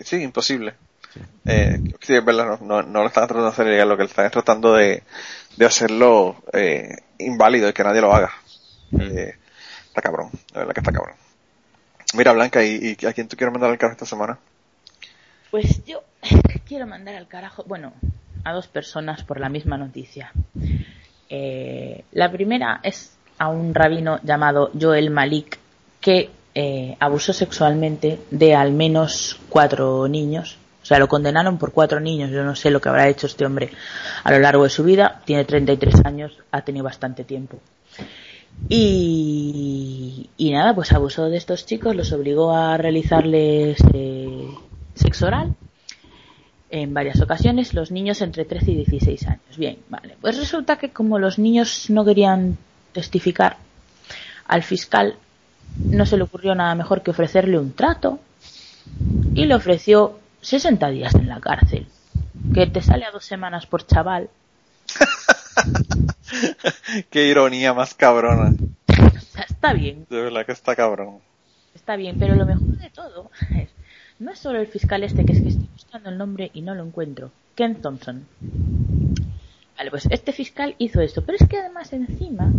Sí, 0.00 0.16
imposible. 0.22 0.74
Sí. 1.12 1.20
Eh, 1.46 1.80
sí, 2.00 2.14
es 2.14 2.24
verdad, 2.24 2.60
no, 2.60 2.82
no, 2.82 3.02
lo 3.02 3.06
están 3.06 3.26
tratando 3.26 3.46
de 3.46 3.52
hacer 3.52 3.66
ilegal, 3.66 3.88
lo 3.88 3.96
que 3.96 4.04
están 4.04 4.30
tratando 4.30 4.74
de, 4.74 5.02
de 5.56 5.66
hacerlo 5.66 6.42
eh, 6.52 6.96
inválido 7.18 7.68
y 7.68 7.72
que 7.72 7.84
nadie 7.84 8.00
lo 8.00 8.12
haga. 8.12 8.32
Eh, 8.98 9.34
está 9.88 10.02
cabrón, 10.02 10.30
de 10.52 10.58
verdad 10.58 10.74
que 10.74 10.80
está 10.80 10.92
cabrón. 10.92 11.16
Mira, 12.14 12.32
Blanca, 12.32 12.64
¿y, 12.64 12.96
¿y, 13.00 13.06
a 13.06 13.12
quién 13.12 13.28
tú 13.28 13.36
quieres 13.36 13.52
mandar 13.52 13.70
al 13.70 13.78
carajo 13.78 13.94
esta 13.94 14.06
semana? 14.06 14.38
Pues 15.50 15.84
yo 15.84 16.02
quiero 16.66 16.86
mandar 16.86 17.14
al 17.14 17.28
carajo, 17.28 17.64
bueno, 17.66 17.92
a 18.44 18.52
dos 18.52 18.66
personas 18.66 19.22
por 19.24 19.40
la 19.40 19.48
misma 19.48 19.76
noticia. 19.76 20.32
Eh, 21.28 22.04
la 22.12 22.30
primera 22.30 22.80
es 22.82 23.12
a 23.38 23.48
un 23.48 23.74
rabino 23.74 24.18
llamado 24.22 24.70
Joel 24.78 25.10
Malik, 25.10 25.58
que 26.00 26.30
eh, 26.54 26.96
abusó 26.98 27.32
sexualmente 27.32 28.18
de 28.30 28.54
al 28.54 28.72
menos 28.72 29.38
cuatro 29.48 30.08
niños. 30.08 30.58
O 30.82 30.86
sea, 30.86 30.98
lo 30.98 31.08
condenaron 31.08 31.58
por 31.58 31.72
cuatro 31.72 32.00
niños. 32.00 32.30
Yo 32.30 32.42
no 32.42 32.56
sé 32.56 32.70
lo 32.70 32.80
que 32.80 32.88
habrá 32.88 33.08
hecho 33.08 33.26
este 33.26 33.44
hombre 33.44 33.70
a 34.24 34.32
lo 34.32 34.38
largo 34.40 34.64
de 34.64 34.70
su 34.70 34.82
vida. 34.82 35.20
Tiene 35.24 35.44
33 35.44 35.94
años, 36.04 36.36
ha 36.50 36.62
tenido 36.62 36.84
bastante 36.84 37.22
tiempo. 37.24 37.60
Y, 38.68 40.28
nada, 40.38 40.74
pues 40.74 40.92
abusó 40.92 41.28
de 41.28 41.36
estos 41.36 41.66
chicos, 41.66 41.96
los 41.96 42.12
obligó 42.12 42.54
a 42.54 42.76
realizarles 42.76 43.78
eh, 43.92 44.48
sexo 44.94 45.26
oral 45.26 45.54
en 46.70 46.94
varias 46.94 47.20
ocasiones, 47.20 47.74
los 47.74 47.90
niños 47.90 48.22
entre 48.22 48.44
13 48.44 48.70
y 48.70 48.76
16 48.76 49.26
años. 49.26 49.56
Bien, 49.56 49.78
vale. 49.88 50.16
Pues 50.20 50.38
resulta 50.38 50.76
que 50.76 50.90
como 50.90 51.18
los 51.18 51.38
niños 51.38 51.90
no 51.90 52.04
querían 52.04 52.58
testificar, 52.92 53.56
al 54.46 54.62
fiscal 54.62 55.16
no 55.78 56.06
se 56.06 56.16
le 56.16 56.24
ocurrió 56.24 56.54
nada 56.54 56.74
mejor 56.74 57.02
que 57.02 57.10
ofrecerle 57.10 57.58
un 57.58 57.72
trato 57.72 58.20
y 59.34 59.46
le 59.46 59.54
ofreció 59.54 60.18
60 60.42 60.88
días 60.90 61.14
en 61.14 61.28
la 61.28 61.40
cárcel. 61.40 61.86
Que 62.54 62.66
te 62.66 62.80
sale 62.80 63.04
a 63.04 63.10
dos 63.10 63.24
semanas 63.24 63.66
por 63.66 63.86
chaval. 63.86 64.30
Qué 67.10 67.26
ironía 67.26 67.74
más 67.74 67.94
cabrona. 67.94 68.54
está 69.48 69.72
bien. 69.72 70.06
De 70.08 70.22
verdad 70.22 70.46
que 70.46 70.52
está 70.52 70.76
cabrón. 70.76 71.18
Está 71.74 71.96
bien, 71.96 72.16
pero 72.18 72.34
lo 72.34 72.46
mejor 72.46 72.76
de 72.78 72.90
todo 72.90 73.30
es, 73.56 73.68
no 74.18 74.32
es 74.32 74.38
solo 74.38 74.60
el 74.60 74.66
fiscal 74.66 75.02
este 75.02 75.24
que 75.24 75.32
es 75.32 75.40
que 75.40 75.48
estoy 75.48 75.68
buscando 75.72 76.10
el 76.10 76.18
nombre 76.18 76.50
y 76.52 76.62
no 76.62 76.74
lo 76.74 76.84
encuentro. 76.84 77.30
Ken 77.54 77.80
Thompson. 77.80 78.26
Vale, 79.76 79.90
pues 79.90 80.06
este 80.10 80.32
fiscal 80.32 80.74
hizo 80.78 81.00
esto, 81.00 81.22
pero 81.24 81.38
es 81.40 81.48
que 81.48 81.58
además 81.58 81.92
encima 81.92 82.52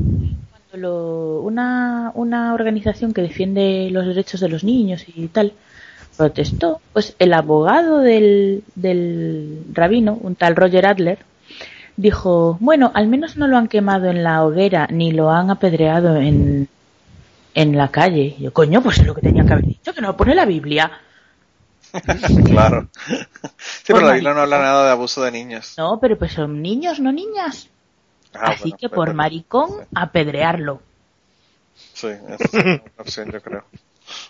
una, 0.74 2.12
una 2.16 2.54
organización 2.54 3.14
que 3.14 3.22
defiende 3.22 3.90
los 3.92 4.06
derechos 4.06 4.40
de 4.40 4.50
los 4.50 4.64
niños 4.64 5.06
y 5.08 5.28
tal 5.28 5.54
protestó, 6.18 6.82
pues 6.94 7.16
el 7.20 7.34
abogado 7.34 8.00
del, 8.00 8.64
del 8.76 9.64
rabino, 9.74 10.18
un 10.22 10.36
tal 10.36 10.56
Roger 10.56 10.86
Adler, 10.86 11.20
dijo, 11.98 12.58
bueno, 12.60 12.92
al 12.94 13.08
menos 13.08 13.38
no 13.38 13.48
lo 13.48 13.58
han 13.58 13.68
quemado 13.68 14.10
en 14.10 14.24
la 14.24 14.44
hoguera 14.44 14.88
ni 14.90 15.12
lo 15.12 15.32
han 15.32 15.50
apedreado 15.50 16.18
en, 16.18 16.68
en 17.54 17.78
la 17.78 17.90
calle. 17.90 18.36
yo, 18.40 18.54
coño, 18.54 18.82
pues 18.82 19.00
es 19.00 19.06
lo 19.06 19.16
que 19.16 19.22
tenía 19.22 19.46
que 19.46 19.54
haber 19.54 19.66
dicho, 19.66 19.94
que 19.94 20.02
no 20.02 20.10
lo 20.10 20.18
pone 20.18 20.36
la 20.36 20.46
Biblia. 20.46 20.92
claro. 22.46 22.88
Sí, 23.58 23.88
pero 23.88 24.02
la 24.02 24.14
Biblia 24.14 24.34
no 24.34 24.42
habla 24.42 24.60
nada 24.60 24.86
de 24.86 24.92
abuso 24.92 25.22
de 25.24 25.32
niños. 25.32 25.74
No, 25.78 26.00
pero 26.00 26.18
pues 26.18 26.34
son 26.34 26.62
niños, 26.62 27.00
no 27.00 27.12
niñas. 27.12 27.68
Ah, 28.34 28.52
Así 28.54 28.72
que 28.72 28.88
por 28.88 29.14
maricón, 29.14 29.70
apedrearlo. 29.94 30.82
Sí, 31.94 32.08
es 32.08 32.54
una 32.54 32.82
opción, 32.98 33.32
yo 33.32 33.42
creo. 33.42 33.66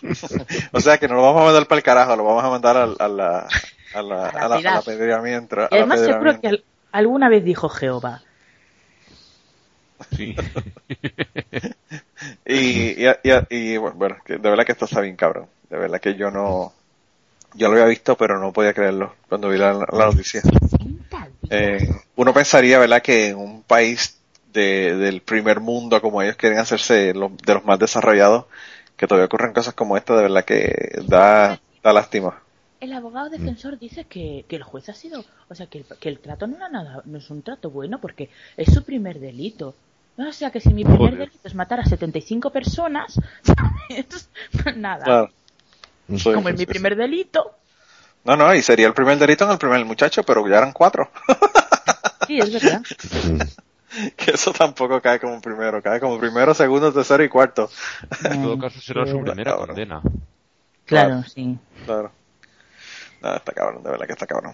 o 0.72 0.80
sea 0.80 0.98
que 0.98 1.08
no 1.08 1.14
lo 1.14 1.22
vamos 1.22 1.42
a 1.42 1.44
mandar 1.46 1.66
para 1.66 1.78
el 1.78 1.84
carajo, 1.84 2.16
lo 2.16 2.24
vamos 2.24 2.44
a 2.44 2.50
mandar 2.50 2.76
a, 2.76 2.82
a 2.82 3.08
la, 3.08 3.48
a 3.94 4.02
la, 4.02 4.28
a 4.28 4.48
la, 4.48 4.70
a 4.70 4.78
apedreamiento. 4.78 5.56
además, 5.70 6.00
seguro 6.00 6.40
que 6.40 6.62
alguna 6.92 7.28
vez 7.28 7.44
dijo 7.44 7.68
Jehová. 7.68 8.22
Sí. 10.16 10.36
y, 12.46 13.04
y, 13.04 13.08
y, 13.50 13.76
bueno, 13.76 14.16
de 14.26 14.38
verdad 14.38 14.64
que 14.64 14.72
esto 14.72 14.84
está 14.84 15.00
bien 15.00 15.16
cabrón. 15.16 15.46
De 15.68 15.78
verdad 15.78 16.00
que 16.00 16.14
yo 16.14 16.30
no. 16.30 16.72
Yo 17.54 17.68
lo 17.68 17.74
había 17.74 17.86
visto, 17.86 18.16
pero 18.16 18.38
no 18.38 18.52
podía 18.52 18.72
creerlo 18.72 19.14
cuando 19.28 19.48
vi 19.48 19.58
la, 19.58 19.74
la 19.74 20.06
noticia. 20.06 20.42
Eh, 21.50 21.86
uno 22.16 22.32
pensaría, 22.32 22.78
¿verdad?, 22.78 23.02
que 23.02 23.28
en 23.28 23.36
un 23.36 23.62
país 23.62 24.18
de, 24.52 24.96
del 24.96 25.20
primer 25.20 25.60
mundo 25.60 26.00
como 26.00 26.22
ellos 26.22 26.36
quieren 26.36 26.58
hacerse 26.58 26.94
de 26.94 27.14
los 27.14 27.30
más 27.64 27.78
desarrollados, 27.78 28.46
que 28.96 29.06
todavía 29.06 29.26
ocurren 29.26 29.52
cosas 29.52 29.74
como 29.74 29.96
esta, 29.96 30.16
de 30.16 30.22
verdad 30.22 30.44
que 30.44 31.00
da, 31.06 31.60
da 31.82 31.92
lástima. 31.92 32.42
El 32.82 32.92
abogado 32.94 33.30
defensor 33.30 33.78
dice 33.78 34.06
que, 34.06 34.44
que 34.48 34.56
el 34.56 34.64
juez 34.64 34.88
ha 34.88 34.92
sido, 34.92 35.24
o 35.48 35.54
sea, 35.54 35.66
que 35.66 35.78
el, 35.78 35.84
que 36.00 36.08
el 36.08 36.18
trato 36.18 36.48
no 36.48 36.56
era 36.56 36.68
nada, 36.68 37.00
no 37.04 37.18
es 37.18 37.30
un 37.30 37.42
trato 37.42 37.70
bueno 37.70 38.00
porque 38.00 38.28
es 38.56 38.74
su 38.74 38.82
primer 38.82 39.20
delito. 39.20 39.76
O 40.18 40.32
sea, 40.32 40.50
que 40.50 40.58
si 40.58 40.74
mi 40.74 40.84
primer 40.84 41.16
delito 41.16 41.38
es 41.44 41.54
matar 41.54 41.78
a 41.78 41.84
75 41.84 42.50
personas, 42.50 43.20
nada. 44.76 45.30
Como 46.24 46.48
en 46.48 46.56
mi 46.56 46.66
primer 46.66 46.96
delito, 46.96 47.52
no, 48.24 48.36
no, 48.36 48.52
y 48.52 48.62
sería 48.62 48.88
el 48.88 48.94
primer 48.94 49.16
delito 49.16 49.44
en 49.44 49.52
el 49.52 49.58
primer 49.58 49.84
muchacho, 49.84 50.24
pero 50.24 50.44
ya 50.48 50.58
eran 50.58 50.72
cuatro. 50.72 51.08
sí, 52.26 52.40
es 52.40 52.52
verdad. 52.52 52.82
que 54.16 54.32
eso 54.32 54.52
tampoco 54.52 55.00
cae 55.00 55.20
como 55.20 55.40
primero, 55.40 55.80
cae 55.80 56.00
como 56.00 56.18
primero, 56.18 56.52
segundo, 56.52 56.92
tercero 56.92 57.22
y 57.22 57.28
cuarto. 57.28 57.70
En 58.24 58.42
todo 58.42 58.58
caso 58.58 58.80
será 58.80 59.06
su 59.06 59.20
primera 59.20 59.54
condena. 59.54 60.02
Claro, 60.84 61.22
sí. 61.24 61.56
Claro. 61.84 62.10
No, 63.22 63.36
está 63.36 63.52
cabrón, 63.52 63.82
de 63.84 63.90
verdad 63.90 64.06
que 64.06 64.12
está 64.12 64.26
cabrón. 64.26 64.52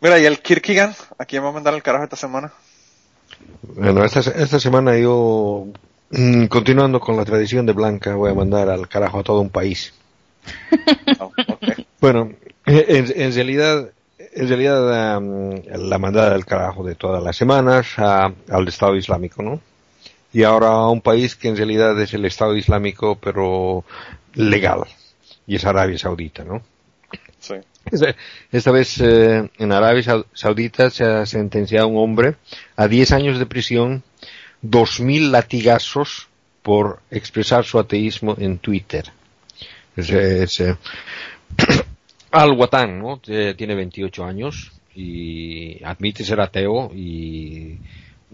Mira, 0.00 0.18
y 0.20 0.26
el 0.26 0.40
Kirkigan, 0.40 0.94
¿a 1.18 1.24
quién 1.24 1.42
va 1.42 1.48
a 1.48 1.52
mandar 1.52 1.74
el 1.74 1.82
carajo 1.82 2.04
esta 2.04 2.16
semana? 2.16 2.52
Bueno, 3.62 4.04
esta, 4.04 4.20
esta 4.20 4.60
semana 4.60 4.96
yo, 4.96 5.66
mm, 6.10 6.46
continuando 6.46 7.00
con 7.00 7.16
la 7.16 7.24
tradición 7.24 7.66
de 7.66 7.72
Blanca, 7.72 8.14
voy 8.14 8.30
a 8.30 8.34
mandar 8.34 8.68
al 8.68 8.88
carajo 8.88 9.20
a 9.20 9.24
todo 9.24 9.40
un 9.40 9.50
país. 9.50 9.92
Oh, 11.20 11.32
bueno, 12.00 12.32
en, 12.66 13.32
realidad, 13.34 13.90
en 14.18 14.48
realidad 14.48 15.20
la 15.20 15.98
mandada 15.98 16.30
del 16.30 16.44
carajo 16.44 16.84
de 16.84 16.94
todas 16.94 17.22
las 17.22 17.36
semanas 17.36 17.98
al 17.98 18.68
Estado 18.68 18.94
Islámico, 18.94 19.42
¿no? 19.42 19.60
Y 20.32 20.44
ahora 20.44 20.68
a 20.68 20.90
un 20.90 21.00
país 21.00 21.34
que 21.34 21.48
en 21.48 21.56
realidad 21.56 22.00
es 22.00 22.14
el 22.14 22.24
Estado 22.24 22.54
Islámico, 22.54 23.16
pero 23.16 23.84
legal, 24.34 24.84
y 25.46 25.56
es 25.56 25.64
Arabia 25.64 25.98
Saudita, 25.98 26.44
¿no? 26.44 26.62
Esta 28.52 28.70
vez 28.70 29.00
eh, 29.00 29.50
en 29.58 29.72
Arabia 29.72 30.24
Saudita 30.32 30.90
se 30.90 31.04
ha 31.04 31.26
sentenciado 31.26 31.88
un 31.88 31.98
hombre 31.98 32.36
a 32.76 32.88
10 32.88 33.12
años 33.12 33.38
de 33.38 33.46
prisión, 33.46 34.02
2.000 34.62 35.30
latigazos 35.30 36.28
por 36.62 37.00
expresar 37.10 37.64
su 37.64 37.78
ateísmo 37.78 38.34
en 38.38 38.58
Twitter. 38.58 39.04
Es, 39.96 40.62
Al-Watan, 42.30 42.98
¿no? 42.98 43.18
Tiene 43.20 43.74
28 43.74 44.24
años 44.24 44.72
y 44.94 45.82
admite 45.82 46.24
ser 46.24 46.40
ateo 46.40 46.92
y 46.94 47.78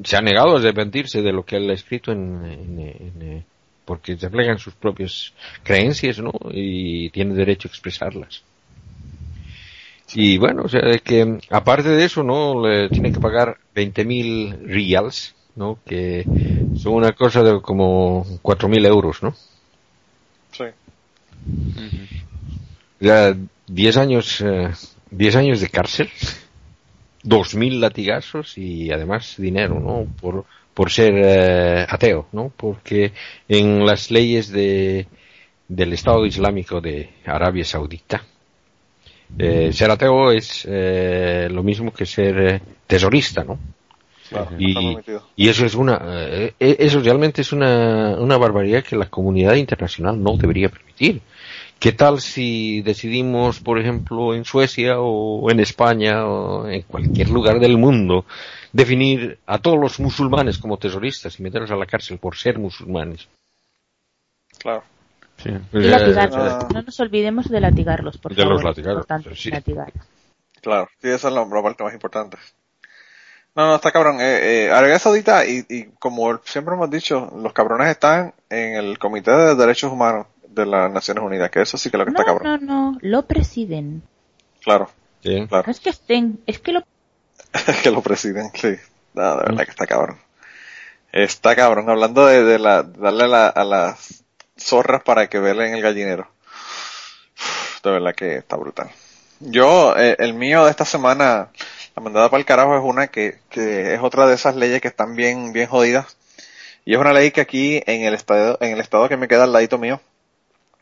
se 0.03 0.17
ha 0.17 0.21
negado 0.21 0.57
a 0.57 0.59
arrepentirse 0.59 1.23
de 1.23 1.33
lo 1.33 1.45
que 1.45 1.57
él 1.57 1.71
ha 1.71 1.75
escrito 1.75 2.11
en, 2.11 2.45
en, 2.45 3.45
porque 3.85 4.17
reflejan 4.17 4.59
sus 4.59 4.75
propias 4.75 5.33
creencias, 5.63 6.19
¿no? 6.19 6.33
Y 6.51 7.11
tiene 7.11 7.35
derecho 7.35 7.69
a 7.69 7.71
expresarlas. 7.71 8.43
Y 10.13 10.39
bueno, 10.39 10.63
o 10.65 10.69
sea, 10.69 10.81
que 11.03 11.39
aparte 11.51 11.89
de 11.89 12.05
eso, 12.05 12.23
¿no? 12.23 12.67
Le 12.67 12.89
tiene 12.89 13.13
que 13.13 13.21
pagar 13.21 13.57
20.000 13.75 14.67
reals, 14.67 15.35
¿no? 15.57 15.79
Que 15.85 16.25
son 16.77 16.95
una 16.95 17.13
cosa 17.13 17.43
de 17.43 17.61
como 17.61 18.25
4.000 18.43 18.87
euros, 18.87 19.23
¿no? 19.23 19.35
Sí. 20.53 20.65
Ya 23.01 23.35
10 23.67 23.97
años, 23.97 24.41
eh, 24.41 24.71
10 25.11 25.37
años 25.37 25.61
de 25.61 25.69
cárcel, 25.69 26.11
2.000 27.25 27.81
latigazos 27.81 28.59
y 28.59 28.93
además 28.93 29.35
dinero, 29.39 29.81
¿no? 29.81 30.07
Por, 30.21 30.45
por 30.75 30.91
ser 30.91 31.15
eh, 31.17 31.87
ateo, 31.89 32.29
¿no? 32.33 32.53
Porque 32.57 33.13
en 33.49 33.85
las 33.87 34.11
leyes 34.11 34.51
de, 34.51 35.07
del 35.69 35.93
Estado 35.93 36.27
Islámico 36.27 36.81
de 36.81 37.11
Arabia 37.25 37.65
Saudita, 37.65 38.25
eh, 39.39 39.73
ser 39.73 39.91
ateo 39.91 40.31
es 40.31 40.67
eh, 40.69 41.49
lo 41.51 41.63
mismo 41.63 41.93
que 41.93 42.07
ser 42.07 42.39
eh, 42.39 42.61
terrorista, 42.87 43.45
¿no? 43.45 43.59
y, 44.59 44.97
y, 45.37 45.49
eso 45.49 45.67
es 45.67 45.75
una, 45.75 46.01
eh, 46.03 46.55
eso 46.59 47.01
realmente 47.01 47.43
es 47.43 47.53
una, 47.53 48.17
una 48.19 48.37
barbaridad 48.37 48.83
que 48.83 48.97
la 48.97 49.07
comunidad 49.07 49.55
internacional 49.55 50.21
no 50.21 50.37
debería 50.37 50.69
permitir. 50.69 51.21
¿Qué 51.79 51.93
tal 51.93 52.21
si 52.21 52.81
decidimos, 52.81 53.61
por 53.61 53.79
ejemplo, 53.79 54.35
en 54.35 54.45
Suecia 54.45 55.01
o 55.01 55.51
en 55.51 55.61
España 55.61 56.25
o 56.27 56.67
en 56.67 56.83
cualquier 56.83 57.29
lugar 57.29 57.61
del 57.61 57.77
mundo, 57.77 58.25
definir 58.73 59.39
a 59.47 59.59
todos 59.59 59.79
los 59.79 60.01
musulmanes 60.01 60.59
como 60.59 60.79
terroristas 60.79 61.39
y 61.39 61.43
meterlos 61.43 61.71
a 61.71 61.77
la 61.77 61.87
cárcel 61.87 62.19
por 62.19 62.37
ser 62.37 62.59
musulmanes? 62.59 63.29
Claro. 64.59 64.85
Sí. 65.45 65.51
Y 65.73 65.79
latigarlos. 65.79 66.73
No 66.73 66.83
nos 66.83 67.01
olvidemos 67.01 67.51
de 67.51 67.61
latigarlos, 67.61 68.17
por 68.17 68.35
de 68.35 68.45
Los 68.47 68.65
latigar. 68.65 69.05
Sí. 69.37 69.51
Claro, 70.63 70.89
sí, 71.03 71.09
esa 71.11 71.29
es 71.29 71.35
la, 71.35 71.47
parte 71.47 71.85
más 71.85 71.93
importante. 71.93 72.39
No, 73.55 73.67
no, 73.67 73.75
está 73.75 73.93
cabrón. 73.93 74.21
Eh, 74.21 74.65
eh, 74.65 74.71
Arabia 74.71 74.99
Saudita, 74.99 75.45
y, 75.45 75.67
y 75.69 75.85
como 75.99 76.39
siempre 76.45 76.75
hemos 76.75 76.91
dicho, 76.91 77.31
los 77.37 77.53
cabrones 77.53 77.89
están 77.89 78.33
en 78.49 78.75
el 78.77 78.99
Comité 78.99 79.33
de 79.33 79.55
Derechos 79.55 79.93
Humanos 79.93 80.27
de 80.49 80.65
las 80.65 80.91
Naciones 80.91 81.23
Unidas, 81.23 81.51
que 81.51 81.61
eso 81.61 81.77
sí 81.77 81.91
que 81.91 81.97
es 81.97 81.99
lo 81.99 82.05
que 82.07 82.13
está 82.13 82.25
cabrón. 82.25 82.65
No, 82.65 82.93
no, 82.93 82.99
lo 83.03 83.27
presiden. 83.27 84.03
Claro. 84.63 84.89
Sí. 85.23 85.47
claro. 85.47 85.65
No 85.67 85.71
es 85.71 85.81
que 85.81 85.91
estén, 85.91 86.41
es 86.47 86.59
que 86.59 86.73
lo... 86.73 86.83
es 87.53 87.77
que 87.83 87.91
lo 87.91 88.01
presiden, 88.01 88.51
sí. 88.55 88.75
No, 89.13 89.37
de 89.37 89.45
verdad 89.45 89.65
que 89.65 89.71
está 89.71 89.87
cabrón. 89.87 90.19
Está 91.13 91.55
cabrón. 91.55 91.89
Hablando 91.91 92.27
de, 92.27 92.43
de 92.43 92.59
la, 92.59 92.83
darle 92.83 93.25
a, 93.25 93.65
las 93.65 94.24
zorras 94.59 95.03
para 95.03 95.29
que 95.29 95.39
velen 95.39 95.75
el 95.75 95.83
gallinero. 95.83 96.29
de 97.83 97.91
verdad 97.91 98.15
que 98.15 98.37
está 98.37 98.57
brutal. 98.57 98.91
Yo, 99.41 99.95
eh, 99.97 100.17
el 100.19 100.35
mío 100.35 100.65
de 100.65 100.71
esta 100.71 100.85
semana, 100.85 101.51
la 101.97 102.03
mandada 102.03 102.31
para 102.31 102.39
el 102.39 102.47
carajo 102.47 102.77
es 102.77 102.83
una 102.83 103.09
que, 103.09 103.39
que 103.51 103.95
es 103.95 104.01
otra 104.01 104.27
de 104.27 104.35
esas 104.35 104.57
leyes 104.57 104.81
que 104.81 104.89
están 104.89 105.17
bien, 105.17 105.53
bien 105.53 105.67
jodidas. 105.67 106.17
Y 106.85 106.95
es 106.95 107.01
una 107.01 107.13
ley 107.13 107.31
que 107.31 107.41
aquí 107.41 107.83
en 107.87 108.03
el 108.03 108.15
estado, 108.15 108.59
en 108.61 108.73
el 108.73 108.81
estado 108.81 109.09
que 109.09 109.17
me 109.17 109.29
queda 109.29 109.45
al 109.45 109.53
ladito 109.53 109.79
mío, 109.79 110.01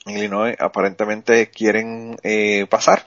en 0.07 0.19
Illinois, 0.19 0.57
aparentemente 0.59 1.49
quieren 1.49 2.17
eh, 2.23 2.67
pasar. 2.69 3.07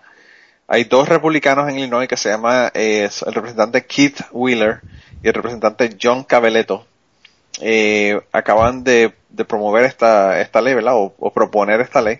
Hay 0.67 0.85
dos 0.85 1.07
republicanos 1.07 1.69
en 1.69 1.77
Illinois 1.77 2.07
que 2.07 2.17
se 2.17 2.29
llama 2.29 2.71
eh, 2.73 3.09
el 3.25 3.33
representante 3.33 3.85
Keith 3.85 4.21
Wheeler 4.31 4.81
y 5.21 5.27
el 5.27 5.33
representante 5.33 5.95
John 6.01 6.23
Cabeletto. 6.23 6.87
Eh, 7.61 8.19
acaban 8.31 8.83
de, 8.83 9.13
de, 9.29 9.45
promover 9.45 9.85
esta, 9.85 10.41
esta 10.41 10.61
ley, 10.61 10.73
¿verdad? 10.73 10.95
O, 10.95 11.13
o, 11.17 11.31
proponer 11.31 11.81
esta 11.81 12.01
ley. 12.01 12.19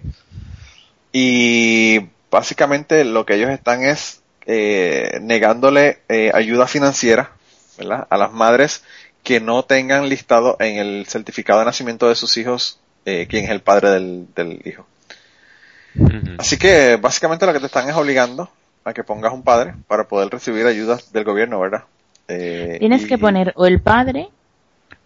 Y 1.11 2.07
básicamente 2.31 3.03
lo 3.03 3.25
que 3.25 3.35
ellos 3.35 3.49
están 3.49 3.83
es 3.83 4.21
eh, 4.45 5.19
negándole 5.21 5.99
eh, 6.09 6.31
ayuda 6.33 6.67
financiera, 6.67 7.31
¿verdad? 7.77 8.07
A 8.09 8.17
las 8.17 8.31
madres 8.31 8.83
que 9.23 9.39
no 9.39 9.63
tengan 9.63 10.07
listado 10.07 10.55
en 10.59 10.77
el 10.77 11.05
certificado 11.07 11.59
de 11.59 11.65
nacimiento 11.65 12.07
de 12.07 12.15
sus 12.15 12.37
hijos 12.37 12.79
eh, 13.05 13.27
quién 13.29 13.45
es 13.45 13.51
el 13.51 13.61
padre 13.61 13.89
del, 13.91 14.27
del 14.35 14.61
hijo. 14.65 14.85
Así 16.37 16.57
que 16.57 16.97
básicamente 16.97 17.45
lo 17.45 17.53
que 17.53 17.59
te 17.59 17.67
están 17.67 17.87
es 17.87 17.95
obligando 17.95 18.49
a 18.83 18.93
que 18.93 19.03
pongas 19.03 19.33
un 19.33 19.43
padre 19.43 19.73
para 19.87 20.07
poder 20.07 20.29
recibir 20.29 20.65
ayudas 20.65 21.11
del 21.13 21.23
gobierno, 21.23 21.59
¿verdad? 21.59 21.83
Eh, 22.27 22.77
Tienes 22.79 23.03
y... 23.03 23.07
que 23.07 23.17
poner 23.17 23.53
o 23.55 23.65
el 23.65 23.81
padre 23.81 24.29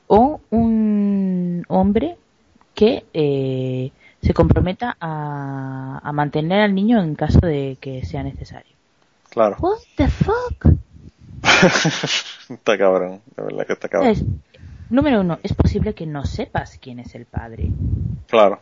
o 0.09 0.41
un 0.49 1.63
hombre 1.67 2.17
que 2.73 3.05
eh, 3.13 3.91
se 4.21 4.33
comprometa 4.33 4.97
a, 4.99 6.01
a, 6.03 6.11
mantener 6.11 6.61
al 6.61 6.73
niño 6.73 6.99
en 6.99 7.13
caso 7.13 7.39
de 7.39 7.77
que 7.79 8.03
sea 8.03 8.23
necesario. 8.23 8.75
Claro. 9.29 9.57
What 9.59 9.77
the 9.95 10.07
fuck? 10.07 10.65
está 12.49 12.77
cabrón, 12.77 13.21
de 13.37 13.43
verdad 13.43 13.67
que 13.67 13.73
está 13.73 13.87
cabrón. 13.87 14.09
Es, 14.09 14.25
número 14.89 15.21
uno, 15.21 15.37
es 15.43 15.53
posible 15.53 15.93
que 15.93 16.07
no 16.07 16.25
sepas 16.25 16.79
quién 16.81 16.99
es 16.99 17.13
el 17.13 17.25
padre. 17.25 17.69
Claro. 18.27 18.59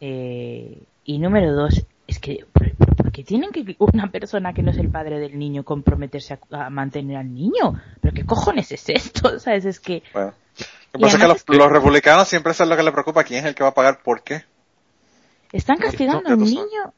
Eh, 0.00 0.82
y 1.04 1.18
número 1.18 1.52
dos, 1.52 1.84
es 2.06 2.18
que, 2.18 2.46
¿por, 2.50 2.74
por 2.74 3.12
qué 3.12 3.22
tienen 3.22 3.50
que 3.50 3.76
una 3.78 4.10
persona 4.10 4.54
que 4.54 4.62
no 4.62 4.70
es 4.70 4.78
el 4.78 4.88
padre 4.88 5.18
del 5.18 5.38
niño 5.38 5.62
comprometerse 5.62 6.38
a, 6.50 6.66
a 6.66 6.70
mantener 6.70 7.18
al 7.18 7.34
niño? 7.34 7.78
¿Pero 8.00 8.14
qué 8.14 8.24
cojones 8.24 8.72
es 8.72 8.88
esto? 8.88 9.38
¿Sabes? 9.38 9.66
Es 9.66 9.78
que... 9.78 10.02
Bueno. 10.14 10.32
Lo 10.94 10.98
que 10.98 11.04
pasa 11.06 11.16
es 11.16 11.22
que 11.22 11.28
los, 11.28 11.58
los, 11.58 11.72
republicanos 11.72 12.28
siempre 12.28 12.52
es 12.52 12.60
lo 12.60 12.76
que 12.76 12.82
les 12.84 12.92
preocupa, 12.92 13.24
quién 13.24 13.40
es 13.40 13.46
el 13.46 13.54
que 13.56 13.64
va 13.64 13.70
a 13.70 13.74
pagar 13.74 14.00
por 14.00 14.22
qué. 14.22 14.44
Están 15.50 15.76
castigando 15.76 16.30
a 16.30 16.34
un 16.34 16.44
niño. 16.44 16.92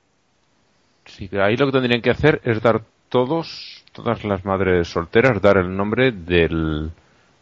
Sí, 1.07 1.31
ahí 1.39 1.57
lo 1.57 1.65
que 1.67 1.73
tendrían 1.73 2.03
que 2.03 2.11
hacer 2.11 2.43
es 2.45 2.61
dar 2.61 2.83
todos, 3.09 3.83
todas 3.93 4.23
las 4.25 4.45
madres 4.45 4.89
solteras, 4.89 5.41
dar 5.41 5.57
el 5.57 5.75
nombre 5.75 6.13
del, 6.13 6.91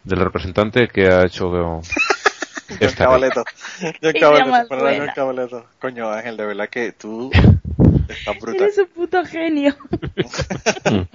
del 0.05 0.21
representante 0.21 0.87
que 0.87 1.09
ha 1.09 1.25
hecho 1.25 1.51
John 2.81 2.93
Cabaleto. 2.97 3.45
John 4.01 4.13
Cabaleto, 4.21 4.69
perdón, 4.69 4.95
John 4.99 5.11
Cabaleto. 5.13 5.67
Coño, 5.81 6.09
Ángel, 6.09 6.37
de 6.37 6.47
verdad 6.47 6.69
que 6.69 6.93
tú 6.93 7.33
estás 8.09 8.39
brutal. 8.41 8.63
Eres 8.63 8.79
un 8.79 8.87
puto 8.87 9.25
genio. 9.25 9.75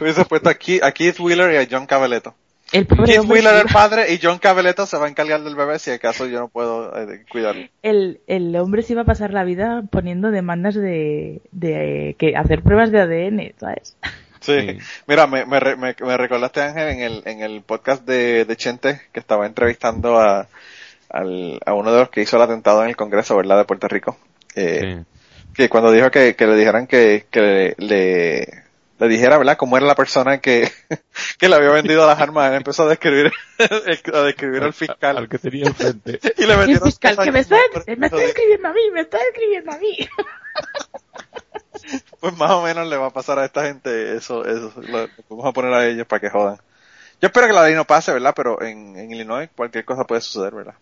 Hubiese 0.00 0.24
puesto 0.24 0.48
aquí 0.48 0.80
a 0.82 0.92
Keith 0.92 1.20
Wheeler 1.20 1.52
y 1.52 1.56
a 1.56 1.68
John 1.70 1.86
Cabaleto. 1.86 2.34
El 2.72 2.86
pobre 2.86 3.14
Keith 3.14 3.30
Wheeler 3.30 3.54
el 3.66 3.72
padre 3.72 4.12
y 4.12 4.18
John 4.20 4.38
Cabaleto 4.38 4.86
se 4.86 4.98
va 4.98 5.06
a 5.06 5.08
encargar 5.08 5.42
del 5.42 5.54
bebé 5.54 5.78
si 5.78 5.92
acaso 5.92 6.26
yo 6.26 6.40
no 6.40 6.48
puedo 6.48 6.96
eh, 6.98 7.24
cuidarlo. 7.30 7.68
El, 7.82 8.20
el 8.26 8.56
hombre 8.56 8.82
se 8.82 8.94
iba 8.94 9.02
a 9.02 9.06
pasar 9.06 9.32
la 9.32 9.44
vida 9.44 9.84
poniendo 9.90 10.30
demandas 10.30 10.74
de, 10.74 11.42
de 11.52 12.10
eh, 12.10 12.14
que 12.18 12.36
hacer 12.36 12.62
pruebas 12.62 12.90
de 12.90 13.00
ADN, 13.00 13.52
¿sabes? 13.58 13.96
Sí. 14.40 14.60
sí. 14.60 14.78
Mira, 15.06 15.26
me, 15.26 15.46
me, 15.46 15.60
me, 15.76 15.94
me, 15.98 16.16
recordaste 16.16 16.60
Ángel 16.60 16.88
en 16.88 17.00
el, 17.00 17.22
en 17.24 17.40
el 17.40 17.62
podcast 17.62 18.04
de, 18.04 18.44
de 18.44 18.56
Chente 18.56 19.00
que 19.12 19.20
estaba 19.20 19.46
entrevistando 19.46 20.18
a, 20.18 20.48
al, 21.08 21.60
a 21.64 21.72
uno 21.72 21.92
de 21.92 22.00
los 22.00 22.10
que 22.10 22.22
hizo 22.22 22.36
el 22.36 22.42
atentado 22.42 22.82
en 22.82 22.88
el 22.88 22.96
Congreso, 22.96 23.36
¿verdad? 23.36 23.58
De 23.58 23.64
Puerto 23.64 23.86
Rico. 23.86 24.18
Eh, 24.56 24.80
sí. 24.98 25.52
Que 25.54 25.68
cuando 25.68 25.92
dijo 25.92 26.10
que, 26.10 26.34
que 26.34 26.46
le 26.46 26.56
dijeran 26.56 26.86
que, 26.86 27.26
que 27.30 27.40
le, 27.40 27.74
le 27.78 28.65
dijera, 29.04 29.36
¿verdad? 29.36 29.56
Cómo 29.58 29.76
era 29.76 29.86
la 29.86 29.94
persona 29.94 30.38
que, 30.38 30.70
que 31.38 31.48
le 31.48 31.56
había 31.56 31.70
vendido 31.70 32.06
las 32.06 32.18
armas. 32.18 32.50
Él 32.50 32.56
empezó 32.56 32.84
a 32.84 32.88
describir, 32.88 33.30
a 34.12 34.20
describir 34.20 34.62
al 34.62 34.72
fiscal. 34.72 35.18
Al 35.18 35.28
que 35.28 35.38
tenía 35.38 35.66
enfrente. 35.66 36.18
y 36.36 36.46
le 36.46 36.54
el 36.54 36.80
fiscal 36.80 37.18
que 37.18 37.32
me 37.32 37.40
está, 37.40 37.56
me 37.96 38.06
está 38.06 38.22
escribiendo 38.22 38.68
a 38.68 38.72
mí, 38.72 38.80
me 38.92 39.00
está 39.02 39.18
escribiendo 39.18 39.72
a 39.72 39.78
mí. 39.78 40.08
pues 42.20 42.36
más 42.38 42.50
o 42.52 42.62
menos 42.62 42.88
le 42.88 42.96
va 42.96 43.06
a 43.06 43.12
pasar 43.12 43.38
a 43.38 43.44
esta 43.44 43.64
gente 43.64 44.16
eso, 44.16 44.44
eso, 44.44 44.72
lo, 44.80 45.08
vamos 45.28 45.46
a 45.46 45.52
poner 45.52 45.74
a 45.74 45.86
ellos 45.86 46.06
para 46.06 46.20
que 46.20 46.30
jodan. 46.30 46.56
Yo 47.20 47.28
espero 47.28 47.46
que 47.46 47.52
la 47.52 47.64
ley 47.64 47.74
no 47.74 47.86
pase, 47.86 48.12
¿verdad? 48.12 48.32
Pero 48.34 48.62
en, 48.62 48.96
en 48.98 49.10
Illinois 49.10 49.48
cualquier 49.54 49.84
cosa 49.84 50.04
puede 50.04 50.20
suceder, 50.22 50.54
¿verdad? 50.54 50.74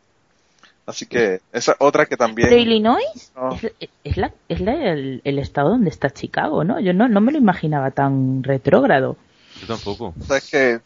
Así 0.86 1.06
que 1.06 1.40
esa 1.52 1.76
otra 1.78 2.06
que 2.06 2.16
también. 2.16 2.48
¿Pero 2.48 2.60
Illinois? 2.60 3.32
No. 3.34 3.54
Es, 3.54 3.90
es, 4.04 4.16
la, 4.18 4.32
es 4.48 4.60
la, 4.60 4.72
el, 4.92 5.22
el, 5.24 5.38
estado 5.38 5.70
donde 5.70 5.88
está 5.88 6.10
Chicago, 6.10 6.62
¿no? 6.62 6.78
Yo 6.78 6.92
no, 6.92 7.08
no 7.08 7.20
me 7.22 7.32
lo 7.32 7.38
imaginaba 7.38 7.90
tan 7.90 8.42
retrógrado. 8.42 9.16
Yo 9.60 9.66
tampoco. 9.66 10.14
O 10.20 10.24
sea, 10.24 10.36
es 10.36 10.50
que 10.50 10.80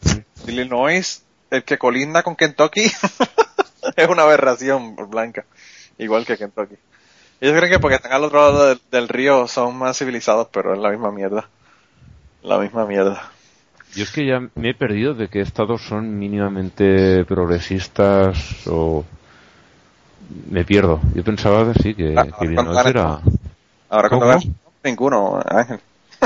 Illinois, 0.47 1.23
el 1.49 1.63
que 1.63 1.77
colinda 1.77 2.23
con 2.23 2.37
Kentucky, 2.37 2.83
es 3.95 4.07
una 4.07 4.23
aberración 4.23 4.95
blanca. 5.09 5.45
Igual 5.97 6.25
que 6.25 6.37
Kentucky. 6.37 6.75
Ellos 7.41 7.57
creen 7.57 7.71
que 7.71 7.79
porque 7.79 7.95
están 7.95 8.13
al 8.13 8.23
otro 8.23 8.39
lado 8.39 8.67
del, 8.69 8.81
del 8.91 9.09
río 9.09 9.47
son 9.47 9.75
más 9.77 9.97
civilizados, 9.97 10.47
pero 10.51 10.73
es 10.73 10.79
la 10.79 10.91
misma 10.91 11.11
mierda. 11.11 11.49
La 12.41 12.57
misma 12.57 12.85
mierda. 12.85 13.31
Yo 13.95 14.03
es 14.03 14.11
que 14.11 14.25
ya 14.25 14.39
me 14.55 14.69
he 14.69 14.73
perdido 14.73 15.13
de 15.13 15.27
qué 15.27 15.41
estados 15.41 15.81
son 15.81 16.19
mínimamente 16.19 17.25
progresistas 17.25 18.65
o 18.67 19.03
me 20.49 20.65
pierdo. 20.65 20.99
Yo 21.13 21.23
pensaba 21.23 21.71
que 21.73 21.81
sí, 21.81 21.93
que, 21.95 22.15
ah, 22.17 22.27
que 22.39 22.89
era... 22.89 23.19
Ahora 23.89 24.09
cuando 24.09 24.39
ninguno, 24.83 25.41
Ángel. 25.45 25.79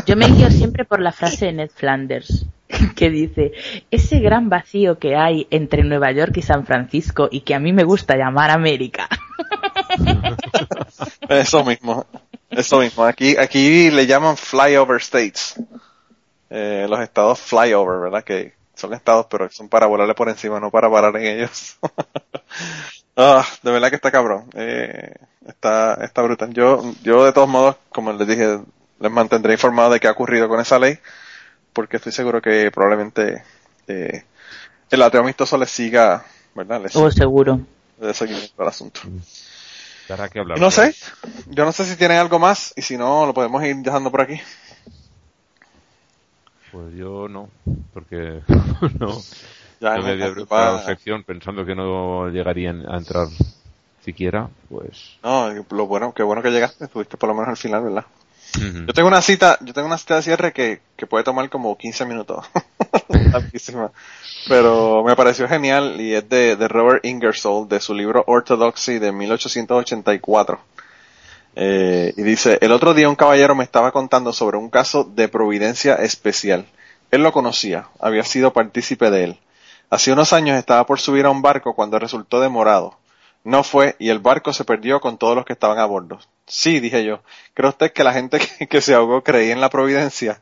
Yo 0.06 0.16
me 0.16 0.28
guío 0.28 0.50
siempre 0.52 0.86
por 0.86 1.00
la 1.00 1.12
frase 1.12 1.46
de 1.46 1.54
Ned 1.54 1.72
Flanders, 1.74 2.46
que 2.96 3.10
dice, 3.10 3.54
ese 3.92 4.20
gran 4.20 4.50
vacío 4.50 4.98
que 5.00 5.16
hay 5.16 5.48
entre 5.50 5.84
Nueva 5.84 6.12
York 6.12 6.36
y 6.38 6.42
San 6.42 6.66
Francisco 6.66 7.30
y 7.32 7.42
que 7.42 7.56
a 7.56 7.60
mí 7.60 7.74
me 7.74 7.84
gusta 7.84 8.16
llamar 8.16 8.52
América. 8.52 9.08
Eso 11.30 11.64
mismo, 11.64 12.06
eso 12.50 12.80
mismo. 12.80 13.04
Aquí, 13.04 13.38
aquí 13.38 13.92
le 13.92 14.08
llaman 14.08 14.38
flyover 14.38 15.00
states. 15.00 15.56
Eh, 16.50 16.86
los 16.90 17.00
estados 17.00 17.40
flyover, 17.40 18.00
¿verdad? 18.00 18.24
Que 18.24 18.54
son 18.76 18.94
estados, 18.94 19.28
pero 19.30 19.50
son 19.50 19.70
para 19.70 19.88
volarle 19.88 20.14
por 20.14 20.30
encima, 20.30 20.60
no 20.60 20.72
para 20.72 20.90
parar 20.90 21.16
en 21.18 21.40
ellos. 21.40 21.78
Ah, 23.16 23.46
de 23.62 23.72
verdad 23.72 23.90
que 23.90 23.96
está 23.96 24.12
cabrón. 24.12 24.46
Eh, 24.56 25.14
está, 25.48 25.96
está 26.04 26.22
brutal. 26.22 26.54
Yo, 26.54 26.82
yo 27.04 27.26
de 27.26 27.34
todos 27.34 27.48
modos, 27.48 27.76
como 27.90 28.12
les 28.14 28.28
dije, 28.28 28.60
les 29.00 29.12
mantendré 29.12 29.54
informado 29.54 29.92
de 29.92 30.00
qué 30.00 30.08
ha 30.08 30.12
ocurrido 30.12 30.48
con 30.48 30.60
esa 30.60 30.80
ley, 30.80 30.98
porque 31.74 31.98
estoy 31.98 32.12
seguro 32.12 32.42
que 32.42 32.72
probablemente 32.72 33.44
eh, 33.88 34.24
el 34.90 35.02
ateo 35.02 35.22
amistoso 35.22 35.58
le 35.58 35.66
siga, 35.66 36.26
¿verdad? 36.56 36.82
Le 36.82 36.90
siga, 36.90 37.06
oh, 37.06 37.12
seguro. 37.12 37.60
De 37.98 38.14
seguimiento 38.14 38.62
al 38.62 38.68
asunto. 38.70 39.02
Que 40.06 40.40
hablar 40.40 40.60
no 40.60 40.70
sé, 40.70 40.94
yo 41.48 41.64
no 41.64 41.72
sé 41.72 41.86
si 41.86 41.96
tienen 41.96 42.18
algo 42.18 42.38
más 42.38 42.74
y 42.76 42.82
si 42.82 42.98
no, 42.98 43.26
lo 43.26 43.34
podemos 43.34 43.64
ir 43.64 43.78
dejando 43.78 44.12
por 44.12 44.22
aquí. 44.22 44.40
Pues 46.72 46.94
yo 46.96 47.28
no, 47.30 47.50
porque 47.94 48.42
no. 49.00 49.22
Ya, 49.84 49.98
yo 49.98 50.04
me 50.04 50.12
había 50.12 50.32
preparado 50.32 50.80
sección 50.86 51.24
pensando 51.24 51.66
que 51.66 51.76
no 51.76 52.30
llegarían 52.30 52.90
a 52.90 52.96
entrar 52.98 53.28
siquiera, 54.02 54.50
pues. 54.70 55.18
No, 55.22 55.50
lo 55.72 55.88
bueno, 55.88 56.14
qué 56.14 56.24
bueno 56.24 56.42
que 56.42 56.52
llegaste, 56.52 56.86
estuviste 56.86 57.18
por 57.18 57.28
lo 57.28 57.36
menos 57.36 57.50
al 57.50 57.58
final, 57.58 57.84
¿verdad? 57.84 58.06
Uh 58.56 58.62
-huh. 58.62 58.86
Yo 58.88 58.94
tengo 58.94 59.10
una 59.10 59.22
cita, 59.22 59.58
yo 59.60 59.74
tengo 59.74 59.88
una 59.88 59.98
cita 59.98 60.16
de 60.16 60.22
cierre 60.22 60.54
que, 60.54 60.80
que 60.96 61.06
puede 61.06 61.26
tomar 61.26 61.50
como 61.50 61.78
15 61.78 62.06
minutos. 62.06 62.46
Pero 64.48 65.04
me 65.04 65.18
pareció 65.18 65.50
genial 65.50 66.00
y 66.00 66.14
es 66.14 66.30
de, 66.30 66.56
de 66.56 66.68
Robert 66.70 67.04
Ingersoll, 67.04 67.68
de 67.68 67.82
su 67.82 67.94
libro 67.94 68.24
Orthodoxy 68.26 69.00
de 69.00 69.12
1884. 69.12 70.60
Eh, 71.56 72.14
y 72.16 72.22
dice, 72.24 72.58
el 72.62 72.72
otro 72.72 72.94
día 72.94 73.10
un 73.10 73.16
caballero 73.16 73.54
me 73.54 73.66
estaba 73.66 73.92
contando 73.92 74.32
sobre 74.32 74.58
un 74.58 74.70
caso 74.70 75.04
de 75.04 75.28
providencia 75.28 75.96
especial. 75.96 76.68
Él 77.12 77.22
lo 77.22 77.34
conocía, 77.34 77.88
había 78.00 78.24
sido 78.24 78.54
partícipe 78.54 79.12
de 79.12 79.24
él. 79.26 79.40
Hace 79.90 80.12
unos 80.12 80.34
años 80.34 80.58
estaba 80.58 80.86
por 80.86 81.00
subir 81.00 81.26
a 81.26 81.30
un 81.30 81.42
barco 81.42 81.76
cuando 81.76 82.00
resultó 82.00 82.40
demorado. 82.40 82.98
No 83.44 83.64
fue 83.64 83.96
y 84.00 84.10
el 84.10 84.20
barco 84.20 84.54
se 84.54 84.64
perdió 84.64 85.02
con 85.02 85.18
todos 85.18 85.36
los 85.36 85.46
que 85.46 85.54
estaban 85.54 85.78
a 85.78 85.86
bordo. 85.86 86.20
Sí, 86.48 86.80
dije 86.80 87.04
yo. 87.04 87.22
¿Cree 87.54 87.70
usted 87.70 87.92
que 87.92 88.04
la 88.04 88.14
gente 88.14 88.40
que, 88.70 88.82
se 88.82 88.96
ahogó 88.96 89.24
creía 89.24 89.54
en 89.54 89.62
la 89.62 89.70
providencia? 89.70 90.42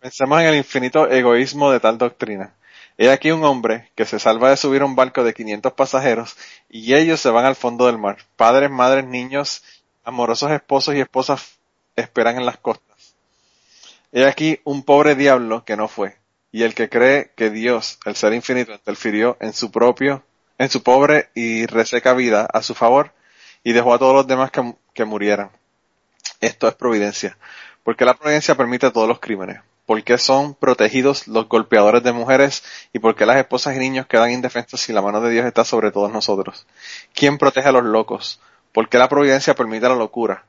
Pensemos 0.00 0.40
en 0.40 0.46
el 0.46 0.56
infinito 0.56 1.10
egoísmo 1.10 1.70
de 1.70 1.80
tal 1.80 1.98
doctrina. 1.98 2.54
He 2.98 3.10
aquí 3.10 3.30
un 3.30 3.44
hombre 3.44 3.90
que 3.94 4.06
se 4.06 4.18
salva 4.18 4.48
de 4.48 4.56
subir 4.56 4.80
a 4.80 4.86
un 4.86 4.96
barco 4.96 5.22
de 5.22 5.34
500 5.34 5.72
pasajeros 5.72 6.36
y 6.70 6.94
ellos 6.94 7.20
se 7.20 7.30
van 7.30 7.44
al 7.44 7.56
fondo 7.56 7.86
del 7.86 7.98
mar. 7.98 8.18
Padres, 8.36 8.70
madres, 8.70 9.04
niños, 9.04 9.62
amorosos 10.04 10.50
esposos 10.52 10.94
y 10.94 11.00
esposas 11.00 11.58
esperan 11.96 12.36
en 12.36 12.46
las 12.46 12.56
costas. 12.56 13.14
He 14.12 14.24
aquí 14.24 14.60
un 14.64 14.82
pobre 14.82 15.14
diablo 15.14 15.64
que 15.64 15.76
no 15.76 15.88
fue 15.88 16.16
y 16.56 16.62
el 16.62 16.74
que 16.74 16.88
cree 16.88 17.32
que 17.36 17.50
Dios, 17.50 17.98
el 18.06 18.16
ser 18.16 18.32
infinito, 18.32 18.72
interfirió 18.72 19.36
en 19.40 19.52
su 19.52 19.70
propio, 19.70 20.24
en 20.56 20.70
su 20.70 20.82
pobre 20.82 21.28
y 21.34 21.66
reseca 21.66 22.14
vida 22.14 22.48
a 22.50 22.62
su 22.62 22.74
favor 22.74 23.12
y 23.62 23.74
dejó 23.74 23.92
a 23.92 23.98
todos 23.98 24.14
los 24.14 24.26
demás 24.26 24.50
que, 24.94 25.04
murieran. 25.04 25.50
Esto 26.40 26.66
es 26.66 26.74
providencia, 26.74 27.36
porque 27.84 28.06
la 28.06 28.14
providencia 28.14 28.54
permite 28.54 28.90
todos 28.90 29.06
los 29.06 29.20
crímenes 29.20 29.60
por 29.84 30.02
qué 30.02 30.16
son 30.16 30.54
protegidos 30.54 31.28
los 31.28 31.46
golpeadores 31.46 32.02
de 32.02 32.12
mujeres 32.12 32.64
y 32.94 33.00
por 33.00 33.14
qué 33.16 33.26
las 33.26 33.36
esposas 33.36 33.76
y 33.76 33.78
niños 33.78 34.06
quedan 34.06 34.30
indefensos 34.30 34.80
si 34.80 34.94
la 34.94 35.02
mano 35.02 35.20
de 35.20 35.32
Dios 35.32 35.44
está 35.44 35.62
sobre 35.62 35.90
todos 35.90 36.10
nosotros. 36.10 36.66
¿Quién 37.12 37.36
protege 37.36 37.68
a 37.68 37.72
los 37.72 37.84
locos? 37.84 38.40
¿Por 38.72 38.88
qué 38.88 38.96
la 38.96 39.10
providencia 39.10 39.54
permite 39.54 39.90
la 39.90 39.94
locura? 39.94 40.46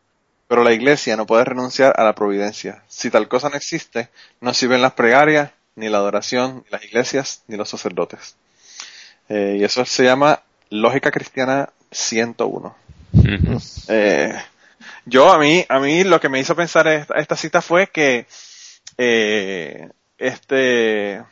Pero 0.47 0.63
la 0.63 0.71
iglesia 0.71 1.17
no 1.17 1.25
puede 1.25 1.43
renunciar 1.43 1.93
a 1.97 2.05
la 2.05 2.15
providencia. 2.15 2.81
Si 2.88 3.09
tal 3.09 3.27
cosa 3.27 3.49
no 3.49 3.57
existe, 3.57 4.07
no 4.39 4.53
sirven 4.53 4.81
las 4.81 4.93
pregarias, 4.93 5.51
ni 5.77 5.87
la 5.87 5.99
adoración, 5.99 6.63
ni 6.65 6.71
las 6.71 6.83
iglesias, 6.83 7.43
ni 7.47 7.55
los 7.55 7.69
sacerdotes. 7.69 8.35
Eh, 9.29 9.57
y 9.59 9.63
eso 9.63 9.85
se 9.85 10.03
llama 10.03 10.41
Lógica 10.69 11.11
Cristiana 11.11 11.69
101. 11.91 12.75
eh, 13.87 14.33
yo 15.05 15.31
a 15.31 15.37
mí, 15.37 15.65
a 15.69 15.79
mí 15.79 16.03
lo 16.03 16.19
que 16.19 16.29
me 16.29 16.39
hizo 16.39 16.55
pensar 16.55 16.87
esta 16.87 17.35
cita 17.37 17.61
fue 17.61 17.87
que 17.87 18.25
eh, 18.97 19.89
este, 20.17 21.23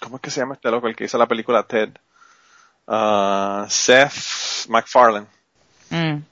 ¿cómo 0.00 0.16
es 0.16 0.22
que 0.22 0.30
se 0.30 0.40
llama 0.40 0.54
este 0.54 0.70
loco? 0.70 0.86
El 0.86 0.96
que 0.96 1.04
hizo 1.04 1.18
la 1.18 1.26
película 1.26 1.64
Ted. 1.64 1.90
Uh, 2.86 3.68
Seth 3.68 4.68
MacFarlane. 4.68 5.26
Mm. 5.90 6.22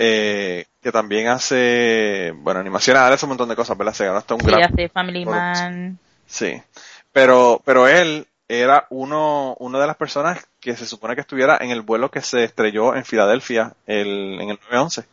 Eh, 0.00 0.64
que 0.80 0.92
también 0.92 1.26
hace, 1.28 2.32
bueno, 2.36 2.60
animaciones, 2.60 3.02
hace 3.02 3.26
un 3.26 3.30
montón 3.30 3.48
de 3.48 3.56
cosas, 3.56 3.76
¿verdad? 3.76 3.92
Se 3.92 4.06
ganó 4.06 4.18
hasta 4.18 4.34
un 4.34 4.40
sí, 4.40 4.52
hace 4.62 4.88
Family 4.88 5.26
Man. 5.26 5.98
Sí. 6.28 6.62
Pero, 7.12 7.60
pero 7.64 7.88
él 7.88 8.28
era 8.48 8.86
uno, 8.90 9.56
una 9.58 9.80
de 9.80 9.86
las 9.86 9.96
personas 9.96 10.46
que 10.60 10.76
se 10.76 10.86
supone 10.86 11.14
que 11.14 11.22
estuviera 11.22 11.58
en 11.60 11.70
el 11.70 11.82
vuelo 11.82 12.10
que 12.10 12.20
se 12.20 12.44
estrelló 12.44 12.94
en 12.94 13.04
Filadelfia 13.04 13.74
el, 13.86 14.40
en 14.40 14.50
el 14.50 14.58
911. 14.70 15.04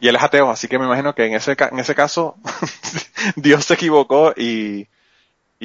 Y 0.00 0.08
él 0.08 0.16
es 0.16 0.22
ateo, 0.22 0.50
así 0.50 0.68
que 0.68 0.78
me 0.78 0.84
imagino 0.84 1.14
que 1.14 1.26
en 1.26 1.34
ese, 1.34 1.56
en 1.58 1.78
ese 1.78 1.94
caso 1.94 2.36
Dios 3.36 3.64
se 3.64 3.74
equivocó 3.74 4.32
y, 4.36 4.86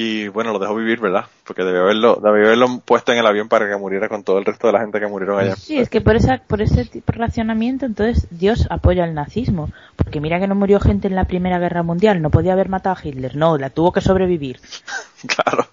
y 0.01 0.29
bueno, 0.29 0.53
lo 0.53 0.59
dejó 0.59 0.75
vivir, 0.75 1.01
¿verdad? 1.01 1.25
Porque 1.43 1.61
debió 1.61 1.81
haberlo, 1.81 2.21
debió 2.23 2.45
haberlo 2.45 2.79
puesto 2.85 3.11
en 3.11 3.17
el 3.17 3.25
avión 3.25 3.49
para 3.49 3.67
que 3.67 3.75
muriera 3.75 4.07
con 4.07 4.23
todo 4.23 4.37
el 4.37 4.45
resto 4.45 4.67
de 4.67 4.73
la 4.73 4.79
gente 4.79 4.97
que 4.97 5.07
murieron 5.07 5.37
allá. 5.37 5.57
Sí, 5.57 5.77
es 5.77 5.89
que 5.89 5.99
por 5.99 6.15
esa, 6.15 6.37
por 6.37 6.61
ese 6.61 6.85
tipo 6.85 7.11
de 7.11 7.17
racionamiento, 7.17 7.85
entonces 7.85 8.25
Dios 8.31 8.65
apoya 8.69 9.03
el 9.03 9.13
nazismo. 9.13 9.69
Porque 9.97 10.21
mira 10.21 10.39
que 10.39 10.47
no 10.47 10.55
murió 10.55 10.79
gente 10.79 11.09
en 11.09 11.15
la 11.15 11.25
Primera 11.25 11.59
Guerra 11.59 11.83
Mundial, 11.83 12.21
no 12.21 12.29
podía 12.29 12.53
haber 12.53 12.69
matado 12.69 12.95
a 12.95 13.05
Hitler, 13.05 13.35
no, 13.35 13.57
la 13.57 13.71
tuvo 13.71 13.91
que 13.91 13.99
sobrevivir. 13.99 14.61
claro. 15.27 15.67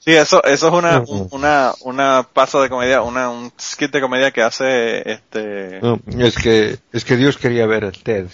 Sí, 0.00 0.12
eso, 0.12 0.44
eso 0.44 0.68
es 0.68 0.74
una, 0.74 1.02
una, 1.30 1.72
una 1.80 2.28
paso 2.30 2.60
de 2.60 2.68
comedia, 2.68 3.00
una, 3.00 3.30
un 3.30 3.50
skit 3.58 3.92
de 3.92 4.02
comedia 4.02 4.30
que 4.30 4.42
hace 4.42 5.10
este. 5.10 5.80
es 6.18 6.36
que, 6.36 6.78
es 6.92 7.04
que 7.06 7.16
Dios 7.16 7.38
quería 7.38 7.64
ver 7.66 7.84
el 7.84 8.02
TED. 8.02 8.26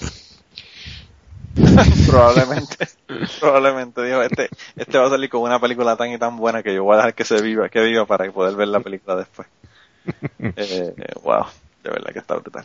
probablemente, 2.07 2.89
probablemente 3.41 4.03
dijo, 4.03 4.23
este, 4.23 4.51
este 4.77 4.99
va 4.99 5.07
a 5.07 5.11
salir 5.11 5.31
con 5.31 5.43
una 5.43 5.59
película 5.59 5.97
tan 5.97 6.11
y 6.11 6.19
tan 6.19 6.37
buena 6.37 6.62
que 6.62 6.74
yo 6.74 6.85
voy 6.85 6.95
a 6.95 6.99
dejar 6.99 7.15
que 7.15 7.24
se 7.24 7.41
viva, 7.41 7.69
que 7.69 7.81
viva 7.81 8.05
para 8.05 8.31
poder 8.31 8.55
ver 8.57 8.69
la 8.69 8.81
película 8.81 9.16
después. 9.16 9.49
Eh, 10.39 10.95
wow, 11.24 11.47
de 11.83 11.91
verdad 11.91 12.12
que 12.12 12.20
está 12.20 12.37
brutal. 12.37 12.65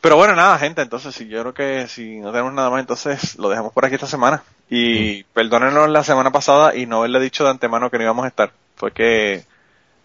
Pero 0.00 0.16
bueno, 0.16 0.34
nada, 0.34 0.58
gente, 0.58 0.80
entonces 0.82 1.14
si 1.14 1.28
yo 1.28 1.40
creo 1.40 1.54
que 1.54 1.88
si 1.88 2.18
no 2.20 2.30
tenemos 2.30 2.52
nada 2.52 2.70
más, 2.70 2.80
entonces 2.80 3.38
lo 3.38 3.48
dejamos 3.48 3.72
por 3.72 3.84
aquí 3.84 3.94
esta 3.94 4.06
semana. 4.06 4.42
Y 4.70 5.24
perdónenos 5.24 5.88
la 5.90 6.02
semana 6.02 6.30
pasada 6.30 6.74
y 6.74 6.86
no 6.86 6.98
haberle 6.98 7.20
dicho 7.20 7.44
de 7.44 7.50
antemano 7.50 7.90
que 7.90 7.98
no 7.98 8.04
íbamos 8.04 8.24
a 8.24 8.28
estar. 8.28 8.52
Fue 8.76 8.92
que 8.92 9.44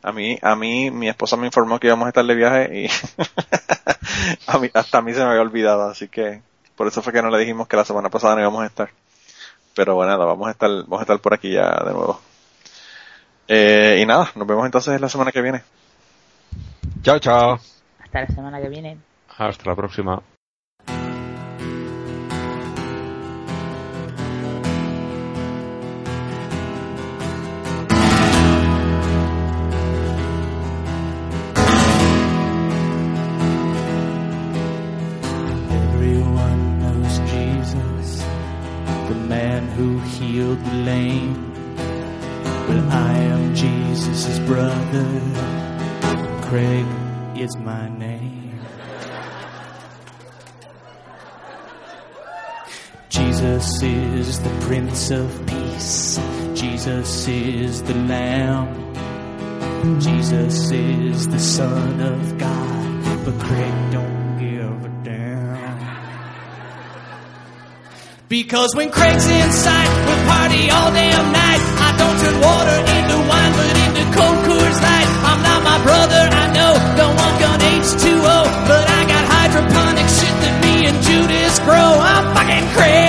a 0.01 0.11
mí, 0.11 0.37
a 0.41 0.55
mí, 0.55 0.91
mi 0.91 1.09
esposa 1.09 1.37
me 1.37 1.45
informó 1.45 1.79
que 1.79 1.87
íbamos 1.87 2.05
a 2.05 2.09
estar 2.09 2.25
de 2.25 2.35
viaje 2.35 2.83
y 2.83 2.87
a 4.47 4.57
mí, 4.57 4.69
hasta 4.73 4.97
a 4.97 5.01
mí 5.01 5.13
se 5.13 5.19
me 5.19 5.31
había 5.31 5.41
olvidado, 5.41 5.89
así 5.89 6.07
que 6.07 6.41
por 6.79 6.87
eso 6.87 7.01
fue 7.01 7.11
que 7.11 7.21
no 7.21 7.29
le 7.29 7.39
dijimos 7.39 7.67
que 7.67 7.75
la 7.75 7.83
semana 7.83 8.09
pasada 8.09 8.35
no 8.35 8.41
íbamos 8.41 8.63
a 8.63 8.67
estar. 8.67 8.89
Pero 9.75 9.95
bueno, 9.95 10.13
nada, 10.13 10.23
vamos 10.23 10.47
a 10.47 10.51
estar, 10.51 10.69
vamos 10.69 10.99
a 10.99 11.01
estar 11.01 11.19
por 11.19 11.33
aquí 11.33 11.51
ya 11.51 11.71
de 11.71 11.91
nuevo. 11.91 12.21
Eh, 13.49 13.99
y 14.01 14.05
nada, 14.05 14.31
nos 14.33 14.47
vemos 14.47 14.65
entonces 14.65 15.01
la 15.01 15.09
semana 15.09 15.33
que 15.33 15.41
viene. 15.41 15.61
Chao, 17.01 17.19
chao. 17.19 17.59
Hasta 17.99 18.21
la 18.21 18.27
semana 18.27 18.61
que 18.61 18.69
viene. 18.69 18.97
Hasta 19.37 19.69
la 19.69 19.75
próxima. 19.75 20.23
Healed 39.79 40.63
the 40.65 40.73
lame. 40.73 41.53
Well, 42.67 42.91
I 42.91 43.13
am 43.17 43.55
Jesus' 43.55 44.39
brother. 44.39 45.07
Craig 46.47 46.85
is 47.37 47.55
my 47.57 47.87
name. 47.97 48.59
Jesus 53.09 53.81
is 53.81 54.39
the 54.41 54.49
Prince 54.67 55.11
of 55.11 55.45
Peace. 55.47 56.19
Jesus 56.53 57.27
is 57.27 57.81
the 57.83 57.95
Lamb. 57.95 58.67
Jesus 60.01 60.71
is 60.71 61.27
the 61.29 61.39
Son 61.39 62.01
of 62.01 62.37
God. 62.37 63.25
But 63.25 63.39
Craig 63.39 63.88
Because 68.29 68.75
when 68.75 68.91
Craig's 68.91 69.25
inside, 69.25 69.89
we'll 70.05 70.23
party 70.29 70.69
all 70.69 70.93
damn 70.93 71.33
night. 71.33 71.61
I 71.81 71.89
don't 71.97 72.17
turn 72.21 72.37
water 72.37 72.77
into 72.77 73.17
wine, 73.25 73.53
but 73.57 73.73
into 73.73 74.05
cold 74.13 74.37
Coors 74.45 74.77
Light. 74.85 75.09
I'm 75.25 75.41
not 75.41 75.63
my 75.65 75.81
brother, 75.81 76.29
I 76.29 76.45
know, 76.53 76.73
don't 76.93 77.15
walk 77.17 77.41
on 77.41 77.57
H2O, 77.57 78.37
but 78.69 78.85
I 78.85 79.01
got 79.09 79.23
hydroponic 79.33 80.05
shit 80.05 80.35
that 80.45 80.55
me 80.61 80.85
and 80.85 81.01
Judas 81.01 81.57
grow. 81.65 81.73
I'm 81.73 82.35
fucking 82.37 82.69
Craig. 82.77 83.08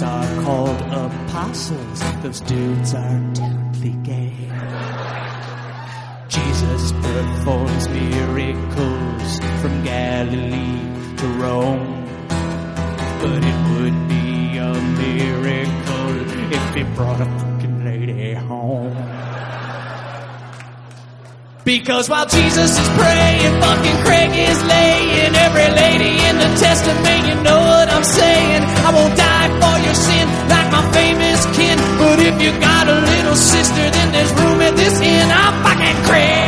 Friends 0.00 0.38
are 0.38 0.44
called 0.44 0.80
apostles. 0.80 2.00
Those 2.22 2.40
dudes 2.40 2.94
are 2.94 3.18
deadly 3.34 3.90
gay. 4.02 4.32
Jesus 6.28 6.92
performs 6.92 7.88
miracles 7.88 9.40
from 9.60 9.84
Galilee 9.84 11.16
to 11.16 11.26
Rome. 11.38 12.06
But 13.20 13.44
it 13.44 13.58
would 13.72 14.08
be 14.08 14.56
a 14.56 14.72
miracle 14.72 16.52
if 16.52 16.74
he 16.74 16.82
brought 16.94 17.20
a 17.20 17.26
fucking 17.26 17.84
lady 17.84 18.32
home. 18.34 19.29
Because 21.70 22.10
while 22.10 22.26
Jesus 22.26 22.76
is 22.76 22.88
praying, 22.98 23.60
fucking 23.62 23.98
Craig 24.02 24.30
is 24.34 24.60
laying. 24.64 25.32
Every 25.36 25.70
lady 25.70 26.18
in 26.18 26.34
the 26.42 26.50
testament, 26.58 27.28
you 27.28 27.36
know 27.46 27.60
what 27.60 27.88
I'm 27.88 28.02
saying. 28.02 28.62
I 28.86 28.90
won't 28.90 29.16
die 29.16 29.48
for 29.62 29.76
your 29.86 29.94
sin 29.94 30.26
like 30.50 30.68
my 30.72 30.82
famous 30.90 31.46
kin. 31.54 31.78
But 32.02 32.18
if 32.18 32.42
you 32.42 32.50
got 32.58 32.88
a 32.88 32.98
little 32.98 33.36
sister, 33.36 33.88
then 33.88 34.10
there's 34.10 34.32
room 34.32 34.60
at 34.62 34.74
this 34.74 35.00
inn. 35.00 35.30
I'm 35.30 35.62
fucking 35.62 36.06
Craig. 36.10 36.39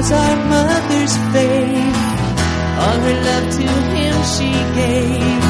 Was 0.00 0.12
our 0.12 0.36
mother's 0.48 1.14
faith. 1.32 1.96
All 2.80 2.98
her 3.04 3.16
love 3.28 3.46
to 3.58 3.68
him 3.92 4.16
she 4.34 4.50
gave. 4.80 5.44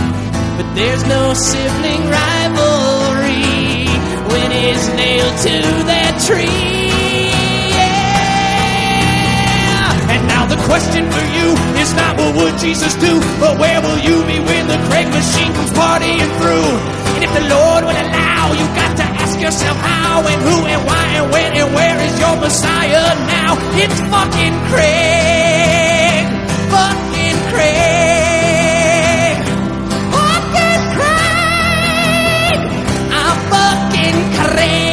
But 0.58 0.68
there's 0.74 1.04
no 1.06 1.22
sibling 1.34 2.02
rivalry 2.10 3.86
when 4.32 4.48
it's 4.66 4.86
nailed 4.98 5.36
to 5.46 5.56
that 5.86 6.14
tree. 6.26 6.90
Yeah. 7.78 8.18
And 10.18 10.20
now 10.26 10.44
the 10.50 10.58
question 10.66 11.06
for 11.14 11.24
you 11.36 11.48
is 11.78 11.94
not 11.94 12.18
what 12.18 12.34
would 12.34 12.58
Jesus 12.58 12.94
do, 12.98 13.22
but 13.38 13.54
where 13.62 13.80
will 13.80 14.02
you 14.02 14.26
be 14.26 14.40
when 14.42 14.66
the 14.66 14.78
Craig 14.90 15.06
machine 15.14 15.52
comes 15.54 15.70
partying 15.78 16.32
through? 16.42 16.70
And 17.14 17.22
if 17.22 17.30
the 17.38 17.46
Lord 17.54 17.86
would 17.86 17.98
allow, 18.02 18.50
you 18.58 18.66
got 18.74 18.98
to 18.98 19.09
ask 19.42 19.60
yourself 19.60 19.76
how 19.78 20.26
and 20.26 20.42
who 20.42 20.66
and 20.66 20.86
why 20.86 21.06
and 21.16 21.32
when 21.32 21.56
and 21.56 21.74
where 21.74 22.00
is 22.00 22.20
your 22.20 22.36
Messiah 22.36 23.14
now? 23.26 23.56
It's 23.72 24.00
fucking 24.12 24.54
Craig, 24.68 26.26
fucking 26.70 27.38
Craig, 27.52 29.36
fucking 30.12 30.82
Craig. 30.96 32.58
I'm 33.12 33.36
fucking 33.50 34.18
Craig, 34.36 34.89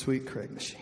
Sweet, 0.00 0.26
Craig 0.26 0.50
machine. 0.50 0.79